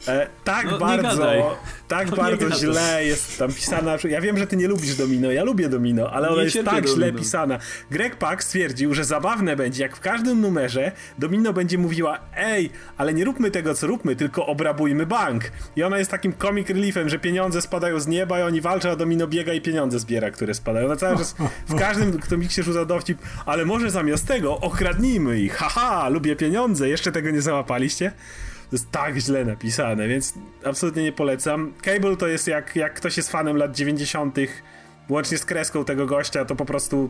E, 0.07 0.27
tak 0.43 0.71
no, 0.71 0.77
bardzo, 0.77 1.57
tak 1.87 2.09
no, 2.11 2.17
bardzo 2.17 2.51
źle 2.51 3.05
jest 3.05 3.39
tam 3.39 3.53
pisana. 3.53 3.97
Ja 4.09 4.21
wiem, 4.21 4.37
że 4.37 4.47
ty 4.47 4.57
nie 4.57 4.67
lubisz 4.67 4.95
Domino, 4.95 5.31
ja 5.31 5.43
lubię 5.43 5.69
Domino, 5.69 6.09
ale 6.11 6.29
ona 6.29 6.43
jest 6.43 6.55
tak 6.55 6.65
domino. 6.65 6.93
źle 6.93 7.13
pisana. 7.13 7.59
Greg 7.91 8.15
Pak 8.15 8.43
stwierdził, 8.43 8.93
że 8.93 9.03
zabawne 9.05 9.55
będzie, 9.55 9.83
jak 9.83 9.95
w 9.95 9.99
każdym 9.99 10.41
numerze 10.41 10.91
Domino 11.17 11.53
będzie 11.53 11.77
mówiła, 11.77 12.19
ej, 12.37 12.69
ale 12.97 13.13
nie 13.13 13.25
róbmy 13.25 13.51
tego, 13.51 13.73
co 13.73 13.87
róbmy, 13.87 14.15
tylko 14.15 14.45
obrabujmy 14.45 15.05
bank. 15.05 15.43
I 15.75 15.83
ona 15.83 15.97
jest 15.97 16.11
takim 16.11 16.33
comic 16.33 16.69
reliefem, 16.69 17.09
że 17.09 17.19
pieniądze 17.19 17.61
spadają 17.61 17.99
z 17.99 18.07
nieba 18.07 18.39
i 18.39 18.43
oni 18.43 18.61
walczą, 18.61 18.89
a 18.89 18.95
Domino 18.95 19.27
biega 19.27 19.53
i 19.53 19.61
pieniądze 19.61 19.99
zbiera, 19.99 20.31
które 20.31 20.53
spadają. 20.53 20.87
Na 20.87 20.95
cały 20.95 21.17
czas 21.17 21.35
w 21.67 21.75
każdym 21.85 22.19
komiksie 22.19 22.63
rzuca 22.63 22.85
dowcip, 22.85 23.17
ale 23.45 23.65
może 23.65 23.91
zamiast 23.91 24.27
tego 24.27 24.59
okradnijmy 24.59 25.39
ich, 25.39 25.53
haha, 25.55 26.09
lubię 26.09 26.35
pieniądze, 26.35 26.89
jeszcze 26.89 27.11
tego 27.11 27.31
nie 27.31 27.41
załapaliście? 27.41 28.11
To 28.73 28.75
jest 28.75 28.91
tak 28.91 29.17
źle 29.17 29.45
napisane, 29.45 30.07
więc 30.07 30.33
absolutnie 30.63 31.03
nie 31.03 31.11
polecam. 31.11 31.73
Cable 31.81 32.17
to 32.17 32.27
jest 32.27 32.47
jak, 32.47 32.75
jak 32.75 32.93
ktoś 32.93 33.17
jest 33.17 33.31
fanem 33.31 33.57
lat 33.57 33.75
90., 33.75 34.37
łącznie 35.09 35.37
z 35.37 35.45
kreską 35.45 35.85
tego 35.85 36.05
gościa, 36.05 36.45
to 36.45 36.55
po 36.55 36.65
prostu. 36.65 37.09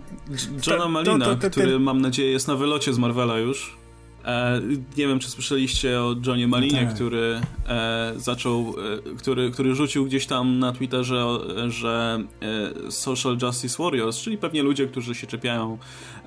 Johna 0.67 0.87
Malina, 0.87 1.25
to, 1.25 1.35
to, 1.35 1.41
to, 1.41 1.49
który 1.49 1.79
mam 1.79 2.01
nadzieję 2.01 2.31
jest 2.31 2.47
na 2.47 2.55
wylocie 2.55 2.93
z 2.93 2.97
Marvela 2.97 3.37
już. 3.37 3.77
E, 4.25 4.61
nie 4.97 5.07
wiem, 5.07 5.19
czy 5.19 5.29
słyszeliście 5.29 6.01
o 6.01 6.15
Johnie 6.25 6.47
Malinie, 6.47 6.85
tak. 6.85 6.95
który 6.95 7.41
e, 7.67 8.13
zaczął, 8.17 8.75
e, 9.13 9.15
który, 9.15 9.51
który 9.51 9.75
rzucił 9.75 10.05
gdzieś 10.05 10.25
tam 10.25 10.59
na 10.59 10.71
Twitterze, 10.71 11.25
że 11.67 12.23
e, 12.87 12.91
Social 12.91 13.37
Justice 13.41 13.83
Warriors, 13.83 14.17
czyli 14.17 14.37
pewnie 14.37 14.63
ludzie, 14.63 14.87
którzy 14.87 15.15
się 15.15 15.27
czepiają 15.27 15.77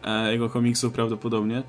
e, 0.05 0.33
jego 0.33 0.51
komiksów 0.51 0.93
prawdopodobnie, 0.93 1.63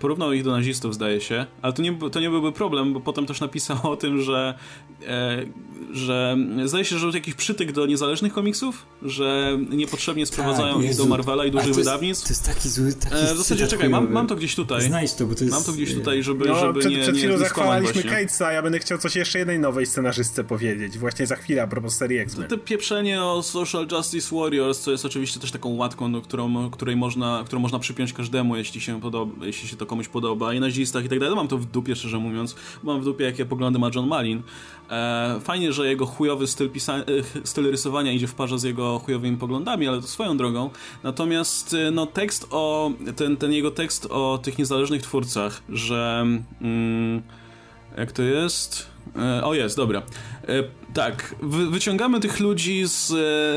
porównał 0.00 0.32
ich 0.32 0.44
do 0.44 0.50
nazistów, 0.50 0.94
zdaje 0.94 1.20
się, 1.20 1.46
ale 1.62 1.72
to 1.72 1.82
nie, 1.82 1.98
to 2.12 2.20
nie 2.20 2.30
byłby 2.30 2.52
problem, 2.52 2.92
bo 2.92 3.00
potem 3.00 3.26
też 3.26 3.40
napisał 3.40 3.78
o 3.82 3.96
tym, 3.96 4.22
że, 4.22 4.58
e, 5.06 5.46
że 5.92 6.36
zdaje 6.64 6.84
się, 6.84 6.98
że 6.98 7.06
był 7.06 7.14
jakiś 7.14 7.34
przytyk 7.34 7.72
do 7.72 7.86
niezależnych 7.86 8.32
komiksów, 8.32 8.86
że 9.02 9.58
niepotrzebnie 9.70 10.26
sprowadzają 10.26 10.74
tak, 10.74 10.90
ich 10.90 10.96
do 10.96 11.06
Marvela 11.06 11.44
i 11.44 11.50
dużych 11.50 11.74
wydawnictw. 11.74 12.26
To 12.26 12.30
jest 12.30 12.46
taki 12.46 12.68
zły, 12.68 12.92
taki 12.92 13.16
e, 13.16 13.34
W 13.34 13.38
zasadzie, 13.38 13.66
czekaj, 13.66 13.88
mam, 13.88 14.12
mam 14.12 14.26
to 14.26 14.36
gdzieś 14.36 14.54
tutaj. 14.54 14.82
Znajdź 14.82 15.14
to, 15.14 15.26
bo 15.26 15.34
to 15.34 15.44
jest... 15.44 15.56
Mam 15.56 15.64
to 15.64 15.72
gdzieś 15.72 15.94
tutaj, 15.94 16.22
żeby, 16.22 16.48
no, 16.48 16.60
żeby 16.60 16.80
przed, 16.80 16.92
nie 16.92 17.02
Przed 17.02 17.16
chwilą 17.16 17.32
nie 17.32 17.38
zachwalaliśmy 17.38 18.02
Catesa, 18.02 18.52
ja 18.52 18.62
będę 18.62 18.78
chciał 18.78 18.98
coś 18.98 19.16
jeszcze 19.16 19.38
jednej 19.38 19.58
nowej 19.58 19.86
scenarzystce 19.86 20.44
powiedzieć, 20.44 20.98
właśnie 20.98 21.26
za 21.26 21.36
chwilę 21.36 21.62
a 21.62 21.66
propos 21.66 21.96
serii 21.96 22.18
X-Men. 22.18 22.48
To 22.48 22.58
pieprzenie 22.58 23.22
o 23.22 23.42
Social 23.42 23.88
Justice 23.92 24.36
Warriors, 24.36 24.80
co 24.80 24.90
jest 24.90 25.04
oczywiście 25.04 25.40
też 25.40 25.50
taką 25.50 25.76
łatką, 25.76 26.12
do 26.12 26.20
którą, 26.20 26.70
której 26.70 26.96
można, 26.96 27.42
którą 27.46 27.60
można 27.60 27.78
przypiąć 27.78 28.12
każdemu, 28.12 28.56
jeśli 28.56 28.80
się, 28.80 29.00
podoba, 29.00 29.46
jeśli 29.46 29.67
się 29.68 29.76
to 29.76 29.86
komuś 29.86 30.08
podoba 30.08 30.54
i 30.54 30.60
nazistach 30.60 31.04
i 31.04 31.08
tak 31.08 31.18
dalej. 31.18 31.30
No 31.30 31.36
mam 31.36 31.48
to 31.48 31.58
w 31.58 31.64
dupie, 31.64 31.96
szczerze 31.96 32.18
mówiąc. 32.18 32.56
Mam 32.82 33.00
w 33.00 33.04
dupie, 33.04 33.24
jakie 33.24 33.46
poglądy 33.46 33.78
ma 33.78 33.90
John 33.94 34.06
Malin. 34.06 34.42
E, 34.90 35.40
fajnie, 35.40 35.72
że 35.72 35.88
jego 35.88 36.06
chujowy 36.06 36.46
styl, 36.46 36.70
pisa- 36.70 37.04
e, 37.42 37.46
styl 37.46 37.70
rysowania 37.70 38.12
idzie 38.12 38.26
w 38.26 38.34
parze 38.34 38.58
z 38.58 38.62
jego 38.62 38.98
chujowymi 38.98 39.36
poglądami, 39.36 39.88
ale 39.88 40.00
to 40.00 40.06
swoją 40.06 40.36
drogą. 40.36 40.70
Natomiast 41.02 41.74
e, 41.74 41.90
no, 41.90 42.06
tekst 42.06 42.46
o, 42.50 42.90
ten, 43.16 43.36
ten 43.36 43.52
jego 43.52 43.70
tekst 43.70 44.06
o 44.06 44.38
tych 44.42 44.58
niezależnych 44.58 45.02
twórcach, 45.02 45.62
że... 45.68 46.26
Mm, 46.60 47.22
jak 47.96 48.12
to 48.12 48.22
jest? 48.22 48.86
E, 49.16 49.44
o, 49.44 49.54
jest, 49.54 49.76
dobra. 49.76 50.02
Tak, 50.94 51.34
wy, 51.42 51.70
wyciągamy 51.70 52.20
tych 52.20 52.40
ludzi 52.40 52.82
z 52.86 53.12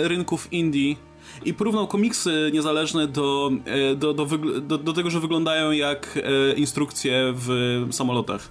rynków 0.07 0.53
Indii 0.53 1.10
i 1.45 1.53
porównał 1.53 1.87
komiksy 1.87 2.51
niezależne 2.53 3.07
do, 3.07 3.51
do, 3.95 4.13
do, 4.13 4.25
do, 4.61 4.77
do 4.77 4.93
tego, 4.93 5.09
że 5.09 5.19
wyglądają 5.19 5.71
jak 5.71 6.19
instrukcje 6.55 7.33
w 7.35 7.87
samolotach. 7.91 8.49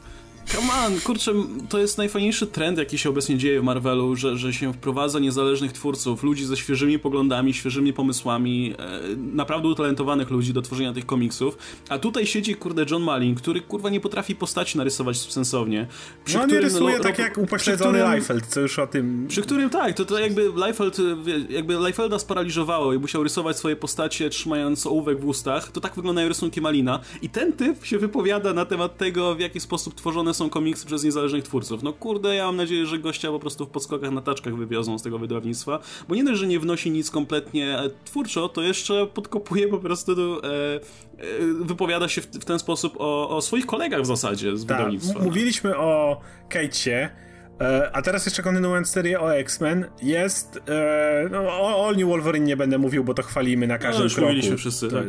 Come 0.57 0.73
on, 0.87 1.01
kurczę, 1.01 1.33
to 1.69 1.79
jest 1.79 1.99
najfajniejszy 1.99 2.47
trend, 2.47 2.79
jaki 2.79 2.99
się 2.99 3.09
obecnie 3.09 3.39
dzieje 3.39 3.61
w 3.61 3.65
Marvelu, 3.65 4.17
że, 4.17 4.37
że 4.37 4.53
się 4.53 4.73
wprowadza 4.73 5.19
niezależnych 5.19 5.73
twórców, 5.73 6.23
ludzi 6.23 6.45
ze 6.45 6.57
świeżymi 6.57 6.99
poglądami, 6.99 7.55
świeżymi 7.55 7.93
pomysłami, 7.93 8.75
e, 8.79 9.17
naprawdę 9.17 9.69
utalentowanych 9.69 10.31
ludzi 10.31 10.53
do 10.53 10.63
tworzenia 10.63 10.93
tych 10.93 11.07
komiksów. 11.07 11.59
A 11.89 11.99
tutaj 11.99 12.27
siedzi, 12.27 12.55
kurde, 12.55 12.87
John 12.91 13.03
Malin, 13.03 13.35
który, 13.35 13.61
kurwa, 13.61 13.91
nie 13.91 14.01
potrafi 14.01 14.35
postaci 14.35 14.79
narysować 14.79 15.19
sensownie. 15.19 15.87
Przy 16.25 16.37
no, 16.37 16.45
którym, 16.45 16.63
rysuje 16.63 16.97
no, 16.97 17.03
tak 17.03 17.19
jak 17.19 17.39
upośledzony 17.39 18.03
Liefeld, 18.15 18.47
co 18.47 18.61
już 18.61 18.79
o 18.79 18.87
tym... 18.87 19.27
Przy 19.29 19.43
którym, 19.43 19.71
tak, 19.71 19.95
to, 19.95 20.05
to 20.05 20.19
jakby 20.19 20.53
Liefeld, 20.67 20.97
jakby 21.51 21.75
Liefelda 21.87 22.19
sparaliżowało 22.19 22.95
i 22.95 22.99
musiał 22.99 23.23
rysować 23.23 23.57
swoje 23.57 23.77
postacie 23.77 24.31
trzymając 24.31 24.87
ołówek 24.87 25.21
w 25.21 25.27
ustach, 25.27 25.73
to 25.73 25.81
tak 25.81 25.95
wyglądają 25.95 26.29
rysunki 26.29 26.61
Malina. 26.61 27.01
I 27.23 27.29
ten 27.29 27.53
typ 27.53 27.85
się 27.85 27.99
wypowiada 27.99 28.53
na 28.53 28.65
temat 28.65 28.97
tego, 28.97 29.35
w 29.35 29.41
jaki 29.41 29.61
sposób 29.61 29.95
tworzone 29.95 30.35
są 30.35 30.40
komiksy 30.49 30.87
przez 30.87 31.05
niezależnych 31.05 31.45
twórców. 31.45 31.83
No 31.83 31.93
kurde, 31.93 32.35
ja 32.35 32.47
mam 32.47 32.57
nadzieję, 32.57 32.87
że 32.87 32.99
gościa 32.99 33.29
po 33.29 33.39
prostu 33.39 33.67
w 33.67 33.69
podskokach 33.69 34.11
na 34.11 34.21
taczkach 34.21 34.57
wywiozą 34.57 34.99
z 34.99 35.03
tego 35.03 35.19
wydawnictwa, 35.19 35.79
bo 36.09 36.15
nie 36.15 36.25
dość, 36.25 36.41
że 36.41 36.47
nie 36.47 36.61
wnosi 36.61 36.91
nic 36.91 37.11
kompletnie 37.11 37.79
e, 37.79 37.91
twórczo, 38.05 38.49
to 38.49 38.63
jeszcze 38.63 39.07
podkopuje 39.07 39.69
po 39.69 39.79
prostu, 39.79 40.13
e, 40.13 40.47
e, 40.47 40.81
wypowiada 41.61 42.09
się 42.09 42.21
w, 42.21 42.27
w, 42.27 42.45
ten 42.45 42.59
sposób 42.59 42.95
o, 42.99 43.37
o 43.37 43.43
swoich 43.43 43.67
kolegach 43.67 44.03
w 44.03 44.07
zasadzie 44.07 44.57
z 44.57 44.67
tak, 44.67 44.77
wydawnictwa. 44.79 45.23
Mówiliśmy 45.23 45.77
o 45.77 46.21
Kate'cie, 46.51 47.09
E, 47.61 47.91
a 47.93 48.03
teraz 48.03 48.27
jeszcze 48.27 48.43
kontynuując 48.43 48.89
serię 48.89 49.21
o 49.21 49.37
X-Men, 49.37 49.87
jest. 50.03 50.57
E, 50.69 51.29
no, 51.31 51.39
o 51.39 51.87
All 51.87 51.97
New 51.97 52.09
Wolverine 52.09 52.47
nie 52.47 52.57
będę 52.57 52.79
mówił, 52.79 53.05
bo 53.05 53.15
to 53.15 53.23
chwalimy 53.23 53.67
na 53.67 53.79
każdym 53.79 53.99
no, 53.99 54.05
już 54.05 54.15
kroku. 54.15 54.29
mówiliśmy 54.29 54.57
wszyscy. 54.57 54.89
Tak. 54.89 55.05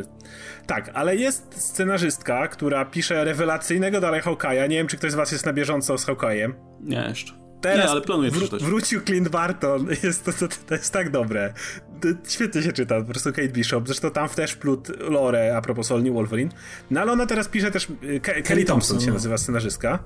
Tak, 0.66 0.90
ale 0.94 1.16
jest 1.16 1.62
scenarzystka, 1.70 2.48
która 2.48 2.84
pisze 2.84 3.24
rewelacyjnego 3.24 4.00
dalej 4.00 4.22
Hawkeye'a. 4.22 4.68
Nie 4.68 4.76
wiem, 4.76 4.86
czy 4.86 4.96
ktoś 4.96 5.12
z 5.12 5.14
Was 5.14 5.32
jest 5.32 5.46
na 5.46 5.52
bieżąco 5.52 5.98
z 5.98 6.06
Hawkeye'em. 6.06 6.52
Nie, 6.80 7.06
jeszcze. 7.08 7.32
Teraz 7.60 7.78
nie, 7.78 7.90
ale 7.90 8.00
planuję 8.00 8.30
wr- 8.30 8.62
Wrócił 8.62 9.00
Clint 9.00 9.28
Barton, 9.28 9.86
jest 10.04 10.24
to, 10.24 10.32
to, 10.32 10.48
to, 10.68 10.74
jest 10.74 10.92
tak 10.92 11.10
dobre. 11.10 11.52
To 12.00 12.08
świetnie 12.30 12.62
się 12.62 12.72
czyta, 12.72 13.00
po 13.00 13.06
prostu 13.06 13.32
Kate 13.32 13.48
Bishop. 13.48 13.86
Zresztą 13.86 14.10
tam 14.10 14.28
też 14.28 14.56
plut 14.56 14.88
lore 15.00 15.56
a 15.56 15.60
propos 15.60 15.92
All 15.92 16.02
New 16.02 16.14
Wolverine. 16.14 16.50
No 16.90 17.00
ale 17.00 17.12
ona 17.12 17.26
teraz 17.26 17.48
pisze 17.48 17.70
też. 17.70 17.86
Ke- 17.86 18.20
Kelly, 18.20 18.42
Kelly 18.42 18.64
Thompson 18.64 19.00
się 19.00 19.12
nazywa 19.12 19.38
scenarzystka 19.38 19.98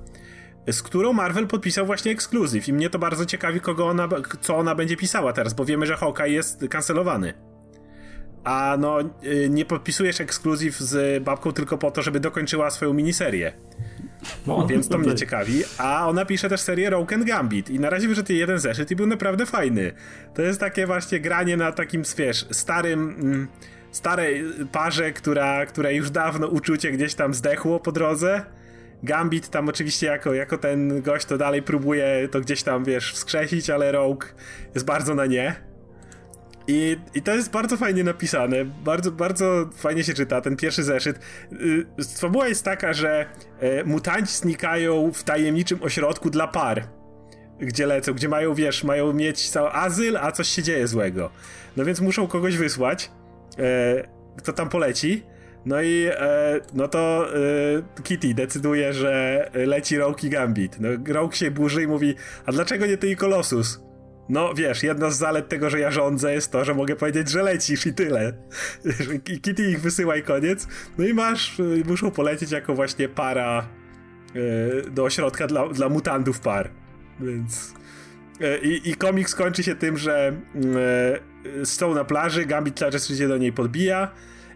z 0.73 0.83
którą 0.83 1.13
Marvel 1.13 1.47
podpisał 1.47 1.87
właśnie 1.87 2.13
ekskluzyw 2.13 2.69
i 2.69 2.73
mnie 2.73 2.91
to 2.91 2.99
bardzo 2.99 3.27
ciekawi, 3.27 3.61
kogo 3.61 3.87
ona, 3.87 4.09
co 4.41 4.57
ona 4.57 4.75
będzie 4.75 4.97
pisała 4.97 5.33
teraz, 5.33 5.55
bo 5.55 5.65
wiemy, 5.65 5.87
że 5.87 5.97
Hawkeye 5.97 6.33
jest 6.33 6.65
kancelowany. 6.71 7.35
A 8.47 8.77
no, 8.81 9.01
y, 9.25 9.49
nie 9.51 9.65
podpisujesz 9.65 10.21
ekskluzyw 10.21 10.79
z 10.79 11.25
babką 11.25 11.53
tylko 11.53 11.79
po 11.79 11.91
to, 11.91 12.03
żeby 12.03 12.21
dokończyła 12.21 12.71
swoją 12.71 12.93
miniserię. 12.93 13.53
No, 14.47 14.67
Więc 14.67 14.89
to 14.89 14.99
mnie 14.99 15.15
ciekawi. 15.15 15.63
A 15.79 16.09
ona 16.09 16.25
pisze 16.25 16.49
też 16.49 16.61
serię 16.61 16.91
Rogue 16.91 17.15
and 17.15 17.25
Gambit 17.25 17.71
i 17.71 17.81
na 17.81 17.91
razie 17.91 18.09
wyszedł 18.09 18.33
jeden 18.33 18.59
zeszyt 18.59 18.91
i 18.91 18.97
był 18.97 19.07
naprawdę 19.07 19.47
fajny. 19.47 19.93
To 20.35 20.43
jest 20.43 20.61
takie 20.61 20.87
właśnie 20.87 21.21
granie 21.21 21.57
na 21.57 21.73
takim, 21.73 22.03
wiesz, 22.17 22.47
starym... 22.51 23.01
Mm, 23.21 23.49
starej 23.91 24.45
parze, 24.73 25.13
która, 25.13 25.67
która 25.67 25.91
już 25.91 26.11
dawno 26.11 26.47
uczucie 26.47 26.93
gdzieś 26.93 27.15
tam 27.15 27.35
zdechło 27.35 27.81
po 27.81 27.93
drodze 27.93 28.45
Gambit 29.03 29.49
tam 29.49 29.69
oczywiście 29.69 30.07
jako, 30.07 30.35
jako 30.35 30.59
ten 30.59 31.03
gość 31.03 31.27
to 31.27 31.39
dalej 31.39 31.63
próbuje 31.63 32.29
to 32.31 32.41
gdzieś 32.41 32.63
tam, 32.63 32.85
wiesz, 32.85 33.13
wskrzesić, 33.13 33.71
ale 33.71 33.93
Rogue 33.93 34.27
jest 34.75 34.87
bardzo 34.87 35.15
na 35.15 35.27
nie. 35.27 35.55
I, 36.69 36.97
I 37.15 37.23
to 37.23 37.35
jest 37.35 37.51
bardzo 37.51 37.77
fajnie 37.77 38.05
napisane, 38.05 38.65
bardzo, 38.65 39.11
bardzo 39.11 39.69
fajnie 39.77 40.05
się 40.05 40.15
czyta, 40.15 40.41
ten 40.41 40.57
pierwszy 40.57 40.83
zeszyt. 40.83 41.19
Y, 41.53 41.87
fabuła 42.19 42.49
jest 42.49 42.65
taka, 42.65 42.93
że 42.93 43.27
e, 43.61 43.85
mutanci 43.85 44.35
znikają 44.35 45.13
w 45.13 45.25
tajemniczym 45.25 45.83
ośrodku 45.83 46.31
dla 46.31 46.49
par, 46.49 46.83
gdzie 47.59 47.87
lecą, 47.87 48.13
gdzie 48.13 48.29
mają, 48.29 48.55
wiesz, 48.55 48.85
mają 48.85 49.13
mieć 49.13 49.51
cały 49.51 49.73
azyl, 49.73 50.17
a 50.17 50.33
coś 50.33 50.49
się 50.49 50.63
dzieje 50.63 50.87
złego. 50.87 51.31
No 51.77 51.85
więc 51.85 52.01
muszą 52.01 52.27
kogoś 52.27 52.57
wysłać, 52.57 53.11
e, 53.59 54.09
kto 54.37 54.53
tam 54.53 54.69
poleci. 54.69 55.23
No 55.67 55.83
i 55.83 56.07
e, 56.11 56.61
no 56.75 56.89
to 56.89 57.27
e, 57.99 58.03
Kitty 58.03 58.35
decyduje, 58.35 58.93
że 58.93 59.51
leci 59.55 59.97
Rogue 59.97 60.19
i 60.23 60.31
Gambit. 60.31 60.81
No, 60.81 60.89
Rogue 61.09 61.33
się 61.33 61.51
burzy 61.51 61.83
i 61.83 61.87
mówi, 61.87 62.15
a 62.47 62.53
dlaczego 62.53 62.87
nie 62.87 62.97
ty 62.97 63.11
i 63.11 63.17
Kolosus? 63.17 63.87
No 64.29 64.55
wiesz, 64.55 64.83
jedna 64.83 65.11
z 65.11 65.19
zalet 65.19 65.49
tego, 65.49 65.71
że 65.71 65.81
ja 65.81 65.91
rządzę 65.91 66.35
jest 66.35 66.53
to, 66.53 66.65
że 66.65 66.75
mogę 66.75 66.97
powiedzieć, 66.97 67.31
że 67.31 67.43
lecisz 67.43 67.87
i 67.87 67.95
tyle. 67.95 68.33
Kitty 69.43 69.71
ich 69.71 69.81
wysyła 69.81 70.17
i 70.17 70.23
koniec. 70.23 70.69
No 70.99 71.05
i 71.05 71.15
masz, 71.15 71.57
muszą 71.85 72.11
polecieć 72.11 72.51
jako 72.51 72.75
właśnie 72.75 73.09
para 73.09 73.69
e, 74.35 74.91
do 74.91 75.05
ośrodka 75.05 75.47
dla, 75.47 75.69
dla 75.69 75.89
mutantów 75.89 76.41
par. 76.41 76.71
Więc... 77.21 77.75
E, 78.41 78.59
I, 78.59 78.91
I 78.91 78.95
komiks 78.95 79.35
kończy 79.35 79.63
się 79.63 79.75
tym, 79.75 79.97
że 79.97 80.33
e, 81.61 81.67
są 81.67 81.95
na 81.95 82.05
plaży, 82.05 82.47
Gambit 82.47 82.75
czas 82.75 83.09
się 83.09 83.29
do 83.29 83.39
niej 83.39 83.53
podbija, 83.53 84.11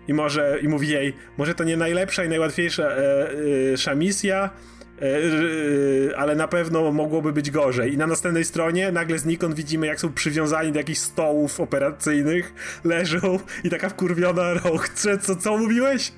i 0.09 0.15
może 0.15 0.59
i 0.63 0.69
mówi 0.69 0.89
jej, 0.89 1.15
może 1.39 1.55
to 1.55 1.65
nie 1.65 1.77
najlepsza 1.77 2.25
i 2.25 2.29
najłatwiejsza 2.29 2.83
e, 2.83 3.93
e, 3.93 3.97
misja, 3.97 4.51
ale 6.17 6.35
na 6.35 6.49
pewno 6.49 6.93
mogłoby 6.93 7.33
być 7.33 7.51
gorzej. 7.51 7.95
I 7.95 7.97
na 7.97 8.07
następnej 8.07 8.45
stronie 8.45 8.93
nagle 8.93 9.19
znikąd 9.19 9.55
widzimy, 9.55 9.87
jak 9.87 10.01
są 10.01 10.13
przywiązani 10.13 10.73
do 10.73 10.79
jakichś 10.79 10.99
stołów 10.99 11.61
operacyjnych, 11.61 12.55
leżą 12.85 13.39
i 13.65 13.71
taka 13.71 13.89
wkurwiona 13.89 14.55
rok, 14.55 14.89
co, 14.89 15.37
co 15.37 15.59
mówiłeś? 15.59 16.13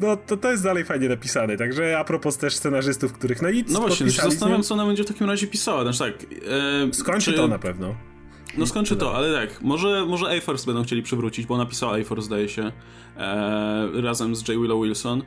No 0.00 0.16
to, 0.16 0.36
to 0.36 0.50
jest 0.50 0.62
dalej 0.64 0.84
fajnie 0.84 1.08
napisane, 1.08 1.56
także 1.56 1.98
a 1.98 2.04
propos 2.04 2.38
też 2.38 2.56
scenarzystów, 2.56 3.12
których 3.12 3.42
no 3.42 3.50
i 3.50 3.64
No 3.68 3.80
właśnie, 3.80 4.10
zastanawiam 4.10 4.62
co 4.62 4.74
ona 4.74 4.86
będzie 4.86 5.04
w 5.04 5.06
takim 5.06 5.30
razie 5.30 5.46
pisała, 5.46 5.82
znaczy 5.82 5.98
tak... 5.98 6.26
E, 6.90 6.94
Skończy 6.94 7.30
czy... 7.30 7.36
to 7.36 7.48
na 7.48 7.58
pewno. 7.58 7.94
No 8.58 8.66
skończy 8.66 8.96
to, 8.96 9.16
ale 9.16 9.46
tak, 9.46 9.62
może, 9.62 10.06
może 10.06 10.26
A-Force 10.26 10.66
będą 10.66 10.84
chcieli 10.84 11.02
przywrócić, 11.02 11.46
bo 11.46 11.56
napisała 11.56 11.96
A-Force, 11.96 12.26
zdaje 12.26 12.48
się, 12.48 12.72
e, 13.16 14.02
razem 14.02 14.36
z 14.36 14.48
J. 14.48 14.48
Willow 14.48 14.82
Wilson. 14.84 15.22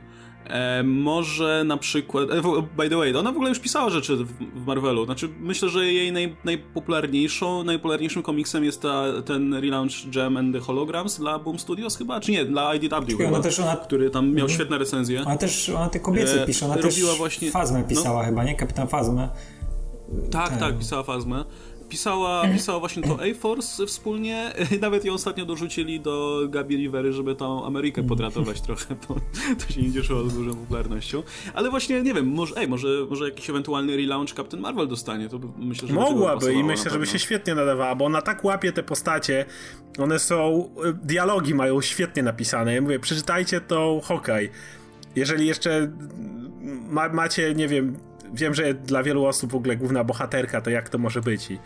E, 0.48 0.82
może 0.82 1.64
na 1.64 1.76
przykład. 1.76 2.30
E, 2.30 2.42
by 2.76 2.88
the 2.88 2.96
way, 2.96 3.16
ona 3.16 3.32
w 3.32 3.34
ogóle 3.34 3.48
już 3.48 3.60
pisała 3.60 3.90
rzeczy 3.90 4.16
w, 4.16 4.32
w 4.62 4.66
Marvelu. 4.66 5.04
Znaczy, 5.04 5.28
myślę, 5.40 5.68
że 5.68 5.86
jej 5.86 6.12
naj, 6.12 6.36
najpopularniejszą, 6.44 7.64
najpopularniejszym 7.64 8.22
komiksem 8.22 8.64
jest 8.64 8.82
ta, 8.82 9.04
ten 9.24 9.54
relaunch 9.54 9.92
Gem 10.14 10.36
and 10.36 10.54
the 10.54 10.60
Holograms 10.60 11.18
dla 11.18 11.38
Boom 11.38 11.58
Studios 11.58 11.96
chyba, 11.96 12.20
czy 12.20 12.32
nie, 12.32 12.44
dla 12.44 12.74
IDW, 12.74 13.16
chyba, 13.18 13.28
ona 13.28 13.40
też 13.40 13.60
ona... 13.60 13.76
który 13.76 14.10
tam 14.10 14.26
miał 14.26 14.34
mhm. 14.34 14.50
świetne 14.50 14.78
recenzje. 14.78 15.22
Ona 15.22 15.36
też, 15.36 15.68
ona 15.68 15.88
te 15.88 16.00
kobiece 16.00 16.42
e, 16.42 16.46
pisze, 16.46 16.66
ona 16.66 16.76
robiła 16.76 17.10
też 17.10 17.18
właśnie... 17.18 17.50
Fazmę 17.50 17.84
pisała 17.88 18.22
no. 18.22 18.28
chyba, 18.28 18.44
nie? 18.44 18.54
Kapitan 18.54 18.88
Fazmę. 18.88 19.28
Tak, 20.30 20.48
Ten... 20.48 20.58
tak, 20.58 20.78
pisała 20.78 21.02
Fazmę. 21.02 21.44
Pisała, 21.88 22.42
pisała 22.54 22.78
właśnie 22.78 23.02
to 23.02 23.18
A-Force 23.22 23.86
wspólnie. 23.86 24.52
Nawet 24.80 25.04
ją 25.04 25.12
ostatnio 25.12 25.44
dorzucili 25.44 26.00
do 26.00 26.40
Gabi 26.48 26.76
Rivery, 26.76 27.12
żeby 27.12 27.34
tą 27.34 27.66
Amerykę 27.66 28.02
podratować 28.02 28.60
trochę, 28.60 28.96
bo 29.08 29.14
to 29.58 29.72
się 29.72 29.82
nie 29.82 29.92
cieszyło 29.92 30.28
z 30.28 30.34
dużą 30.34 30.54
popularnością. 30.54 31.22
Ale 31.54 31.70
właśnie, 31.70 32.02
nie 32.02 32.14
wiem, 32.14 32.28
może, 32.28 32.56
ej, 32.56 32.68
może, 32.68 32.88
może 33.10 33.24
jakiś 33.24 33.50
ewentualny 33.50 33.96
relaunch 33.96 34.34
Captain 34.36 34.62
Marvel 34.62 34.88
dostanie. 34.88 35.28
To 35.28 35.40
myślę, 35.58 35.88
że 35.88 35.94
Mogłaby 35.94 36.54
i 36.54 36.64
myślę, 36.64 36.90
żeby 36.90 37.06
się 37.06 37.18
świetnie 37.18 37.54
nadawała, 37.54 37.94
bo 37.94 38.04
ona 38.04 38.22
tak 38.22 38.44
łapie 38.44 38.72
te 38.72 38.82
postacie. 38.82 39.44
One 39.98 40.18
są. 40.18 40.70
Dialogi 41.02 41.54
mają 41.54 41.80
świetnie 41.80 42.22
napisane. 42.22 42.74
Ja 42.74 42.80
mówię, 42.80 42.98
przeczytajcie 42.98 43.60
to 43.60 44.00
Hawkeye. 44.04 44.48
Jeżeli 45.16 45.46
jeszcze 45.46 45.92
ma, 46.88 47.08
macie, 47.08 47.54
nie 47.54 47.68
wiem, 47.68 47.96
wiem, 48.32 48.54
że 48.54 48.74
dla 48.74 49.02
wielu 49.02 49.24
osób 49.24 49.52
w 49.52 49.54
ogóle 49.54 49.76
główna 49.76 50.04
bohaterka 50.04 50.60
to 50.60 50.70
jak 50.70 50.88
to 50.88 50.98
może 50.98 51.20
być. 51.20 51.50
I, 51.50 51.58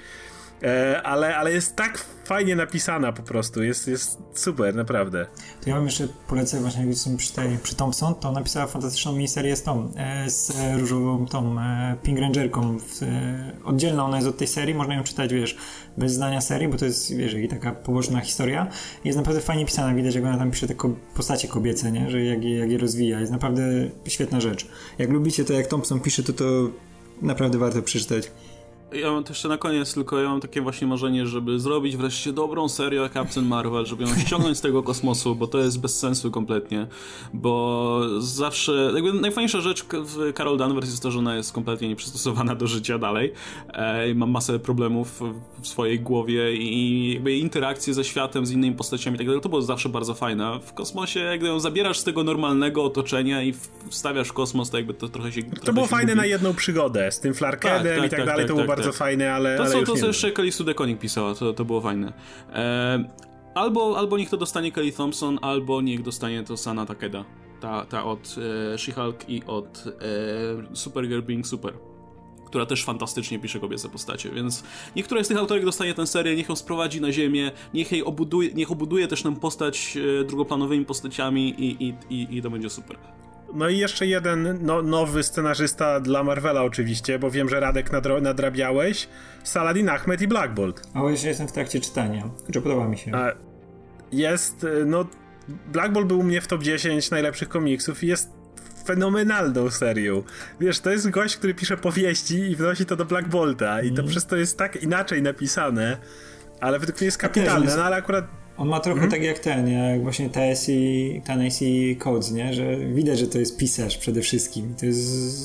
ale, 1.02 1.36
ale 1.36 1.52
jest 1.52 1.76
tak 1.76 2.04
fajnie 2.24 2.56
napisana 2.56 3.12
po 3.12 3.22
prostu, 3.22 3.62
jest, 3.62 3.88
jest 3.88 4.18
super, 4.34 4.74
naprawdę. 4.74 5.26
To 5.64 5.70
ja 5.70 5.76
bym 5.76 5.84
jeszcze 5.84 6.08
polecę 6.28 6.60
właśnie 6.60 6.86
przy, 7.16 7.32
tej, 7.32 7.58
przy 7.58 7.76
Thompson, 7.76 8.14
to 8.14 8.32
napisała 8.32 8.66
fantastyczną 8.66 9.12
miniserię 9.12 9.56
z 9.56 9.62
tą, 9.62 9.92
e, 9.96 10.30
z 10.30 10.52
różową 10.78 11.26
tą 11.26 11.60
e, 11.60 11.96
Pink 12.02 12.18
Rangerką. 12.18 12.76
E, 13.02 13.52
oddzielna 13.64 14.04
ona 14.04 14.16
jest 14.16 14.28
od 14.28 14.36
tej 14.36 14.48
serii, 14.48 14.74
można 14.74 14.94
ją 14.94 15.02
czytać, 15.02 15.32
wiesz, 15.32 15.56
bez 15.96 16.12
znania 16.12 16.40
serii, 16.40 16.68
bo 16.68 16.78
to 16.78 16.84
jest, 16.84 17.16
wiesz, 17.16 17.36
taka 17.50 17.72
poboczna 17.72 18.20
historia. 18.20 18.66
Jest 19.04 19.18
naprawdę 19.18 19.40
fajnie 19.40 19.66
pisana, 19.66 19.94
widać 19.94 20.14
jak 20.14 20.24
ona 20.24 20.38
tam 20.38 20.50
pisze 20.50 20.68
te 20.68 20.74
postacie 21.14 21.48
kobiece, 21.48 21.92
nie? 21.92 22.10
Że 22.10 22.24
jak 22.24 22.44
jak 22.44 22.70
je 22.70 22.78
rozwija. 22.78 23.20
Jest 23.20 23.32
naprawdę 23.32 23.62
świetna 24.06 24.40
rzecz. 24.40 24.66
Jak 24.98 25.10
lubicie 25.10 25.44
to, 25.44 25.52
jak 25.52 25.66
Thompson 25.66 26.00
pisze, 26.00 26.22
to 26.22 26.32
to 26.32 26.44
naprawdę 27.22 27.58
warto 27.58 27.82
przeczytać. 27.82 28.30
Ja 28.94 29.12
mam 29.12 29.24
jeszcze 29.28 29.48
na 29.48 29.58
koniec, 29.58 29.94
tylko 29.94 30.20
ja 30.20 30.28
mam 30.28 30.40
takie 30.40 30.60
właśnie 30.60 30.86
marzenie, 30.86 31.26
żeby 31.26 31.60
zrobić 31.60 31.96
wreszcie 31.96 32.32
dobrą 32.32 32.68
serię 32.68 33.10
Captain 33.14 33.46
Marvel, 33.46 33.86
żeby 33.86 34.04
ją 34.04 34.18
ściągnąć 34.26 34.58
z 34.58 34.60
tego 34.60 34.82
kosmosu, 34.82 35.34
bo 35.34 35.46
to 35.46 35.58
jest 35.58 35.80
bez 35.80 35.98
sensu 35.98 36.30
kompletnie, 36.30 36.86
bo 37.34 38.00
zawsze, 38.18 38.90
jakby 38.94 39.12
najfajniejsza 39.12 39.60
rzecz 39.60 39.84
w 39.92 40.32
Carol 40.36 40.58
Danvers 40.58 40.90
jest 40.90 41.02
to, 41.02 41.10
że 41.10 41.18
ona 41.18 41.36
jest 41.36 41.52
kompletnie 41.52 41.88
nieprzystosowana 41.88 42.54
do 42.54 42.66
życia 42.66 42.98
dalej 42.98 43.32
e, 43.68 44.14
mam 44.14 44.30
masę 44.30 44.58
problemów 44.58 45.20
w 45.62 45.68
swojej 45.68 46.00
głowie 46.00 46.56
i 46.56 47.12
jakby 47.12 47.36
interakcje 47.36 47.94
ze 47.94 48.04
światem, 48.04 48.46
z 48.46 48.50
innymi 48.50 48.76
postaciami 48.76 49.14
i 49.14 49.18
tak 49.18 49.26
dalej, 49.26 49.40
to 49.40 49.48
było 49.48 49.62
zawsze 49.62 49.88
bardzo 49.88 50.14
fajne. 50.14 50.60
W 50.60 50.72
kosmosie, 50.72 51.20
jak 51.20 51.42
ją 51.42 51.60
zabierasz 51.60 51.98
z 51.98 52.04
tego 52.04 52.24
normalnego 52.24 52.84
otoczenia 52.84 53.42
i 53.42 53.54
wstawiasz 53.90 54.28
w 54.28 54.32
kosmos, 54.32 54.70
to 54.70 54.76
jakby 54.76 54.94
to 54.94 55.08
trochę 55.08 55.32
się... 55.32 55.42
To 55.42 55.56
trochę 55.56 55.72
było 55.72 55.86
fajne 55.86 56.12
gubi. 56.12 56.20
na 56.20 56.26
jedną 56.26 56.54
przygodę, 56.54 57.12
z 57.12 57.20
tym 57.20 57.34
Flarkedem 57.34 57.82
tak, 57.82 57.96
tak, 57.96 58.06
i 58.06 58.10
tak, 58.10 58.18
tak 58.18 58.26
dalej, 58.26 58.46
to 58.46 58.48
tak, 58.48 58.56
było 58.56 58.66
bardzo 58.66 58.81
bardzo 58.84 58.98
fajne, 58.98 59.32
ale. 59.32 59.56
To, 59.56 59.62
ale 59.62 59.72
co, 59.72 59.82
to 59.82 59.96
co 59.96 60.06
jeszcze 60.06 60.32
Kelly 60.32 60.52
Sue 60.52 60.64
DeConnick 60.64 61.00
pisała, 61.00 61.34
to, 61.34 61.52
to 61.52 61.64
było 61.64 61.80
fajne. 61.80 62.12
E, 62.52 63.04
albo, 63.54 63.98
albo 63.98 64.18
niech 64.18 64.30
to 64.30 64.36
dostanie 64.36 64.72
Kelly 64.72 64.92
Thompson, 64.92 65.38
albo 65.42 65.82
niech 65.82 66.02
dostanie 66.02 66.42
to 66.42 66.56
Sana 66.56 66.86
Takeda. 66.86 67.24
Ta, 67.60 67.86
ta 67.86 68.04
od 68.04 68.36
e, 68.72 68.78
She-Hulk 68.78 69.28
i 69.28 69.42
od 69.46 69.84
e, 70.72 70.76
Supergirl 70.76 71.22
Being 71.22 71.46
Super 71.46 71.74
która 72.52 72.66
też 72.66 72.84
fantastycznie 72.84 73.38
pisze 73.38 73.60
kobiece 73.60 73.88
postacie, 73.88 74.30
więc 74.30 74.64
niektóre 74.96 75.24
z 75.24 75.28
tych 75.28 75.36
autorek 75.38 75.64
dostanie 75.64 75.94
tę 75.94 76.06
serię, 76.06 76.36
niech 76.36 76.48
ją 76.48 76.56
sprowadzi 76.56 77.00
na 77.00 77.12
ziemię, 77.12 77.50
niech 77.74 77.92
jej 77.92 78.04
obuduje, 78.04 78.54
niech 78.54 78.70
obuduje 78.70 79.08
też 79.08 79.24
nam 79.24 79.36
postać 79.36 79.96
e, 80.20 80.24
drugoplanowymi 80.24 80.84
postaciami 80.84 81.48
i, 81.48 81.84
i, 81.84 81.94
i, 82.10 82.36
i 82.36 82.42
to 82.42 82.50
będzie 82.50 82.70
super. 82.70 82.96
No 83.54 83.68
i 83.68 83.78
jeszcze 83.78 84.06
jeden 84.06 84.58
no, 84.62 84.82
nowy 84.82 85.22
scenarzysta 85.22 86.00
dla 86.00 86.24
Marvela 86.24 86.62
oczywiście, 86.62 87.18
bo 87.18 87.30
wiem, 87.30 87.48
że 87.48 87.60
Radek 87.60 87.90
nadrabiałeś. 88.22 89.08
Saladin 89.44 89.88
Ahmed 89.88 90.20
i 90.22 90.28
Black 90.28 90.52
Bolt. 90.52 90.82
A 90.94 91.10
jeszcze 91.10 91.28
jestem 91.28 91.48
w 91.48 91.52
trakcie 91.52 91.80
czytania, 91.80 92.30
że 92.48 92.62
podoba 92.62 92.88
mi 92.88 92.98
się. 92.98 93.12
A 93.14 93.32
jest, 94.12 94.66
no 94.86 95.06
Black 95.72 95.92
Bolt 95.92 96.06
był 96.06 96.18
u 96.18 96.22
mnie 96.22 96.40
w 96.40 96.46
top 96.46 96.62
10 96.62 97.10
najlepszych 97.10 97.48
komiksów 97.48 98.04
i 98.04 98.06
jest 98.06 98.30
fenomenalną 98.84 99.70
serią. 99.70 100.22
Wiesz, 100.60 100.80
to 100.80 100.90
jest 100.90 101.10
gość, 101.10 101.36
który 101.36 101.54
pisze 101.54 101.76
powieści 101.76 102.38
i 102.38 102.56
wnosi 102.56 102.86
to 102.86 102.96
do 102.96 103.04
Black 103.04 103.28
Bolta 103.28 103.82
i 103.82 103.92
to 103.92 104.00
mm. 104.00 104.10
przez 104.10 104.26
to 104.26 104.36
jest 104.36 104.58
tak 104.58 104.82
inaczej 104.82 105.22
napisane, 105.22 105.96
ale 106.60 106.78
według 106.78 107.00
mnie 107.00 107.04
jest 107.04 107.18
kapitalne, 107.18 107.76
no 107.76 107.84
ale 107.84 107.96
akurat 107.96 108.41
on 108.62 108.68
ma 108.68 108.80
trochę 108.80 109.00
hmm? 109.00 109.10
tak 109.10 109.22
jak 109.22 109.38
ten, 109.38 109.68
jak 109.68 110.02
właśnie 110.02 110.30
TSI, 110.30 111.22
TNSI 111.24 111.96
Codes, 111.96 112.30
nie? 112.30 112.54
że 112.54 112.76
widać, 112.76 113.18
że 113.18 113.26
to 113.26 113.38
jest 113.38 113.56
pisarz 113.56 113.98
przede 113.98 114.22
wszystkim. 114.22 114.74
To 114.74 114.86
jest 114.86 115.00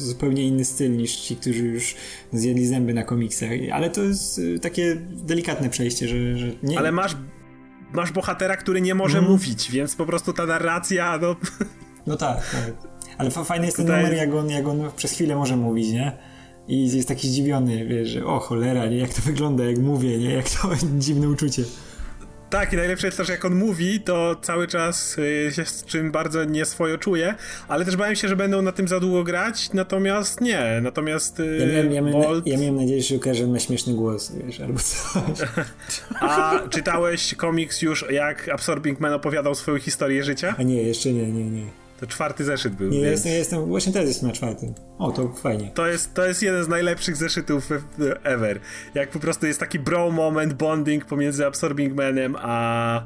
zupełnie 0.06 0.44
inny 0.44 0.66
styl 0.66 0.98
niż 0.98 1.16
ci, 1.16 1.36
którzy 1.36 1.64
już 1.64 1.96
zjedli 2.34 2.68
zęby 2.68 2.94
na 2.94 3.04
komiksach, 3.04 3.50
ale 3.74 3.90
to 3.90 4.04
jest 4.04 4.38
y, 4.40 4.60
takie 4.60 4.96
delikatne 5.12 5.70
przejście, 5.70 6.08
że, 6.08 6.38
że 6.38 6.48
nie... 6.64 6.80
Ale 6.80 6.92
masz, 6.92 7.16
masz 7.94 8.12
bohatera, 8.12 8.58
który 8.58 8.82
nie 8.82 8.96
może 8.96 9.18
hmm. 9.18 9.32
mówić, 9.32 9.72
więc 9.72 9.96
po 9.96 10.06
prostu 10.06 10.34
ta 10.34 10.46
narracja, 10.46 11.20
no... 11.22 11.36
No 12.08 12.18
tak, 12.18 12.52
tak. 12.52 12.74
Ale 13.18 13.32
fajny 13.32 13.66
jest 13.66 13.78
ten 13.78 13.86
Tutaj... 13.86 14.04
numer, 14.04 14.18
jak 14.18 14.34
on, 14.34 14.50
jak 14.50 14.68
on 14.68 14.92
przez 14.96 15.12
chwilę 15.12 15.36
może 15.36 15.58
mówić, 15.58 15.92
nie? 15.92 16.12
I 16.68 16.96
jest 16.96 17.08
taki 17.08 17.28
zdziwiony, 17.28 17.86
wiesz, 17.86 18.10
że 18.10 18.26
o 18.26 18.40
cholera, 18.40 18.86
nie? 18.86 18.98
jak 18.98 19.14
to 19.14 19.22
wygląda, 19.22 19.64
jak 19.64 19.78
mówię, 19.78 20.18
nie? 20.18 20.34
Jak 20.34 20.50
to 20.50 20.70
dziwne 21.00 21.30
uczucie. 21.30 21.64
Tak, 22.50 22.74
i 22.74 22.76
najlepsze 22.76 23.08
jest 23.08 23.18
to, 23.18 23.24
że 23.24 23.34
jak 23.34 23.46
on 23.46 23.56
mówi, 23.56 24.00
to 24.00 24.36
cały 24.42 24.68
czas 24.68 25.18
y, 25.18 25.52
się 25.56 25.66
z 25.66 25.86
czym 25.86 26.12
bardzo 26.12 26.44
nieswojo 26.44 26.98
czuje, 26.98 27.36
ale 27.68 27.86
też 27.86 27.96
bałem 27.96 28.16
się, 28.16 28.28
że 28.28 28.36
będą 28.36 28.62
na 28.62 28.72
tym 28.72 28.88
za 28.88 29.00
długo 29.00 29.24
grać, 29.24 29.74
natomiast 29.74 30.42
nie, 30.42 30.80
natomiast 30.82 31.40
y, 31.40 31.58
ja 31.60 31.68
miałem, 31.68 31.92
ja 31.92 32.02
miałem, 32.02 32.22
Bolt... 32.22 32.48
ja 32.48 32.58
miałem 32.58 32.76
nadzieję, 32.76 33.02
że 33.02 33.16
ukaże 33.16 33.48
ma 33.48 33.60
śmieszny 33.60 33.94
głos, 33.94 34.32
wiesz, 34.46 34.60
albo 34.60 34.80
coś. 34.80 35.48
A 36.22 36.60
czytałeś 36.70 37.36
komiks 37.36 37.82
już, 37.82 38.06
jak 38.12 38.50
Absorbing 38.50 39.00
Man 39.00 39.14
opowiadał 39.14 39.56
swoją 39.56 39.80
historię 39.80 40.24
życia? 40.24 40.56
A 40.58 40.64
nie, 40.64 40.84
jeszcze 40.84 41.14
nie, 41.14 41.28
nie, 41.32 41.46
nie. 41.46 41.87
To 42.00 42.08
czwarty 42.08 42.44
zeszyt 42.44 42.76
był. 42.76 42.90
Nie, 42.90 43.02
więc... 43.02 43.12
jestem, 43.12 43.32
jestem, 43.32 43.66
właśnie 43.66 43.94
teraz 43.94 44.08
jestem 44.08 44.28
na 44.28 44.36
czwartym. 44.36 44.74
O, 44.98 45.12
to 45.12 45.30
fajnie. 45.30 45.72
To 45.74 45.88
jest, 45.88 46.14
to 46.14 46.26
jest 46.26 46.42
jeden 46.42 46.64
z 46.64 46.68
najlepszych 46.68 47.16
zeszytów 47.16 47.70
ever. 48.24 48.60
Jak 48.96 49.10
po 49.10 49.20
prostu 49.20 49.46
jest 49.46 49.60
taki 49.60 49.80
bro 49.80 50.12
moment, 50.12 50.54
bonding 50.54 51.06
pomiędzy 51.06 51.46
Absorbing 51.46 51.96
Manem 51.96 52.36
a, 52.40 53.04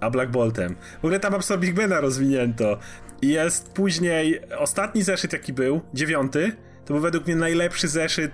a 0.00 0.10
Black 0.10 0.30
Boltem. 0.30 0.76
W 1.02 1.04
ogóle 1.04 1.20
tam 1.20 1.34
Absorbing 1.34 1.78
Mana 1.78 2.00
rozwinięto. 2.00 2.78
I 3.22 3.28
jest 3.28 3.72
później 3.72 4.40
ostatni 4.58 5.02
zeszyt, 5.02 5.32
jaki 5.32 5.52
był, 5.52 5.80
dziewiąty, 5.94 6.52
to 6.84 6.94
był 6.94 7.02
według 7.02 7.26
mnie 7.26 7.36
najlepszy 7.36 7.88
zeszyt 7.88 8.32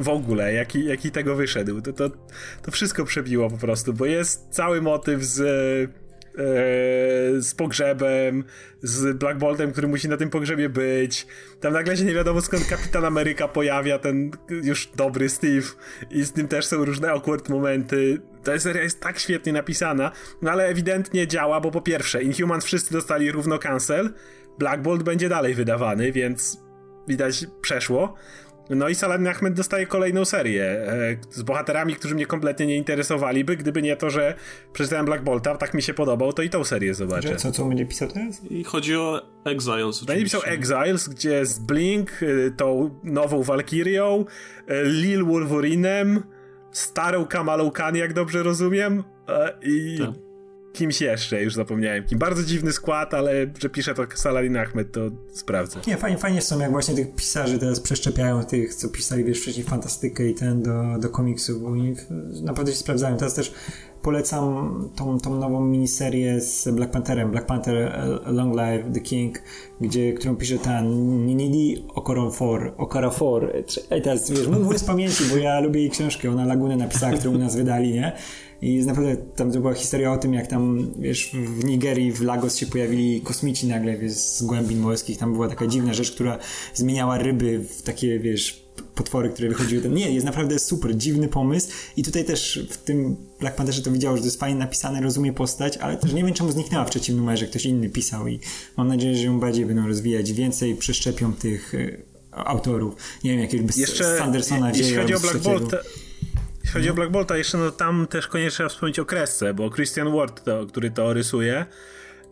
w 0.00 0.08
ogóle, 0.08 0.52
jaki, 0.52 0.84
jaki 0.84 1.10
tego 1.10 1.36
wyszedł. 1.36 1.80
To, 1.80 1.92
to, 1.92 2.10
to 2.62 2.70
wszystko 2.70 3.04
przebiło 3.04 3.50
po 3.50 3.56
prostu, 3.56 3.94
bo 3.94 4.06
jest 4.06 4.46
cały 4.50 4.82
motyw 4.82 5.24
z 5.24 5.40
E, 5.40 6.07
z 7.38 7.54
pogrzebem, 7.54 8.44
z 8.82 9.16
Black 9.16 9.38
Boltem, 9.38 9.72
który 9.72 9.88
musi 9.88 10.08
na 10.08 10.16
tym 10.16 10.30
pogrzebie 10.30 10.68
być. 10.68 11.26
Tam 11.60 11.72
nagle 11.72 11.96
się 11.96 12.04
nie 12.04 12.14
wiadomo 12.14 12.40
skąd 12.40 12.66
Kapitan 12.66 13.04
Ameryka 13.04 13.48
pojawia, 13.48 13.98
ten 13.98 14.30
już 14.50 14.86
dobry 14.96 15.28
Steve 15.28 15.66
i 16.10 16.24
z 16.24 16.32
tym 16.32 16.48
też 16.48 16.66
są 16.66 16.84
różne 16.84 17.10
awkward 17.10 17.48
momenty. 17.48 18.20
Ta 18.44 18.58
seria 18.58 18.82
jest 18.82 19.00
tak 19.00 19.18
świetnie 19.18 19.52
napisana, 19.52 20.12
no 20.42 20.50
ale 20.50 20.66
ewidentnie 20.66 21.26
działa, 21.26 21.60
bo 21.60 21.70
po 21.70 21.80
pierwsze 21.80 22.22
Inhumans 22.22 22.64
wszyscy 22.64 22.92
dostali 22.92 23.32
równo 23.32 23.58
cancel, 23.58 24.14
Black 24.58 24.82
Bolt 24.82 25.02
będzie 25.02 25.28
dalej 25.28 25.54
wydawany, 25.54 26.12
więc 26.12 26.60
widać 27.08 27.46
przeszło. 27.60 28.14
No 28.70 28.88
i 28.88 28.94
Saladin 28.94 29.26
Ahmed 29.26 29.54
dostaje 29.54 29.86
kolejną 29.86 30.24
serię 30.24 30.64
e, 30.64 31.16
z 31.30 31.42
bohaterami, 31.42 31.94
którzy 31.94 32.14
mnie 32.14 32.26
kompletnie 32.26 32.66
nie 32.66 32.76
interesowaliby, 32.76 33.56
gdyby 33.56 33.82
nie 33.82 33.96
to, 33.96 34.10
że 34.10 34.34
przeczytałem 34.72 35.06
Black 35.06 35.24
Bolta, 35.24 35.56
tak 35.56 35.74
mi 35.74 35.82
się 35.82 35.94
podobał, 35.94 36.32
to 36.32 36.42
i 36.42 36.50
tą 36.50 36.64
serię 36.64 36.94
zobaczę. 36.94 37.36
Co, 37.36 37.52
co 37.52 37.64
będzie 37.64 37.86
pisał 37.86 38.08
teraz? 38.08 38.44
I 38.50 38.64
chodzi 38.64 38.96
o 38.96 39.22
Exiles. 39.44 40.04
Będzie 40.04 40.24
pisał 40.24 40.40
Exiles, 40.44 41.08
gdzie 41.08 41.46
z 41.46 41.58
Blink, 41.58 42.10
e, 42.22 42.50
tą 42.50 42.90
nową 43.04 43.42
Valkyrią, 43.42 44.24
e, 44.66 44.84
Lil 44.84 45.24
Wolverinem, 45.24 46.22
starą 46.72 47.26
Kamalą 47.26 47.70
Khan, 47.70 47.96
jak 47.96 48.12
dobrze 48.12 48.42
rozumiem, 48.42 49.04
i... 49.62 49.98
Tak 49.98 50.27
kimś 50.72 51.00
jeszcze, 51.00 51.42
już 51.42 51.54
zapomniałem 51.54 52.04
kim. 52.04 52.18
Bardzo 52.18 52.42
dziwny 52.42 52.72
skład, 52.72 53.14
ale 53.14 53.32
że 53.58 53.68
pisze 53.68 53.94
to 53.94 54.06
Saladin 54.14 54.56
Ahmed, 54.56 54.92
to 54.92 55.00
sprawdzę. 55.32 55.80
Nie, 55.86 55.96
fajnie, 55.96 56.18
fajnie 56.18 56.42
są, 56.42 56.58
jak 56.58 56.70
właśnie 56.70 56.94
tych 56.94 57.14
pisarzy 57.14 57.58
teraz 57.58 57.80
przeszczepiają 57.80 58.44
tych, 58.44 58.74
co 58.74 58.88
pisali, 58.88 59.24
wiesz, 59.24 59.40
wcześniej 59.40 59.66
fantastykę 59.66 60.26
i 60.26 60.34
ten 60.34 60.62
do, 60.62 60.98
do 60.98 61.08
komiksu, 61.08 61.60
bo 61.60 61.68
oni 61.68 61.94
naprawdę 62.42 62.72
się 62.72 62.78
sprawdzają. 62.78 63.16
Teraz 63.16 63.34
też 63.34 63.54
polecam 64.02 64.88
tą, 64.96 65.20
tą 65.20 65.34
nową 65.34 65.64
miniserię 65.64 66.40
z 66.40 66.68
Black 66.68 66.92
Pantherem, 66.92 67.30
Black 67.30 67.46
Panther 67.46 68.02
Long 68.26 68.56
Live 68.56 68.84
the 68.94 69.00
King, 69.00 69.42
gdzie, 69.80 70.12
którą 70.12 70.36
pisze 70.36 70.58
ten 70.58 70.86
Nini 71.26 71.86
Okorafor, 71.88 72.74
Okorafor. 72.76 73.52
Ej, 73.90 74.02
teraz, 74.02 74.30
wiesz, 74.30 74.46
mówię 74.46 74.78
z 74.78 74.84
pamięci, 74.84 75.24
bo 75.30 75.36
ja 75.36 75.60
lubię 75.60 75.80
jej 75.80 75.90
książkę, 75.90 76.30
ona 76.30 76.44
Lagunę 76.44 76.76
napisała, 76.76 77.12
którą 77.12 77.34
u 77.34 77.38
nas 77.38 77.56
wydali, 77.56 77.92
nie? 77.92 78.12
I 78.62 78.74
jest 78.74 78.88
naprawdę 78.88 79.16
tam 79.16 79.52
to 79.52 79.60
była 79.60 79.74
historia 79.74 80.12
o 80.12 80.18
tym, 80.18 80.34
jak 80.34 80.46
tam, 80.46 80.90
wiesz, 80.98 81.30
w 81.32 81.64
Nigerii, 81.64 82.12
w 82.12 82.20
Lagos 82.20 82.56
się 82.56 82.66
pojawili 82.66 83.20
kosmici 83.20 83.66
nagle, 83.66 83.98
wiesz, 83.98 84.12
z 84.12 84.42
głębin 84.42 84.78
morskich. 84.80 85.18
Tam 85.18 85.32
była 85.32 85.48
taka 85.48 85.66
dziwna 85.66 85.94
rzecz, 85.94 86.12
która 86.12 86.38
zmieniała 86.74 87.18
ryby 87.18 87.64
w 87.78 87.82
takie, 87.82 88.18
wiesz, 88.18 88.68
potwory, 88.94 89.30
które 89.30 89.48
wychodziły. 89.48 89.82
Tam. 89.82 89.94
Nie, 89.94 90.10
jest 90.10 90.26
naprawdę 90.26 90.58
super, 90.58 90.96
dziwny 90.96 91.28
pomysł. 91.28 91.68
I 91.96 92.02
tutaj 92.02 92.24
też 92.24 92.60
w 92.70 92.76
tym 92.76 93.16
Black 93.40 93.56
Pantherze 93.56 93.82
to 93.82 93.90
widziało, 93.90 94.16
że 94.16 94.22
to 94.22 94.26
jest 94.26 94.40
fajnie 94.40 94.58
napisane, 94.58 95.00
rozumie 95.00 95.32
postać, 95.32 95.76
ale 95.76 95.96
też 95.96 96.12
nie 96.12 96.24
wiem, 96.24 96.34
czemu 96.34 96.52
zniknęła 96.52 96.84
w 96.84 96.90
trzecim 96.90 97.16
numerze, 97.16 97.46
ktoś 97.46 97.64
inny 97.64 97.88
pisał 97.88 98.28
i 98.28 98.40
mam 98.76 98.88
nadzieję, 98.88 99.16
że 99.16 99.24
ją 99.24 99.40
bardziej 99.40 99.66
będą 99.66 99.86
rozwijać, 99.86 100.32
więcej 100.32 100.76
przeszczepią 100.76 101.32
tych 101.32 101.74
y, 101.74 102.02
autorów. 102.30 102.94
Nie 103.24 103.30
wiem, 103.30 103.40
jakiegoś 103.40 103.76
Jeszcze, 103.76 104.18
Sandersona 104.18 104.70
Jeśli 104.70 104.96
chodzi 104.96 105.14
o 105.14 105.20
Black 105.20 105.38
Bolt, 105.38 105.74
jeśli 106.58 106.72
chodzi 106.72 106.90
o 106.90 106.94
Black 106.94 107.10
Bolta, 107.10 107.36
jeszcze 107.36 107.58
no 107.58 107.70
tam 107.70 108.06
też 108.06 108.28
koniecznie 108.28 108.50
trzeba 108.50 108.68
wspomnieć 108.68 108.98
o 108.98 109.04
kresce, 109.04 109.54
bo 109.54 109.70
Christian 109.70 110.12
Ward, 110.12 110.44
to, 110.44 110.66
który 110.66 110.90
to 110.90 111.12
rysuje, 111.12 111.66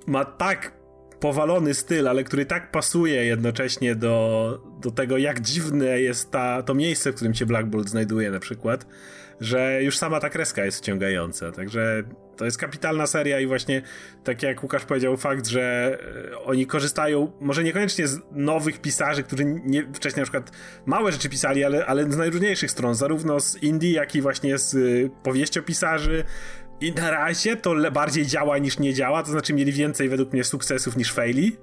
ma 0.06 0.24
tak 0.24 0.72
powalony 1.20 1.74
styl, 1.74 2.08
ale 2.08 2.24
który 2.24 2.46
tak 2.46 2.70
pasuje 2.70 3.24
jednocześnie 3.24 3.94
do, 3.94 4.58
do 4.80 4.90
tego, 4.90 5.18
jak 5.18 5.40
dziwne 5.40 6.00
jest 6.00 6.30
ta, 6.30 6.62
to 6.62 6.74
miejsce, 6.74 7.12
w 7.12 7.14
którym 7.14 7.34
się 7.34 7.46
Black 7.46 7.68
Bolt 7.68 7.88
znajduje 7.88 8.30
na 8.30 8.40
przykład, 8.40 8.86
że 9.40 9.82
już 9.82 9.98
sama 9.98 10.20
ta 10.20 10.30
kreska 10.30 10.64
jest 10.64 10.78
wciągająca. 10.78 11.52
Także 11.52 12.02
to 12.36 12.44
jest 12.44 12.58
kapitalna 12.58 13.06
seria 13.06 13.40
i 13.40 13.46
właśnie 13.46 13.82
tak 14.24 14.42
jak 14.42 14.62
Łukasz 14.62 14.84
powiedział, 14.84 15.16
fakt, 15.16 15.46
że 15.46 15.98
e, 16.32 16.38
oni 16.38 16.66
korzystają 16.66 17.32
może 17.40 17.64
niekoniecznie 17.64 18.08
z 18.08 18.20
nowych 18.32 18.80
pisarzy, 18.80 19.22
którzy 19.22 19.44
nie, 19.44 19.86
wcześniej 19.94 20.20
na 20.20 20.24
przykład 20.24 20.50
małe 20.86 21.12
rzeczy 21.12 21.28
pisali, 21.28 21.64
ale, 21.64 21.86
ale 21.86 22.12
z 22.12 22.16
najróżniejszych 22.16 22.70
stron, 22.70 22.94
zarówno 22.94 23.40
z 23.40 23.62
indie, 23.62 23.92
jak 23.92 24.14
i 24.14 24.20
właśnie 24.20 24.58
z 24.58 24.74
y, 24.74 25.10
powieściopisarzy, 25.22 26.24
i 26.80 26.92
na 26.92 27.10
razie 27.10 27.56
to 27.56 27.74
bardziej 27.92 28.26
działa 28.26 28.58
niż 28.58 28.78
nie 28.78 28.94
działa, 28.94 29.22
to 29.22 29.30
znaczy 29.30 29.54
mieli 29.54 29.72
więcej 29.72 30.08
według 30.08 30.32
mnie 30.32 30.44
sukcesów 30.44 30.96
niż 30.96 31.12
faili 31.12 31.56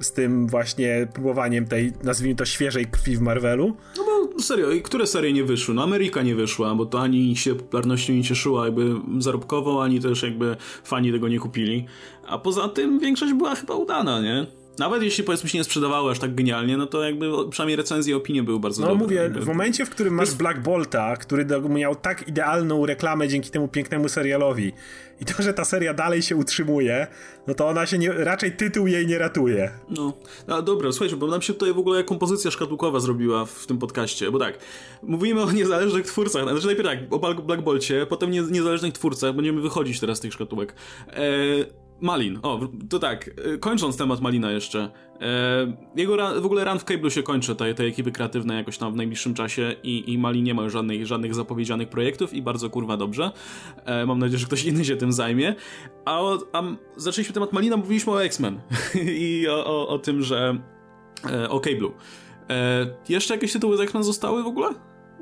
z 0.00 0.12
tym 0.12 0.46
właśnie 0.46 1.08
próbowaniem 1.14 1.66
tej, 1.66 1.92
nazwijmy 2.02 2.36
to, 2.36 2.44
świeżej 2.44 2.86
krwi 2.86 3.16
w 3.16 3.20
Marvelu. 3.20 3.76
No 3.96 4.04
bo 4.04 4.42
serio, 4.42 4.70
i 4.70 4.82
które 4.82 5.06
serie 5.06 5.32
nie 5.32 5.44
wyszły? 5.44 5.74
No 5.74 5.82
Ameryka 5.82 6.22
nie 6.22 6.34
wyszła, 6.34 6.74
bo 6.74 6.86
to 6.86 7.00
ani 7.00 7.36
się 7.36 7.54
popularnością 7.54 8.12
nie 8.12 8.24
cieszyła 8.24 8.64
jakby 8.64 8.94
zarobkowo, 9.18 9.82
ani 9.82 10.00
też 10.00 10.22
jakby 10.22 10.56
fani 10.84 11.12
tego 11.12 11.28
nie 11.28 11.38
kupili. 11.38 11.86
A 12.26 12.38
poza 12.38 12.68
tym 12.68 12.98
większość 12.98 13.32
była 13.32 13.54
chyba 13.54 13.74
udana, 13.74 14.20
nie? 14.20 14.46
Nawet 14.78 15.02
jeśli 15.02 15.24
powiedzmy 15.24 15.48
się 15.48 15.58
nie 15.58 15.64
sprzedawały 15.64 16.10
aż 16.10 16.18
tak 16.18 16.34
genialnie, 16.34 16.76
no 16.76 16.86
to 16.86 17.04
jakby 17.04 17.50
przynajmniej 17.50 17.76
recenzje 17.76 18.12
i 18.12 18.14
opinie 18.14 18.42
były 18.42 18.60
bardzo 18.60 18.82
no, 18.82 18.88
dobre. 18.88 18.98
No 18.98 19.04
mówię, 19.04 19.40
w 19.40 19.46
momencie, 19.46 19.86
w 19.86 19.90
którym 19.90 20.14
masz 20.14 20.34
Black 20.34 20.60
Bolta, 20.60 21.16
który 21.16 21.46
miał 21.68 21.94
tak 21.94 22.28
idealną 22.28 22.86
reklamę 22.86 23.28
dzięki 23.28 23.50
temu 23.50 23.68
pięknemu 23.68 24.08
serialowi 24.08 24.72
i 25.20 25.24
to, 25.24 25.42
że 25.42 25.54
ta 25.54 25.64
seria 25.64 25.94
dalej 25.94 26.22
się 26.22 26.36
utrzymuje, 26.36 27.06
no 27.46 27.54
to 27.54 27.68
ona 27.68 27.86
się 27.86 27.98
nie, 27.98 28.12
raczej 28.12 28.52
tytuł 28.52 28.86
jej 28.86 29.06
nie 29.06 29.18
ratuje. 29.18 29.70
No, 29.90 30.12
no 30.48 30.62
dobra, 30.62 30.92
słuchajcie, 30.92 31.16
bo 31.16 31.26
nam 31.26 31.42
się 31.42 31.52
tutaj 31.52 31.74
w 31.74 31.78
ogóle 31.78 32.04
kompozycja 32.04 32.50
szkatułkowa 32.50 33.00
zrobiła 33.00 33.44
w 33.44 33.66
tym 33.66 33.78
podcaście, 33.78 34.30
bo 34.30 34.38
tak, 34.38 34.58
mówimy 35.02 35.42
o 35.42 35.52
niezależnych 35.52 36.06
twórcach, 36.06 36.42
znaczy 36.42 36.66
najpierw 36.66 36.88
tak, 36.88 36.98
o 37.10 37.34
Black 37.34 37.62
Bolcie, 37.62 38.06
potem 38.06 38.30
nie, 38.30 38.42
niezależnych 38.42 38.92
twórcach, 38.92 39.34
będziemy 39.34 39.60
wychodzić 39.60 40.00
teraz 40.00 40.18
z 40.18 40.20
tych 40.20 40.32
szkatułek. 40.32 40.74
Eee, 41.12 41.64
Malin, 42.04 42.38
o, 42.42 42.60
to 42.90 42.98
tak, 42.98 43.30
e, 43.54 43.58
kończąc 43.58 43.96
temat 43.96 44.20
Malina 44.20 44.50
jeszcze. 44.50 44.90
E, 45.20 45.76
jego 45.96 46.16
run, 46.16 46.42
w 46.42 46.46
ogóle 46.46 46.64
run 46.64 46.78
w 46.78 46.84
Cable 46.84 47.10
się 47.10 47.22
kończy, 47.22 47.56
tej, 47.56 47.74
tej 47.74 47.88
ekipy 47.88 48.12
kreatywnej 48.12 48.56
jakoś 48.56 48.78
tam 48.78 48.92
w 48.92 48.96
najbliższym 48.96 49.34
czasie 49.34 49.74
i, 49.82 50.12
i 50.12 50.18
Malin 50.18 50.44
nie 50.44 50.54
ma 50.54 50.62
już 50.62 50.72
żadnych, 50.72 51.06
żadnych 51.06 51.34
zapowiedzianych 51.34 51.88
projektów 51.88 52.34
i 52.34 52.42
bardzo 52.42 52.70
kurwa 52.70 52.96
dobrze. 52.96 53.30
E, 53.84 54.06
mam 54.06 54.18
nadzieję, 54.18 54.38
że 54.38 54.46
ktoś 54.46 54.64
inny 54.64 54.84
się 54.84 54.96
tym 54.96 55.12
zajmie. 55.12 55.54
A, 56.04 56.20
o, 56.20 56.38
a 56.52 56.62
zaczęliśmy 56.96 57.34
temat 57.34 57.52
Malina, 57.52 57.76
mówiliśmy 57.76 58.12
o 58.12 58.24
X-Men 58.24 58.60
i 59.04 59.46
o, 59.48 59.66
o, 59.66 59.88
o, 59.88 59.98
tym, 59.98 60.22
że... 60.22 60.58
E, 61.30 61.48
o 61.50 61.58
Cable'u. 61.58 61.90
Jeszcze 63.08 63.34
jakieś 63.34 63.52
tytuły 63.52 63.76
z 63.76 63.80
X-Men 63.80 64.04
zostały 64.04 64.42
w 64.42 64.46
ogóle? 64.46 64.68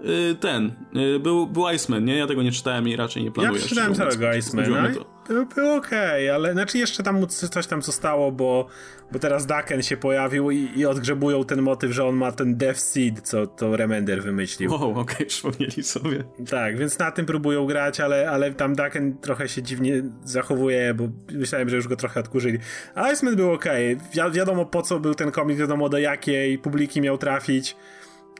Y, 0.04 0.34
ten, 0.40 0.72
y, 0.96 1.18
był, 1.18 1.46
był 1.46 1.68
Iceman, 1.68 2.04
nie? 2.04 2.16
Ja 2.16 2.26
tego 2.26 2.42
nie 2.42 2.52
czytałem 2.52 2.88
i 2.88 2.96
raczej 2.96 3.24
nie 3.24 3.30
planuję. 3.30 3.60
Ja 3.60 3.68
czytałem 3.68 3.94
całego 3.94 4.34
Icemana 4.34 4.88
to 5.28 5.46
było 5.54 5.74
okej, 5.74 6.28
okay, 6.28 6.34
ale 6.34 6.52
znaczy 6.52 6.78
jeszcze 6.78 7.02
tam 7.02 7.26
coś 7.26 7.66
tam 7.66 7.82
zostało, 7.82 8.32
bo, 8.32 8.66
bo 9.12 9.18
teraz 9.18 9.46
Daken 9.46 9.82
się 9.82 9.96
pojawił 9.96 10.50
i, 10.50 10.70
i 10.76 10.86
odgrzebują 10.86 11.44
ten 11.44 11.62
motyw, 11.62 11.92
że 11.92 12.04
on 12.04 12.16
ma 12.16 12.32
ten 12.32 12.56
Death 12.56 12.80
Seed, 12.80 13.20
co 13.20 13.46
to 13.46 13.76
Remender 13.76 14.22
wymyślił. 14.22 14.70
Wow, 14.70 14.90
okej, 14.90 15.16
okay, 15.16 15.26
przypomnieli 15.32 15.82
sobie. 15.82 16.24
Tak, 16.50 16.78
więc 16.78 16.98
na 16.98 17.10
tym 17.10 17.26
próbują 17.26 17.66
grać, 17.66 18.00
ale, 18.00 18.30
ale 18.30 18.54
tam 18.54 18.74
Daken 18.74 19.18
trochę 19.18 19.48
się 19.48 19.62
dziwnie 19.62 20.02
zachowuje, 20.24 20.94
bo 20.94 21.08
myślałem, 21.32 21.68
że 21.68 21.76
już 21.76 21.88
go 21.88 21.96
trochę 21.96 22.20
odkurzyli. 22.20 22.58
A 22.94 23.12
Iceman 23.12 23.36
był 23.36 23.52
okej, 23.52 23.94
okay. 23.94 24.30
Wi 24.30 24.36
wiadomo 24.36 24.66
po 24.66 24.82
co 24.82 25.00
był 25.00 25.14
ten 25.14 25.30
komik, 25.30 25.58
wiadomo 25.58 25.88
do 25.88 25.98
jakiej 25.98 26.58
publiki 26.58 27.00
miał 27.00 27.18
trafić. 27.18 27.76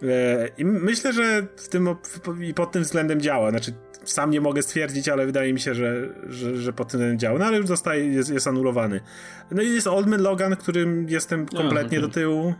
E, 0.03 0.49
I 0.59 0.65
myślę, 0.65 1.13
że 1.13 1.47
w 1.57 1.69
tym 1.69 1.89
pod 2.55 2.73
tym 2.73 2.83
względem 2.83 3.21
działa. 3.21 3.51
Znaczy, 3.51 3.73
sam 4.05 4.31
nie 4.31 4.41
mogę 4.41 4.63
stwierdzić, 4.63 5.09
ale 5.09 5.27
wydaje 5.27 5.53
mi 5.53 5.61
się, 5.61 5.75
że, 5.75 6.09
że, 6.29 6.57
że 6.57 6.73
pod 6.73 6.89
tym 6.89 7.19
działa. 7.19 7.39
No 7.39 7.45
ale 7.45 7.57
już 7.57 7.67
zostaje, 7.67 8.07
jest, 8.07 8.31
jest 8.31 8.47
anulowany. 8.47 9.01
No 9.51 9.63
i 9.63 9.69
jest 9.75 9.87
Oldman 9.87 10.23
Logan, 10.23 10.57
którym 10.57 11.09
jestem 11.09 11.47
kompletnie 11.47 11.99
okay. 11.99 12.09
do 12.09 12.15
tyłu. 12.15 12.55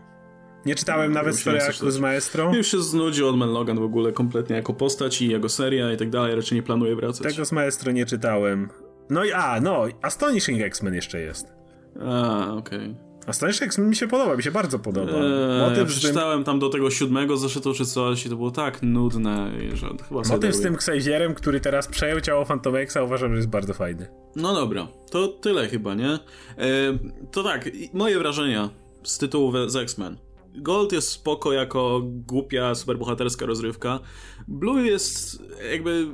Nie 0.65 0.75
czytałem 0.75 1.13
no, 1.13 1.19
nawet 1.19 1.35
Story 1.35 1.59
z 1.87 1.99
Maestro. 1.99 2.55
Już 2.55 2.67
się 2.67 2.81
znudził 2.81 3.27
Oldman 3.27 3.51
Logan 3.51 3.79
w 3.79 3.83
ogóle 3.83 4.11
kompletnie 4.11 4.55
jako 4.55 4.73
postać 4.73 5.21
i 5.21 5.27
jego 5.27 5.49
seria 5.49 5.93
i 5.93 5.97
tak 5.97 6.09
dalej. 6.09 6.35
Raczej 6.35 6.55
nie 6.55 6.63
planuję 6.63 6.95
wracać. 6.95 7.35
Tego 7.35 7.45
z 7.45 7.51
Maestro 7.51 7.91
nie 7.91 8.05
czytałem. 8.05 8.69
No 9.09 9.23
i 9.23 9.31
a, 9.31 9.59
no, 9.61 9.85
Astonishing 10.01 10.61
X-Men 10.61 10.93
jeszcze 10.93 11.19
jest. 11.19 11.53
A, 12.01 12.53
okej. 12.53 12.79
Okay. 12.79 13.12
A 13.27 13.33
Stanisek 13.33 13.77
mi 13.77 13.95
się 13.95 14.07
podoba, 14.07 14.35
mi 14.35 14.43
się 14.43 14.51
bardzo 14.51 14.79
podoba. 14.79 15.11
Eee, 15.11 15.69
Motyw 15.69 15.87
przeczytałem 15.87 16.39
tym... 16.39 16.45
tam 16.45 16.59
do 16.59 16.69
tego 16.69 16.89
siódmego 16.89 17.37
zeszytu 17.37 17.73
czy 17.73 17.85
coś 17.85 18.25
i 18.25 18.29
to 18.29 18.35
było 18.35 18.51
tak 18.51 18.81
nudne, 18.81 19.51
że 19.73 19.87
chyba 20.09 20.21
Motyw 20.29 20.55
z 20.55 20.61
tym 20.61 20.73
Xavierem, 20.73 21.33
który 21.33 21.59
teraz 21.59 21.87
przejął 21.87 22.21
ciało 22.21 22.45
Fantomexa 22.45 22.97
uważam, 23.03 23.29
że 23.29 23.35
jest 23.35 23.49
bardzo 23.49 23.73
fajny. 23.73 24.07
No 24.35 24.53
dobra, 24.53 24.87
to 25.11 25.27
tyle 25.27 25.67
chyba, 25.67 25.95
nie? 25.95 26.19
Eee, 26.57 26.99
to 27.31 27.43
tak, 27.43 27.69
moje 27.93 28.19
wrażenia 28.19 28.69
z 29.03 29.17
tytułu 29.17 29.53
z 29.67 29.75
X-Men. 29.75 30.17
Gold 30.55 30.91
jest 30.91 31.09
spoko 31.09 31.53
jako 31.53 32.01
głupia, 32.03 32.75
superbohaterska 32.75 33.45
rozrywka. 33.45 33.99
Blue 34.47 34.85
jest 34.85 35.43
jakby 35.71 36.07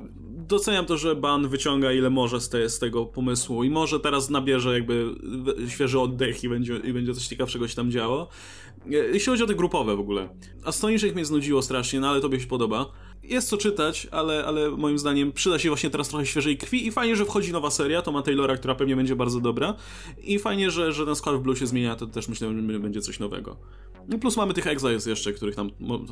doceniam 0.48 0.86
to, 0.86 0.98
że 0.98 1.16
Ban 1.16 1.48
wyciąga 1.48 1.94
ile 1.94 2.10
może 2.10 2.42
z, 2.42 2.50
te, 2.50 2.70
z, 2.70 2.80
tego 2.80 3.06
pomysłu 3.06 3.64
i 3.64 3.70
może 3.70 4.00
teraz 4.00 4.30
nabierze 4.30 4.74
jakby 4.74 5.16
świeży 5.68 6.00
oddech 6.00 6.44
i 6.44 6.50
będzie, 6.50 6.78
i 6.78 6.94
będzie 6.94 7.14
coś 7.14 7.28
ciekawszego 7.28 7.68
się 7.68 7.76
tam 7.76 7.92
działo. 7.92 8.28
E, 8.86 8.90
jeśli 8.90 9.32
chodzi 9.32 9.44
o 9.44 9.48
te 9.48 9.56
grupowe 9.56 9.96
w 9.96 10.00
ogóle. 10.00 10.30
Astonishing 10.66 11.16
mnie 11.16 11.26
znudziło 11.26 11.62
strasznie, 11.62 12.00
no 12.00 12.10
ale 12.10 12.22
tobie 12.22 12.40
się 12.40 12.48
podoba. 12.48 12.86
Jest 13.24 13.50
co 13.50 13.58
czytać, 13.58 14.08
ale, 14.12 14.46
ale 14.46 14.72
moim 14.72 15.00
zdaniem 15.00 15.32
przyda 15.32 15.60
się 15.60 15.70
właśnie 15.70 15.90
teraz 15.90 16.10
trochę 16.10 16.26
świeżej 16.26 16.58
krwi 16.58 16.88
i 16.88 16.92
fajnie, 16.92 17.16
że 17.16 17.26
wchodzi 17.26 17.52
nowa 17.52 17.72
seria, 17.72 18.02
to 18.02 18.12
ma 18.12 18.22
Taylora, 18.22 18.58
która 18.58 18.76
pewnie 18.76 18.96
będzie 18.96 19.16
bardzo 19.16 19.40
dobra 19.40 19.76
i 20.24 20.40
fajnie, 20.40 20.72
że, 20.72 20.94
że 20.94 21.06
ten 21.06 21.16
skład 21.16 21.36
w 21.36 21.40
Blue 21.40 21.56
się 21.56 21.68
zmienia, 21.68 21.96
to 21.96 22.08
też 22.08 22.28
myślę, 22.28 22.48
że 22.48 22.80
będzie 22.80 23.02
coś 23.02 23.20
nowego. 23.20 23.58
No 24.10 24.18
plus 24.20 24.38
mamy 24.38 24.54
tych 24.54 24.68
Exiles 24.68 25.06
jeszcze, 25.06 25.34
których 25.34 25.56
tam 25.56 25.72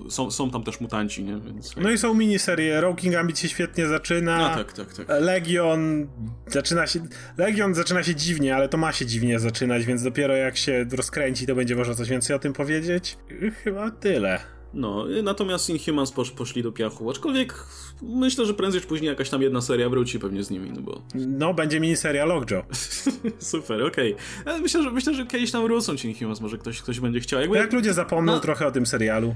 są, 0.10 0.32
są 0.32 0.52
tam 0.52 0.64
też 0.64 0.82
mutanci, 0.82 1.24
nie? 1.24 1.40
Więc... 1.40 1.76
No 1.78 1.92
i 1.92 1.98
są 1.98 2.14
miniserie. 2.14 2.82
Rogue 2.82 3.12
Gambit 3.12 3.40
się 3.40 3.50
świetnie 3.50 3.88
zaczyna. 3.88 4.38
No 4.38 4.56
tak, 4.56 4.74
tak, 4.74 4.94
tak. 4.94 5.08
Legion 5.22 6.08
zaczyna 6.48 6.88
się. 6.88 7.00
Legion 7.38 7.76
zaczyna 7.76 8.04
się 8.04 8.16
dziwnie, 8.16 8.56
ale 8.56 8.70
to 8.70 8.78
ma 8.78 8.92
się 8.92 9.06
dziwnie 9.06 9.40
zaczynać, 9.40 9.86
więc 9.86 10.04
dopiero 10.04 10.36
jak 10.36 10.58
się 10.58 10.86
rozkręci, 10.92 11.48
to 11.48 11.56
będzie 11.56 11.76
można 11.76 11.96
coś 11.96 12.10
więcej 12.10 12.36
o 12.36 12.40
tym 12.40 12.54
powiedzieć. 12.54 13.18
Chyba 13.64 13.92
tyle. 13.92 14.40
No, 14.74 15.06
natomiast 15.24 15.70
Inhumans 15.70 16.12
posz, 16.12 16.32
poszli 16.32 16.64
do 16.64 16.72
piachu, 16.72 17.10
aczkolwiek 17.10 17.54
myślę, 18.02 18.46
że 18.46 18.54
prędzej 18.54 18.82
czy 18.82 18.88
później 18.88 19.10
jakaś 19.10 19.30
tam 19.30 19.42
jedna 19.42 19.62
seria 19.62 19.90
wróci 19.90 20.20
pewnie 20.20 20.44
z 20.44 20.50
nimi, 20.50 20.72
no 20.72 20.82
bo... 20.82 21.02
No, 21.16 21.54
będzie 21.54 21.80
miniseria 21.80 22.26
Lockjaw. 22.26 22.66
Super, 23.40 23.84
okej. 23.84 24.16
Okay. 24.42 24.62
Myślę, 24.62 24.84
że, 24.84 24.92
myślę, 24.92 25.14
że 25.14 25.26
kiedyś 25.26 25.52
tam 25.52 25.64
wrócą 25.64 25.98
ci 25.98 26.08
Inhumans, 26.08 26.42
może 26.42 26.58
ktoś, 26.58 26.82
ktoś 26.82 27.00
będzie 27.00 27.20
chciał. 27.20 27.40
Jakby... 27.40 27.58
Jak 27.58 27.74
ludzie 27.74 27.94
zapomną 27.94 28.32
no. 28.32 28.40
trochę 28.40 28.68
o 28.68 28.72
tym 28.72 28.86
serialu. 28.86 29.36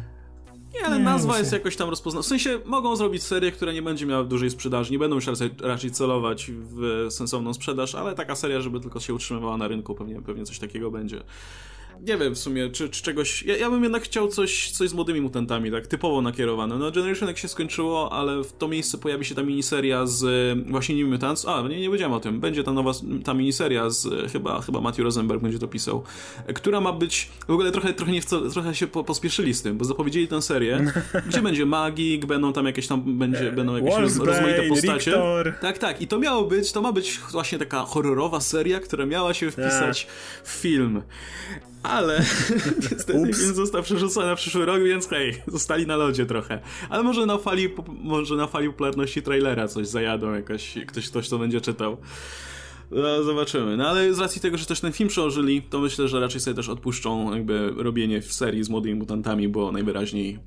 Nie, 0.73 0.85
ale 0.85 0.97
nie, 0.97 1.03
nazwa 1.03 1.39
jest 1.39 1.51
jakoś 1.51 1.75
tam 1.75 1.89
rozpoznana. 1.89 2.23
W 2.23 2.25
sensie 2.25 2.59
mogą 2.65 2.95
zrobić 2.95 3.23
serię, 3.23 3.51
która 3.51 3.71
nie 3.71 3.81
będzie 3.81 4.05
miała 4.05 4.23
dużej 4.23 4.49
sprzedaży, 4.49 4.91
nie 4.91 4.99
będą 4.99 5.15
już 5.15 5.27
raczej, 5.27 5.49
raczej 5.61 5.91
celować 5.91 6.51
w 6.53 7.07
sensowną 7.09 7.53
sprzedaż, 7.53 7.95
ale 7.95 8.15
taka 8.15 8.35
seria, 8.35 8.61
żeby 8.61 8.79
tylko 8.79 8.99
się 8.99 9.13
utrzymywała 9.13 9.57
na 9.57 9.67
rynku, 9.67 9.95
pewnie, 9.95 10.21
pewnie 10.21 10.45
coś 10.45 10.59
takiego 10.59 10.91
będzie 10.91 11.23
nie 12.01 12.17
wiem 12.17 12.35
w 12.35 12.39
sumie, 12.39 12.69
czy, 12.69 12.89
czy 12.89 13.03
czegoś. 13.03 13.43
Ja, 13.43 13.57
ja, 13.57 13.69
bym 13.69 13.83
jednak 13.83 14.03
chciał 14.03 14.27
coś, 14.27 14.71
coś 14.71 14.89
z 14.89 14.93
młodymi 14.93 15.21
mutantami, 15.21 15.71
tak 15.71 15.87
typowo 15.87 16.21
nakierowane. 16.21 16.77
No, 16.77 16.91
Generation 16.91 17.27
jak 17.27 17.37
się 17.37 17.47
skończyło, 17.47 18.13
ale 18.13 18.43
w 18.43 18.53
to 18.53 18.67
miejsce 18.67 18.97
pojawi 18.97 19.25
się 19.25 19.35
ta 19.35 19.43
miniseria 19.43 20.05
z 20.05 20.23
właśnie 20.69 20.95
New 20.95 21.11
Mutants. 21.11 21.47
A, 21.47 21.61
nie, 21.61 21.79
nie 21.79 21.89
wiedziałem 21.89 22.13
o 22.13 22.19
tym. 22.19 22.39
Będzie 22.39 22.63
ta 22.63 22.71
nowa, 22.71 22.91
ta 23.23 23.33
miniseria 23.33 23.89
z 23.89 24.31
chyba, 24.31 24.61
chyba 24.61 24.81
Matthew 24.81 25.05
Rosenberg 25.05 25.41
będzie 25.41 25.59
to 25.59 25.67
pisał, 25.67 26.03
która 26.55 26.81
ma 26.81 26.93
być. 26.93 27.29
W 27.47 27.51
ogóle 27.51 27.71
trochę, 27.71 27.93
trochę, 27.93 28.11
nie 28.11 28.21
trochę 28.53 28.75
się 28.75 28.87
po, 28.87 29.03
pospieszyli 29.03 29.53
z 29.53 29.61
tym, 29.61 29.77
bo 29.77 29.85
zapowiedzieli 29.85 30.27
tę 30.27 30.41
serię, 30.41 30.85
gdzie 31.27 31.41
będzie 31.41 31.65
magik, 31.65 32.25
będą 32.25 32.53
tam 32.53 32.65
jakieś 32.65 32.87
tam, 32.87 33.17
będzie, 33.17 33.51
będą 33.51 33.75
jakieś 33.75 33.95
rozmaite 33.95 34.63
postacie. 34.69 35.11
Rictor. 35.11 35.53
Tak, 35.61 35.77
tak. 35.77 36.01
I 36.01 36.07
to 36.07 36.19
miało 36.19 36.43
być, 36.43 36.71
to 36.71 36.81
ma 36.81 36.91
być 36.91 37.19
właśnie 37.31 37.57
taka 37.57 37.83
horrorowa 37.83 38.39
seria, 38.39 38.79
która 38.79 39.05
miała 39.05 39.33
się 39.33 39.51
wpisać 39.51 40.07
w 40.43 40.49
film 40.49 41.01
ale 41.83 42.25
niestety 42.91 43.33
film 43.33 43.55
został 43.55 43.83
przerzucony 43.83 44.27
na 44.27 44.35
przyszły 44.35 44.65
rok, 44.65 44.83
więc 44.83 45.07
hej, 45.07 45.41
zostali 45.47 45.87
na 45.87 45.95
lodzie 45.95 46.25
trochę. 46.25 46.59
Ale 46.89 47.03
może 47.03 47.25
na 47.25 47.37
fali, 47.37 47.69
może 47.87 48.35
na 48.35 48.47
fali 48.47 48.67
popularności 48.67 49.21
trailera 49.21 49.67
coś 49.67 49.87
zajadą, 49.87 50.33
jakoś, 50.33 50.77
ktoś, 50.87 51.09
ktoś 51.09 51.29
to 51.29 51.37
będzie 51.39 51.61
czytał. 51.61 51.97
No, 52.91 53.23
zobaczymy. 53.23 53.77
No 53.77 53.87
ale 53.87 54.13
z 54.13 54.19
racji 54.19 54.41
tego, 54.41 54.57
że 54.57 54.65
też 54.65 54.79
ten 54.79 54.91
film 54.91 55.09
przełożyli, 55.09 55.61
to 55.61 55.79
myślę, 55.79 56.07
że 56.07 56.19
raczej 56.19 56.41
sobie 56.41 56.55
też 56.55 56.69
odpuszczą 56.69 57.33
jakby 57.33 57.73
robienie 57.77 58.21
w 58.21 58.33
serii 58.33 58.63
z 58.63 58.69
młodymi 58.69 58.95
mutantami, 58.95 59.47
bo 59.47 59.71
najwyraźniej 59.71 60.39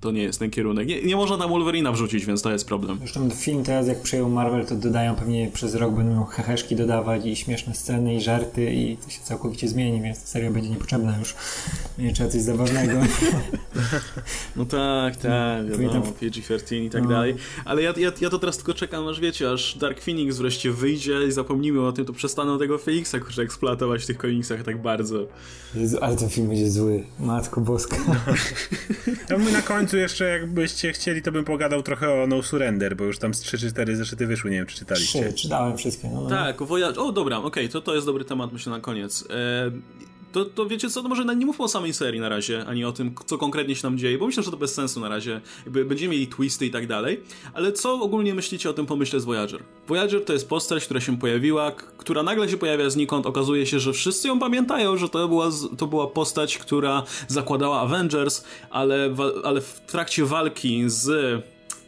to 0.00 0.10
nie 0.10 0.22
jest 0.22 0.38
ten 0.38 0.50
kierunek. 0.50 0.88
Nie, 0.88 1.02
nie 1.02 1.16
można 1.16 1.38
tam 1.38 1.50
Wolverina 1.50 1.92
wrzucić, 1.92 2.26
więc 2.26 2.42
to 2.42 2.52
jest 2.52 2.66
problem. 2.66 2.98
Zresztą 2.98 3.30
film 3.30 3.64
teraz 3.64 3.86
jak 3.86 4.02
przejął 4.02 4.30
Marvel, 4.30 4.66
to 4.66 4.74
dodają 4.74 5.14
pewnie 5.14 5.50
przez 5.54 5.74
rok 5.74 5.94
będą 5.94 6.24
heheszki 6.24 6.76
dodawać 6.76 7.26
i 7.26 7.36
śmieszne 7.36 7.74
sceny 7.74 8.14
i 8.14 8.20
żarty 8.20 8.74
i 8.74 8.96
to 8.96 9.10
się 9.10 9.20
całkowicie 9.20 9.68
zmieni, 9.68 10.02
więc 10.02 10.18
seria 10.18 10.50
będzie 10.50 10.70
niepotrzebna 10.70 11.18
już. 11.18 11.34
Nie 11.98 12.12
trzeba 12.12 12.30
coś 12.30 12.40
zabawnego. 12.40 12.92
no 14.56 14.64
tak, 14.64 15.16
tak, 15.16 15.76
wiadomo, 15.78 16.06
PG-13 16.20 16.76
i 16.76 16.90
tak 16.90 17.02
no. 17.02 17.08
dalej. 17.08 17.34
Ale 17.64 17.82
ja, 17.82 17.94
ja, 17.96 18.12
ja 18.20 18.30
to 18.30 18.38
teraz 18.38 18.56
tylko 18.56 18.74
czekam, 18.74 19.08
aż 19.08 19.20
wiecie, 19.20 19.50
aż 19.50 19.78
Dark 19.78 20.00
Phoenix 20.00 20.36
wreszcie 20.36 20.70
wyjdzie 20.70 21.26
i 21.28 21.32
zapomnimy 21.32 21.80
o 21.80 21.91
tym, 21.92 22.04
to 22.04 22.12
przestaną 22.12 22.58
tego 22.58 22.78
Felixa 22.78 23.14
kurczę 23.20 23.42
eksploatować 23.42 24.02
w 24.02 24.06
tych 24.06 24.18
komiksach 24.18 24.62
tak 24.62 24.82
bardzo. 24.82 25.26
Jezu, 25.74 25.98
ale 26.00 26.16
ten 26.16 26.28
film 26.28 26.48
będzie 26.48 26.70
zły. 26.70 27.04
Matko 27.20 27.60
boska. 27.60 27.96
Ja 29.30 29.38
bym 29.38 29.52
na 29.52 29.62
końcu 29.62 29.96
jeszcze, 29.96 30.24
jakbyście 30.24 30.92
chcieli, 30.92 31.22
to 31.22 31.32
bym 31.32 31.44
pogadał 31.44 31.82
trochę 31.82 32.22
o 32.22 32.26
No 32.26 32.42
Surrender, 32.42 32.96
bo 32.96 33.04
już 33.04 33.18
tam 33.18 33.34
z 33.34 33.42
3-4 33.42 33.94
zeszyty 33.94 34.26
wyszły, 34.26 34.50
nie 34.50 34.56
wiem, 34.56 34.66
czy 34.66 34.76
czytaliście. 34.76 35.32
Trzy, 35.32 35.42
czytałem 35.42 35.76
wszystkie. 35.76 36.08
No, 36.08 36.20
no. 36.20 36.28
Tak, 36.28 36.62
Voyage... 36.62 37.00
O, 37.00 37.12
dobra, 37.12 37.38
okej, 37.38 37.48
okay, 37.48 37.68
to, 37.68 37.80
to 37.80 37.94
jest 37.94 38.06
dobry 38.06 38.24
temat, 38.24 38.52
myślę, 38.52 38.72
na 38.72 38.80
koniec. 38.80 39.24
E 39.30 39.70
to, 40.32 40.44
to 40.44 40.66
wiecie 40.66 40.90
co, 40.90 41.02
to 41.02 41.08
może 41.08 41.24
nie 41.24 41.46
mówmy 41.46 41.64
o 41.64 41.68
samej 41.68 41.94
serii 41.94 42.20
na 42.20 42.28
razie, 42.28 42.64
ani 42.66 42.84
o 42.84 42.92
tym, 42.92 43.14
co 43.26 43.38
konkretnie 43.38 43.76
się 43.76 43.82
nam 43.82 43.98
dzieje, 43.98 44.18
bo 44.18 44.26
myślę, 44.26 44.42
że 44.42 44.50
to 44.50 44.56
bez 44.56 44.74
sensu 44.74 45.00
na 45.00 45.08
razie. 45.08 45.40
Jakby 45.64 45.84
będziemy 45.84 46.12
mieli 46.12 46.26
twisty 46.26 46.66
i 46.66 46.70
tak 46.70 46.86
dalej, 46.86 47.20
ale 47.54 47.72
co 47.72 47.94
ogólnie 47.94 48.34
myślicie 48.34 48.70
o 48.70 48.72
tym 48.72 48.86
pomyśle 48.86 49.20
z 49.20 49.24
Voyager? 49.24 49.62
Voyager 49.88 50.24
to 50.24 50.32
jest 50.32 50.48
postać, 50.48 50.84
która 50.84 51.00
się 51.00 51.18
pojawiła, 51.18 51.72
która 51.72 52.22
nagle 52.22 52.48
się 52.48 52.56
pojawia 52.56 52.90
znikąd, 52.90 53.26
okazuje 53.26 53.66
się, 53.66 53.80
że 53.80 53.92
wszyscy 53.92 54.28
ją 54.28 54.38
pamiętają, 54.38 54.96
że 54.96 55.08
to 55.08 55.28
była, 55.28 55.50
to 55.78 55.86
była 55.86 56.06
postać, 56.06 56.58
która 56.58 57.02
zakładała 57.28 57.80
Avengers, 57.80 58.44
ale, 58.70 59.14
ale 59.44 59.60
w 59.60 59.80
trakcie 59.80 60.24
walki 60.24 60.84
z 60.86 61.42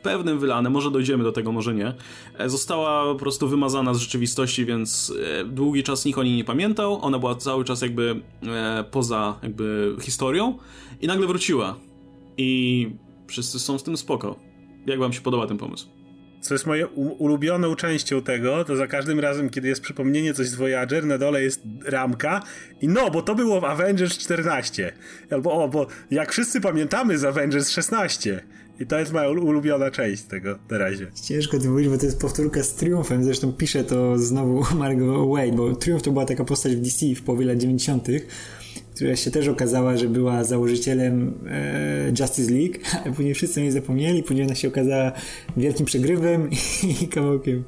pewnym 0.05 0.39
wylanem, 0.39 0.73
może 0.73 0.91
dojdziemy 0.91 1.25
do 1.25 1.33
tego, 1.33 1.53
może 1.53 1.75
nie, 1.75 1.95
e, 2.39 2.49
została 2.49 3.13
po 3.13 3.19
prostu 3.19 3.49
wymazana 3.49 3.95
z 3.95 3.99
rzeczywistości, 3.99 4.65
więc 4.65 5.13
e, 5.41 5.45
długi 5.45 5.83
czas 5.83 6.05
nikt 6.05 6.19
o 6.19 6.23
niej 6.23 6.37
nie 6.37 6.45
pamiętał, 6.45 6.99
ona 7.03 7.19
była 7.19 7.35
cały 7.35 7.65
czas 7.65 7.83
jakby 7.83 8.21
e, 8.47 8.85
poza 8.91 9.39
jakby 9.43 9.97
historią 10.01 10.59
i 11.01 11.07
nagle 11.07 11.27
wróciła. 11.27 11.77
I 12.37 12.91
wszyscy 13.27 13.59
są 13.59 13.79
z 13.79 13.83
tym 13.83 13.97
spoko. 13.97 14.37
Jak 14.87 14.99
wam 14.99 15.13
się 15.13 15.21
podoba 15.21 15.47
ten 15.47 15.59
pomysł? 15.59 15.89
co 16.45 16.55
jest 16.55 16.67
moją 16.67 16.87
ulubioną 16.97 17.77
częścią 17.77 18.23
tego, 18.23 18.65
to 18.65 18.77
za 18.77 18.87
każdym 18.87 19.21
razem, 19.21 19.51
kiedy 19.51 19.69
jest 19.69 19.81
przypomnienie 19.81 20.35
coś 20.35 20.47
z 20.47 20.55
Voyager, 20.55 21.07
na 21.07 21.19
dole 21.19 21.43
jest 21.43 21.63
ramka 21.85 22.43
i 22.81 22.89
no, 22.89 23.11
bo 23.11 23.23
to 23.23 23.35
było 23.35 23.61
w 23.61 23.65
Avengers 23.65 24.19
14. 24.19 24.93
Albo 25.31 25.65
o, 25.65 25.69
bo 25.69 25.87
jak 26.11 26.33
wszyscy 26.33 26.61
pamiętamy 26.61 27.19
z 27.19 27.25
Avengers 27.25 27.71
16. 27.71 28.45
I 28.81 28.87
to 28.87 28.99
jest 28.99 29.13
moja 29.13 29.29
ulubiona 29.29 29.91
część 29.91 30.23
tego 30.23 30.59
na 30.71 30.79
razie. 30.79 31.07
Ciężko 31.23 31.59
to 31.59 31.71
mówić, 31.71 31.89
bo 31.89 31.99
to 31.99 32.07
jest 32.07 32.21
powtórka 32.21 32.63
z 32.63 32.75
Triumfem. 32.75 33.25
Zresztą 33.25 33.53
pisze 33.53 33.85
to 33.85 34.19
znowu 34.19 34.65
Margot 34.79 35.29
Wade, 35.29 35.53
bo 35.53 35.77
Triumf 35.77 36.03
to 36.03 36.11
była 36.11 36.25
taka 36.25 36.45
postać 36.45 36.77
w 36.77 36.81
DC 36.81 37.07
w 37.17 37.23
połowie 37.23 37.47
lat 37.47 37.59
90 37.59 38.09
która 38.95 39.17
się 39.17 39.31
też 39.31 39.49
okazała, 39.49 39.97
że 39.97 40.09
była 40.09 40.45
założycielem 40.45 41.35
e, 41.51 42.13
Justice 42.21 42.53
League, 42.53 42.79
a 43.07 43.13
później 43.13 43.35
wszyscy 43.35 43.61
o 43.61 43.63
niej 43.63 43.73
zapomnieli, 43.73 44.23
później 44.23 44.47
ona 44.47 44.55
się 44.55 44.69
okazała 44.69 45.13
wielkim 45.57 45.87
przegrywem 45.87 46.51
i, 46.51 46.57
i 47.03 47.09
kawałkiem 47.09 47.65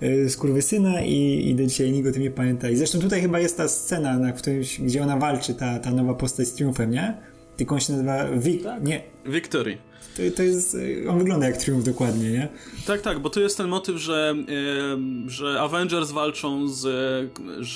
e, 0.00 0.28
skurwysyna 0.28 1.02
i, 1.02 1.48
i 1.48 1.54
do 1.54 1.66
dzisiaj 1.66 1.92
nikt 1.92 2.08
o 2.08 2.12
tym 2.12 2.22
nie 2.22 2.30
pamięta. 2.30 2.70
I 2.70 2.76
zresztą 2.76 2.98
tutaj 2.98 3.20
chyba 3.20 3.40
jest 3.40 3.56
ta 3.56 3.68
scena, 3.68 4.18
na 4.18 4.32
którymś, 4.32 4.80
gdzie 4.80 5.02
ona 5.02 5.16
walczy, 5.16 5.54
ta, 5.54 5.78
ta 5.78 5.90
nowa 5.90 6.14
postać 6.14 6.48
z 6.48 6.54
triumfem, 6.54 6.90
nie? 6.90 7.16
Tylko 7.56 7.74
on 7.74 7.80
się 7.80 7.92
nazywa 7.92 8.28
Vic... 8.38 8.62
Nie. 8.82 9.02
Victory. 9.26 9.89
To, 10.20 10.36
to 10.36 10.42
jest, 10.42 10.76
on 11.08 11.18
wygląda 11.18 11.46
jak 11.46 11.56
triumf 11.56 11.84
dokładnie, 11.84 12.30
nie? 12.30 12.48
Tak, 12.86 13.00
tak, 13.00 13.18
bo 13.18 13.30
tu 13.30 13.40
jest 13.40 13.56
ten 13.56 13.68
motyw, 13.68 13.96
że, 13.96 14.34
e, 14.38 15.30
że 15.30 15.60
Avengers 15.60 16.10
walczą 16.10 16.68
z, 16.68 16.80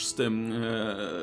z 0.04 0.14
tym... 0.14 0.52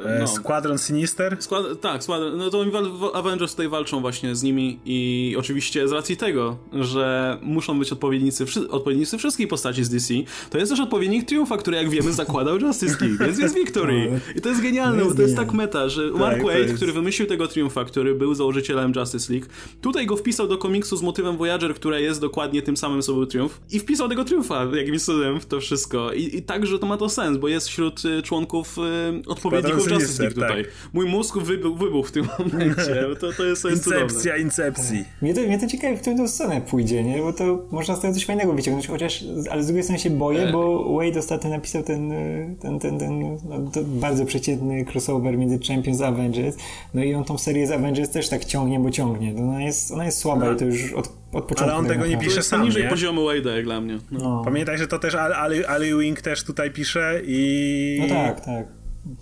E, 0.06 0.20
no. 0.20 0.28
Squadron 0.28 0.78
Sinister? 0.78 1.38
Skład, 1.40 1.64
tak, 1.82 2.04
Squadron, 2.04 2.38
no 2.38 2.50
to 2.50 2.66
Avengers 3.14 3.52
tutaj 3.52 3.70
walczą 3.70 4.02
właśnie 4.02 4.36
z 4.36 4.44
nimi 4.44 4.80
i 4.86 5.36
oczywiście 5.40 5.88
z 5.88 5.92
racji 5.92 6.18
tego, 6.18 6.58
że 6.74 7.38
muszą 7.42 7.80
być 7.80 7.92
odpowiednicy, 7.92 8.46
odpowiednicy 8.70 9.18
wszystkich 9.18 9.48
postaci 9.48 9.84
z 9.84 9.90
DC, 9.90 10.14
to 10.50 10.58
jest 10.58 10.72
też 10.72 10.80
odpowiednik 10.80 11.26
Triumfa, 11.26 11.58
który 11.58 11.78
jak 11.78 11.90
wiemy 11.90 12.14
zakładał 12.14 12.60
Justice 12.60 13.06
League, 13.06 13.24
więc 13.24 13.40
jest 13.40 13.56
Victory. 13.56 13.92
No, 14.12 14.18
I 14.36 14.42
to 14.42 14.50
jest 14.50 14.62
genialne, 14.62 15.06
bo 15.06 15.16
to 15.16 15.22
jest 15.22 15.36
tak 15.36 15.54
meta, 15.54 15.90
że 15.90 16.12
Mark 16.12 16.36
tak, 16.36 16.46
Wade, 16.46 16.60
jest... 16.60 16.76
który 16.76 16.94
wymyślił 16.94 17.28
tego 17.28 17.48
Triumfa, 17.48 17.86
który 17.86 18.16
był 18.16 18.34
założycielem 18.34 18.94
Justice 18.96 19.34
League, 19.34 19.48
tutaj 19.82 20.06
go 20.06 20.18
wpisał 20.18 20.48
do 20.48 20.58
komiksu 20.58 20.98
z 20.98 21.02
motywem 21.12 21.38
Voyager, 21.38 21.76
która 21.76 22.00
jest 22.00 22.22
dokładnie 22.22 22.62
tym 22.62 22.78
samym, 22.78 23.02
co 23.02 23.14
był 23.14 23.26
Triumph 23.26 23.62
i 23.72 23.80
wpisał 23.80 24.10
tego 24.10 24.26
Triumfa 24.26 24.68
jakimś 24.78 25.02
cudem 25.02 25.40
w 25.40 25.46
to 25.46 25.60
wszystko. 25.60 26.14
I, 26.14 26.38
i 26.38 26.42
także 26.42 26.80
to 26.80 26.88
ma 26.88 26.98
to 26.98 27.10
sens, 27.10 27.38
bo 27.38 27.48
jest 27.48 27.68
wśród 27.68 28.06
y, 28.06 28.22
członków 28.22 28.78
y, 28.78 29.30
odpowiedników 29.30 29.92
Justice 29.92 30.24
League 30.24 30.36
tutaj. 30.36 30.64
Tak. 30.64 30.74
Mój 30.94 31.06
mózg 31.06 31.38
wybuchł, 31.38 31.76
wybuchł 31.76 32.08
w 32.08 32.12
tym 32.12 32.28
momencie. 32.40 33.06
To, 33.20 33.34
to 33.34 33.46
jest, 33.46 33.62
to 33.62 33.70
jest 33.70 33.88
Incepcja 33.88 34.22
cudowne. 34.22 34.40
incepcji. 34.40 35.06
Mnie 35.22 35.34
to, 35.34 35.42
mnie 35.42 35.60
to 35.60 35.68
ciekawe, 35.68 35.98
w 35.98 36.02
którą 36.02 36.28
stronę 36.28 36.62
pójdzie, 36.62 37.04
nie? 37.04 37.18
Bo 37.18 37.34
to 37.34 37.66
można 37.72 37.96
z 37.96 38.00
tego 38.00 38.14
coś 38.14 38.26
fajnego 38.26 38.54
wyciągnąć, 38.54 38.88
chociaż, 38.88 39.24
ale 39.52 39.64
z 39.64 39.66
drugiej 39.66 39.84
strony 39.84 40.00
się 40.00 40.10
boję, 40.10 40.42
e. 40.42 40.52
bo 40.52 40.94
Wade 40.98 41.20
ostatnio 41.20 41.50
napisał 41.50 41.84
ten, 41.84 42.12
y, 42.12 42.56
ten, 42.62 42.80
ten, 42.80 43.00
ten 43.00 43.20
no, 43.22 43.60
bardzo 43.86 44.26
przeciętny 44.26 44.86
crossover 44.94 45.38
między 45.38 45.60
Champions 45.68 46.02
a 46.02 46.08
Avengers, 46.08 46.56
no 46.94 47.04
i 47.04 47.14
on 47.14 47.24
tą 47.24 47.38
serię 47.38 47.68
z 47.68 47.72
Avengers 47.72 48.10
też 48.10 48.30
tak 48.30 48.46
ciągnie, 48.46 48.80
bo 48.80 48.92
ciągnie. 48.92 49.34
No, 49.34 49.42
ona, 49.42 49.62
jest, 49.62 49.92
ona 49.92 50.06
jest 50.06 50.18
słaba 50.18 50.46
no. 50.46 50.52
i 50.52 50.56
to 50.56 50.66
już 50.66 50.91
od 50.94 51.22
od 51.34 51.46
początku. 51.46 51.64
Ale 51.64 51.76
on 51.76 51.88
tego 51.88 52.08
nie 52.08 52.18
pisze 52.18 52.44
sam, 52.44 52.64
niżej 52.64 52.90
poziomu 52.90 53.22
Wade'a 53.22 53.56
jak 53.56 53.64
dla 53.64 53.82
mnie. 53.82 54.00
No. 54.12 54.20
No. 54.20 54.42
Pamiętaj, 54.46 54.78
że 54.78 54.88
to 54.88 55.00
też 55.00 55.16
Ali, 55.16 55.66
Ali 55.66 55.96
Wing 55.96 56.22
też 56.22 56.44
tutaj 56.44 56.72
pisze 56.72 57.22
i... 57.26 57.98
No 58.02 58.16
tak, 58.16 58.46
tak. 58.46 58.68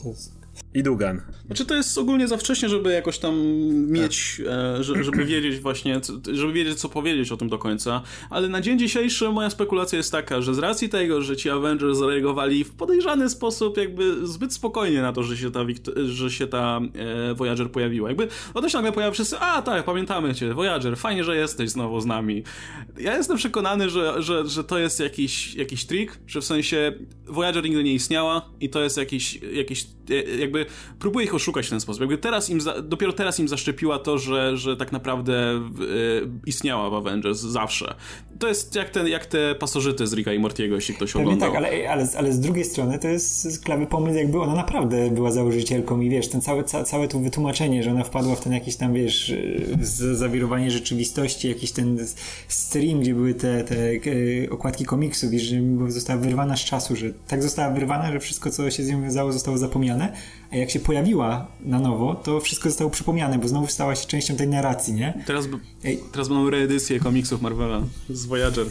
To 0.04 0.10
jest 0.10 0.40
i 0.74 0.84
Dugan. 0.84 1.22
Znaczy 1.46 1.66
to 1.66 1.76
jest 1.76 1.98
ogólnie 1.98 2.28
za 2.28 2.38
wcześnie, 2.38 2.70
żeby 2.70 2.92
jakoś 2.92 3.20
tam 3.20 3.36
mieć, 3.72 4.42
e, 4.80 4.84
żeby 4.84 5.26
wiedzieć 5.26 5.60
właśnie, 5.60 6.02
żeby 6.34 6.54
wiedzieć 6.54 6.80
co 6.80 6.90
powiedzieć 6.90 7.32
o 7.32 7.38
tym 7.38 7.50
do 7.50 7.58
końca, 7.58 8.02
ale 8.30 8.50
na 8.50 8.62
dzień 8.62 8.80
dzisiejszy 8.80 9.30
moja 9.30 9.50
spekulacja 9.50 9.98
jest 9.98 10.12
taka, 10.12 10.42
że 10.42 10.54
z 10.54 10.60
racji 10.60 10.90
tego, 10.90 11.22
że 11.22 11.38
ci 11.38 11.50
Avengers 11.50 11.98
zareagowali 11.98 12.64
w 12.64 12.72
podejrzany 12.72 13.30
sposób 13.30 13.78
jakby 13.78 14.28
zbyt 14.28 14.54
spokojnie 14.54 15.02
na 15.02 15.14
to, 15.14 15.24
że 15.24 15.38
się 15.38 15.52
ta, 15.52 15.60
że 16.06 16.32
się 16.32 16.48
ta 16.48 16.80
e, 17.30 17.34
Voyager 17.34 17.72
pojawiła. 17.72 18.10
Jakby 18.10 18.28
ona 18.54 18.70
się 18.70 18.78
nagle 18.78 18.92
pojawia 18.92 19.14
wszyscy, 19.14 19.40
a 19.40 19.62
tak, 19.62 19.86
pamiętamy 19.86 20.36
cię, 20.36 20.54
Voyager, 20.54 20.98
fajnie, 20.98 21.24
że 21.24 21.38
jesteś 21.38 21.70
znowu 21.70 22.02
z 22.02 22.06
nami. 22.06 22.44
Ja 23.00 23.18
jestem 23.18 23.38
przekonany, 23.38 23.90
że, 23.90 24.22
że, 24.22 24.48
że 24.48 24.64
to 24.64 24.80
jest 24.80 25.00
jakiś, 25.00 25.56
jakiś 25.56 25.86
trik, 25.86 26.20
że 26.28 26.42
w 26.42 26.46
sensie 26.46 26.94
Voyager 27.26 27.64
nigdy 27.64 27.84
nie 27.84 27.94
istniała 27.94 28.50
i 28.60 28.70
to 28.70 28.82
jest 28.82 28.98
jakiś, 28.98 29.40
jakiś 29.54 29.88
e, 30.10 30.59
jakby 30.60 31.00
próbuje 31.00 31.26
ich 31.26 31.36
oszukać 31.36 31.68
w 31.68 31.70
ten 31.70 31.80
sposób. 31.80 32.02
Jakby 32.02 32.18
teraz 32.18 32.50
im, 32.50 32.62
za, 32.62 32.82
dopiero 32.82 33.14
teraz 33.14 33.40
im 33.40 33.48
zaszczepiła 33.48 34.00
to, 34.00 34.18
że, 34.18 34.58
że 34.58 34.78
tak 34.78 34.92
naprawdę 34.92 35.62
y, 35.82 36.30
istniała 36.46 36.90
w 36.90 36.94
Avengers 36.94 37.40
zawsze. 37.40 37.96
To 38.40 38.48
jest 38.48 38.76
jak 38.76 38.90
te, 38.90 39.10
jak 39.10 39.26
te 39.26 39.56
pasożyty 39.56 40.08
z 40.08 40.14
Ricka 40.14 40.34
i 40.34 40.40
Mortiego, 40.40 40.76
jeśli 40.76 40.96
ktoś 40.96 41.14
Pewnie 41.14 41.26
oglądał. 41.26 41.50
tak, 41.52 41.58
ale, 41.58 41.90
ale, 41.90 42.08
ale 42.18 42.34
z 42.34 42.40
drugiej 42.40 42.66
strony 42.66 43.00
to 43.00 43.08
jest 43.08 43.64
klawy 43.64 43.86
pomysł, 43.86 44.18
jakby 44.18 44.40
ona 44.40 44.56
naprawdę 44.56 45.10
była 45.12 45.32
założycielką 45.32 46.02
i 46.02 46.10
wiesz, 46.10 46.28
ten 46.28 46.42
całe, 46.42 46.64
ca, 46.64 46.84
całe 46.84 47.08
to 47.08 47.20
wytłumaczenie, 47.20 47.84
że 47.84 47.92
ona 47.92 48.04
wpadła 48.04 48.36
w 48.36 48.42
ten 48.42 48.54
jakiś 48.54 48.76
tam, 48.76 48.94
wiesz, 48.94 49.34
zawirowanie 50.14 50.72
rzeczywistości, 50.72 51.48
jakiś 51.50 51.72
ten 51.72 52.08
stream, 52.48 53.00
gdzie 53.00 53.14
były 53.14 53.34
te, 53.34 53.64
te 53.64 53.76
okładki 54.50 54.86
komiksów 54.86 55.34
i 55.34 55.40
że 55.40 55.56
została 55.88 56.20
wyrwana 56.20 56.58
z 56.58 56.60
czasu, 56.60 56.96
że 56.96 57.06
tak 57.28 57.44
została 57.44 57.74
wyrwana, 57.74 58.12
że 58.12 58.20
wszystko, 58.20 58.50
co 58.52 58.72
się 58.72 58.84
z 58.84 58.90
nią 58.90 59.02
wiązało, 59.02 59.32
zostało 59.32 59.58
zapomniane, 59.58 60.14
jak 60.52 60.70
się 60.70 60.80
pojawiła 60.80 61.48
na 61.62 61.80
nowo, 61.80 62.16
to 62.16 62.40
wszystko 62.40 62.70
zostało 62.70 62.92
przypomniane, 62.92 63.40
bo 63.40 63.48
znowu 63.48 63.68
stała 63.68 63.96
się 63.96 64.08
częścią 64.08 64.36
tej 64.36 64.48
narracji, 64.48 64.94
nie? 64.94 65.24
Teraz, 65.26 65.48
teraz 66.12 66.28
będą 66.28 66.50
reedycje 66.50 67.00
komiksów 67.00 67.42
Marvela 67.42 67.82
z 68.10 68.26
Voyager. 68.26 68.66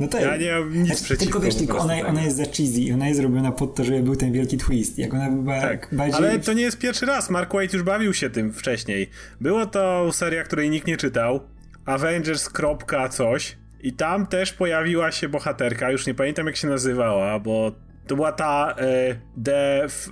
No 0.00 0.08
to 0.08 0.20
ja 0.20 0.36
nie 0.36 0.52
mam 0.52 0.74
nic 0.74 0.86
znaczy, 0.86 1.04
przeciwko. 1.04 1.24
Tylko 1.24 1.40
wiesz, 1.40 1.54
tylko 1.54 1.78
ona, 1.78 1.94
ona 2.08 2.22
jest 2.22 2.36
za 2.36 2.44
cheesy 2.44 2.80
i 2.80 2.92
ona 2.92 3.08
jest 3.08 3.20
robiona 3.20 3.52
pod 3.52 3.74
to, 3.74 3.84
żeby 3.84 4.02
był 4.02 4.16
ten 4.16 4.32
wielki 4.32 4.58
twist. 4.58 4.98
Jak 4.98 5.14
ona 5.14 5.30
była 5.30 5.60
tak. 5.60 5.88
bardziej... 5.92 6.16
Ale 6.16 6.38
to 6.38 6.52
nie 6.52 6.62
jest 6.62 6.78
pierwszy 6.78 7.06
raz. 7.06 7.30
Mark 7.30 7.52
Waid 7.54 7.72
już 7.72 7.82
bawił 7.82 8.14
się 8.14 8.30
tym 8.30 8.52
wcześniej. 8.52 9.10
Było 9.40 9.66
to 9.66 10.12
seria, 10.12 10.44
której 10.44 10.70
nikt 10.70 10.86
nie 10.86 10.96
czytał. 10.96 11.40
Avengers. 11.84 12.50
coś. 13.10 13.56
I 13.82 13.92
tam 13.92 14.26
też 14.26 14.52
pojawiła 14.52 15.12
się 15.12 15.28
bohaterka, 15.28 15.90
już 15.90 16.06
nie 16.06 16.14
pamiętam 16.14 16.46
jak 16.46 16.56
się 16.56 16.68
nazywała, 16.68 17.38
bo 17.38 17.72
to 18.06 18.16
była 18.16 18.32
ta 18.32 18.74
e, 18.78 19.16
The, 19.44 19.84
f, 19.84 20.10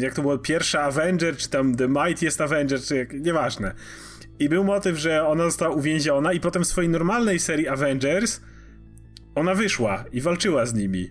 e, 0.00 0.04
jak 0.04 0.14
to 0.14 0.22
było, 0.22 0.38
pierwsza 0.38 0.82
Avenger, 0.82 1.36
czy 1.36 1.50
tam 1.50 1.76
The 1.76 1.88
Mightiest 1.88 2.40
Avenger, 2.40 2.80
czy 2.80 2.96
jak, 2.96 3.12
nieważne. 3.12 3.74
I 4.38 4.48
był 4.48 4.64
motyw, 4.64 4.98
że 4.98 5.26
ona 5.26 5.44
została 5.44 5.74
uwięziona 5.74 6.32
i 6.32 6.40
potem 6.40 6.64
w 6.64 6.66
swojej 6.66 6.90
normalnej 6.90 7.38
serii 7.38 7.68
Avengers 7.68 8.40
ona 9.34 9.54
wyszła 9.54 10.04
i 10.12 10.20
walczyła 10.20 10.66
z 10.66 10.74
nimi. 10.74 11.10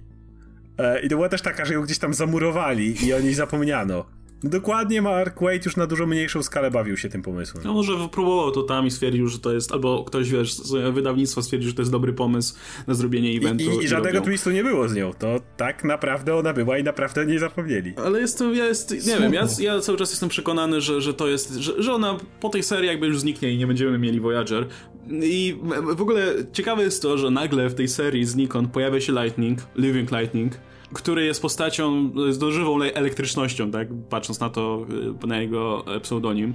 E, 0.78 1.02
I 1.02 1.10
to 1.10 1.16
była 1.16 1.30
też 1.30 1.42
taka, 1.42 1.66
że 1.66 1.74
ją 1.74 1.82
gdzieś 1.82 2.00
tam 2.00 2.14
zamurowali 2.14 3.06
i 3.06 3.14
o 3.14 3.20
niej 3.20 3.34
zapomniano. 3.34 4.19
Dokładnie 4.44 5.02
Mark 5.02 5.42
Wade 5.42 5.60
już 5.66 5.76
na 5.76 5.88
dużo 5.88 6.06
mniejszą 6.06 6.44
skalę 6.44 6.72
bawił 6.72 6.98
się 6.98 7.10
tym 7.10 7.22
pomysłem. 7.22 7.64
No 7.64 7.74
może 7.74 7.98
wypróbował 7.98 8.52
to 8.52 8.64
tam 8.64 8.88
i 8.88 8.92
stwierdził, 8.92 9.28
że 9.28 9.40
to 9.40 9.54
jest, 9.54 9.72
albo 9.72 10.04
ktoś, 10.04 10.30
wiesz, 10.30 10.54
z 10.54 10.94
wydawnictwa 10.94 11.42
stwierdził, 11.42 11.70
że 11.70 11.76
to 11.76 11.82
jest 11.82 11.92
dobry 11.92 12.14
pomysł 12.14 12.56
na 12.88 12.94
zrobienie 12.94 13.38
eventu. 13.38 13.64
I, 13.64 13.82
i, 13.82 13.84
i 13.84 13.88
żadnego 13.88 14.22
twistu 14.22 14.52
nie 14.52 14.64
było 14.64 14.90
z 14.90 14.96
nią. 14.96 15.14
To 15.14 15.42
tak 15.58 15.84
naprawdę 15.84 16.36
ona 16.36 16.54
była 16.54 16.78
i 16.78 16.84
naprawdę 16.84 17.26
nie 17.26 17.40
zapomnieli. 17.40 17.94
Ale 18.06 18.22
jestem, 18.22 18.56
ja 18.56 18.66
jest, 18.66 19.08
nie 19.08 19.20
wiem, 19.20 19.34
ja, 19.34 19.48
ja, 19.60 19.80
cały 19.80 19.98
czas 19.98 20.10
jestem 20.10 20.30
przekonany, 20.30 20.82
że, 20.82 21.02
że 21.02 21.14
to 21.14 21.28
jest, 21.28 21.56
że, 21.56 21.84
że 21.84 21.94
ona 21.94 22.18
po 22.40 22.50
tej 22.50 22.64
serii 22.64 22.88
jakby 22.88 23.08
już 23.08 23.20
zniknie 23.20 23.52
i 23.52 23.58
nie 23.58 23.68
będziemy 23.68 24.00
mieli 24.00 24.20
Voyager. 24.20 24.68
I 25.10 25.58
w 25.96 26.02
ogóle 26.02 26.34
ciekawe 26.54 26.84
jest 26.84 27.02
to, 27.02 27.18
że 27.18 27.32
nagle 27.32 27.70
w 27.70 27.76
tej 27.76 27.88
serii 27.88 28.26
znikąd 28.26 28.72
pojawia 28.72 29.02
się 29.02 29.14
Lightning, 29.14 29.60
Living 29.76 30.12
Lightning, 30.12 30.54
który 30.94 31.26
jest 31.26 31.42
postacią 31.42 32.12
z 32.30 32.38
dożywą 32.38 32.82
elektrycznością, 32.82 33.72
tak? 33.72 33.88
Patrząc 34.10 34.40
na 34.40 34.50
to, 34.50 34.86
y, 35.24 35.28
na 35.28 35.42
jego 35.42 35.96
e, 35.96 36.00
pseudonim. 36.00 36.54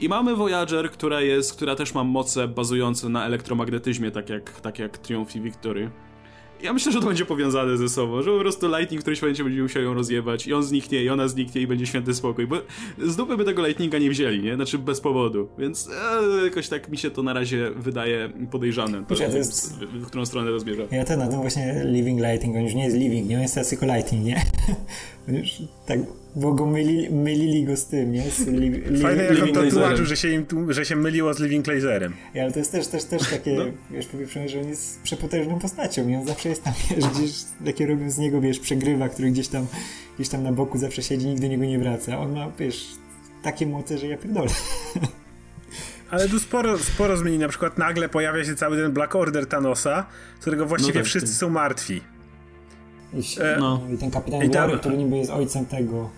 I 0.00 0.08
mamy 0.08 0.36
Voyager, 0.36 0.90
która 0.90 1.20
jest, 1.20 1.54
która 1.54 1.76
też 1.76 1.94
ma 1.94 2.04
moce 2.04 2.48
bazujące 2.48 3.08
na 3.08 3.26
elektromagnetyzmie, 3.26 4.10
tak 4.10 4.28
jak, 4.28 4.60
tak 4.60 4.78
jak 4.78 4.98
Triumph 4.98 5.36
i 5.36 5.40
Victory. 5.40 5.90
Ja 6.62 6.72
myślę, 6.72 6.92
że 6.92 7.00
to 7.00 7.06
będzie 7.06 7.24
powiązane 7.24 7.76
ze 7.76 7.88
sobą, 7.88 8.22
że 8.22 8.30
po 8.30 8.38
prostu 8.38 8.68
Lightning 8.68 9.00
w 9.00 9.04
którymś 9.04 9.22
momencie 9.22 9.44
będzie 9.44 9.62
musiał 9.62 9.82
ją 9.82 9.94
rozjebać 9.94 10.46
i 10.46 10.54
on 10.54 10.62
zniknie, 10.62 11.02
i 11.02 11.10
ona 11.10 11.28
zniknie 11.28 11.60
i 11.60 11.66
będzie 11.66 11.86
święty 11.86 12.14
spokój, 12.14 12.46
bo 12.46 12.56
z 12.98 13.16
dupy 13.16 13.36
by 13.36 13.44
tego 13.44 13.66
Lightninga 13.66 13.98
nie 13.98 14.10
wzięli, 14.10 14.42
nie? 14.42 14.54
Znaczy 14.54 14.78
bez 14.78 15.00
powodu, 15.00 15.48
więc 15.58 15.90
e, 16.40 16.44
jakoś 16.44 16.68
tak 16.68 16.88
mi 16.88 16.98
się 16.98 17.10
to 17.10 17.22
na 17.22 17.32
razie 17.32 17.70
wydaje 17.76 18.30
podejrzane, 18.50 19.04
to, 19.08 19.14
to 19.14 19.36
jest... 19.36 19.78
w, 19.78 19.84
w, 19.84 20.06
którą 20.06 20.26
stronę 20.26 20.50
to 20.50 20.60
zmierza. 20.60 20.82
Ja 20.90 21.04
ten 21.04 21.18
na 21.18 21.28
tym 21.28 21.40
właśnie 21.40 21.82
Living 21.84 22.20
Lightning, 22.20 22.56
on 22.56 22.62
już 22.62 22.74
nie 22.74 22.84
jest 22.84 22.96
Living, 22.96 23.28
nie? 23.28 23.36
On 23.36 23.42
jest 23.42 23.70
tylko 23.70 23.86
Lightning, 23.86 24.24
nie? 24.24 24.42
już 25.38 25.62
tak 25.86 25.98
bo 26.34 26.52
go 26.52 26.66
myli, 26.66 27.10
mylili 27.10 27.64
go 27.64 27.76
z 27.76 27.86
tym, 27.86 28.12
nie? 28.12 28.30
Z 28.30 28.46
li, 28.46 28.68
li, 28.70 29.02
Fajne 29.02 29.24
jak 29.24 29.42
on 29.42 29.52
to 29.52 29.70
tłumaczył, 29.70 30.06
że 30.06 30.16
się, 30.16 30.28
im, 30.28 30.46
że 30.68 30.84
się 30.84 30.96
myliło 30.96 31.34
z 31.34 31.40
Living 31.40 31.66
Laserem. 31.66 32.12
Ja, 32.34 32.42
ale 32.42 32.52
to 32.52 32.58
jest 32.58 32.72
też, 32.72 32.86
też, 32.86 33.04
też 33.04 33.30
takie, 33.30 33.54
no. 33.54 33.64
wiesz, 33.90 34.06
powiedzmy, 34.06 34.48
że 34.48 34.60
on 34.60 34.68
jest 34.68 35.02
przepotężną 35.02 35.58
postacią 35.58 36.08
i 36.08 36.16
on 36.16 36.26
zawsze 36.26 36.48
jest 36.48 36.62
tam, 36.62 36.72
wiesz, 36.90 37.04
gdzieś 37.06 37.32
takie 37.64 37.86
robią 37.86 38.10
z 38.10 38.18
niego, 38.18 38.40
wiesz, 38.40 38.58
przegrywa, 38.58 39.08
który 39.08 39.30
gdzieś 39.30 39.48
tam, 39.48 39.66
gdzieś 40.16 40.28
tam 40.28 40.42
na 40.42 40.52
boku 40.52 40.78
zawsze 40.78 41.02
siedzi, 41.02 41.26
nigdy 41.26 41.40
do 41.42 41.48
niego 41.48 41.64
nie 41.64 41.78
wraca. 41.78 42.18
On 42.18 42.32
ma, 42.32 42.50
wiesz, 42.58 42.86
takie 43.42 43.66
moce, 43.66 43.98
że 43.98 44.06
ja 44.06 44.18
pierdolę. 44.18 44.50
Ale 46.10 46.28
tu 46.28 46.38
sporo, 46.38 46.78
sporo 46.78 47.16
zmieni. 47.16 47.38
Na 47.38 47.48
przykład 47.48 47.78
nagle 47.78 48.08
pojawia 48.08 48.44
się 48.44 48.54
cały 48.54 48.76
ten 48.76 48.92
Black 48.92 49.16
Order 49.16 49.46
Thanosa, 49.46 50.06
którego 50.40 50.66
właściwie 50.66 50.94
no 50.94 51.00
tak, 51.00 51.06
wszyscy 51.06 51.34
są 51.34 51.50
martwi. 51.50 52.00
I, 53.14 53.40
e, 53.40 53.56
no. 53.60 53.80
I 53.94 53.98
ten 53.98 54.10
kapitan 54.10 54.42
I 54.42 54.50
tam... 54.50 54.78
który 54.78 54.96
niby 54.96 55.16
jest 55.16 55.30
ojcem 55.30 55.66
tego, 55.66 56.10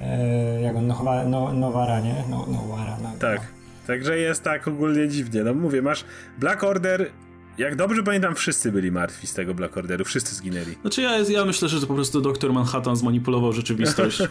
e, 0.00 0.60
jak 0.60 0.76
on, 0.76 0.86
Nowa, 0.86 1.24
no, 1.24 1.52
Nowara, 1.52 2.00
nie? 2.00 2.24
No, 2.30 2.46
Nowara. 2.46 2.96
No, 3.02 3.08
tak. 3.18 3.40
No. 3.40 3.46
Także 3.86 4.18
jest 4.18 4.42
tak 4.42 4.68
ogólnie 4.68 5.08
dziwnie. 5.08 5.44
No 5.44 5.54
mówię, 5.54 5.82
masz 5.82 6.04
Black 6.38 6.64
Order 6.64 7.10
jak 7.58 7.76
dobrze 7.76 8.02
pamiętam, 8.02 8.34
wszyscy 8.34 8.72
byli 8.72 8.92
martwi 8.92 9.26
z 9.26 9.34
tego 9.34 9.54
Black 9.54 9.76
Orderu, 9.76 10.04
wszyscy 10.04 10.34
zginęli. 10.34 10.74
Znaczy 10.80 11.02
ja, 11.02 11.18
ja 11.18 11.44
myślę, 11.44 11.68
że 11.68 11.80
to 11.80 11.86
po 11.86 11.94
prostu 11.94 12.20
doktor 12.20 12.52
Manhattan 12.52 12.96
zmanipulował 12.96 13.52
rzeczywistość 13.52 14.22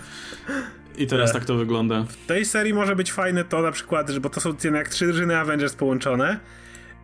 I 0.98 1.08
teraz 1.08 1.30
e, 1.30 1.34
tak 1.34 1.46
to 1.46 1.56
wygląda. 1.56 2.04
W 2.04 2.26
tej 2.26 2.46
serii 2.46 2.74
może 2.74 2.96
być 2.96 3.12
fajne 3.12 3.44
to 3.44 3.62
na 3.62 3.72
przykład, 3.72 4.10
że, 4.10 4.22
bo 4.22 4.30
to 4.30 4.42
są 4.42 4.56
jak 4.74 4.90
trzy 4.90 5.06
drużyny 5.06 5.38
Avengers 5.38 5.74
połączone 5.74 6.40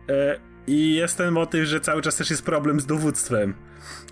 e, 0.08 0.38
i 0.66 0.94
jest 0.94 1.18
ten 1.18 1.32
motyw, 1.32 1.64
że 1.68 1.80
cały 1.80 2.02
czas 2.02 2.16
też 2.16 2.30
jest 2.30 2.42
problem 2.42 2.80
z 2.80 2.86
dowództwem. 2.86 3.54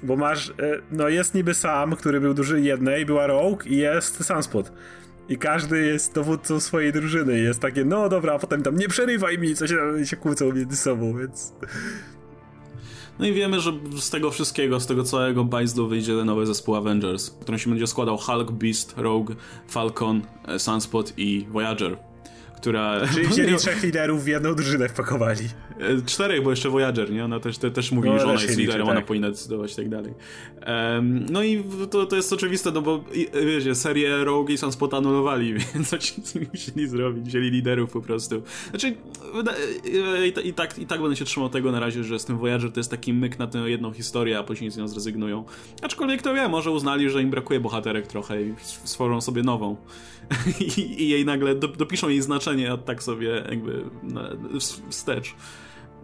Bo 0.03 0.17
masz, 0.17 0.51
e, 0.51 0.55
no 0.91 1.09
jest 1.09 1.35
niby 1.35 1.55
Sam, 1.55 1.97
który 1.97 2.21
był 2.21 2.35
duży 2.35 2.61
jednej, 2.61 3.07
była 3.07 3.27
Rogue 3.27 3.59
i 3.67 3.77
jest 3.77 4.25
Sunspot. 4.25 4.73
I 5.29 5.39
każdy 5.39 5.87
jest 5.87 6.15
dowódcą 6.15 6.61
swojej 6.61 6.93
drużyny. 6.93 7.39
Jest 7.39 7.61
takie, 7.61 7.85
no 7.85 8.09
dobra, 8.09 8.35
a 8.35 8.39
potem 8.39 8.63
tam 8.63 8.77
nie 8.77 8.89
przerywaj 8.89 9.39
mi, 9.39 9.55
coś 9.55 9.71
się, 9.71 10.07
się 10.07 10.17
kłócą 10.17 10.53
między 10.53 10.77
sobą, 10.77 11.19
więc... 11.19 11.53
No 13.19 13.27
i 13.27 13.33
wiemy, 13.33 13.61
że 13.61 13.73
z 14.01 14.11
tego 14.11 14.31
wszystkiego, 14.31 14.81
z 14.81 14.87
tego 14.87 15.05
całego 15.05 15.45
bajzdu 15.45 15.89
wyjdzie 15.89 16.13
nowy 16.13 16.47
zespół 16.47 16.77
Avengers, 16.77 17.31
który 17.31 17.59
się 17.59 17.71
będzie 17.71 17.87
składał 17.87 18.19
Hulk, 18.19 18.51
Beast, 18.51 18.95
Rogue, 18.97 19.33
Falcon, 19.69 20.23
e, 20.49 20.59
Sunspot 20.59 21.13
i 21.17 21.47
Voyager 21.51 21.97
która... 22.65 23.01
Czyli 23.15 23.27
wzięli 23.35 23.57
trzech 23.57 23.83
liderów 23.83 24.25
w 24.25 24.27
jedną 24.27 24.55
drużynę 24.55 24.89
wpakowali. 24.89 25.49
E, 25.81 26.03
czterech, 26.07 26.43
bo 26.43 26.51
jeszcze 26.51 26.69
Voyager, 26.69 27.13
nie? 27.13 27.25
Ona 27.25 27.41
też, 27.41 27.59
te, 27.59 27.71
też 27.71 27.93
mówi, 27.93 28.11
no, 28.11 28.19
że 28.19 28.25
ona 28.25 28.43
jest 28.43 28.59
liderem, 28.59 28.87
tak. 28.87 28.97
ona 28.97 29.03
powinna 29.03 29.31
decydować 29.31 29.73
i 29.73 29.77
tak 29.77 29.89
dalej. 29.89 30.15
Um, 30.67 31.27
no 31.31 31.43
i 31.43 31.65
to, 31.91 32.07
to 32.07 32.17
jest 32.17 32.33
oczywiste, 32.33 32.71
no 32.71 32.83
bo 32.83 33.05
wiecie, 33.47 33.75
serię 33.75 34.25
Rogue 34.25 34.53
i 34.53 34.59
Sunspot 34.59 34.95
anulowali, 34.95 35.55
więc 35.75 35.89
coś 35.89 36.15
musieli 36.53 36.89
zrobić, 36.89 37.27
wzięli 37.27 37.51
liderów 37.51 37.91
po 37.91 38.01
prostu. 38.01 38.43
Znaczy, 38.71 38.97
i, 40.45 40.49
i, 40.49 40.53
tak, 40.53 40.79
i 40.79 40.87
tak 40.87 41.01
będę 41.01 41.17
się 41.17 41.25
trzymał 41.25 41.49
tego 41.49 41.73
na 41.73 41.81
razie, 41.81 42.05
że 42.05 42.19
z 42.19 42.25
tym 42.25 42.39
Voyager 42.39 42.73
to 42.73 42.81
jest 42.81 42.91
taki 42.91 43.13
myk 43.13 43.39
na 43.39 43.47
tę 43.47 43.59
jedną 43.59 43.93
historię, 43.93 44.39
a 44.39 44.43
później 44.43 44.71
z 44.71 44.77
nią 44.77 44.89
zrezygnują. 44.89 45.45
Aczkolwiek 45.83 46.23
to 46.23 46.35
wie, 46.35 46.49
może 46.49 46.71
uznali, 46.71 47.11
że 47.11 47.23
im 47.23 47.31
brakuje 47.31 47.61
bohaterek 47.61 48.07
trochę 48.07 48.43
i 48.43 48.55
stworzą 48.61 49.21
sobie 49.21 49.43
nową. 49.43 49.77
I, 50.77 51.03
i 51.03 51.09
jej 51.09 51.25
nagle 51.25 51.55
do, 51.55 51.69
dopiszą 51.69 52.09
jej 52.09 52.23
znaczenie, 52.23 52.73
a 52.73 52.77
tak 52.77 53.03
sobie 53.03 53.45
jakby 53.51 53.85
wstecz. 54.91 55.35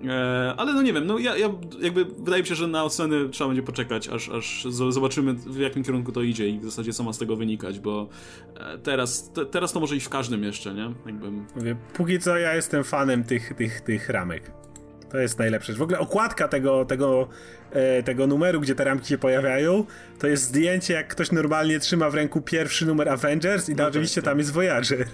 E, 0.09 0.55
ale 0.57 0.75
no 0.75 0.83
nie 0.83 0.93
wiem, 0.93 1.07
no 1.07 1.19
ja, 1.19 1.37
ja 1.37 1.49
jakby 1.81 2.05
wydaje 2.05 2.43
mi 2.43 2.49
się, 2.49 2.55
że 2.55 2.67
na 2.67 2.85
oceny 2.85 3.29
trzeba 3.29 3.49
będzie 3.49 3.63
poczekać, 3.63 4.09
aż, 4.09 4.29
aż 4.29 4.67
zobaczymy 4.89 5.35
w 5.35 5.59
jakim 5.59 5.85
kierunku 5.85 6.13
to 6.13 6.23
idzie 6.23 6.49
i 6.49 6.59
w 6.59 6.65
zasadzie 6.65 6.93
co 6.93 7.03
ma 7.03 7.13
z 7.13 7.19
tego 7.19 7.37
wynikać, 7.37 7.81
bo 7.81 8.09
e, 8.57 8.79
teraz, 8.79 9.33
te, 9.33 9.47
teraz 9.47 9.73
to 9.73 9.81
może 9.81 9.97
iść 9.97 10.07
w 10.07 10.09
każdym 10.09 10.45
jeszcze, 10.45 10.75
nie? 10.75 10.93
Jakby... 11.07 11.31
Mówię, 11.57 11.77
póki 11.95 12.19
co 12.19 12.37
ja 12.37 12.55
jestem 12.55 12.85
fanem 12.85 13.25
tych, 13.25 13.55
tych, 13.55 13.81
tych 13.81 14.09
ramek. 14.09 14.53
To 15.11 15.19
jest 15.19 15.39
najlepsze. 15.39 15.73
W 15.73 15.83
ogóle 15.83 15.99
okładka 15.99 16.49
tego, 16.49 16.85
tego, 16.85 17.29
e, 17.71 18.03
tego 18.03 18.27
numeru, 18.27 18.61
gdzie 18.61 18.75
te 18.75 18.85
ramki 18.85 19.09
się 19.09 19.19
pojawiają, 19.19 19.85
to 20.19 20.27
jest 20.27 20.43
zdjęcie, 20.43 20.95
jak 20.95 21.09
ktoś 21.09 21.33
normalnie 21.33 21.81
trzyma 21.81 22.11
w 22.11 22.15
ręku 22.15 22.41
pierwszy 22.41 22.87
numer 22.87 23.09
Avengers 23.09 23.69
i 23.69 23.75
no 23.75 23.87
oczywiście 23.87 24.23
tak, 24.23 24.31
tam 24.31 24.39
jest 24.39 24.53
Voyager. 24.53 25.07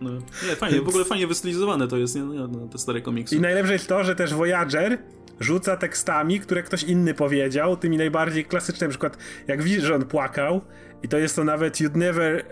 No. 0.00 0.10
Nie, 0.48 0.56
fajnie, 0.56 0.80
w 0.80 0.88
ogóle 0.88 1.04
fajnie 1.04 1.26
wystylizowane 1.26 1.88
to 1.88 1.96
jest, 1.96 2.14
nie? 2.14 2.22
No, 2.22 2.68
te 2.72 2.78
stare 2.78 3.00
komiksy. 3.00 3.36
I 3.36 3.40
najlepsze 3.40 3.72
jest 3.72 3.88
to, 3.88 4.04
że 4.04 4.14
też 4.14 4.34
Voyager 4.34 4.98
rzuca 5.40 5.76
tekstami, 5.76 6.40
które 6.40 6.62
ktoś 6.62 6.82
inny 6.82 7.14
powiedział, 7.14 7.76
tymi 7.76 7.96
najbardziej 7.96 8.44
klasycznymi, 8.44 8.88
na 8.88 8.90
przykład 8.90 9.18
jak 9.46 9.62
widzisz, 9.62 9.82
że 9.82 9.94
on 9.94 10.04
płakał 10.04 10.60
i 11.02 11.08
to 11.08 11.18
jest 11.18 11.36
to 11.36 11.44
nawet 11.44 11.76
you'd 11.80 11.96
never 11.96 12.44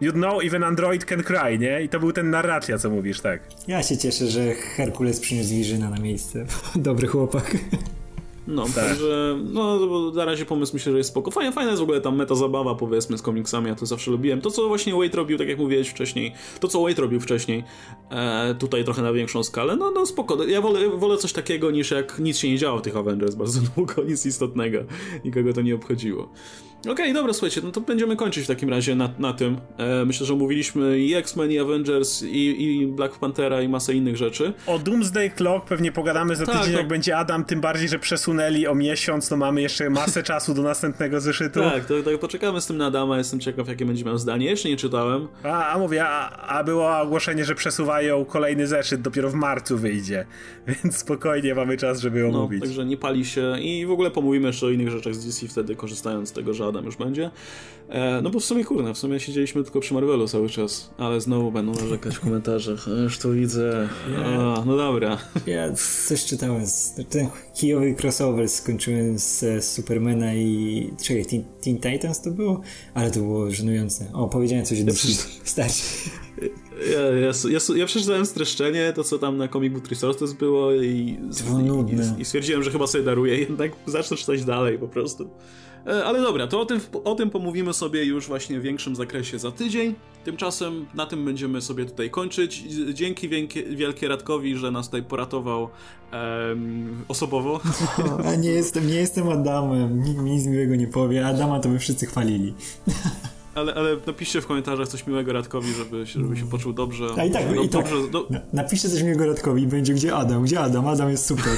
You'd 0.00 0.12
know 0.12 0.44
even 0.44 0.62
Android 0.64 1.04
can 1.04 1.22
cry, 1.22 1.58
nie? 1.58 1.82
I 1.82 1.88
to 1.88 2.00
był 2.00 2.12
ten 2.12 2.30
narracja, 2.30 2.78
co 2.78 2.90
mówisz, 2.90 3.20
tak? 3.20 3.40
Ja 3.68 3.82
się 3.82 3.98
cieszę, 3.98 4.26
że 4.26 4.54
Herkules 4.54 5.20
przyniósł 5.20 5.50
Wirzyna 5.50 5.90
na 5.90 5.98
miejsce. 5.98 6.46
Dobry 6.76 7.06
chłopak. 7.06 7.56
No, 8.48 8.64
tak. 8.64 8.74
także, 8.74 9.38
no, 9.44 9.78
na 10.14 10.24
razie 10.24 10.44
pomysł 10.44 10.72
myślę, 10.74 10.92
że 10.92 10.98
jest 10.98 11.10
spoko. 11.10 11.30
Fajna, 11.30 11.52
fajna 11.52 11.70
jest 11.70 11.80
w 11.80 11.82
ogóle 11.82 12.00
ta 12.00 12.10
meta 12.10 12.34
zabawa, 12.34 12.74
powiedzmy, 12.74 13.18
z 13.18 13.22
komiksami, 13.22 13.68
ja 13.68 13.74
to 13.74 13.86
zawsze 13.86 14.10
lubiłem. 14.10 14.40
To, 14.40 14.50
co 14.50 14.68
właśnie 14.68 14.92
Wade 14.94 15.16
robił, 15.16 15.38
tak 15.38 15.48
jak 15.48 15.58
mówiłeś 15.58 15.88
wcześniej, 15.88 16.32
to, 16.60 16.68
co 16.68 16.80
Wade 16.80 17.02
robił 17.02 17.20
wcześniej, 17.20 17.64
e, 18.10 18.54
tutaj 18.54 18.84
trochę 18.84 19.02
na 19.02 19.12
większą 19.12 19.42
skalę, 19.42 19.76
no, 19.76 19.90
no 19.90 20.06
spoko. 20.06 20.44
Ja 20.44 20.60
wolę, 20.60 20.88
wolę 20.88 21.16
coś 21.16 21.32
takiego, 21.32 21.70
niż 21.70 21.90
jak 21.90 22.18
nic 22.18 22.38
się 22.38 22.48
nie 22.48 22.58
działo 22.58 22.78
w 22.78 22.82
tych 22.82 22.96
Avengers 22.96 23.34
bardzo 23.34 23.60
długo, 23.76 24.02
nic 24.02 24.26
istotnego. 24.26 24.78
Nikogo 25.24 25.52
to 25.52 25.60
nie 25.60 25.74
obchodziło. 25.74 26.28
Okej, 26.80 26.92
okay, 26.92 27.12
dobra, 27.12 27.32
słuchajcie, 27.32 27.60
no 27.64 27.72
to 27.72 27.80
będziemy 27.80 28.16
kończyć 28.16 28.44
w 28.44 28.46
takim 28.46 28.68
razie 28.68 28.94
na, 28.94 29.10
na 29.18 29.32
tym. 29.32 29.56
E, 29.78 30.04
myślę, 30.04 30.26
że 30.26 30.32
omówiliśmy 30.32 30.98
i 30.98 31.14
X-Men, 31.14 31.50
i 31.50 31.58
Avengers, 31.58 32.22
i, 32.22 32.64
i 32.64 32.86
Black 32.86 33.18
Panthera, 33.18 33.62
i 33.62 33.68
masę 33.68 33.94
innych 33.94 34.16
rzeczy. 34.16 34.52
O 34.66 34.78
Doomsday 34.78 35.30
Clock 35.30 35.66
pewnie 35.66 35.92
pogadamy 35.92 36.36
za 36.36 36.46
tak, 36.46 36.56
tydzień, 36.56 36.72
no. 36.72 36.78
jak 36.78 36.88
będzie 36.88 37.16
Adam, 37.16 37.44
tym 37.44 37.60
bardziej, 37.60 37.88
że 37.88 37.98
przesunęli 37.98 38.66
o 38.66 38.74
miesiąc, 38.74 39.30
no 39.30 39.36
mamy 39.36 39.62
jeszcze 39.62 39.90
masę 39.90 40.22
czasu 40.32 40.54
do 40.54 40.62
następnego 40.62 41.20
zeszytu. 41.20 41.60
Tak, 41.60 41.84
to, 41.84 42.02
to 42.02 42.18
poczekamy 42.18 42.60
z 42.60 42.66
tym 42.66 42.76
na 42.76 42.86
Adama, 42.86 43.18
jestem 43.18 43.40
ciekaw, 43.40 43.68
jakie 43.68 43.84
będzie 43.84 44.04
miał 44.04 44.18
zdanie. 44.18 44.46
Jeszcze 44.46 44.68
nie 44.68 44.76
czytałem. 44.76 45.28
A, 45.42 45.72
a 45.72 45.78
mówię, 45.78 46.04
a, 46.04 46.30
a 46.46 46.64
było 46.64 46.98
ogłoszenie, 46.98 47.44
że 47.44 47.54
przesuwają 47.54 48.24
kolejny 48.24 48.66
zeszyt, 48.66 49.00
dopiero 49.00 49.30
w 49.30 49.34
marcu 49.34 49.78
wyjdzie, 49.78 50.26
więc 50.68 50.96
spokojnie 50.96 51.54
mamy 51.54 51.76
czas, 51.76 52.00
żeby 52.00 52.18
ją 52.18 52.32
no, 52.32 52.48
Także 52.60 52.84
nie 52.84 52.96
pali 52.96 53.24
się 53.24 53.60
i 53.60 53.86
w 53.86 53.90
ogóle 53.90 54.10
pomówimy 54.10 54.46
jeszcze 54.46 54.66
o 54.66 54.70
innych 54.70 54.90
rzeczach 54.90 55.14
z 55.14 55.26
DC 55.26 55.48
wtedy, 55.48 55.76
korzystając 55.76 56.28
z 56.28 56.32
tego, 56.32 56.54
że 56.54 56.67
Adam 56.68 56.84
już 56.84 56.96
będzie. 56.96 57.30
E, 57.88 58.20
no 58.22 58.30
bo 58.30 58.40
w 58.40 58.44
sumie 58.44 58.64
kurna, 58.64 58.92
w 58.92 58.98
sumie 58.98 59.20
siedzieliśmy 59.20 59.64
tylko 59.64 59.80
przy 59.80 59.94
Marvelu 59.94 60.28
cały 60.28 60.48
czas, 60.48 60.90
ale 60.98 61.20
znowu 61.20 61.52
będą 61.52 61.72
narzekać 61.72 62.16
w 62.16 62.20
komentarzach. 62.20 62.86
Już 63.02 63.18
to 63.18 63.30
widzę. 63.30 63.88
A, 64.24 64.62
no 64.66 64.76
dobra. 64.76 65.18
Ja 65.46 65.72
coś 66.08 66.24
czytałem. 66.24 66.62
Ten 67.10 67.28
kijowy 67.54 67.94
crossover 68.02 68.48
skończyłem 68.48 69.18
z, 69.18 69.40
z 69.40 69.72
Supermana 69.72 70.34
i... 70.34 70.90
Czekaj, 71.02 71.26
Teen, 71.26 71.44
Teen 71.62 71.78
Titans 71.78 72.22
to 72.22 72.30
było? 72.30 72.60
Ale 72.94 73.10
to 73.10 73.20
było 73.20 73.50
żenujące. 73.50 74.06
O, 74.12 74.28
powiedziałem 74.28 74.64
coś 74.64 74.84
do 74.84 74.92
Starczy. 75.44 75.82
Ja, 76.92 77.00
ja, 77.00 77.32
ja, 77.50 77.58
ja, 77.76 77.86
przeczytałem 77.86 78.26
streszczenie, 78.26 78.92
to 78.96 79.04
co 79.04 79.18
tam 79.18 79.36
na 79.36 79.48
Comic 79.48 79.72
Book 79.72 79.88
Resources 79.88 80.32
było 80.32 80.72
i, 80.72 81.18
i, 82.18 82.20
i, 82.20 82.24
stwierdziłem, 82.24 82.62
że 82.62 82.70
chyba 82.70 82.86
sobie 82.86 83.04
daruję, 83.04 83.38
jednak 83.38 83.72
zacznę 83.86 84.16
czytać 84.16 84.44
dalej 84.44 84.78
po 84.78 84.88
prostu. 84.88 85.30
E, 85.88 86.04
ale 86.04 86.22
dobra, 86.22 86.46
to 86.46 86.60
o 86.60 86.66
tym, 86.66 86.80
o 87.04 87.14
tym 87.14 87.30
pomówimy 87.30 87.72
sobie 87.72 88.04
już 88.04 88.26
właśnie 88.26 88.60
w 88.60 88.62
większym 88.62 88.96
zakresie 88.96 89.38
za 89.38 89.52
tydzień. 89.52 89.94
Tymczasem 90.24 90.86
na 90.94 91.06
tym 91.06 91.24
będziemy 91.24 91.60
sobie 91.60 91.84
tutaj 91.84 92.10
kończyć. 92.10 92.62
Dzięki 92.94 93.28
wielkie, 93.28 93.62
wielkie 93.62 94.08
Radkowi, 94.08 94.56
że 94.56 94.70
nas 94.70 94.86
tutaj 94.86 95.02
poratował 95.02 95.68
um, 96.12 97.04
osobowo. 97.08 97.60
A 98.28 98.34
nie 98.34 98.50
jestem, 98.50 98.86
nie 98.86 98.94
jestem 98.94 99.28
Adamem, 99.28 100.02
nikt 100.02 100.20
mi 100.20 100.30
nic 100.30 100.46
miłego 100.46 100.76
nie 100.76 100.86
powie. 100.86 101.26
Adama 101.26 101.60
to 101.60 101.68
by 101.68 101.78
wszyscy 101.78 102.06
chwalili. 102.06 102.54
Ale, 103.54 103.74
ale 103.74 103.96
napiszcie 104.06 104.40
w 104.40 104.46
komentarzach 104.46 104.88
coś 104.88 105.06
miłego 105.06 105.32
Radkowi, 105.32 105.72
żeby, 105.72 106.06
żeby 106.06 106.36
się 106.36 106.48
poczuł 106.48 106.72
dobrze. 106.72 107.06
A 107.16 107.24
i 107.24 107.30
tak, 107.30 107.44
no, 107.56 107.62
i 107.62 107.68
tak. 107.68 107.82
dobrze, 107.82 108.10
do... 108.10 108.28
napiszcie 108.52 108.88
coś 108.88 109.02
miłego 109.02 109.26
Radkowi 109.26 109.62
i 109.62 109.66
będzie 109.66 109.94
gdzie 109.94 110.14
Adam, 110.16 110.42
gdzie 110.42 110.60
Adam, 110.60 110.86
Adam 110.86 111.10
jest 111.10 111.26
super. 111.26 111.52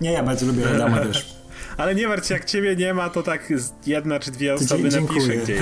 nie, 0.00 0.12
ja 0.12 0.22
bardzo 0.22 0.46
lubię 0.46 0.70
Adama 0.74 0.98
też. 0.98 1.43
Ale 1.76 1.94
nie 1.94 2.08
martw 2.08 2.28
się, 2.28 2.34
jak 2.34 2.44
ciebie 2.44 2.76
nie 2.76 2.94
ma, 2.94 3.10
to 3.10 3.22
tak 3.22 3.52
jedna 3.86 4.20
czy 4.20 4.30
dwie 4.30 4.54
osoby 4.54 4.90
napisze 4.90 5.36
gdzieś 5.36 5.60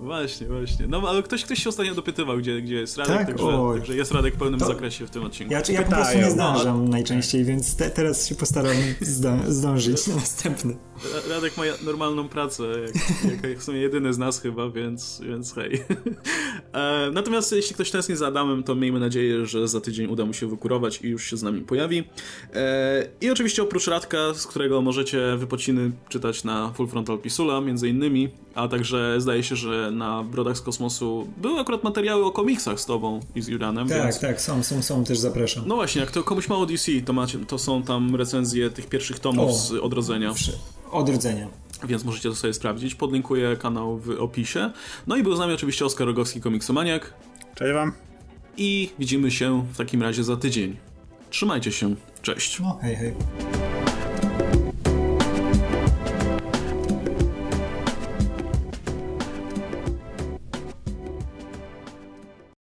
Właśnie, 0.00 0.46
właśnie. 0.46 0.86
No 0.86 1.02
ale 1.08 1.22
ktoś, 1.22 1.44
ktoś 1.44 1.62
się 1.62 1.68
ostatnio 1.68 1.94
dopytywał, 1.94 2.38
gdzie, 2.38 2.62
gdzie 2.62 2.74
jest 2.74 2.98
Radek, 2.98 3.16
tak? 3.16 3.26
także, 3.26 3.74
także, 3.74 3.96
jest 3.96 4.12
Radek 4.12 4.34
w 4.34 4.38
pełnym 4.38 4.60
to... 4.60 4.66
zakresie 4.66 5.06
w 5.06 5.10
tym 5.10 5.24
odcinku. 5.24 5.52
Ja, 5.52 5.62
ja 5.68 5.82
po 5.82 5.90
prostu 5.90 6.18
nie 6.18 6.30
zdążam 6.30 6.84
no, 6.84 6.90
najczęściej, 6.90 7.44
więc 7.44 7.76
te, 7.76 7.90
teraz 7.90 8.28
się 8.28 8.34
postaram 8.34 8.76
zdążyć 9.46 10.06
na 10.06 10.14
następny. 10.14 10.76
Radek 11.28 11.56
ma 11.56 11.62
normalną 11.84 12.28
pracę, 12.28 12.64
jak, 13.24 13.42
jak 13.50 13.58
w 13.58 13.62
sumie 13.62 13.80
jedyny 13.80 14.14
z 14.14 14.18
nas 14.18 14.40
chyba, 14.40 14.70
więc, 14.70 15.20
więc 15.24 15.54
hej. 15.54 15.80
E, 16.72 17.10
natomiast 17.12 17.52
jeśli 17.52 17.74
ktoś 17.74 17.90
tęskni 17.90 18.16
za 18.16 18.26
Adamem, 18.26 18.62
to 18.62 18.74
miejmy 18.74 19.00
nadzieję, 19.00 19.46
że 19.46 19.68
za 19.68 19.80
tydzień 19.80 20.10
uda 20.10 20.24
mu 20.24 20.32
się 20.32 20.46
wykurować 20.46 21.00
i 21.02 21.08
już 21.08 21.30
się 21.30 21.36
z 21.36 21.42
nami 21.42 21.60
pojawi. 21.60 22.04
E, 22.54 23.08
I 23.20 23.30
oczywiście 23.30 23.62
oprócz 23.62 23.86
Radka, 23.86 24.34
z 24.34 24.46
którego 24.46 24.82
możecie 24.82 25.36
wypociny 25.36 25.90
czytać 26.08 26.44
na 26.44 26.72
Full 26.72 26.88
Frontal 26.88 27.18
Pisula, 27.18 27.60
między 27.60 27.88
innymi, 27.88 28.28
a 28.54 28.68
także 28.68 29.20
zdaje 29.20 29.42
się, 29.42 29.56
że 29.56 29.89
na 29.90 30.22
Brodach 30.22 30.56
z 30.56 30.60
Kosmosu 30.60 31.28
były 31.36 31.60
akurat 31.60 31.84
materiały 31.84 32.24
o 32.24 32.30
komiksach 32.30 32.80
z 32.80 32.86
tobą 32.86 33.20
i 33.34 33.42
z 33.42 33.48
Juranem. 33.48 33.88
Tak, 33.88 34.02
więc... 34.02 34.20
tak, 34.20 34.40
są, 34.40 34.62
są, 34.62 34.82
są, 34.82 35.04
też 35.04 35.18
zapraszam. 35.18 35.64
No 35.66 35.74
właśnie, 35.74 36.00
jak 36.00 36.10
to 36.10 36.22
komuś 36.22 36.48
mało 36.48 36.66
DC, 36.66 36.92
to, 37.04 37.12
macie, 37.12 37.38
to 37.38 37.58
są 37.58 37.82
tam 37.82 38.16
recenzje 38.16 38.70
tych 38.70 38.86
pierwszych 38.86 39.18
tomów 39.18 39.50
o, 39.50 39.54
z 39.54 39.72
Odrodzenia. 39.72 40.34
Odrodzenia. 40.90 41.48
Więc 41.84 42.04
możecie 42.04 42.28
to 42.28 42.34
sobie 42.34 42.54
sprawdzić. 42.54 42.94
Podlinkuję 42.94 43.56
kanał 43.56 43.98
w 43.98 44.10
opisie. 44.10 44.70
No 45.06 45.16
i 45.16 45.22
był 45.22 45.36
z 45.36 45.38
nami 45.38 45.54
oczywiście 45.54 45.84
Oskar 45.84 46.06
Rogowski, 46.06 46.40
komiksomaniak. 46.40 47.14
Cześć 47.54 47.72
wam. 47.72 47.92
I 48.56 48.90
widzimy 48.98 49.30
się 49.30 49.66
w 49.72 49.76
takim 49.76 50.02
razie 50.02 50.24
za 50.24 50.36
tydzień. 50.36 50.76
Trzymajcie 51.30 51.72
się. 51.72 51.94
Cześć. 52.22 52.60
No, 52.60 52.78
hej, 52.82 52.96
hej. 52.96 53.14